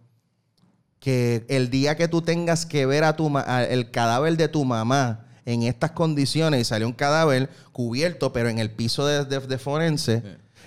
que 1.01 1.45
el 1.49 1.71
día 1.71 1.97
que 1.97 2.07
tú 2.09 2.23
tengas 2.23 2.65
que 2.67 2.87
ver 2.87 3.03
a 3.05 3.17
tu 3.17 3.29
ma- 3.31 3.45
a- 3.47 3.65
el 3.65 3.91
cadáver 3.91 4.37
de 4.37 4.49
tu 4.49 4.65
mamá 4.65 5.27
en 5.47 5.63
estas 5.65 5.91
condiciones 5.93 6.61
y 6.61 6.65
salió 6.65 6.87
un 6.87 6.93
cadáver 6.93 7.49
cubierto, 7.73 8.33
pero 8.33 8.49
en 8.49 8.59
el 8.59 8.71
piso 8.71 9.07
de, 9.07 9.25
de- 9.25 9.41
de 9.41 9.59
forense, 9.59 10.23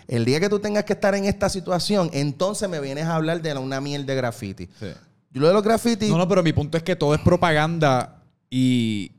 el 0.07 0.25
día 0.25 0.39
que 0.39 0.49
tú 0.49 0.59
tengas 0.59 0.83
que 0.83 0.93
estar 0.93 1.13
en 1.15 1.25
esta 1.25 1.47
situación, 1.49 2.09
entonces 2.13 2.67
me 2.67 2.79
vienes 2.81 3.05
a 3.05 3.15
hablar 3.15 3.41
de 3.41 3.53
la- 3.53 3.59
una 3.59 3.79
miel 3.79 4.05
de 4.05 4.15
graffiti. 4.15 4.67
Sí. 4.79 4.87
Yo 5.31 5.41
lo 5.41 5.47
de 5.47 5.53
los 5.53 5.63
graffiti, 5.63 6.09
No, 6.09 6.17
no, 6.17 6.27
pero 6.27 6.43
mi 6.43 6.51
punto 6.53 6.77
es 6.77 6.83
que 6.83 6.95
todo 6.95 7.13
es 7.15 7.21
propaganda 7.21 8.21
y 8.49 9.11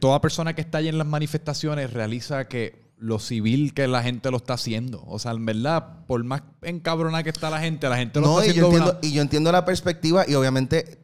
toda 0.00 0.20
persona 0.20 0.54
que 0.54 0.60
está 0.60 0.78
allí 0.78 0.88
en 0.88 0.98
las 0.98 1.06
manifestaciones 1.06 1.92
realiza 1.92 2.46
que 2.48 2.87
lo 2.98 3.18
civil 3.18 3.74
que 3.74 3.86
la 3.86 4.02
gente 4.02 4.30
lo 4.30 4.38
está 4.38 4.54
haciendo. 4.54 5.02
O 5.06 5.18
sea, 5.18 5.32
en 5.32 5.46
verdad, 5.46 6.04
por 6.06 6.22
más 6.24 6.42
encabrona 6.62 7.22
que 7.22 7.30
está 7.30 7.48
la 7.50 7.60
gente, 7.60 7.88
la 7.88 7.96
gente 7.96 8.20
lo 8.20 8.26
no, 8.26 8.40
está 8.40 8.52
y 8.52 8.54
yo, 8.56 8.66
haciendo. 8.66 8.76
entiendo, 8.78 8.98
una- 9.00 9.08
y 9.08 9.12
yo 9.12 9.22
entiendo 9.22 9.52
la 9.52 9.64
perspectiva 9.64 10.24
y 10.26 10.34
obviamente 10.34 10.98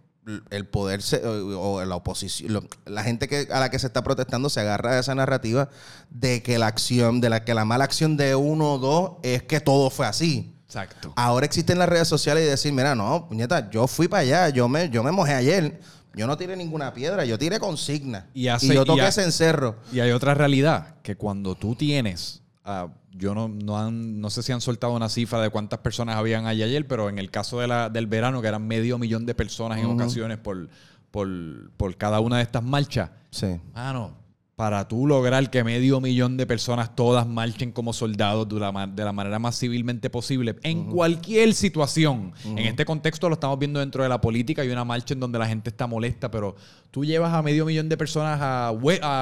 el 0.51 0.66
poder 0.66 1.03
se- 1.03 1.24
o, 1.26 1.74
o 1.74 1.84
la 1.84 1.95
oposición, 1.97 2.53
lo- 2.55 2.64
la 2.86 3.03
gente 3.05 3.28
que, 3.28 3.47
a 3.53 3.61
la 3.61 3.70
que 3.70 3.78
se 3.78 3.86
está 3.86 4.03
protestando 4.03 4.49
se 4.49 4.61
agarra 4.61 4.95
de 4.95 5.01
esa 5.01 5.14
narrativa 5.14 5.68
de 6.11 6.42
que 6.42 6.59
la 6.59 6.66
acción, 6.66 7.20
de 7.20 7.28
la 7.30 7.45
que 7.45 7.53
la 7.55 7.64
mala 7.64 7.84
acción 7.84 8.16
de 8.16 8.34
uno 8.34 8.72
o 8.74 8.78
dos 8.78 9.11
es 9.22 9.42
que 9.42 9.61
todo 9.61 9.90
fue 9.90 10.07
así. 10.07 10.51
Exacto. 10.66 11.12
Ahora 11.14 11.47
existen 11.47 11.78
las 11.78 11.88
redes 11.88 12.09
sociales 12.09 12.42
y 12.45 12.49
decir, 12.49 12.72
mira, 12.72 12.95
no, 12.97 13.28
puñeta, 13.28 13.70
yo 13.70 13.86
fui 13.86 14.09
para 14.09 14.22
allá, 14.22 14.49
yo 14.49 14.66
me, 14.68 14.88
yo 14.90 15.05
me 15.05 15.12
mojé 15.12 15.34
ayer, 15.34 15.80
yo 16.17 16.27
no 16.27 16.37
tiré 16.37 16.57
ninguna 16.57 16.93
piedra, 16.95 17.25
yo 17.25 17.39
tiré 17.39 17.59
consigna. 17.59 18.27
Y 18.35 18.43
Y, 18.49 18.75
yo 18.75 18.83
y 18.83 18.85
toqué 18.85 19.03
ha- 19.03 19.09
ese 19.09 19.23
encerro. 19.25 19.77
Y 19.93 20.01
hay 20.01 20.11
otra 20.12 20.35
realidad, 20.35 20.97
que 21.03 21.17
cuando 21.17 21.55
tú 21.55 21.75
tienes, 21.75 22.43
ah, 22.65 22.89
yo 23.12 23.35
no, 23.35 23.49
no, 23.49 23.79
han- 23.79 24.21
no 24.21 24.31
sé 24.31 24.43
si 24.43 24.53
han 24.53 24.61
soltado 24.61 24.93
una 24.95 25.09
cifra 25.09 25.41
de 25.41 25.51
cuántas 25.51 25.79
personas 25.81 26.17
habían 26.17 26.47
allí 26.47 26.62
ayer, 26.62 26.87
pero 26.87 27.09
en 27.09 27.19
el 27.19 27.31
caso 27.31 27.61
de 27.61 27.69
la, 27.69 27.89
del 27.91 28.07
verano, 28.07 28.43
que 28.43 28.49
eran 28.49 28.67
medio 28.67 28.99
millón 28.99 29.25
de 29.27 29.35
personas 29.35 29.79
en 29.79 29.87
ocasiones 29.87 30.39
por, 30.39 30.69
por, 31.11 31.29
por 31.77 31.97
cada 31.97 32.21
una 32.21 32.39
de 32.39 32.43
estas 32.43 32.62
marchas, 32.62 33.11
Sí. 33.31 33.61
Mano, 33.75 34.17
para 34.57 34.86
tú 34.86 35.07
lograr 35.09 35.50
que 35.50 35.64
medio 35.64 36.00
millón 36.00 36.36
de 36.36 36.46
personas 36.46 36.94
todas 36.94 37.26
marchen 37.26 37.72
como 37.72 37.92
soldados 37.92 38.48
de 38.48 38.61
la, 38.61 38.70
ma- 38.70 38.86
de 38.86 39.05
la 39.05 39.12
manera 39.12 39.40
más 39.40 39.59
civilmente 39.59 40.11
posible, 40.11 40.55
en 40.62 40.84
cualquier 40.84 41.55
situación. 41.55 42.32
En 42.44 42.59
este 42.61 42.84
contexto 42.84 43.28
lo 43.28 43.34
estamos 43.34 43.59
viendo 43.59 43.80
dentro 43.80 44.05
de 44.05 44.09
la 44.09 44.20
política, 44.20 44.62
hay 44.62 44.68
una 44.70 44.84
marcha 44.84 45.14
en 45.14 45.20
donde 45.20 45.40
la 45.40 45.46
gente 45.48 45.70
está 45.70 45.88
molesta, 45.88 46.30
pero 46.30 46.55
tú 46.92 47.05
llevas 47.05 47.34
a 47.34 47.42
medio 47.42 47.66
millón 47.66 47.88
de 47.88 47.96
personas 47.96 48.38
a, 48.40 48.72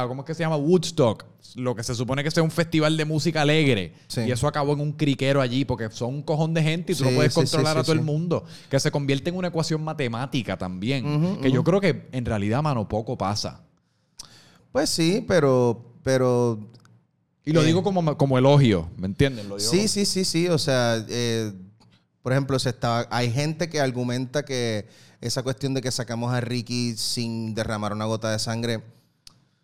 ¿cómo 0.07 0.21
es 0.21 0.27
que 0.27 0.35
se 0.35 0.43
llama? 0.43 0.57
Woodstock, 0.57 1.25
lo 1.57 1.75
que 1.75 1.83
se 1.83 1.95
supone 1.95 2.23
que 2.23 2.31
sea 2.31 2.43
un 2.43 2.51
festival 2.51 2.99
de 2.99 3.07
música 3.07 3.41
alegre. 3.41 3.95
Sí. 4.09 4.21
Y 4.27 4.33
eso 4.33 4.47
acabó 4.47 4.75
en 4.75 4.81
un 4.81 4.93
criquero 4.93 5.41
allí, 5.41 5.65
porque 5.65 5.91
son 5.91 6.15
un 6.17 6.23
cojón 6.23 6.53
de 6.53 6.63
gente 6.63 6.93
y 6.93 6.95
tú 6.95 7.05
no 7.05 7.11
puedes 7.11 7.33
sí, 7.33 7.41
controlar 7.41 7.79
a 7.79 7.83
todo 7.83 7.95
el 7.95 8.03
mundo. 8.03 8.45
Que 8.69 8.79
se 8.79 8.91
convierte 8.91 9.31
en 9.31 9.37
una 9.37 9.49
ecuación 9.49 9.83
matemática 9.83 10.59
también. 10.59 11.39
Que 11.41 11.51
yo 11.51 11.65
creo 11.65 11.81
que 11.81 12.07
en 12.13 12.27
realidad, 12.27 12.63
mano, 12.63 12.87
poco 12.87 13.17
pasa. 13.17 13.63
Pues 14.73 14.91
sí, 14.91 15.25
pero, 15.27 15.95
pero 16.03 16.59
Y 17.45 17.53
lo 17.53 17.63
Eh. 17.63 17.67
digo 17.67 17.83
como, 17.83 18.17
como 18.17 18.39
elogio, 18.39 18.89
¿me 18.97 19.07
entiendes? 19.07 19.45
Lo 19.47 19.57
digo 19.57 19.69
Sí, 19.71 19.89
sí, 19.89 20.05
sí, 20.07 20.25
sí. 20.25 20.49
O 20.49 20.59
sea, 20.59 21.05
eh, 21.09 21.53
por 22.23 22.33
ejemplo, 22.33 22.57
se 22.61 22.69
estaba, 22.71 23.07
hay 23.11 23.33
gente 23.33 23.69
que 23.69 23.81
argumenta 23.81 24.45
que 24.45 24.87
esa 25.21 25.43
cuestión 25.43 25.75
de 25.75 25.81
que 25.83 25.91
sacamos 25.91 26.33
a 26.33 26.41
Ricky 26.41 26.95
sin 26.97 27.55
derramar 27.55 27.93
una 27.93 28.05
gota 28.05 28.31
de 28.31 28.39
sangre, 28.39 28.81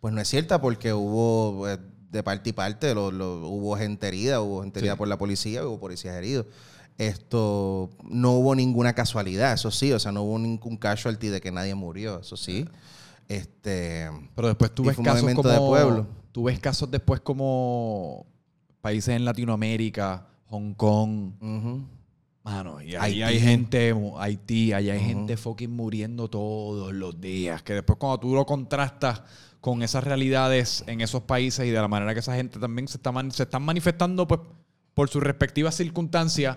pues 0.01 0.13
no 0.13 0.21
es 0.21 0.27
cierta 0.29 0.61
porque 0.61 0.93
hubo 0.93 1.69
eh, 1.69 1.79
de 2.11 2.23
parte 2.25 2.51
y 2.51 2.53
parte, 2.53 2.95
lo- 2.95 3.13
lo- 3.13 3.49
hubo 3.49 3.77
gente 3.77 4.09
herida, 4.09 4.41
hubo 4.41 4.63
gente 4.63 4.81
herida 4.81 4.93
Sí. 4.95 4.99
por 4.99 5.07
la 5.09 5.17
policía, 5.19 5.65
hubo 5.67 5.79
policías 5.79 6.17
heridos. 6.17 6.47
Esto 6.99 7.91
no 8.11 8.33
hubo 8.33 8.57
ninguna 8.57 8.93
casualidad, 8.95 9.53
eso 9.53 9.71
sí, 9.71 9.93
o 9.93 10.01
sea, 10.01 10.11
no 10.11 10.23
hubo 10.23 10.37
ningún 10.39 10.77
casualty 10.77 11.29
de 11.29 11.41
que 11.41 11.53
nadie 11.53 11.77
murió, 11.77 12.21
eso 12.21 12.37
sí. 12.37 12.67
Este, 13.29 14.09
Pero 14.35 14.49
después 14.49 14.75
tú 14.75 14.85
ves 14.85 14.97
casos 14.97 15.33
como... 15.35 15.49
de 15.49 15.59
pueblo. 15.59 16.07
Tú 16.33 16.45
ves 16.45 16.59
casos 16.59 16.91
después 16.91 17.21
como 17.21 18.27
países 18.81 19.15
en 19.15 19.25
Latinoamérica, 19.25 20.27
Hong 20.47 20.73
Kong, 20.75 21.33
mano, 22.45 22.81
y 22.81 22.95
ahí 22.95 23.21
Haití. 23.21 23.23
hay 23.23 23.41
gente, 23.41 23.95
Haití, 24.19 24.73
ahí 24.73 24.89
hay 24.91 25.01
gente 25.01 25.37
fucking 25.37 25.71
muriendo 25.75 26.29
todos 26.31 26.95
los 26.95 27.21
días, 27.21 27.63
que 27.63 27.75
después 27.75 27.99
cuando 27.99 28.19
tú 28.21 28.35
lo 28.35 28.47
contrastas 28.47 29.23
con 29.61 29.83
esas 29.83 30.05
realidades 30.05 30.85
en 30.87 31.01
esos 31.01 31.23
países 31.23 31.67
y 31.67 31.71
de 31.71 31.81
la 31.81 31.89
manera 31.89 32.15
que 32.15 32.21
esa 32.21 32.35
gente 32.37 32.59
también 32.59 32.87
se, 32.89 32.97
está 32.97 33.11
man- 33.13 33.33
se 33.33 33.43
están 33.43 33.63
manifestando 33.63 34.27
pues 34.27 34.41
por 34.95 35.09
sus 35.11 35.23
respectivas 35.23 35.75
circunstancias, 35.75 36.57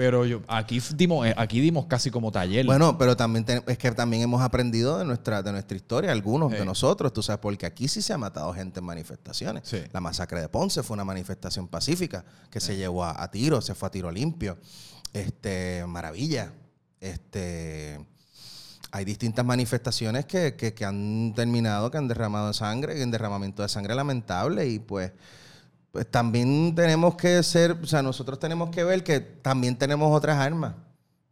Pero 0.00 0.24
yo, 0.24 0.40
aquí 0.48 0.80
dimos, 0.94 1.26
eh, 1.26 1.34
aquí 1.36 1.60
dimos 1.60 1.84
casi 1.84 2.10
como 2.10 2.32
taller. 2.32 2.64
Bueno, 2.64 2.96
pero 2.96 3.18
también 3.18 3.44
es 3.66 3.76
que 3.76 3.90
también 3.92 4.22
hemos 4.22 4.40
aprendido 4.40 4.96
de 4.98 5.04
nuestra, 5.04 5.42
de 5.42 5.52
nuestra 5.52 5.76
historia, 5.76 6.10
algunos 6.10 6.52
Sí. 6.52 6.56
de 6.56 6.64
nosotros, 6.64 7.12
tú 7.12 7.22
sabes, 7.22 7.38
porque 7.40 7.66
aquí 7.66 7.86
sí 7.86 8.00
se 8.00 8.14
ha 8.14 8.16
matado 8.16 8.54
gente 8.54 8.80
en 8.80 8.86
manifestaciones. 8.86 9.64
Sí. 9.68 9.82
La 9.92 10.00
masacre 10.00 10.40
de 10.40 10.48
Ponce 10.48 10.82
fue 10.82 10.94
una 10.94 11.04
manifestación 11.04 11.68
pacífica 11.68 12.24
que 12.48 12.60
se 12.60 12.78
llevó 12.78 13.04
a, 13.04 13.22
a 13.22 13.30
tiro, 13.30 13.60
se 13.60 13.74
fue 13.74 13.88
a 13.88 13.90
tiro 13.90 14.10
limpio. 14.10 14.56
Este, 15.12 15.84
maravilla. 15.86 16.50
Este, 16.98 18.02
hay 18.92 19.04
distintas 19.04 19.44
manifestaciones 19.44 20.24
que, 20.24 20.54
que- 20.56 20.72
que 20.72 20.84
han 20.86 21.34
terminado, 21.36 21.90
que 21.90 21.98
han 21.98 22.08
derramado 22.08 22.54
sangre, 22.54 22.98
y 22.98 23.02
un 23.02 23.10
derramamiento 23.10 23.62
de 23.62 23.68
sangre 23.68 23.94
lamentable 23.94 24.66
y 24.66 24.78
pues 24.78 25.12
pues 25.92 26.10
también 26.10 26.74
tenemos 26.74 27.16
que 27.16 27.42
ser, 27.42 27.72
o 27.72 27.86
sea, 27.86 28.02
nosotros 28.02 28.38
tenemos 28.38 28.70
que 28.70 28.84
ver 28.84 29.02
que 29.02 29.20
también 29.20 29.76
tenemos 29.76 30.14
otras 30.16 30.38
armas, 30.38 30.74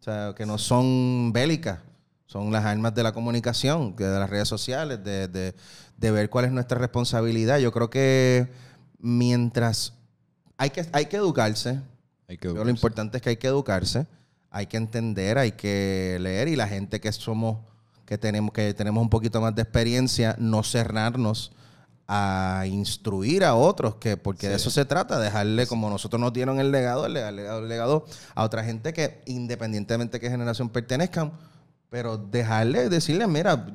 o 0.01 0.03
sea, 0.03 0.35
que 0.37 0.45
no 0.47 0.59
son 0.59 1.33
bélicas, 1.33 1.79
son 2.27 2.51
las 2.53 2.65
armas 2.65 2.95
de 2.95 3.03
la 3.03 3.13
comunicación, 3.13 3.95
de 3.97 4.19
las 4.19 4.29
redes 4.29 4.49
sociales, 4.49 5.03
de, 5.05 5.29
de- 5.29 5.55
de 5.97 6.11
ver 6.13 6.31
cuál 6.31 6.45
es 6.45 6.53
nuestra 6.53 6.79
responsabilidad. 6.79 7.59
Yo 7.59 7.73
creo 7.73 7.91
que 7.91 8.49
mientras 8.99 9.95
hay 10.57 10.71
que, 10.71 10.87
hay 10.93 11.07
que 11.07 11.17
educarse, 11.17 11.81
Hay 12.29 12.37
que 12.37 12.49
lo 12.49 12.69
importante 12.69 13.17
es 13.17 13.23
que 13.23 13.31
hay 13.31 13.37
que 13.37 13.47
educarse, 13.49 14.07
hay 14.51 14.67
que 14.67 14.77
entender, 14.77 15.39
hay 15.39 15.53
que 15.53 16.19
leer 16.21 16.49
y 16.49 16.57
la 16.57 16.69
gente 16.69 17.01
que 17.01 17.11
somos, 17.13 17.59
que 18.05 18.19
tenemos, 18.19 18.53
que 18.53 18.75
tenemos 18.75 19.03
un 19.03 19.11
poquito 19.11 19.41
más 19.41 19.55
de 19.55 19.63
experiencia, 19.63 20.37
no 20.39 20.63
cerrarnos 20.63 21.53
a 22.11 22.65
instruir 22.67 23.45
a 23.45 23.55
otros, 23.55 23.97
que 23.97 24.17
porque 24.17 24.49
de 24.49 24.55
eso 24.57 24.71
se 24.71 24.87
trata, 24.87 25.19
dejarle, 25.21 25.67
como 25.67 25.91
nosotros 25.91 26.19
nos 26.19 26.33
dieron 26.33 26.59
el 26.59 26.71
legado, 26.73 27.05
el 27.05 27.13
legado, 27.13 27.59
el 27.59 27.69
legado 27.69 28.07
a 28.35 28.45
otra 28.45 28.65
gente 28.65 28.95
que 28.95 29.21
independientemente 29.27 30.13
de 30.17 30.21
qué 30.21 30.31
generación 30.31 30.71
pertenezcan, 30.71 31.33
pero 31.91 32.17
dejarle, 32.17 32.89
decirle, 32.89 33.27
mira, 33.27 33.67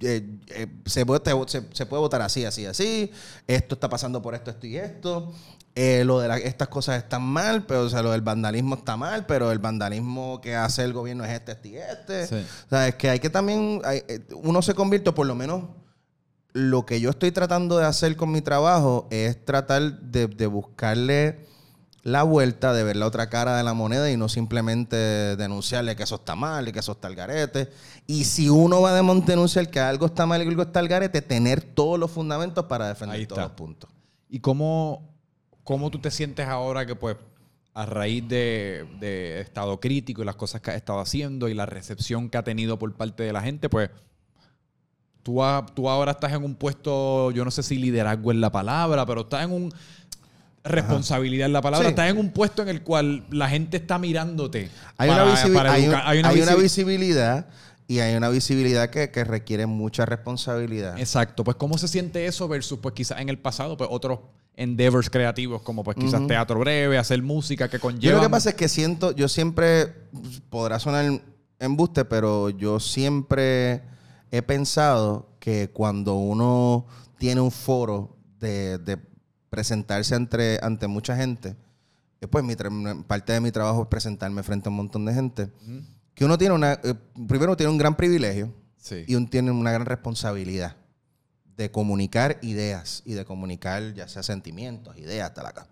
eh, 0.00 0.38
eh, 0.48 0.66
se, 0.86 1.04
puede, 1.04 1.20
se, 1.48 1.62
se 1.72 1.86
puede 1.86 2.00
votar 2.00 2.22
así, 2.22 2.44
así, 2.46 2.64
así, 2.64 3.10
esto 3.46 3.74
está 3.74 3.88
pasando 3.90 4.22
por 4.22 4.34
esto, 4.34 4.50
esto 4.50 4.66
y 4.66 4.76
esto, 4.78 5.32
eh, 5.74 6.02
lo 6.04 6.18
de 6.20 6.28
la- 6.28 6.36
estas 6.38 6.68
cosas 6.68 6.96
están 7.02 7.22
mal, 7.22 7.64
pero 7.66 7.82
o 7.82 7.88
sea, 7.90 8.02
lo 8.02 8.10
del 8.12 8.20
vandalismo 8.22 8.74
está 8.74 8.96
mal, 8.96 9.26
pero 9.26 9.52
el 9.52 9.58
vandalismo 9.58 10.40
que 10.40 10.54
hace 10.54 10.82
el 10.82 10.92
gobierno 10.94 11.24
es 11.24 11.30
este, 11.32 11.52
este 11.52 11.68
y 11.68 11.76
este. 11.76 12.26
Sí. 12.26 12.46
O 12.66 12.68
sea, 12.70 12.88
es 12.88 12.94
que 12.96 13.08
hay 13.10 13.20
que 13.20 13.30
también, 13.30 13.80
hay- 13.84 14.02
uno 14.42 14.60
se 14.62 14.74
convierte, 14.74 15.12
por 15.12 15.26
lo 15.26 15.34
menos 15.34 15.64
lo 16.52 16.84
que 16.84 17.00
yo 17.00 17.10
estoy 17.10 17.32
tratando 17.32 17.78
de 17.78 17.86
hacer 17.86 18.16
con 18.16 18.30
mi 18.30 18.42
trabajo 18.42 19.06
es 19.10 19.44
tratar 19.44 20.00
de, 20.00 20.26
de 20.26 20.46
buscarle 20.46 21.46
la 22.02 22.24
vuelta, 22.24 22.72
de 22.72 22.82
ver 22.82 22.96
la 22.96 23.06
otra 23.06 23.28
cara 23.28 23.56
de 23.56 23.62
la 23.62 23.74
moneda 23.74 24.10
y 24.10 24.16
no 24.16 24.28
simplemente 24.28 24.96
denunciarle 25.36 25.94
que 25.94 26.02
eso 26.02 26.16
está 26.16 26.34
mal 26.34 26.66
y 26.68 26.72
que 26.72 26.80
eso 26.80 26.92
está 26.92 27.08
al 27.08 27.14
garete. 27.14 27.70
Y 28.06 28.24
si 28.24 28.48
uno 28.48 28.80
va 28.80 28.90
a 28.90 29.02
denunciar 29.02 29.70
que 29.70 29.80
algo 29.80 30.06
está 30.06 30.26
mal 30.26 30.40
y 30.40 30.44
que 30.44 30.50
algo 30.50 30.62
está 30.62 30.80
al 30.80 30.88
garete, 30.88 31.22
tener 31.22 31.62
todos 31.62 31.98
los 31.98 32.10
fundamentos 32.10 32.64
para 32.66 32.88
defender 32.88 33.26
todos 33.26 33.42
los 33.42 33.52
puntos. 33.52 33.90
¿Y 34.28 34.40
cómo, 34.40 35.14
cómo 35.62 35.90
tú 35.90 36.00
te 36.00 36.10
sientes 36.10 36.48
ahora 36.48 36.86
que, 36.86 36.96
pues, 36.96 37.16
a 37.74 37.86
raíz 37.86 38.28
de, 38.28 38.86
de 38.98 39.40
estado 39.40 39.78
crítico 39.80 40.22
y 40.22 40.24
las 40.24 40.36
cosas 40.36 40.60
que 40.60 40.72
has 40.72 40.76
estado 40.76 40.98
haciendo 40.98 41.48
y 41.48 41.54
la 41.54 41.66
recepción 41.66 42.28
que 42.28 42.36
ha 42.36 42.42
tenido 42.42 42.78
por 42.78 42.92
parte 42.94 43.22
de 43.22 43.32
la 43.32 43.42
gente, 43.42 43.68
pues, 43.68 43.90
tú, 45.22 45.40
tú 45.74 45.88
ahora 45.88 46.12
estás 46.12 46.32
en 46.32 46.44
un 46.44 46.54
puesto, 46.54 47.30
yo 47.30 47.44
no 47.44 47.50
sé 47.50 47.62
si 47.62 47.76
liderazgo 47.76 48.32
es 48.32 48.38
la 48.38 48.50
palabra, 48.52 49.04
pero 49.06 49.22
estás 49.22 49.44
en 49.44 49.52
un... 49.52 49.74
Responsabilidad 50.64 51.48
es 51.48 51.52
la 51.52 51.60
palabra. 51.60 51.86
Sí. 51.88 51.90
Estás 51.90 52.08
en 52.08 52.18
un 52.18 52.30
puesto 52.30 52.62
en 52.62 52.68
el 52.68 52.82
cual 52.82 53.24
la 53.30 53.48
gente 53.48 53.76
está 53.78 53.98
mirándote. 53.98 54.70
Hay, 54.96 55.08
para- 55.10 55.24
una, 55.24 55.34
visibi- 55.34 55.54
para 55.54 55.72
hay, 55.72 55.80
un- 55.82 55.86
educar. 55.88 56.04
hay 56.06 56.18
una 56.20 56.30
visibi- 56.32 56.62
visibilidad 56.62 57.46
y 57.88 57.98
hay 57.98 58.14
una 58.14 58.28
visibilidad 58.28 58.88
que, 58.88 59.10
que 59.10 59.24
requiere 59.24 59.66
mucha 59.66 60.06
responsabilidad. 60.06 60.96
Exacto, 61.00 61.42
pues 61.42 61.56
cómo 61.56 61.78
se 61.78 61.88
siente 61.88 62.26
eso 62.26 62.46
versus 62.46 62.78
pues 62.78 62.94
quizás 62.94 63.20
en 63.20 63.28
el 63.28 63.38
pasado 63.38 63.76
pues 63.76 63.90
otros 63.92 64.20
endeavors 64.54 65.10
creativos 65.10 65.62
como 65.62 65.82
pues 65.82 65.96
quizás 65.96 66.24
teatro 66.28 66.60
breve, 66.60 66.96
hacer 66.96 67.20
música 67.22 67.68
que 67.68 67.78
Yo 67.78 67.80
conlleva. 67.80 68.16
lo 68.18 68.22
que 68.22 68.30
pasa 68.30 68.50
es 68.50 68.54
que 68.54 68.68
siento, 68.68 69.10
yo 69.12 69.26
siempre, 69.26 69.92
podrá 70.48 70.78
sonar 70.78 71.20
embuste, 71.58 72.04
pero 72.04 72.50
yo 72.50 72.78
siempre 72.78 73.82
he 74.32 74.42
pensado 74.42 75.36
que 75.38 75.70
cuando 75.70 76.14
uno 76.16 76.86
tiene 77.18 77.40
un 77.40 77.50
foro 77.52 78.16
de, 78.40 78.78
de 78.78 78.98
presentarse 79.50 80.14
ante, 80.14 80.58
ante 80.62 80.88
mucha 80.88 81.14
gente, 81.16 81.54
eh, 82.20 82.26
pues 82.26 82.42
mi 82.42 82.56
parte 83.06 83.34
de 83.34 83.40
mi 83.40 83.52
trabajo 83.52 83.82
es 83.82 83.88
presentarme 83.88 84.42
frente 84.42 84.68
a 84.68 84.70
un 84.70 84.76
montón 84.76 85.04
de 85.04 85.14
gente, 85.14 85.50
que 86.14 86.24
uno 86.24 86.36
tiene 86.38 86.54
una, 86.54 86.72
eh, 86.82 86.94
primero 87.28 87.56
tiene 87.56 87.70
un 87.70 87.78
gran 87.78 87.96
privilegio 87.96 88.52
Sí. 88.78 89.04
y 89.06 89.14
uno 89.14 89.28
tiene 89.30 89.52
una 89.52 89.70
gran 89.70 89.86
responsabilidad 89.86 90.74
de 91.56 91.70
comunicar 91.70 92.38
ideas 92.42 93.02
y 93.06 93.12
de 93.12 93.24
comunicar 93.24 93.94
ya 93.94 94.08
sea 94.08 94.24
sentimientos, 94.24 94.96
ideas, 94.98 95.32
tal 95.34 95.46
acá. 95.46 95.68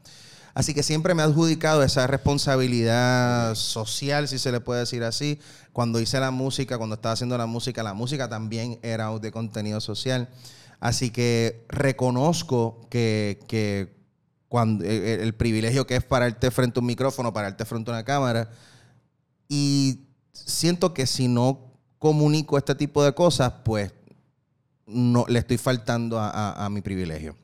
Así 0.55 0.75
que 0.75 0.83
siempre 0.83 1.15
me 1.15 1.23
ha 1.23 1.27
adjudicado 1.27 1.83
esa 1.83 2.07
responsabilidad 2.07 3.55
social, 3.55 4.27
si 4.29 4.39
se 4.39 4.51
le 4.51 4.61
puede 4.61 4.81
decir 4.81 5.05
así. 5.05 5.39
Cuando 5.73 6.01
hice 6.01 6.19
la 6.19 6.31
música, 6.31 6.77
cuando 6.77 6.97
estaba 6.97 7.13
haciendo 7.13 7.39
la 7.39 7.47
música, 7.47 7.83
la 7.83 7.95
música 7.95 8.29
también 8.29 8.79
era 8.83 9.17
de 9.19 9.31
contenido 9.31 9.81
social. 9.81 10.29
Así 10.81 11.11
que 11.11 11.65
reconozco 11.69 12.87
que, 12.91 13.39
que 13.47 13.95
cuando, 14.49 14.85
el, 14.85 15.21
el 15.21 15.35
privilegio 15.35 15.87
que 15.87 15.97
es 15.97 16.05
pararte 16.05 16.51
frente 16.51 16.79
a 16.79 16.81
un 16.81 16.87
micrófono, 16.87 17.33
pararte 17.33 17.65
frente 17.65 17.91
a 17.91 17.95
una 17.95 18.05
cámara, 18.05 18.51
y 19.49 20.07
siento 20.33 20.95
que 20.95 21.07
si 21.07 21.29
no 21.29 21.73
comunico 21.99 22.59
este 22.59 22.75
tipo 22.75 23.05
de 23.05 23.13
cosas, 23.13 23.53
pues 23.65 23.93
no 24.87 25.25
le 25.29 25.39
estoy 25.39 25.59
faltando 25.59 26.19
a 26.19 26.69
mi 26.71 26.81
privilegio. 26.81 27.37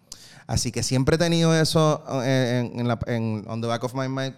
Así 0.46 0.70
que 0.70 0.82
siempre 0.82 1.16
he 1.16 1.18
tenido 1.18 1.54
eso 1.58 2.04
eh, 2.24 2.70
en, 2.72 2.80
en 2.80 2.88
la, 2.88 2.98
en- 3.06 3.44
on 3.48 3.60
the 3.60 3.66
back 3.66 3.82
of 3.84 3.94
my 3.94 4.08
mind. 4.08 4.34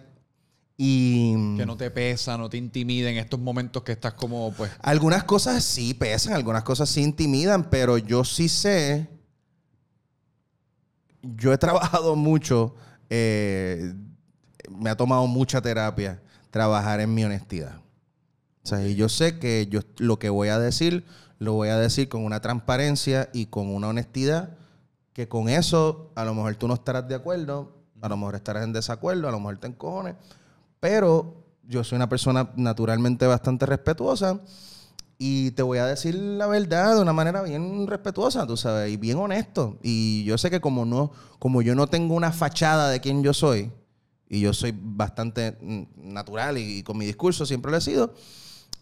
Y 0.81 1.33
Que 1.57 1.65
no 1.65 1.75
te 1.75 1.91
pesa, 1.91 2.37
no 2.37 2.49
te 2.49 2.55
intimida 2.57 3.09
en 3.09 3.17
estos 3.17 3.37
momentos 3.39 3.83
que 3.83 3.91
estás 3.91 4.13
como 4.13 4.53
pues 4.55 4.71
algunas 4.81 5.25
cosas 5.25 5.61
sí 5.63 5.93
pesan, 5.93 6.33
algunas 6.33 6.63
cosas 6.63 6.87
sí 6.89 7.01
intimidan, 7.03 7.69
pero 7.69 7.97
yo 7.97 8.23
sí 8.23 8.47
sé. 8.47 9.09
Yo 11.21 11.51
he 11.51 11.57
trabajado 11.57 12.15
mucho, 12.15 12.75
eh, 13.09 13.93
me 14.69 14.89
ha 14.89 14.95
tomado 14.95 15.27
mucha 15.27 15.61
terapia 15.61 16.21
trabajar 16.49 17.01
en 17.01 17.13
mi 17.13 17.23
honestidad. 17.25 17.81
O 18.63 18.67
sea, 18.67 18.85
y 18.87 18.95
yo 18.95 19.09
sé 19.09 19.37
que 19.37 19.67
yo 19.69 19.81
lo 19.97 20.17
que 20.17 20.29
voy 20.29 20.47
a 20.49 20.59
decir, 20.59 21.03
lo 21.39 21.53
voy 21.53 21.69
a 21.69 21.77
decir 21.77 22.07
con 22.07 22.23
una 22.23 22.39
transparencia 22.39 23.29
y 23.33 23.47
con 23.47 23.67
una 23.73 23.89
honestidad, 23.89 24.55
que 25.19 25.27
con 25.27 25.49
eso 25.49 26.13
a 26.15 26.23
lo 26.23 26.33
mejor 26.33 26.55
tú 26.55 26.65
no 26.69 26.75
estarás 26.75 27.05
de 27.09 27.13
acuerdo, 27.13 27.73
a 28.01 28.07
lo 28.07 28.15
mejor 28.15 28.35
estarás 28.35 28.63
en 28.63 28.71
desacuerdo, 28.71 29.27
a 29.27 29.31
lo 29.31 29.39
mejor 29.39 29.57
te 29.57 29.67
encojones, 29.67 30.15
pero 30.79 31.43
yo 31.63 31.83
soy 31.83 31.97
una 31.97 32.07
persona 32.07 32.51
naturalmente 32.55 33.27
bastante 33.27 33.65
respetuosa 33.65 34.39
y 35.17 35.51
te 35.51 35.61
voy 35.61 35.79
a 35.79 35.85
decir 35.87 36.15
la 36.15 36.47
verdad 36.47 36.95
de 36.95 37.01
una 37.01 37.11
manera 37.11 37.41
bien 37.41 37.85
respetuosa, 37.85 38.47
tú 38.47 38.55
sabes, 38.55 38.93
y 38.93 38.95
bien 38.95 39.17
honesto. 39.17 39.77
Y 39.83 40.23
yo 40.23 40.37
sé 40.37 40.49
que 40.49 40.61
como 40.61 40.85
no, 40.85 41.11
como 41.37 41.61
yo 41.61 41.75
no 41.75 41.87
tengo 41.87 42.15
una 42.15 42.31
fachada 42.31 42.89
de 42.89 43.01
quién 43.01 43.21
yo 43.21 43.33
soy, 43.33 43.73
y 44.29 44.39
yo 44.39 44.53
soy 44.53 44.73
bastante 44.73 45.57
natural 45.97 46.57
y, 46.57 46.77
y 46.77 46.83
con 46.83 46.97
mi 46.97 47.05
discurso 47.05 47.45
siempre 47.45 47.71
lo 47.71 47.77
he 47.77 47.81
sido, 47.81 48.13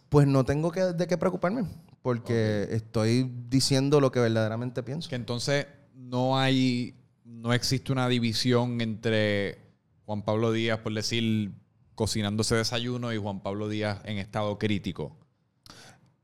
pues 0.09 0.27
no 0.27 0.45
tengo 0.45 0.71
que, 0.71 0.81
de 0.81 1.07
qué 1.07 1.17
preocuparme, 1.17 1.65
porque 2.03 2.67
estoy 2.69 3.27
diciendo 3.49 3.99
lo 3.99 4.11
que 4.11 4.19
verdaderamente 4.19 4.83
pienso. 4.83 5.09
que 5.09 5.15
entonces 5.15 5.65
no 5.98 6.39
hay 6.39 6.93
no 7.26 7.54
existe 7.54 7.91
una 7.91 8.08
división 8.08 8.80
entre 8.82 9.58
Juan 10.06 10.22
Pablo 10.24 10.52
Díaz 10.52 10.80
por 10.80 10.93
decir 10.93 11.52
cocinándose 11.95 12.56
desayuno 12.56 13.12
y 13.12 13.18
Juan 13.18 13.41
Pablo 13.41 13.68
Díaz 13.68 14.00
en 14.06 14.18
estado 14.18 14.58
crítico. 14.58 15.18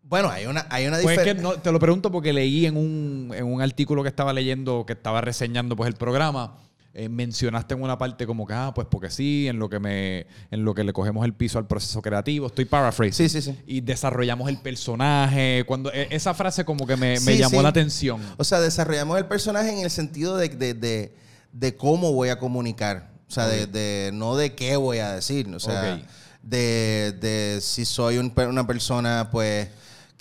Bueno, 0.04 0.30
hay 0.30 0.46
una, 0.46 0.68
hay 0.70 0.86
una 0.86 1.00
Pues 1.02 1.18
es 1.18 1.24
que 1.24 1.34
diferencia. 1.34 1.56
no, 1.58 1.62
te 1.62 1.72
lo 1.72 1.80
pregunto 1.80 2.12
porque 2.12 2.34
leí 2.34 2.66
en 2.66 2.78
un, 2.78 3.32
en 3.34 3.46
un 3.46 3.62
artículo 3.62 4.04
que 4.04 4.10
estaba 4.10 4.32
leyendo, 4.34 4.86
que 4.86 4.94
estaba 4.94 5.22
reseñando 5.22 5.76
pues 5.76 5.88
el 5.88 5.96
programa, 5.96 6.58
eh, 6.96 7.10
mencionaste 7.10 7.74
en 7.74 7.82
una 7.82 7.98
parte 7.98 8.28
como 8.28 8.46
que, 8.46 8.54
ah, 8.54 8.72
pues 8.76 8.88
porque 8.90 9.10
sí, 9.10 9.48
en 9.48 9.58
lo 9.58 9.68
que 9.70 9.80
me, 9.80 10.28
en 10.52 10.64
lo 10.64 10.74
que 10.76 10.84
le 10.84 10.94
cogemos 10.94 11.26
el 11.26 11.34
piso 11.34 11.58
al 11.58 11.66
proceso 11.66 12.02
creativo, 12.02 12.48
estoy 12.48 12.66
paraphrasing. 12.66 13.30
Sí, 13.30 13.42
sí, 13.42 13.52
sí. 13.52 13.60
Y 13.66 13.82
desarrollamos 13.82 14.48
el 14.50 14.58
personaje. 14.60 15.64
Cuando, 15.66 15.92
e- 15.92 16.08
esa 16.12 16.34
frase 16.34 16.66
como 16.66 16.86
que 16.86 16.96
me, 16.96 17.20
me 17.22 17.38
llamó 17.38 17.62
la 17.62 17.70
atención. 17.70 18.22
O 18.38 18.44
sea, 18.44 18.60
desarrollamos 18.60 19.18
el 19.18 19.26
personaje 19.26 19.72
en 19.72 19.80
el 19.80 19.90
sentido 19.90 20.38
de, 20.38 20.50
de- 20.50 20.74
de- 20.74 21.16
de 21.52 21.76
cómo 21.76 22.14
voy 22.14 22.30
a 22.30 22.38
comunicar. 22.40 23.12
O 23.28 23.32
sea, 23.32 23.48
de, 23.48 23.64
Ok. 23.64 23.70
de- 23.72 24.12
no 24.14 24.36
de 24.36 24.54
qué 24.54 24.76
voy 24.76 25.00
a 25.00 25.14
decir. 25.14 25.48
O 25.54 25.60
sea, 25.60 25.96
Ok. 25.96 26.02
de, 26.44 27.14
de 27.20 27.60
si 27.62 27.86
soy 27.86 28.18
un 28.18 28.32
una 28.38 28.68
persona, 28.68 29.30
pues, 29.32 29.68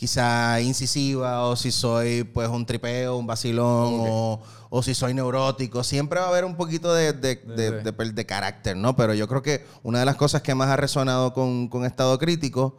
quizá 0.03 0.61
incisiva 0.61 1.45
o 1.45 1.55
si 1.55 1.71
soy 1.71 2.25
pues 2.25 2.49
un 2.49 2.67
tripeo, 2.67 3.17
un 3.17 3.25
vacilón 3.25 3.99
o, 4.01 4.41
o 4.69 4.83
si 4.83 4.95
soy 4.95 5.15
neurótico. 5.15 5.85
Siempre 5.85 6.19
va 6.19 6.27
a 6.27 6.29
haber 6.31 6.45
un 6.45 6.57
poquito 6.57 6.93
de, 6.93 7.13
de, 7.13 7.37
de- 7.37 7.71
de- 7.85 8.13
de 8.13 8.27
carácter, 8.27 8.77
¿no? 8.77 8.97
Pero 8.97 9.15
yo 9.15 9.29
creo 9.29 9.43
que 9.43 9.65
una 9.85 10.01
de 10.01 10.05
las 10.05 10.17
cosas 10.17 10.43
que 10.43 10.57
más 10.57 10.69
ha 10.71 10.77
resonado 10.77 11.33
con, 11.33 11.69
con 11.69 11.85
Estado 11.85 12.19
Crítico 12.19 12.79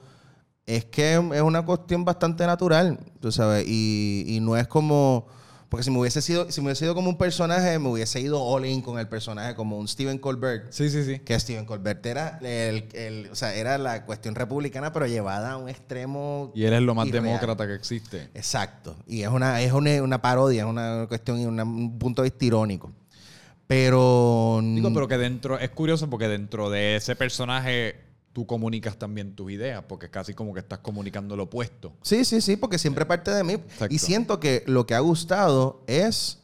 es 0.66 0.84
que 0.84 1.14
es 1.14 1.42
una 1.42 1.64
cuestión 1.66 2.04
bastante 2.04 2.46
natural, 2.46 3.00
tú 3.22 3.32
sabes, 3.32 3.64
y, 3.70 4.26
y 4.28 4.42
no 4.42 4.58
es 4.58 4.68
como... 4.68 5.26
Porque 5.74 5.86
si 5.86 5.90
me 5.90 5.98
hubiese 5.98 6.22
sido, 6.22 6.52
si 6.52 6.62
me 6.62 6.66
hubiese 6.68 6.82
sido 6.86 6.94
como 6.94 7.10
un 7.10 7.18
personaje, 7.18 7.80
me 7.80 7.90
hubiese 7.90 8.22
ido 8.22 8.40
all 8.44 8.64
in 8.64 8.84
con 8.84 9.00
el 9.00 9.08
personaje, 9.08 9.56
como 9.56 9.80
un 9.80 9.88
Stephen 9.88 10.20
Colbert. 10.20 10.68
Sí, 10.72 10.88
sí, 10.92 11.04
sí. 11.04 11.18
Que 11.18 11.40
Stephen 11.40 11.66
Colbert 11.66 12.06
era, 12.06 12.38
el, 12.44 12.90
el- 12.94 13.30
o 13.32 13.36
sea, 13.36 13.56
era 13.56 13.80
la 13.80 14.06
cuestión 14.06 14.36
republicana, 14.36 14.94
pero 14.94 15.08
llevada 15.08 15.54
a 15.54 15.58
un 15.58 15.70
extremo. 15.70 16.52
Y 16.54 16.66
él 16.66 16.74
es 16.74 16.82
lo 16.84 16.94
más 16.94 17.08
irreal. 17.08 17.24
demócrata 17.24 17.66
que 17.66 17.74
existe. 17.74 18.30
Exacto. 18.36 18.96
Y 19.08 19.24
es 19.24 19.30
una, 19.30 19.64
es 19.64 19.74
una, 19.74 20.04
una 20.04 20.22
parodia, 20.22 20.62
es 20.62 20.70
una 20.70 21.08
cuestión 21.08 21.40
y 21.42 21.46
un 21.48 21.98
punto 21.98 22.22
de 22.22 22.30
vista 22.30 22.46
irónico. 22.46 22.92
Pero. 23.66 24.60
Digo, 24.62 24.94
pero 24.94 25.08
que 25.08 25.18
dentro, 25.18 25.58
es 25.58 25.72
curioso 25.72 26.08
porque 26.08 26.28
dentro 26.28 26.70
de 26.70 26.98
ese 26.98 27.16
personaje 27.16 27.96
tú 28.34 28.48
comunicas 28.48 28.98
también 28.98 29.36
tus 29.36 29.52
ideas, 29.52 29.84
porque 29.88 30.08
es 30.08 30.12
casi 30.12 30.34
como 30.34 30.54
que 30.54 30.60
estás 30.60 30.80
comunicando 30.80 31.36
lo 31.36 31.44
opuesto. 31.44 31.94
Sí, 32.02 32.26
sí, 32.26 32.42
sí, 32.42 32.58
porque 32.58 32.80
siempre 32.80 33.06
parte 33.06 33.32
de 33.32 33.44
mí. 33.44 33.54
Exacto. 33.54 33.94
Y 33.94 34.00
siento 34.00 34.40
que 34.40 34.64
lo 34.66 34.86
que 34.86 34.96
ha 34.96 35.00
gustado 35.00 35.84
es 35.88 36.40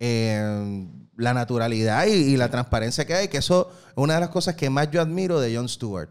eh, 0.00 0.86
la 1.16 1.32
naturalidad 1.32 2.06
y, 2.06 2.10
y 2.10 2.36
la 2.36 2.50
transparencia 2.50 3.06
que 3.06 3.14
hay, 3.14 3.28
que 3.28 3.38
eso 3.38 3.70
es 3.88 3.92
una 3.94 4.14
de 4.14 4.20
las 4.20 4.30
cosas 4.30 4.56
que 4.56 4.68
más 4.68 4.90
yo 4.90 5.00
admiro 5.00 5.40
de 5.40 5.56
Jon 5.56 5.68
Stewart. 5.68 6.10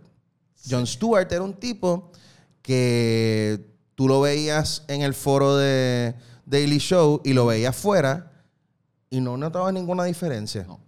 Jon 0.70 0.88
Stewart 0.88 1.32
era 1.32 1.44
un 1.44 1.56
tipo 1.56 2.12
que 2.62 3.66
tú 3.96 4.08
lo 4.08 4.22
veías 4.22 4.84
en 4.88 5.02
el 5.02 5.14
foro 5.14 5.58
de 5.58 6.16
Daily 6.46 6.78
Show 6.78 7.22
y 7.26 7.34
lo 7.34 7.46
veías 7.46 7.76
fuera 7.76 8.32
y 9.10 9.20
no 9.20 9.36
notabas 9.36 9.74
ninguna 9.74 10.06
diferencia. 10.06 10.64
No. 10.64 10.80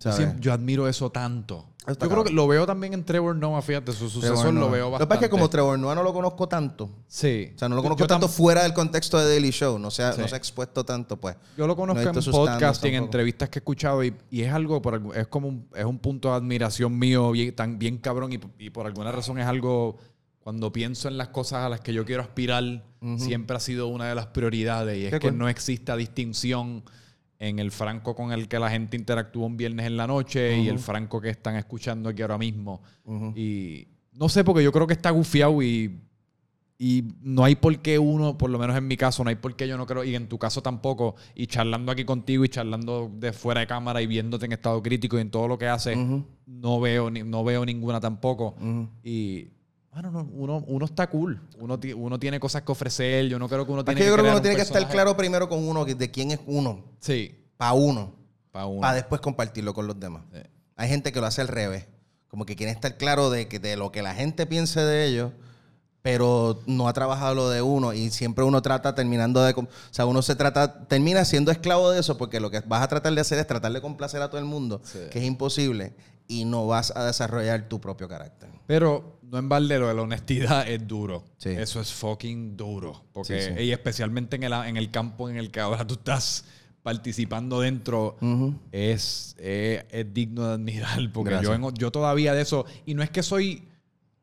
Siempre- 0.00 0.40
yo 0.40 0.52
admiro 0.52 0.88
eso 0.88 1.10
tanto. 1.10 1.66
Yo 1.86 1.96
creo 2.08 2.24
que 2.24 2.32
lo 2.32 2.46
veo 2.46 2.66
también 2.66 2.92
en 2.92 3.04
Trevor 3.04 3.34
Noah, 3.34 3.62
fíjate, 3.62 3.92
su 3.92 4.08
sucesor 4.08 4.52
lo 4.54 4.70
veo 4.70 4.84
Lo 4.86 4.90
bastante. 4.92 4.98
que 4.98 5.08
pasa 5.08 5.20
es 5.22 5.26
que 5.26 5.30
como 5.30 5.48
Trevor 5.50 5.78
Noah 5.78 5.94
no 5.94 6.02
lo 6.02 6.12
conozco 6.12 6.46
tanto. 6.46 6.90
Sí. 7.08 7.52
O 7.54 7.58
sea, 7.58 7.68
no 7.68 7.74
lo 7.76 7.82
conozco 7.82 8.00
yo 8.04 8.06
tanto 8.06 8.28
fuera 8.28 8.62
del 8.62 8.74
contexto 8.74 9.18
de 9.18 9.28
Daily 9.28 9.50
Show. 9.50 9.78
No 9.78 9.90
se 9.90 10.02
ha, 10.04 10.12
Sí. 10.12 10.20
no 10.20 10.28
se 10.28 10.34
ha 10.34 10.38
expuesto 10.38 10.84
tanto, 10.84 11.16
pues. 11.18 11.36
Yo 11.56 11.66
lo 11.66 11.74
conozco 11.76 12.02
No 12.12 12.20
en 12.20 12.30
podcast 12.30 12.84
y 12.84 12.88
en 12.88 12.94
entrevistas 12.96 13.48
que 13.48 13.58
he 13.58 13.60
escuchado 13.60 14.04
y, 14.04 14.14
y 14.30 14.42
es 14.42 14.52
algo, 14.52 14.80
por, 14.80 15.02
es 15.16 15.26
como 15.26 15.48
un, 15.48 15.66
es 15.74 15.84
un 15.84 15.98
punto 15.98 16.28
de 16.30 16.34
admiración 16.36 16.96
mío 16.98 17.30
bien, 17.32 17.54
tan 17.56 17.78
bien 17.78 17.96
cabrón 17.98 18.32
y, 18.32 18.40
y 18.58 18.70
por 18.70 18.86
alguna 18.86 19.10
razón 19.10 19.38
es 19.38 19.46
algo, 19.46 19.96
cuando 20.40 20.70
pienso 20.72 21.08
en 21.08 21.16
las 21.16 21.28
cosas 21.28 21.64
a 21.64 21.68
las 21.70 21.80
que 21.80 21.92
yo 21.92 22.04
quiero 22.04 22.22
aspirar, 22.22 22.84
siempre 23.16 23.56
ha 23.56 23.60
sido 23.60 23.88
una 23.88 24.06
de 24.06 24.14
las 24.14 24.26
prioridades 24.26 24.98
y 24.98 25.06
es 25.06 25.10
Qué 25.12 25.18
que 25.18 25.28
cool. 25.30 25.38
no 25.38 25.48
exista 25.48 25.96
distinción 25.96 26.84
en 27.40 27.58
el 27.58 27.72
Franco 27.72 28.14
con 28.14 28.32
el 28.32 28.46
que 28.46 28.60
la 28.60 28.70
gente 28.70 28.96
interactúa 28.96 29.46
un 29.46 29.56
viernes 29.56 29.86
en 29.86 29.96
la 29.96 30.06
noche 30.06 30.58
y 30.58 30.68
el 30.68 30.78
Franco 30.78 31.20
que 31.20 31.30
están 31.30 31.56
escuchando 31.56 32.10
aquí 32.10 32.22
ahora 32.22 32.38
mismo. 32.38 32.80
Y 33.34 33.88
no 34.12 34.28
sé, 34.28 34.44
porque 34.44 34.62
yo 34.62 34.70
creo 34.70 34.86
que 34.86 34.92
está 34.92 35.10
gufiado 35.10 35.60
y 35.60 35.98
y 36.82 37.04
no 37.20 37.44
hay 37.44 37.56
por 37.56 37.78
qué 37.80 37.98
uno, 37.98 38.38
por 38.38 38.48
lo 38.48 38.58
menos 38.58 38.74
en 38.74 38.88
mi 38.88 38.96
caso, 38.96 39.22
no 39.22 39.28
hay 39.28 39.36
por 39.36 39.54
qué 39.54 39.68
yo 39.68 39.76
no 39.76 39.84
creo, 39.84 40.02
y 40.02 40.14
en 40.14 40.28
tu 40.28 40.38
caso 40.38 40.62
tampoco, 40.62 41.14
y 41.34 41.46
charlando 41.46 41.92
aquí 41.92 42.06
contigo 42.06 42.42
y 42.42 42.48
charlando 42.48 43.10
de 43.18 43.34
fuera 43.34 43.60
de 43.60 43.66
cámara 43.66 44.00
y 44.00 44.06
viéndote 44.06 44.46
en 44.46 44.52
estado 44.52 44.82
crítico 44.82 45.18
y 45.18 45.20
en 45.20 45.30
todo 45.30 45.46
lo 45.46 45.58
que 45.58 45.68
haces, 45.68 45.98
no, 46.46 46.80
veo, 46.80 47.10
no 47.10 47.44
veo 47.44 47.66
ninguna 47.66 48.00
tampoco. 48.00 48.54
Y 49.04 49.48
bueno, 49.92 50.10
no, 50.10 50.28
uno, 50.32 50.64
uno 50.68 50.84
está 50.84 51.08
cool, 51.10 51.40
uno, 51.58 51.78
uno 51.96 52.18
tiene 52.18 52.38
cosas 52.38 52.62
que 52.62 52.70
ofrecer, 52.72 53.26
yo 53.26 53.38
no 53.38 53.48
creo 53.48 53.66
que 53.66 53.72
uno 53.72 53.80
Es 53.80 53.86
tiene 53.86 54.00
que 54.00 54.06
yo 54.06 54.12
creo 54.12 54.24
que 54.24 54.28
uno 54.30 54.36
un 54.36 54.42
tiene 54.42 54.56
que 54.56 54.62
estar 54.62 54.88
claro 54.88 55.16
primero 55.16 55.48
con 55.48 55.66
uno, 55.66 55.84
que- 55.84 55.94
de 55.96 56.10
quién 56.10 56.30
es 56.30 56.40
uno, 56.46 56.84
Sí, 57.00 57.34
para 57.56 57.72
uno, 57.72 58.14
para 58.52 58.66
uno. 58.66 58.80
para 58.80 58.94
después 58.94 59.20
compartirlo 59.20 59.74
con 59.74 59.86
los 59.86 59.98
demás. 59.98 60.22
Sí. 60.32 60.40
Hay 60.76 60.88
gente 60.88 61.12
que 61.12 61.20
lo 61.20 61.26
hace 61.26 61.40
al 61.40 61.48
revés. 61.48 61.86
Como 62.28 62.46
que 62.46 62.54
quiere 62.54 62.70
estar 62.72 62.96
claro 62.96 63.28
de, 63.30 63.48
que, 63.48 63.58
de 63.58 63.76
lo 63.76 63.90
que 63.90 64.02
la 64.02 64.14
gente 64.14 64.46
piense 64.46 64.80
de 64.80 65.04
ellos, 65.06 65.32
pero 66.02 66.60
no 66.66 66.88
ha 66.88 66.92
trabajado 66.92 67.34
lo 67.34 67.50
de 67.50 67.60
uno 67.60 67.92
y 67.92 68.10
siempre 68.10 68.44
uno 68.44 68.62
trata 68.62 68.94
terminando 68.94 69.42
de... 69.42 69.52
O 69.52 69.66
sea, 69.90 70.06
uno 70.06 70.22
se 70.22 70.34
trata, 70.36 70.86
termina 70.86 71.24
siendo 71.24 71.50
esclavo 71.50 71.90
de 71.90 72.00
eso 72.00 72.16
porque 72.16 72.40
lo 72.40 72.50
que 72.50 72.60
vas 72.60 72.82
a 72.82 72.88
tratar 72.88 73.12
de 73.12 73.20
hacer 73.20 73.38
es 73.38 73.46
tratar 73.46 73.72
de 73.72 73.80
complacer 73.82 74.22
a 74.22 74.28
todo 74.30 74.38
el 74.38 74.46
mundo, 74.46 74.80
Sí. 74.84 75.00
que 75.10 75.18
es 75.18 75.24
imposible, 75.24 75.92
y 76.28 76.44
no 76.46 76.66
vas 76.66 76.92
a 76.96 77.04
desarrollar 77.04 77.68
tu 77.68 77.80
propio 77.80 78.08
carácter. 78.08 78.48
Pero 78.66 79.18
no 79.30 79.38
en 79.38 79.48
balde 79.48 79.78
lo 79.78 79.88
de 79.88 79.94
la 79.94 80.02
honestidad 80.02 80.68
es 80.68 80.86
duro. 80.86 81.24
Sí. 81.38 81.50
Eso 81.50 81.80
es 81.80 81.92
fucking 81.92 82.56
duro. 82.56 83.04
Porque, 83.12 83.40
Sí, 83.42 83.50
sí. 83.56 83.62
y 83.64 83.72
especialmente 83.72 84.36
en 84.36 84.42
el, 84.42 84.52
en 84.52 84.76
el 84.76 84.90
campo 84.90 85.28
en 85.30 85.36
el 85.36 85.50
que 85.50 85.60
ahora 85.60 85.86
tú 85.86 85.94
estás 85.94 86.44
participando 86.82 87.60
dentro, 87.60 88.16
es, 88.72 89.36
es- 89.38 89.84
es 89.90 90.14
digno 90.14 90.46
de 90.48 90.54
admirar. 90.54 90.98
Porque 91.12 91.38
yo, 91.42 91.54
en- 91.54 91.74
yo 91.74 91.90
todavía 91.90 92.34
de 92.34 92.42
eso, 92.42 92.64
y 92.86 92.94
no 92.94 93.02
es 93.02 93.10
que 93.10 93.22
soy, 93.22 93.62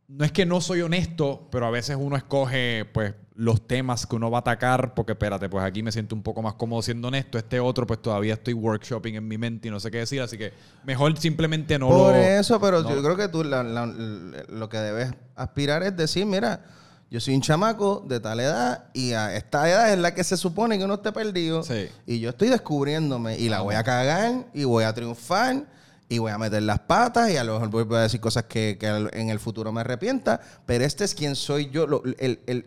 no 0.07 0.25
es 0.25 0.31
que 0.31 0.45
no 0.45 0.59
soy 0.61 0.81
honesto, 0.81 1.47
pero 1.51 1.65
a 1.67 1.69
veces 1.71 1.97
uno 1.99 2.15
escoge 2.17 2.85
pues 2.93 3.13
los 3.39 3.67
temas 3.67 4.07
que 4.07 4.15
uno 4.15 4.31
va 4.31 4.39
a 4.39 4.41
atacar, 4.41 4.95
porque 4.95 5.11
espérate, 5.11 5.47
pues 5.47 5.63
aquí 5.63 5.83
me 5.83 5.91
siento 5.91 6.15
un 6.15 6.23
poco 6.23 6.41
más 6.41 6.55
cómodo 6.55 6.81
siendo 6.81 7.07
honesto, 7.09 7.37
este 7.37 7.59
otro 7.59 7.85
pues 7.85 8.01
todavía 8.01 8.33
estoy 8.33 8.55
workshopping 8.55 9.13
en 9.15 9.27
mi 9.27 9.37
mente 9.37 9.67
y 9.67 9.71
no 9.71 9.79
sé 9.79 9.91
qué 9.91 9.99
decir, 9.99 10.21
así 10.21 10.39
que 10.39 10.53
mejor 10.85 11.15
simplemente 11.19 11.77
no 11.77 11.87
Por 11.87 12.13
lo... 12.13 12.21
eso, 12.21 12.59
pero 12.59 12.81
no. 12.81 12.89
yo 12.89 13.03
creo 13.03 13.15
que 13.15 13.27
tú 13.27 13.43
la- 13.43 13.61
la- 13.61 13.85
lo 13.85 14.69
que 14.69 14.77
debes 14.79 15.13
aspirar 15.35 15.83
es 15.83 15.95
decir, 15.95 16.25
mira, 16.25 16.65
yo 17.11 17.19
soy 17.19 17.35
un 17.35 17.41
chamaco 17.41 18.03
de 18.07 18.19
tal 18.19 18.39
edad 18.39 18.85
y 18.93 19.13
a 19.13 19.35
esta 19.37 19.69
edad 19.69 19.93
es 19.93 19.99
la 19.99 20.15
que 20.15 20.23
se 20.23 20.35
supone 20.35 20.77
que 20.79 20.83
uno 20.85 20.95
esté 20.95 21.11
perdido. 21.11 21.61
Sí. 21.63 21.87
Y 22.07 22.19
yo 22.19 22.31
estoy 22.31 22.49
descubriéndome 22.49 23.37
y 23.37 23.49
la 23.49 23.61
voy 23.61 23.75
a 23.75 23.83
cagar 23.83 24.47
y 24.53 24.63
voy 24.63 24.83
a 24.83 24.93
triunfar 24.93 25.63
y 26.09 26.17
voy 26.17 26.31
a 26.31 26.37
meter 26.39 26.63
las 26.63 26.79
patas 26.79 27.29
y 27.31 27.37
a 27.37 27.43
lo 27.43 27.59
mejor 27.59 27.85
voy 27.85 27.97
a 27.97 28.01
decir 28.01 28.19
cosas 28.19 28.45
que, 28.45 28.77
que 28.79 28.87
en 28.87 29.29
el 29.29 29.39
futuro 29.39 29.71
me 29.71 29.81
arrepienta, 29.81 30.41
pero 30.65 30.83
este 30.83 31.03
es 31.05 31.13
quien 31.13 31.35
soy 31.35 31.69
yo. 31.69 31.85
Lo- 31.87 32.03
el- 32.17 32.39
el- 32.47 32.65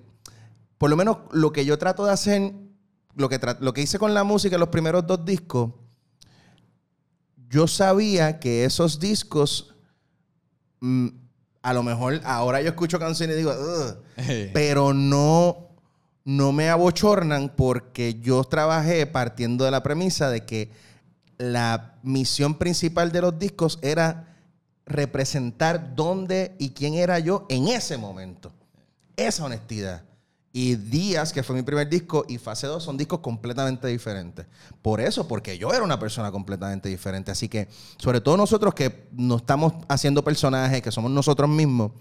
por 0.81 0.89
lo 0.89 0.97
menos 0.97 1.19
lo 1.33 1.53
que 1.53 1.67
yo 1.67 1.77
trato 1.77 2.07
de 2.07 2.13
hacer, 2.13 2.55
lo 3.15 3.29
que, 3.29 3.39
lo 3.61 3.75
que 3.75 3.83
hice 3.83 3.99
con 3.99 4.15
la 4.15 4.25
música 4.25 4.57
en 4.57 4.61
los 4.61 4.71
primeros 4.71 5.07
dos 5.07 5.27
discos, 5.27 5.73
yo 7.51 7.67
sabía 7.67 8.41
que 8.41 8.65
esos 8.65 8.99
discos, 8.99 9.75
mm, 10.81 11.09
a 11.61 11.75
lo 11.75 11.83
mejor 11.83 12.23
ahora 12.25 12.63
yo 12.63 12.71
escucho 12.71 12.99
canciones 12.99 13.37
y 13.37 13.41
digo, 13.41 13.53
pero 14.55 14.95
no, 14.95 15.69
no 16.25 16.51
me 16.51 16.71
abochornan 16.71 17.53
porque 17.55 18.19
yo 18.19 18.43
trabajé 18.45 19.07
partiendo 19.07 19.67
de 19.67 19.73
la 19.73 19.83
premisa 19.83 20.31
de 20.31 20.47
que 20.47 20.71
la 21.37 21.99
misión 22.03 22.55
principal 22.55 23.13
de 23.13 23.21
los 23.21 23.39
discos 23.39 23.79
era 23.83 24.35
representar 24.87 25.95
dónde 25.95 26.57
y 26.59 26.71
quién 26.71 26.95
era 26.95 27.19
yo 27.19 27.45
en 27.51 27.69
ese 27.69 27.99
momento. 27.99 28.51
Esa 29.15 29.45
honestidad. 29.45 30.05
Y 30.53 30.75
Días, 30.75 31.33
que 31.33 31.45
fue 31.45 31.55
mi 31.55 31.63
primer 31.63 31.89
disco, 31.89 32.25
y 32.29 32.39
Fase 32.39 32.67
2 32.67 32.83
son 32.83 32.97
discos 32.97 33.21
completamente 33.21 33.87
diferentes. 33.87 34.47
Por 34.83 35.01
eso, 35.01 35.29
porque 35.29 35.57
yo 35.59 35.73
era 35.73 35.85
una 35.85 36.01
persona 36.01 36.33
completamente 36.33 36.89
diferente. 36.89 37.31
Así 37.31 37.49
que, 37.49 37.69
sobre 37.99 38.21
todo 38.21 38.37
nosotros 38.37 38.75
que 38.75 39.09
no 39.13 39.37
estamos 39.37 39.75
haciendo 39.89 40.25
personajes, 40.25 40.83
que 40.83 40.91
somos 40.91 41.11
nosotros 41.11 41.49
mismos, 41.49 41.93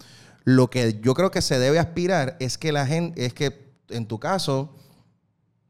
lo 0.45 0.69
que 0.69 0.99
yo 1.03 1.13
creo 1.13 1.30
que 1.30 1.41
se 1.43 1.59
debe 1.59 1.77
aspirar 1.77 2.38
es 2.39 2.57
que 2.57 2.71
la 2.71 2.88
gente, 2.88 3.23
es 3.23 3.34
que 3.35 3.71
en 3.89 4.07
tu 4.07 4.19
caso, 4.19 4.73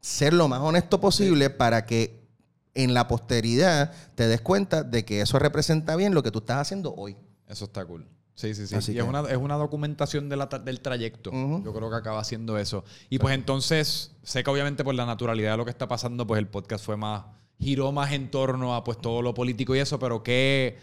ser 0.00 0.32
lo 0.32 0.48
más 0.48 0.60
honesto 0.60 1.00
posible 1.00 1.50
para 1.50 1.84
que 1.84 2.28
en 2.74 2.94
la 2.94 3.08
posteridad 3.08 3.92
te 4.14 4.26
des 4.26 4.40
cuenta 4.40 4.82
de 4.82 5.04
que 5.04 5.20
eso 5.20 5.38
representa 5.38 5.96
bien 5.96 6.14
lo 6.14 6.22
que 6.22 6.30
tú 6.30 6.38
estás 6.38 6.58
haciendo 6.58 6.94
hoy. 6.94 7.16
Eso 7.46 7.66
está 7.66 7.84
cool. 7.84 8.06
Sí, 8.40 8.54
sí, 8.54 8.66
sí. 8.66 8.74
Así 8.74 8.92
y 8.92 8.94
que- 8.94 9.02
es, 9.02 9.06
una, 9.06 9.20
es 9.28 9.36
una 9.36 9.56
documentación 9.56 10.30
de 10.30 10.36
la 10.38 10.46
del 10.46 10.80
trayecto. 10.80 11.30
Yo 11.30 11.74
creo 11.74 11.90
que 11.90 11.96
acaba 11.96 12.24
siendo 12.24 12.56
eso. 12.56 12.84
Y 13.10 13.18
pues 13.18 13.34
entonces, 13.34 14.12
sé 14.22 14.42
que 14.42 14.48
obviamente 14.48 14.82
por 14.82 14.94
la 14.94 15.04
naturalidad 15.04 15.50
de 15.52 15.56
lo 15.58 15.66
que 15.66 15.70
está 15.70 15.86
pasando, 15.88 16.26
pues 16.26 16.38
el 16.38 16.48
podcast 16.48 16.82
fue 16.82 16.96
más, 16.96 17.24
giró 17.58 17.92
más 17.92 18.12
en 18.12 18.30
torno 18.30 18.74
a 18.74 18.82
pues 18.82 18.96
todo 18.98 19.20
lo 19.20 19.34
político 19.34 19.76
y 19.76 19.80
eso, 19.80 19.98
pero 19.98 20.22
qué... 20.22 20.78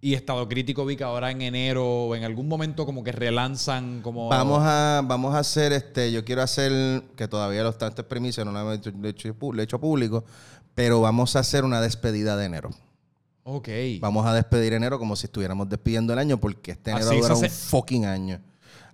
Y 0.00 0.14
Estado 0.14 0.46
Crítico 0.48 0.84
vi 0.84 0.96
que 0.96 1.02
ahora 1.02 1.30
en 1.32 1.40
enero 1.42 1.84
o 1.84 2.14
en 2.14 2.22
algún 2.22 2.46
momento 2.46 2.84
como 2.86 3.02
que 3.02 3.10
relanzan 3.10 4.00
como... 4.02 4.28
Vamos 4.28 4.60
a, 4.62 5.02
vamos 5.04 5.34
a 5.34 5.38
hacer, 5.40 5.72
este, 5.72 6.12
yo 6.12 6.24
quiero 6.24 6.42
hacer, 6.42 7.02
que 7.16 7.26
todavía 7.26 7.62
lo 7.64 7.70
está, 7.70 7.88
esto 7.88 8.02
es 8.02 8.06
primicia, 8.06 8.44
no 8.44 8.52
lo 8.52 8.72
he 8.72 8.76
hecho, 8.76 8.92
lo 8.92 9.08
he 9.60 9.64
hecho 9.64 9.80
público, 9.80 10.24
pero 10.76 11.00
vamos 11.00 11.34
a 11.34 11.40
hacer 11.40 11.64
una 11.64 11.80
despedida 11.80 12.36
de 12.36 12.44
enero. 12.44 12.70
Ok. 13.50 13.68
Vamos 14.00 14.26
a 14.26 14.34
despedir 14.34 14.74
enero 14.74 14.98
como 14.98 15.16
si 15.16 15.26
estuviéramos 15.26 15.70
despidiendo 15.70 16.12
el 16.12 16.18
año, 16.18 16.38
porque 16.38 16.72
este 16.72 16.90
enero 16.90 17.10
dura 17.10 17.34
un 17.34 17.48
fucking 17.48 18.04
año. 18.04 18.40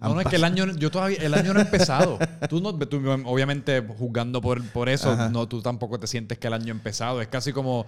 No, 0.01 0.14
no, 0.14 0.20
es 0.20 0.26
que 0.26 0.36
el 0.36 0.44
año, 0.44 0.66
yo 0.76 0.90
todavía, 0.90 1.18
el 1.18 1.35
año 1.35 1.55
no 1.55 1.60
ha 1.60 1.62
empezado. 1.62 2.18
tú, 2.48 2.60
no, 2.60 2.76
tú, 2.76 2.98
obviamente, 3.24 3.82
juzgando 3.98 4.40
por, 4.40 4.62
por 4.70 4.89
eso, 4.89 5.10
Ajá. 5.10 5.28
no, 5.28 5.48
tú 5.48 5.62
tampoco 5.62 5.98
te 5.98 6.06
sientes 6.06 6.39
que 6.39 6.47
el 6.47 6.52
año 6.52 6.72
ha 6.72 6.76
empezado. 6.76 7.20
Es 7.22 7.28
casi 7.28 7.52
como... 7.52 7.86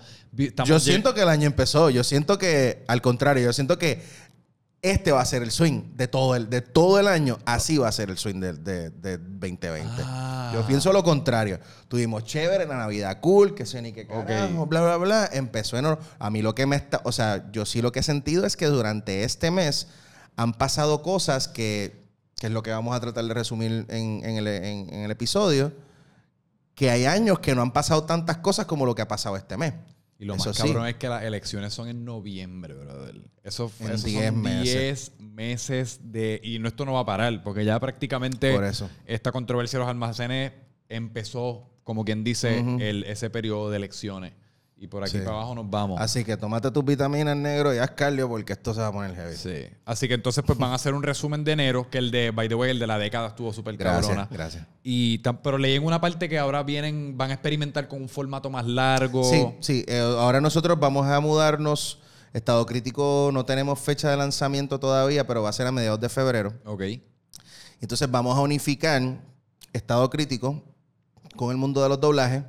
Yo 0.64 0.80
siento 0.80 1.14
que 1.14 1.20
el 1.22 1.28
año 1.28 1.46
empezó. 1.46 1.90
Yo 1.90 2.02
siento 2.02 2.38
que, 2.38 2.84
al 2.88 3.02
contrario, 3.02 3.44
yo 3.44 3.52
siento 3.52 3.78
que 3.78 4.02
este 4.82 5.10
va 5.10 5.20
a 5.20 5.24
ser 5.24 5.42
el 5.42 5.50
swing 5.50 5.96
de 5.96 6.06
todo 6.06 6.36
el, 6.36 6.48
de 6.48 6.60
todo 6.60 7.00
el 7.00 7.08
año. 7.08 7.38
Así 7.44 7.76
va 7.78 7.88
a 7.88 7.92
ser 7.92 8.08
el 8.10 8.18
swing 8.18 8.38
del 8.40 8.62
de, 8.62 8.90
de 8.90 9.18
2020. 9.18 9.90
Ah. 10.04 10.52
Yo 10.54 10.64
pienso 10.66 10.92
lo 10.92 11.02
contrario. 11.02 11.58
Tuvimos 11.88 12.24
chévere, 12.24 12.66
la 12.66 12.76
Navidad 12.76 13.18
cool, 13.20 13.54
que 13.54 13.66
sé 13.66 13.82
ni 13.82 13.92
qué 13.92 14.06
carajo, 14.06 14.66
bla, 14.66 14.82
bla, 14.82 14.96
bla. 14.96 15.28
Empezó 15.32 15.76
en... 15.78 15.86
A 16.18 16.30
mí 16.30 16.40
lo 16.42 16.54
que 16.54 16.66
me 16.66 16.76
está... 16.76 17.00
O 17.04 17.10
sea, 17.12 17.50
yo 17.50 17.66
sí 17.66 17.82
lo 17.82 17.90
que 17.90 18.00
he 18.00 18.02
sentido 18.04 18.46
es 18.46 18.56
que 18.56 18.66
durante 18.66 19.24
este 19.24 19.50
mes 19.50 19.88
han 20.36 20.52
pasado 20.54 21.02
cosas 21.02 21.48
que... 21.48 22.06
Que 22.38 22.48
es 22.48 22.52
lo 22.52 22.62
que 22.62 22.70
vamos 22.70 22.94
a 22.94 23.00
tratar 23.00 23.24
de 23.24 23.32
resumir 23.34 23.86
en, 23.88 24.20
en 24.22 24.36
el, 24.36 24.46
en- 24.46 24.92
en 24.92 25.00
el 25.00 25.10
episodio. 25.10 25.72
Que 26.74 26.90
hay 26.90 27.06
años 27.06 27.38
que 27.38 27.54
no 27.54 27.62
han 27.62 27.72
pasado 27.72 28.04
tantas 28.04 28.36
cosas 28.36 28.66
como 28.66 28.84
lo 28.84 28.94
que 28.94 29.00
ha 29.02 29.08
pasado 29.08 29.36
este 29.36 29.56
mes. 29.56 29.72
Y 30.18 30.24
lo 30.24 30.34
Eso 30.34 30.48
más 30.48 30.56
sí. 30.56 30.62
cabrón 30.62 30.86
es 30.86 30.94
que 30.96 31.08
las 31.08 31.22
elecciones 31.24 31.74
son 31.74 31.88
en 31.88 32.04
noviembre, 32.04 32.74
brother. 32.74 33.20
Eso, 33.44 33.70
En 33.80 33.88
esos 33.88 34.04
10 34.04 34.26
son 34.26 34.42
meses. 34.42 35.12
10 35.18 35.20
meses 35.20 36.00
de... 36.04 36.40
Y 36.42 36.58
no, 36.58 36.68
esto 36.68 36.84
no 36.86 36.94
va 36.94 37.00
a 37.00 37.06
parar, 37.06 37.42
porque 37.42 37.64
ya 37.64 37.78
prácticamente 37.78 38.52
Por 38.54 38.64
eso. 38.64 38.88
esta 39.04 39.30
controversia 39.30 39.78
de 39.78 39.84
los 39.84 39.90
almacenes 39.90 40.52
empezó, 40.88 41.68
como 41.84 42.04
quien 42.04 42.24
dice, 42.24 42.58
el, 42.80 43.04
ese 43.04 43.28
periodo 43.28 43.70
de 43.70 43.76
elecciones. 43.76 44.32
Y 44.78 44.88
por 44.88 45.02
aquí 45.02 45.12
Sí. 45.12 45.18
para 45.24 45.36
abajo 45.38 45.54
nos 45.54 45.70
vamos. 45.70 45.98
Así 46.00 46.22
que 46.22 46.36
tómate 46.36 46.70
tus 46.70 46.84
vitaminas 46.84 47.34
negro 47.34 47.74
y 47.74 47.78
haz 47.78 47.92
cardio 47.92 48.28
porque 48.28 48.52
esto 48.52 48.74
se 48.74 48.80
va 48.80 48.88
a 48.88 48.92
poner 48.92 49.14
heavy. 49.14 49.34
Sí. 49.34 49.74
Así 49.86 50.06
que 50.06 50.14
entonces 50.14 50.44
pues 50.46 50.58
van 50.58 50.72
a 50.72 50.74
hacer 50.74 50.92
un 50.92 51.02
resumen 51.02 51.44
de 51.44 51.52
enero, 51.52 51.88
que 51.88 51.96
el 51.96 52.10
de, 52.10 52.30
by 52.30 52.46
the 52.48 52.54
way, 52.54 52.70
el 52.72 52.78
de 52.78 52.86
la 52.86 52.98
década 52.98 53.28
estuvo 53.28 53.52
súper 53.54 53.78
cabrona. 53.78 54.28
gracias. 54.30 54.66
Y 54.82 55.18
pero 55.42 55.56
leí 55.56 55.76
en 55.76 55.84
una 55.84 55.98
parte 56.00 56.28
que 56.28 56.38
ahora 56.38 56.62
vienen, 56.62 57.16
van 57.16 57.30
a 57.30 57.34
experimentar 57.34 57.88
con 57.88 58.02
un 58.02 58.08
formato 58.08 58.50
más 58.50 58.66
largo. 58.66 59.24
Sí, 59.24 59.46
sí. 59.60 59.84
Eh, 59.88 59.98
ahora 59.98 60.40
nosotros 60.42 60.78
vamos 60.78 61.06
a 61.06 61.18
mudarnos. 61.20 62.00
Estado 62.34 62.66
crítico, 62.66 63.30
no 63.32 63.46
tenemos 63.46 63.80
fecha 63.80 64.10
de 64.10 64.16
lanzamiento 64.18 64.78
todavía, 64.78 65.26
pero 65.26 65.42
va 65.42 65.48
a 65.48 65.52
ser 65.54 65.66
a 65.68 65.72
mediados 65.72 66.00
de 66.00 66.10
febrero. 66.10 66.52
Ok. 66.66 66.82
Entonces 67.80 68.10
vamos 68.10 68.36
a 68.36 68.42
unificar 68.42 69.00
Estado 69.72 70.10
crítico 70.10 70.62
con 71.34 71.50
el 71.50 71.56
mundo 71.56 71.82
de 71.82 71.88
los 71.88 71.98
doblajes. 71.98 72.42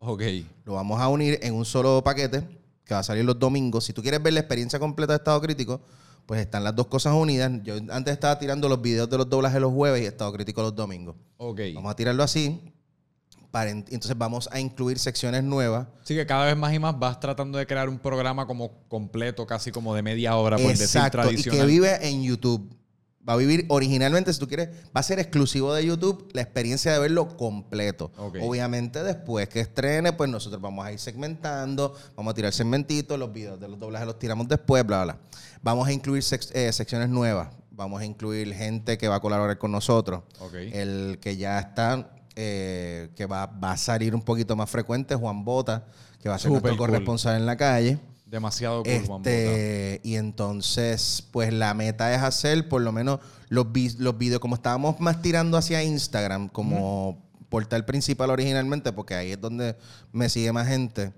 Ok. 0.00 0.22
Lo 0.64 0.74
vamos 0.74 1.00
a 1.00 1.08
unir 1.08 1.38
en 1.42 1.54
un 1.54 1.64
solo 1.64 2.02
paquete 2.04 2.42
que 2.84 2.94
va 2.94 3.00
a 3.00 3.04
salir 3.04 3.24
los 3.24 3.38
domingos. 3.38 3.84
Si 3.84 3.92
tú 3.92 4.02
quieres 4.02 4.22
ver 4.22 4.32
la 4.32 4.40
experiencia 4.40 4.78
completa 4.78 5.12
de 5.12 5.16
Estado 5.18 5.40
crítico, 5.40 5.80
pues 6.26 6.40
están 6.40 6.62
las 6.64 6.74
dos 6.76 6.86
cosas 6.86 7.14
unidas. 7.14 7.50
Yo 7.64 7.74
antes 7.90 8.12
estaba 8.12 8.38
tirando 8.38 8.68
los 8.68 8.80
videos 8.80 9.08
de 9.10 9.18
los 9.18 9.28
doblajes 9.28 9.60
los 9.60 9.72
jueves 9.72 10.02
y 10.02 10.06
Estado 10.06 10.32
crítico 10.32 10.62
los 10.62 10.74
domingos. 10.74 11.16
Ok. 11.38 11.60
Vamos 11.74 11.90
a 11.92 11.96
tirarlo 11.96 12.22
así. 12.22 12.60
Para, 13.50 13.70
en- 13.70 13.78
entonces 13.88 14.16
vamos 14.16 14.48
a 14.52 14.60
incluir 14.60 14.98
secciones 14.98 15.42
nuevas. 15.42 15.86
Así 16.02 16.14
que 16.14 16.26
cada 16.26 16.44
vez 16.44 16.56
más 16.56 16.72
y 16.74 16.78
más 16.78 16.98
vas 16.98 17.18
tratando 17.18 17.56
de 17.58 17.66
crear 17.66 17.88
un 17.88 17.98
programa 17.98 18.46
como 18.46 18.72
completo, 18.88 19.46
casi 19.46 19.70
como 19.72 19.94
de 19.94 20.02
media 20.02 20.36
hora, 20.36 20.58
por 20.58 20.66
decir 20.66 20.82
Exacto. 20.84 21.18
Y 21.18 21.22
tradicional. 21.22 21.60
que 21.60 21.66
vive 21.66 22.08
en 22.08 22.22
YouTube. 22.22 22.70
Va 23.28 23.34
a 23.34 23.36
vivir 23.36 23.66
originalmente, 23.68 24.32
si 24.32 24.38
tú 24.38 24.48
quieres, 24.48 24.70
va 24.86 25.00
a 25.00 25.02
ser 25.02 25.18
exclusivo 25.18 25.74
de 25.74 25.84
YouTube 25.84 26.30
la 26.32 26.40
experiencia 26.40 26.92
de 26.92 26.98
verlo 26.98 27.36
completo. 27.36 28.10
Obviamente, 28.16 29.02
después 29.02 29.48
que 29.48 29.60
estrene, 29.60 30.14
pues 30.14 30.30
nosotros 30.30 30.62
vamos 30.62 30.86
a 30.86 30.92
ir 30.92 30.98
segmentando, 30.98 31.94
vamos 32.16 32.32
a 32.32 32.34
tirar 32.34 32.52
segmentitos, 32.52 33.18
los 33.18 33.30
videos 33.32 33.60
de 33.60 33.68
los 33.68 33.78
doblajes 33.78 34.06
los 34.06 34.18
tiramos 34.18 34.48
después, 34.48 34.84
bla, 34.86 35.04
bla. 35.04 35.18
Vamos 35.62 35.86
a 35.86 35.92
incluir 35.92 36.24
eh, 36.52 36.72
secciones 36.72 37.08
nuevas. 37.10 37.48
Vamos 37.70 38.00
a 38.00 38.04
incluir 38.04 38.54
gente 38.54 38.96
que 38.96 39.08
va 39.08 39.16
a 39.16 39.20
colaborar 39.20 39.58
con 39.58 39.72
nosotros. 39.72 40.22
El 40.72 41.18
que 41.20 41.36
ya 41.36 41.58
está, 41.60 42.10
eh, 42.34 43.10
que 43.14 43.26
va, 43.26 43.46
va 43.46 43.72
a 43.72 43.76
salir 43.76 44.14
un 44.14 44.22
poquito 44.22 44.56
más 44.56 44.70
frecuente, 44.70 45.14
Juan 45.14 45.44
Bota, 45.44 45.84
que 46.20 46.28
va 46.28 46.36
a 46.36 46.38
ser 46.38 46.48
Súper 46.48 46.62
nuestro 46.62 46.78
cool. 46.78 46.86
corresponsal 46.88 47.36
en 47.36 47.46
la 47.46 47.56
calle. 47.56 47.98
Demasiado 48.30 48.82
Bota. 48.82 49.30
Este, 49.30 50.00
y 50.04 50.16
entonces, 50.16 51.26
pues 51.30 51.52
la 51.52 51.72
meta 51.74 52.14
es 52.14 52.20
hacer 52.22 52.68
por 52.68 52.82
lo 52.82 52.92
menos 52.92 53.20
los, 53.48 53.72
vi- 53.72 53.96
los 53.98 54.18
videos, 54.18 54.40
como 54.40 54.54
estábamos 54.54 55.00
más 55.00 55.22
tirando 55.22 55.56
hacia 55.56 55.82
Instagram, 55.82 56.48
como 56.48 57.26
portal 57.48 57.84
principal 57.86 58.30
originalmente, 58.30 58.92
porque 58.92 59.14
ahí 59.14 59.32
es 59.32 59.40
donde 59.40 59.76
me 60.12 60.28
sigue 60.28 60.52
más 60.52 60.68
gente, 60.68 61.12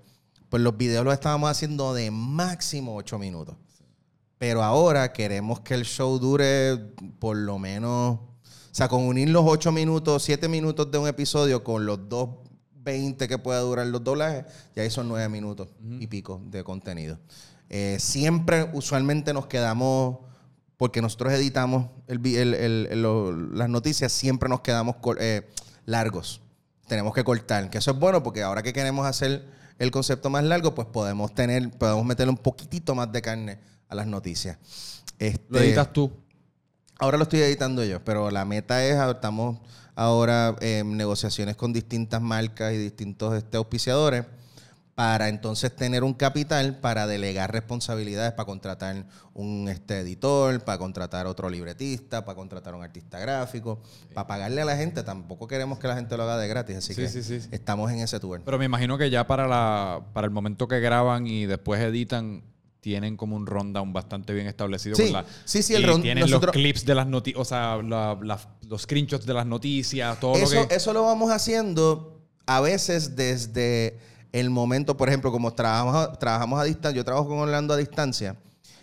pues 0.49 0.63
los 0.63 0.77
videos 0.77 1.03
los 1.03 1.13
estábamos 1.13 1.49
haciendo 1.49 1.93
de 1.93 2.09
máximo 2.11 2.95
8 2.95 3.19
minutos. 3.19 3.55
Pero 4.37 4.63
ahora 4.63 5.11
queremos 5.13 5.59
que 5.59 5.73
el 5.73 5.83
show 5.83 6.17
dure 6.17 6.77
por 7.19 7.35
lo 7.37 7.59
menos, 7.59 8.15
o 8.19 8.29
sea, 8.71 8.87
con 8.87 9.03
unir 9.03 9.29
los 9.29 9.43
8 9.45 9.71
minutos, 9.73 10.23
7 10.23 10.47
minutos 10.47 10.89
de 10.89 10.97
un 10.97 11.07
episodio 11.07 11.63
con 11.63 11.85
los 11.85 12.07
2, 12.09 12.29
20 12.83 13.27
que 13.27 13.37
pueda 13.37 13.59
durar 13.59 13.87
los 13.87 14.03
doblajes, 14.03 14.45
ya 14.75 14.83
ahí 14.83 14.89
son 14.89 15.07
9 15.07 15.29
minutos 15.29 15.69
y 15.99 16.07
pico 16.07 16.41
de 16.45 16.63
contenido. 16.63 17.19
Eh, 17.69 17.97
siempre, 17.99 18.69
usualmente 18.73 19.33
nos 19.33 19.47
quedamos, 19.47 20.17
porque 20.77 21.01
nosotros 21.01 21.31
editamos 21.33 21.87
el 22.07 22.19
vi- 22.19 22.35
el- 22.37 22.53
el- 22.53 22.87
el- 22.91 23.01
lo- 23.01 23.31
las 23.31 23.69
noticias, 23.69 24.11
siempre 24.11 24.49
nos 24.49 24.61
quedamos 24.61 24.95
eh, 25.19 25.47
largos. 25.85 26.41
Tenemos 26.87 27.13
que 27.13 27.23
cortar, 27.23 27.69
que 27.69 27.77
eso 27.77 27.91
es 27.91 27.97
bueno 27.99 28.21
porque 28.23 28.43
ahora 28.43 28.61
que 28.63 28.73
queremos 28.73 29.05
hacer 29.05 29.45
el 29.79 29.91
concepto 29.91 30.29
más 30.29 30.43
largo, 30.43 30.75
pues 30.75 30.87
podemos 30.87 31.33
tener, 31.33 31.71
podemos 31.71 32.05
meterle 32.05 32.31
un 32.31 32.37
poquitito 32.37 32.93
más 32.95 33.11
de 33.11 33.21
carne 33.21 33.59
a 33.87 33.95
las 33.95 34.07
noticias. 34.07 34.57
Este, 35.17 35.45
Lo 35.49 35.59
editas 35.59 35.93
tú. 35.93 36.11
Ahora 36.99 37.17
lo 37.17 37.23
estoy 37.23 37.39
editando 37.41 37.83
yo, 37.83 38.03
pero 38.03 38.29
la 38.29 38.43
meta 38.45 38.83
es, 38.85 38.95
estamos 38.95 39.59
ahora 40.03 40.55
en 40.61 40.97
negociaciones 40.97 41.55
con 41.55 41.73
distintas 41.73 42.21
marcas 42.21 42.73
y 42.73 42.77
distintos 42.77 43.35
este, 43.35 43.57
auspiciadores 43.57 44.25
para 44.93 45.29
entonces 45.29 45.73
tener 45.75 46.03
un 46.03 46.13
capital 46.13 46.77
para 46.79 47.07
delegar 47.07 47.51
responsabilidades, 47.51 48.33
para 48.33 48.45
contratar 48.45 49.05
un 49.33 49.67
este, 49.69 49.99
editor, 49.99 50.59
para 50.63 50.77
contratar 50.77 51.25
otro 51.27 51.49
libretista, 51.49 52.23
para 52.25 52.35
contratar 52.35 52.75
un 52.75 52.83
artista 52.83 53.17
gráfico, 53.17 53.79
para 54.13 54.27
pagarle 54.27 54.61
a 54.61 54.65
la 54.65 54.75
gente. 54.75 55.01
Tampoco 55.01 55.47
queremos 55.47 55.79
que 55.79 55.87
la 55.87 55.95
gente 55.95 56.15
lo 56.17 56.23
haga 56.23 56.37
de 56.37 56.47
gratis, 56.47 56.75
así 56.77 56.93
Sí, 56.93 57.01
que 57.01 57.07
sí. 57.09 57.39
estamos 57.51 57.89
en 57.91 57.99
ese 57.99 58.19
tour. 58.19 58.41
Pero 58.43 58.59
me 58.59 58.65
imagino 58.65 58.97
que 58.97 59.09
ya 59.09 59.25
para, 59.25 59.47
la, 59.47 60.01
para 60.13 60.25
el 60.25 60.31
momento 60.31 60.67
que 60.67 60.79
graban 60.81 61.25
y 61.25 61.45
después 61.45 61.79
editan, 61.81 62.43
tienen 62.81 63.15
como 63.15 63.35
un 63.35 63.45
rundown 63.45 63.93
bastante 63.93 64.33
bien 64.33 64.47
establecido. 64.47 64.95
Sí, 64.95 65.03
con 65.03 65.13
la- 65.13 65.25
sí, 65.45 65.61
sí, 65.63 65.75
el 65.75 65.83
y 65.83 65.85
run- 65.85 66.01
Tienen 66.01 66.23
nosotros- 66.23 66.53
los 66.55 66.61
clips 66.61 66.83
de 66.85 66.95
las 66.95 67.07
noticias, 67.07 67.39
o 67.41 67.45
sea, 67.45 67.77
la- 67.77 68.17
la- 68.21 68.39
los 68.67 68.81
screenshots 68.81 69.25
de 69.25 69.33
las 69.33 69.45
noticias, 69.45 70.19
todo 70.19 70.35
eso, 70.35 70.55
lo 70.55 70.67
que... 70.67 70.75
eso 70.75 70.91
lo 70.91 71.03
vamos 71.03 71.31
haciendo 71.31 72.19
a 72.47 72.59
veces 72.59 73.15
desde 73.15 73.99
el 74.31 74.49
momento, 74.49 74.97
por 74.97 75.07
ejemplo, 75.09 75.31
como 75.31 75.53
trabajamos, 75.53 76.17
trabajamos 76.19 76.59
a 76.59 76.63
distancia, 76.63 76.95
yo 76.97 77.05
trabajo 77.05 77.27
con 77.27 77.37
Orlando 77.39 77.73
a 77.73 77.77
distancia 77.77 78.35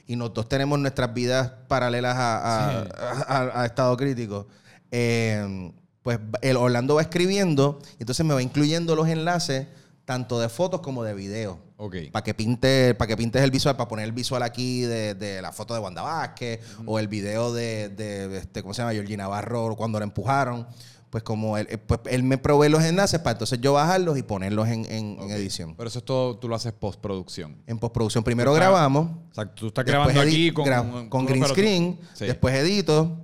y 0.07 0.15
nosotros 0.15 0.49
tenemos 0.49 0.79
nuestras 0.79 1.13
vidas 1.13 1.51
paralelas 1.67 2.17
a, 2.17 2.79
a- 2.79 2.85
Sí. 2.85 2.91
a- 3.27 3.63
a 3.63 3.67
estado 3.67 3.97
crítico. 3.97 4.47
Eh, 4.93 5.73
pues 6.03 6.19
el 6.43 6.57
Orlando 6.57 6.95
va 6.95 7.03
escribiendo 7.03 7.81
y 7.99 8.03
entonces 8.05 8.25
me 8.25 8.33
va 8.33 8.43
incluyendo 8.43 8.95
los 8.97 9.09
enlaces 9.09 9.67
tanto 10.05 10.39
de 10.41 10.49
fotos 10.49 10.81
como 10.81 11.03
de 11.05 11.15
video. 11.15 11.59
Ok. 11.81 11.97
Para 12.13 12.25
que 12.25 12.35
pinte, 12.35 12.95
para 12.97 13.07
que 13.09 13.17
pintes 13.17 13.41
el 13.41 13.51
visual, 13.53 13.77
para 13.77 13.89
poner 13.89 14.05
el 14.05 14.13
visual 14.13 14.43
aquí 14.43 14.81
de, 14.83 15.15
de 15.15 15.41
la 15.41 15.53
foto 15.53 15.75
de 15.75 15.81
Wanda 15.81 16.03
Vázquez, 16.03 16.61
o 16.85 16.99
el 16.99 17.07
video 17.09 17.53
de, 17.55 17.89
de, 17.89 18.39
este, 18.39 18.63
¿cómo 18.63 18.75
se 18.75 18.83
llama? 18.83 18.93
Georgina 18.93 19.23
Navarro 19.25 19.77
cuando 19.77 19.99
la 20.01 20.05
empujaron. 20.05 20.67
Pues 21.11 21.23
como 21.25 21.57
él, 21.57 21.67
eh, 21.71 21.79
pues 21.79 22.01
él 22.11 22.23
me 22.23 22.37
provee 22.37 22.69
los 22.69 22.83
enlaces 22.85 23.19
para 23.21 23.33
entonces 23.33 23.59
yo 23.63 23.73
bajarlos 23.73 24.19
y 24.19 24.23
ponerlos 24.23 24.69
en, 24.69 24.85
en- 24.93 25.19
edición. 25.31 25.75
Pero 25.75 25.89
eso 25.89 26.01
es 26.01 26.05
todo, 26.05 26.37
tú 26.37 26.49
lo 26.49 26.55
haces 26.55 26.73
postproducción. 26.75 27.57
En 27.67 27.79
postproducción 27.79 28.23
primero 28.23 28.53
grabamos, 28.53 29.09
O 29.31 29.35
sea, 29.35 29.47
tú 29.47 29.69
estás 29.69 29.87
grabando 29.87 30.21
aquí 30.21 30.51
con, 30.53 30.67
gra- 30.67 31.09
con 31.09 31.25
green 31.25 31.47
screen, 31.47 31.99
Sí. 32.13 32.27
después 32.27 32.55
edito 32.57 33.23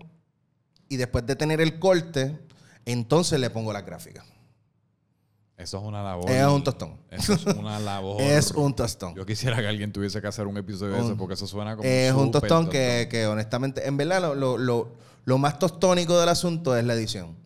y 0.89 0.97
después 0.97 1.26
de 1.26 1.36
tener 1.36 1.60
el 1.60 1.78
corte, 1.78 2.39
entonces 2.86 3.39
le 3.39 3.51
pongo 3.51 3.70
las 3.72 3.85
gráficas. 3.85 4.24
Eso 5.56 5.78
es 5.78 5.85
una 5.85 6.02
labor. 6.02 6.31
Es 6.31 6.44
un 6.47 6.64
tostón. 6.64 6.97
Eso 7.10 7.32
es 7.35 7.47
una 7.47 7.78
labor. 7.81 8.20
Es 8.20 8.51
un 8.51 8.74
tostón. 8.74 9.14
Yo 9.14 9.24
quisiera 9.24 9.56
que 9.59 9.66
alguien 9.68 9.93
tuviese 9.93 10.20
que 10.20 10.26
hacer 10.26 10.47
un 10.47 10.56
episodio 10.56 10.94
de 10.94 11.01
eso 11.01 11.16
porque 11.16 11.35
eso 11.35 11.47
suena 11.47 11.76
como. 11.76 11.89
Es 11.89 12.12
un 12.12 12.31
tostón 12.32 12.68
que, 12.68 13.06
que 13.10 13.26
honestamente, 13.26 13.86
en 13.86 13.97
verdad, 13.97 14.20
lo, 14.20 14.35
lo, 14.35 14.59
lo- 14.59 14.93
lo 15.26 15.39
más 15.39 15.59
tostónico 15.59 16.18
del 16.20 16.28
asunto 16.28 16.76
es 16.76 16.85
la 16.85 16.94
edición. 16.94 17.36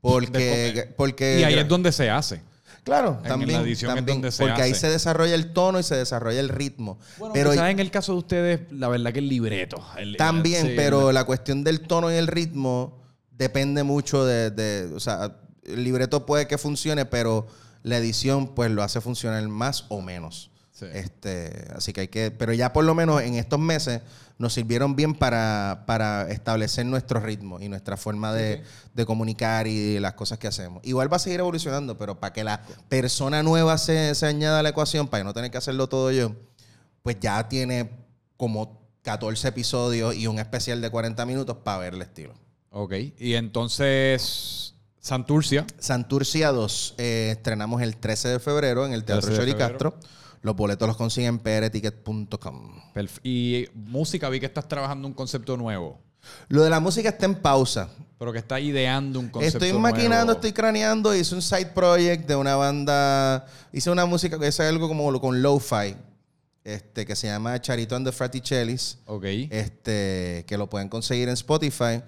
Porque, 0.00 0.92
porque 0.96 1.40
Y 1.40 1.44
ahí 1.44 1.54
es 1.54 1.66
donde 1.66 1.90
se 1.90 2.10
hace. 2.10 2.42
claro, 2.84 3.18
en 3.22 3.28
también, 3.28 3.52
la 3.60 3.66
edición 3.66 3.90
es 3.92 3.96
también, 3.96 4.16
donde 4.18 4.30
se 4.30 4.44
porque 4.46 4.60
ahí 4.62 4.74
se 4.74 4.88
desarrolla 4.90 5.34
el 5.34 5.52
tono 5.54 5.80
y 5.80 5.82
se 5.82 5.96
desarrolla 5.96 6.40
el 6.40 6.50
ritmo. 6.50 6.98
Bueno, 7.18 7.32
pero 7.32 7.50
quizás 7.52 7.70
en 7.70 7.80
el 7.80 7.90
caso 7.90 8.12
de 8.12 8.18
ustedes, 8.18 8.60
la 8.70 8.88
verdad 8.88 9.12
que 9.12 9.20
el 9.20 9.28
libreto. 9.28 9.82
el- 9.96 10.16
también, 10.18 10.66
sí, 10.66 10.72
pero 10.76 11.08
el- 11.08 11.14
la 11.14 11.24
cuestión 11.24 11.64
del 11.64 11.80
tono 11.80 12.12
y 12.12 12.16
el 12.16 12.26
ritmo 12.26 12.98
depende 13.30 13.82
mucho 13.82 14.24
de, 14.26 14.50
de- 14.50 14.92
o 14.94 15.00
sea, 15.00 15.38
el 15.64 15.84
libreto 15.84 16.26
puede 16.26 16.46
que 16.46 16.58
funcione, 16.58 17.04
pero 17.04 17.46
la 17.82 17.98
edición 17.98 18.54
pues 18.54 18.70
lo 18.70 18.82
hace 18.82 19.00
funcionar 19.00 19.46
más 19.48 19.86
o 19.88 20.00
menos. 20.00 20.50
Sí. 20.72 20.86
Este, 20.92 21.68
así 21.74 21.92
que 21.92 22.02
hay 22.02 22.08
que, 22.08 22.30
pero 22.32 22.52
ya 22.52 22.72
por 22.72 22.84
lo 22.84 22.94
menos 22.94 23.22
en 23.22 23.34
estos 23.34 23.60
meses 23.60 24.02
nos 24.38 24.52
sirvieron 24.52 24.96
bien 24.96 25.14
para, 25.14 25.84
para 25.86 26.28
establecer 26.30 26.84
nuestro 26.86 27.20
ritmo 27.20 27.60
y 27.60 27.68
nuestra 27.68 27.96
forma 27.96 28.32
de, 28.32 28.64
de 28.92 29.06
comunicar 29.06 29.68
y 29.68 30.00
las 30.00 30.14
cosas 30.14 30.38
que 30.38 30.48
hacemos. 30.48 30.84
Igual 30.84 31.12
va 31.12 31.16
a 31.16 31.20
seguir 31.20 31.40
evolucionando, 31.40 31.96
pero 31.96 32.18
para 32.18 32.32
que 32.32 32.42
la 32.42 32.62
persona 32.88 33.42
nueva 33.42 33.78
se, 33.78 34.14
se 34.14 34.26
añada 34.26 34.58
a 34.58 34.62
la 34.62 34.70
ecuación, 34.70 35.06
para 35.06 35.22
no 35.22 35.32
tener 35.32 35.50
que 35.52 35.58
hacerlo 35.58 35.88
todo 35.88 36.10
yo, 36.10 36.34
pues 37.02 37.18
ya 37.20 37.48
tiene 37.48 37.90
como 38.36 38.80
14 39.02 39.48
episodios 39.48 40.16
y 40.16 40.26
un 40.26 40.38
especial 40.38 40.80
de 40.80 40.90
40 40.90 41.24
minutos 41.26 41.58
para 41.58 41.78
ver 41.78 41.94
el 41.94 42.02
estilo. 42.02 42.34
Ok. 42.70 42.94
Y 43.18 43.34
entonces, 43.34 44.73
Santurcia. 45.04 45.66
Santurcia 45.78 46.50
2, 46.50 46.94
eh, 46.96 47.28
estrenamos 47.32 47.82
el 47.82 47.94
13 47.98 48.28
de 48.28 48.40
febrero 48.40 48.86
en 48.86 48.94
el 48.94 49.04
Teatro 49.04 49.26
13 49.26 49.44
de 49.44 49.52
Chori. 49.52 49.58
Castro. 49.58 49.94
Los 50.40 50.56
boletos 50.56 50.88
los 50.88 50.96
consiguen 50.96 51.34
en 51.34 51.38
prticket.com. 51.40 52.80
Y 53.22 53.66
música, 53.74 54.30
vi 54.30 54.40
que 54.40 54.46
estás 54.46 54.66
trabajando 54.66 55.06
un 55.06 55.12
concepto 55.12 55.58
nuevo. 55.58 56.00
Lo 56.48 56.62
de 56.62 56.70
la 56.70 56.80
música 56.80 57.10
está 57.10 57.26
en 57.26 57.34
pausa. 57.34 57.90
Pero 58.18 58.32
que 58.32 58.38
está 58.38 58.58
ideando 58.58 59.20
un 59.20 59.28
concepto 59.28 59.62
Estoy 59.62 59.78
maquinando, 59.78 60.24
nuevo. 60.24 60.32
estoy 60.32 60.52
craneando. 60.54 61.14
Hice 61.14 61.34
un 61.34 61.42
side 61.42 61.66
project 61.66 62.26
de 62.26 62.36
una 62.36 62.56
banda. 62.56 63.44
Hice 63.74 63.90
una 63.90 64.06
música 64.06 64.38
que 64.38 64.46
es 64.46 64.58
algo 64.60 64.88
como 64.88 65.10
lo- 65.10 65.20
con 65.20 65.42
lo-fi. 65.42 65.96
Este, 66.64 67.04
que 67.04 67.14
se 67.14 67.26
llama 67.26 67.60
Charito 67.60 67.94
and 67.94 68.06
the 68.06 68.12
Fraticellis. 68.12 68.96
Ok. 69.04 69.24
Este, 69.50 70.46
que 70.46 70.56
lo 70.56 70.70
pueden 70.70 70.88
conseguir 70.88 71.28
en 71.28 71.34
Spotify. 71.34 72.00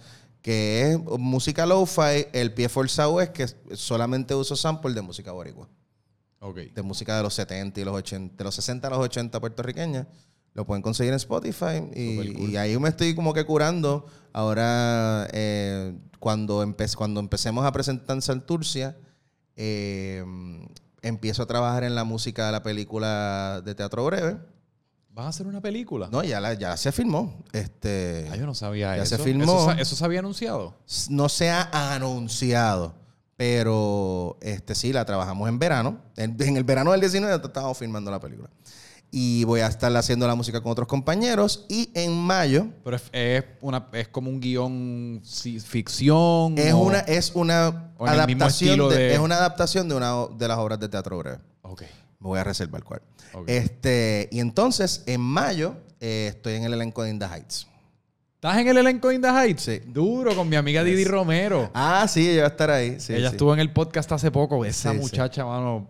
Que 0.46 0.92
es 0.92 0.98
música 1.18 1.66
lo-fi. 1.66 2.26
El 2.32 2.54
pie 2.54 2.68
forzado 2.68 3.20
es 3.20 3.30
que 3.30 3.48
solamente 3.74 4.32
uso 4.32 4.54
sample 4.54 4.94
de 4.94 5.02
música 5.02 5.32
boricua. 5.32 5.68
Ok. 6.38 6.56
De 6.72 6.82
música 6.82 7.16
de 7.16 7.24
los 7.24 7.34
70 7.34 7.80
y 7.80 7.84
los 7.84 7.92
80. 7.96 8.36
De 8.36 8.44
los 8.44 8.54
60 8.54 8.86
a 8.86 8.90
los 8.90 9.00
80 9.00 9.40
puertorriqueñas. 9.40 10.06
Lo 10.54 10.64
pueden 10.64 10.82
conseguir 10.82 11.12
en 11.12 11.16
Spotify. 11.16 11.82
Y, 11.96 12.50
y 12.52 12.56
ahí 12.56 12.78
me 12.78 12.88
estoy 12.90 13.16
como 13.16 13.34
que 13.34 13.44
curando. 13.44 14.06
Ahora, 14.32 15.26
eh, 15.32 15.98
cuando, 16.20 16.62
empe- 16.64 16.94
cuando 16.94 17.18
empecemos 17.18 17.66
a 17.66 17.72
presentar 17.72 18.14
en 18.14 18.22
Santurcia, 18.22 18.96
eh, 19.56 20.24
empiezo 21.02 21.42
a 21.42 21.46
trabajar 21.46 21.82
en 21.82 21.96
la 21.96 22.04
música 22.04 22.46
de 22.46 22.52
la 22.52 22.62
película 22.62 23.62
de 23.64 23.74
teatro 23.74 24.04
breve. 24.04 24.38
¿Vas 25.16 25.24
a 25.24 25.28
hacer 25.30 25.46
una 25.46 25.62
película? 25.62 26.08
No, 26.12 26.22
ya, 26.22 26.40
la, 26.40 26.52
ya 26.52 26.76
se 26.76 26.92
filmó. 26.92 27.42
Este, 27.52 28.28
Ah, 28.30 28.36
yo 28.36 28.44
no 28.44 28.54
sabía 28.54 28.94
Ya 28.98 29.02
eso. 29.02 29.16
se 29.16 29.22
filmó. 29.22 29.72
¿Eso, 29.72 29.96
se 29.96 30.04
había 30.04 30.18
anunciado? 30.18 30.74
no 31.08 31.30
se 31.30 31.48
ha 31.50 31.94
anunciado, 31.94 32.94
pero 33.36 34.36
este 34.42 34.74
sí, 34.74 34.92
la 34.92 35.06
trabajamos 35.06 35.48
en 35.48 35.58
verano. 35.58 35.98
En, 36.16 36.36
en 36.40 36.56
el 36.58 36.64
verano 36.64 36.92
del 36.92 37.00
19 37.00 37.34
estábamos 37.42 37.78
filmando 37.78 38.10
la 38.10 38.20
película. 38.20 38.50
Y 39.10 39.44
voy 39.44 39.60
a 39.60 39.68
estar 39.68 39.94
haciendo 39.96 40.26
la 40.26 40.34
música 40.34 40.60
con 40.60 40.70
otros 40.72 40.86
compañeros. 40.88 41.64
Y 41.70 41.90
en 41.94 42.12
mayo 42.12 42.66
Pero 42.84 42.96
es, 42.96 43.04
es 43.12 43.44
una, 43.62 43.86
es 43.92 44.08
como 44.08 44.28
un 44.28 44.38
guion 44.40 45.22
si- 45.24 45.60
ficción. 45.60 46.58
es 46.58 46.74
o- 46.74 46.78
una, 46.78 46.98
es 46.98 47.30
una 47.34 47.92
adaptación 47.98 48.88
de, 48.90 48.96
de- 48.96 49.14
es 49.14 49.18
una 49.18 49.36
adaptación 49.36 49.88
de 49.88 49.94
una 49.94 50.26
de 50.36 50.48
las 50.48 50.58
obras 50.58 50.78
de 50.78 50.88
teatro 50.90 51.16
breve. 51.16 51.38
Ok. 51.62 51.84
Me 52.26 52.30
voy 52.30 52.38
a 52.40 52.44
reservar 52.44 52.82
cuál. 52.82 53.02
Este, 53.46 54.28
y 54.32 54.40
entonces, 54.40 55.04
en 55.06 55.20
mayo, 55.20 55.76
eh, 56.00 56.26
estoy 56.34 56.54
en 56.54 56.64
el 56.64 56.72
elenco 56.74 57.02
de 57.04 57.10
In 57.10 57.18
the 57.20 57.26
Heights. 57.26 57.68
¿Estás 58.34 58.58
en 58.58 58.66
el 58.68 58.76
elenco 58.78 59.08
de 59.08 59.14
In 59.14 59.22
the 59.22 59.28
Heights? 59.28 59.62
Sí. 59.62 59.80
Duro, 59.86 60.34
con 60.34 60.48
mi 60.48 60.56
amiga 60.56 60.82
Didi 60.82 61.04
Romero. 61.04 61.70
Ah, 61.72 62.06
sí, 62.08 62.28
ella 62.28 62.42
va 62.42 62.48
a 62.48 62.50
estar 62.50 62.70
ahí. 62.70 62.98
Sí, 62.98 63.14
Ella 63.14 63.28
sí. 63.30 63.34
estuvo 63.36 63.54
en 63.54 63.60
el 63.60 63.72
podcast 63.72 64.10
hace 64.12 64.30
poco. 64.32 64.64
Esa 64.64 64.92
Sí, 64.92 64.98
muchacha, 64.98 65.44
mano. 65.44 65.88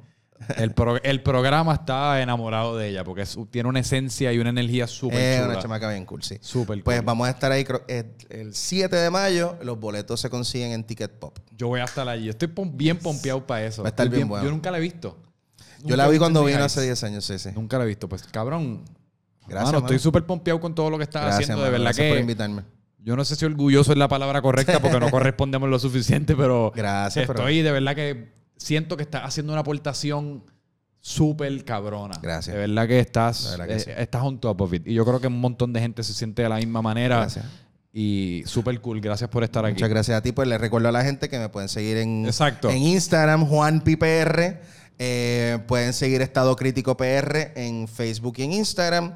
El, 0.59 0.73
pro- 0.75 1.03
el 1.03 1.23
programa 1.23 1.73
está 1.73 2.21
enamorado 2.21 2.77
de 2.77 2.89
ella 2.91 3.03
porque 3.05 3.23
es- 3.23 3.39
tiene 3.51 3.71
una 3.71 3.81
esencia 3.81 4.31
y 4.35 4.39
una 4.39 4.51
energía 4.51 4.87
súper 4.87 5.19
Es 5.19 5.43
una 5.47 5.59
chamaca 5.59 5.89
bien 5.89 6.05
cool, 6.05 6.23
sí. 6.23 6.37
Súper 6.43 6.83
Pues 6.85 6.99
cool. 6.99 7.07
vamos 7.07 7.27
a 7.27 7.31
estar 7.31 7.51
ahí 7.51 7.65
creo, 7.65 7.83
el, 7.89 8.13
el 8.29 8.55
7 8.55 8.95
de 8.95 9.09
mayo. 9.09 9.57
Los 9.63 9.81
boletos 9.81 10.21
se 10.21 10.29
consiguen 10.29 10.73
en 10.73 10.85
Ticket 10.85 11.13
Pop. 11.19 11.39
Yo 11.57 11.69
voy 11.69 11.81
a 11.81 11.85
estar 11.85 12.07
allí. 12.07 12.29
Estoy 12.29 12.49
pom- 12.49 12.71
bien 12.77 12.99
pompeado 12.99 13.47
para 13.47 13.65
eso. 13.65 13.83
Va 13.83 13.89
a 13.89 13.91
estar 13.91 14.09
bien 14.11 14.29
bueno. 14.29 14.45
Yo 14.45 14.51
nunca 14.51 14.71
la 14.71 14.77
he 14.77 14.81
visto. 14.83 15.17
Yo 15.85 15.97
la 15.97 16.09
vi 16.09 16.19
cuando 16.19 16.45
vino 16.45 16.63
hace 16.65 16.83
10 16.83 17.05
años, 17.05 17.25
sí, 17.25 17.39
sí. 17.39 17.51
Nunca 17.55 17.79
la 17.79 17.85
he 17.85 17.87
visto. 17.89 18.09
Pues, 18.09 18.23
cabrón. 18.25 18.83
Gracias, 19.49 19.67
Mano, 19.67 19.79
estoy 19.79 19.97
mano. 19.97 20.03
súper 20.03 20.25
pompeado 20.27 20.59
con 20.61 20.75
todo 20.75 20.91
lo 20.91 20.99
que 20.99 21.05
estás 21.05 21.23
Gracias, 21.23 21.43
haciendo. 21.45 21.59
mano. 21.63 21.67
de 21.67 21.71
verdad 21.71 21.85
Gracias 21.85 22.09
por 22.11 22.19
invitarme. 22.19 22.63
yo 22.99 23.15
no 23.17 23.25
sé 23.25 23.37
si 23.37 23.45
orgulloso 23.45 23.93
es 23.93 23.99
la 23.99 24.09
palabra 24.09 24.43
correcta 24.43 24.81
porque 24.81 24.99
no 24.99 25.09
correspondemos 25.13 25.69
lo 25.69 25.79
suficiente, 25.79 26.35
pero 26.35 26.73
Gracias, 26.75 27.27
pero- 27.29 27.39
estoy 27.41 27.63
de 27.63 27.71
verdad 27.71 27.95
que 27.95 28.33
siento 28.57 28.97
que 28.97 29.05
estás 29.05 29.23
haciendo 29.25 29.53
una 29.53 29.61
aportación 29.61 30.43
súper 31.01 31.65
cabrona. 31.65 32.19
Gracias. 32.21 32.55
De 32.55 32.61
verdad 32.67 32.89
que 32.89 32.99
estás, 32.99 33.51
verdad 33.53 33.67
que 33.69 33.77
eh, 33.77 33.81
sí. 33.81 33.91
estás 33.97 34.23
on 34.25 34.41
top 34.41 34.61
of 34.63 34.75
it. 34.75 34.87
Y 34.87 34.95
yo 34.95 35.05
creo 35.05 35.21
que 35.21 35.29
un 35.29 35.41
montón 35.41 35.73
de 35.73 35.81
gente 35.81 36.03
se 36.03 36.13
siente 36.13 36.43
de 36.43 36.49
la 36.49 36.57
misma 36.57 36.83
manera. 36.83 37.19
Gracias. 37.19 37.45
Y 37.93 38.43
súper 38.47 38.81
cool. 38.81 39.01
Gracias 39.01 39.31
por 39.31 39.45
estar 39.45 39.65
aquí. 39.65 39.75
Muchas 39.75 39.89
gracias 39.89 40.19
a 40.19 40.23
ti. 40.23 40.33
Pues 40.33 40.49
les 40.49 40.61
recuerdo 40.61 40.89
a 40.89 40.93
la 40.93 41.05
gente 41.05 41.29
que 41.29 41.39
me 41.39 41.49
pueden 41.49 41.69
seguir 41.69 41.97
en, 41.99 42.27
Exacto. 42.27 42.69
en 42.69 42.79
Instagram, 42.79 43.47
Juan 43.47 43.81
PPR. 43.83 44.61
Eh, 44.99 45.59
pueden 45.67 45.93
seguir 45.93 46.23
Estado 46.23 46.55
Crítico 46.57 46.97
PR 46.97 47.53
en 47.57 47.87
Facebook 47.89 48.35
y 48.39 48.43
en 48.45 48.53
Instagram. 48.53 49.15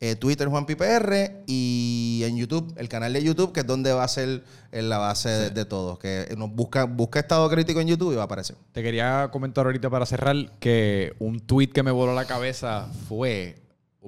Eh, 0.00 0.14
Twitter, 0.14 0.46
Juan 0.48 0.64
PPR. 0.64 1.42
Y 1.46 2.22
en 2.24 2.36
YouTube, 2.36 2.72
el 2.76 2.88
canal 2.88 3.12
de 3.12 3.22
YouTube, 3.22 3.52
que 3.52 3.60
es 3.60 3.66
donde 3.66 3.92
va 3.92 4.04
a 4.04 4.08
ser 4.08 4.44
eh, 4.72 4.80
la 4.82 4.98
base 4.98 5.28
de, 5.28 5.50
de 5.50 5.64
todo. 5.64 5.98
Que 5.98 6.34
nos 6.38 6.50
busca, 6.52 6.84
busca 6.84 7.18
Estado 7.20 7.48
Crítico 7.50 7.80
en 7.80 7.88
YouTube 7.88 8.12
y 8.12 8.16
va 8.16 8.22
a 8.22 8.24
aparecer. 8.26 8.56
Te 8.72 8.82
quería 8.82 9.28
comentar 9.32 9.66
ahorita 9.66 9.90
para 9.90 10.06
cerrar 10.06 10.52
que 10.60 11.14
un 11.18 11.40
tweet 11.40 11.68
que 11.68 11.82
me 11.82 11.90
voló 11.90 12.14
la 12.14 12.26
cabeza 12.26 12.88
fue 13.08 13.56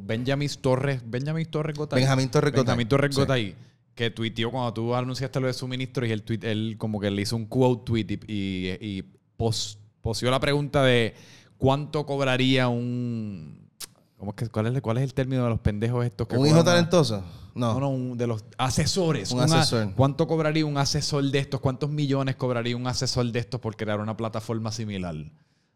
Benjamin 0.03 0.49
Torres, 0.63 1.03
Benjamin 1.05 1.45
Torres 1.51 1.77
Gotay. 1.77 2.01
Benjamín 2.01 2.31
Torres 2.31 2.53
Gotay. 2.55 2.85
Torres 2.87 3.15
Sí. 3.15 3.21
Gotay, 3.21 3.55
que 3.95 4.11
tuiteó 4.11 4.51
cuando 4.51 4.73
tú 4.73 4.95
anunciaste 4.95 5.41
lo 5.41 5.49
de 5.49 5.53
suministro 5.53 6.07
y 6.07 6.13
el 6.13 6.23
tweet, 6.23 6.39
él 6.43 6.77
como 6.79 7.01
que 7.01 7.11
le 7.11 7.21
hizo 7.21 7.37
un 7.37 7.45
quote 7.47 7.83
tweet 7.85 8.07
y, 8.29 8.33
y, 8.33 8.79
y 8.81 9.03
pos- 9.37 9.79
poseó 10.02 10.31
la 10.31 10.40
pregunta 10.40 10.82
de 10.82 11.14
cuánto 11.59 12.06
cobraría 12.06 12.68
un... 12.68 13.68
¿cómo 14.16 14.31
es 14.32 14.36
que, 14.36 14.48
cuál, 14.48 14.66
es, 14.74 14.81
¿Cuál 14.82 14.98
es 14.98 15.05
el 15.05 15.14
término 15.14 15.44
de 15.44 15.51
los 15.51 15.60
pendejos 15.60 16.05
estos 16.05 16.28
que 16.28 16.36
¿Un 16.36 16.47
hijo 16.47 16.62
talentoso? 16.64 17.22
No. 17.55 17.74
No, 17.74 17.81
no, 17.81 17.89
un- 17.90 18.16
de 18.18 18.27
los 18.27 18.44
asesores. 18.59 19.32
Un 19.32 19.40
a- 19.40 19.44
asesor. 19.44 19.93
¿Cuánto 19.94 20.27
cobraría 20.28 20.64
un 20.66 20.78
asesor 20.78 21.24
de 21.24 21.39
estos? 21.39 21.60
¿Cuántos 21.60 21.90
millones 21.90 22.36
cobraría 22.36 22.77
un 22.77 22.86
asesor 22.86 23.27
de 23.32 23.39
estos 23.40 23.60
por 23.60 23.77
crear 23.77 23.98
una 24.01 24.16
plataforma 24.16 24.70
similar? 24.72 25.14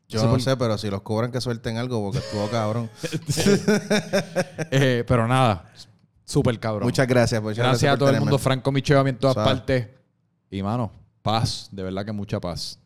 Yo 0.09 0.20
sé 0.20 0.26
no 0.26 0.32
por- 0.32 0.42
sé, 0.42 0.56
pero 0.56 0.76
si 0.78 0.88
los 0.90 1.01
cobran 1.02 1.32
que 1.32 1.40
suelten 1.40 1.76
algo 1.78 2.02
porque 2.02 2.18
estuvo 2.18 2.48
cabrón. 2.48 2.90
Eh, 4.70 5.05
pero 5.06 5.26
nada, 5.26 5.70
súper 6.24 6.59
cabrón. 6.59 6.84
Muchas 6.84 7.06
gracias. 7.06 7.42
muchas 7.42 7.59
gracias 7.59 7.90
a 7.90 7.92
por 7.94 7.98
todo 8.01 8.10
el 8.10 8.20
mundo. 8.20 8.38
Franco 8.38 8.70
Micheo 8.72 9.06
en 9.06 9.18
todas 9.18 9.36
partes. 9.36 9.88
Y 10.51 10.62
mano, 10.62 10.90
paz, 11.22 11.68
de 11.72 11.82
verdad 11.82 12.05
que 12.05 12.12
mucha 12.12 12.40
paz. 12.40 12.78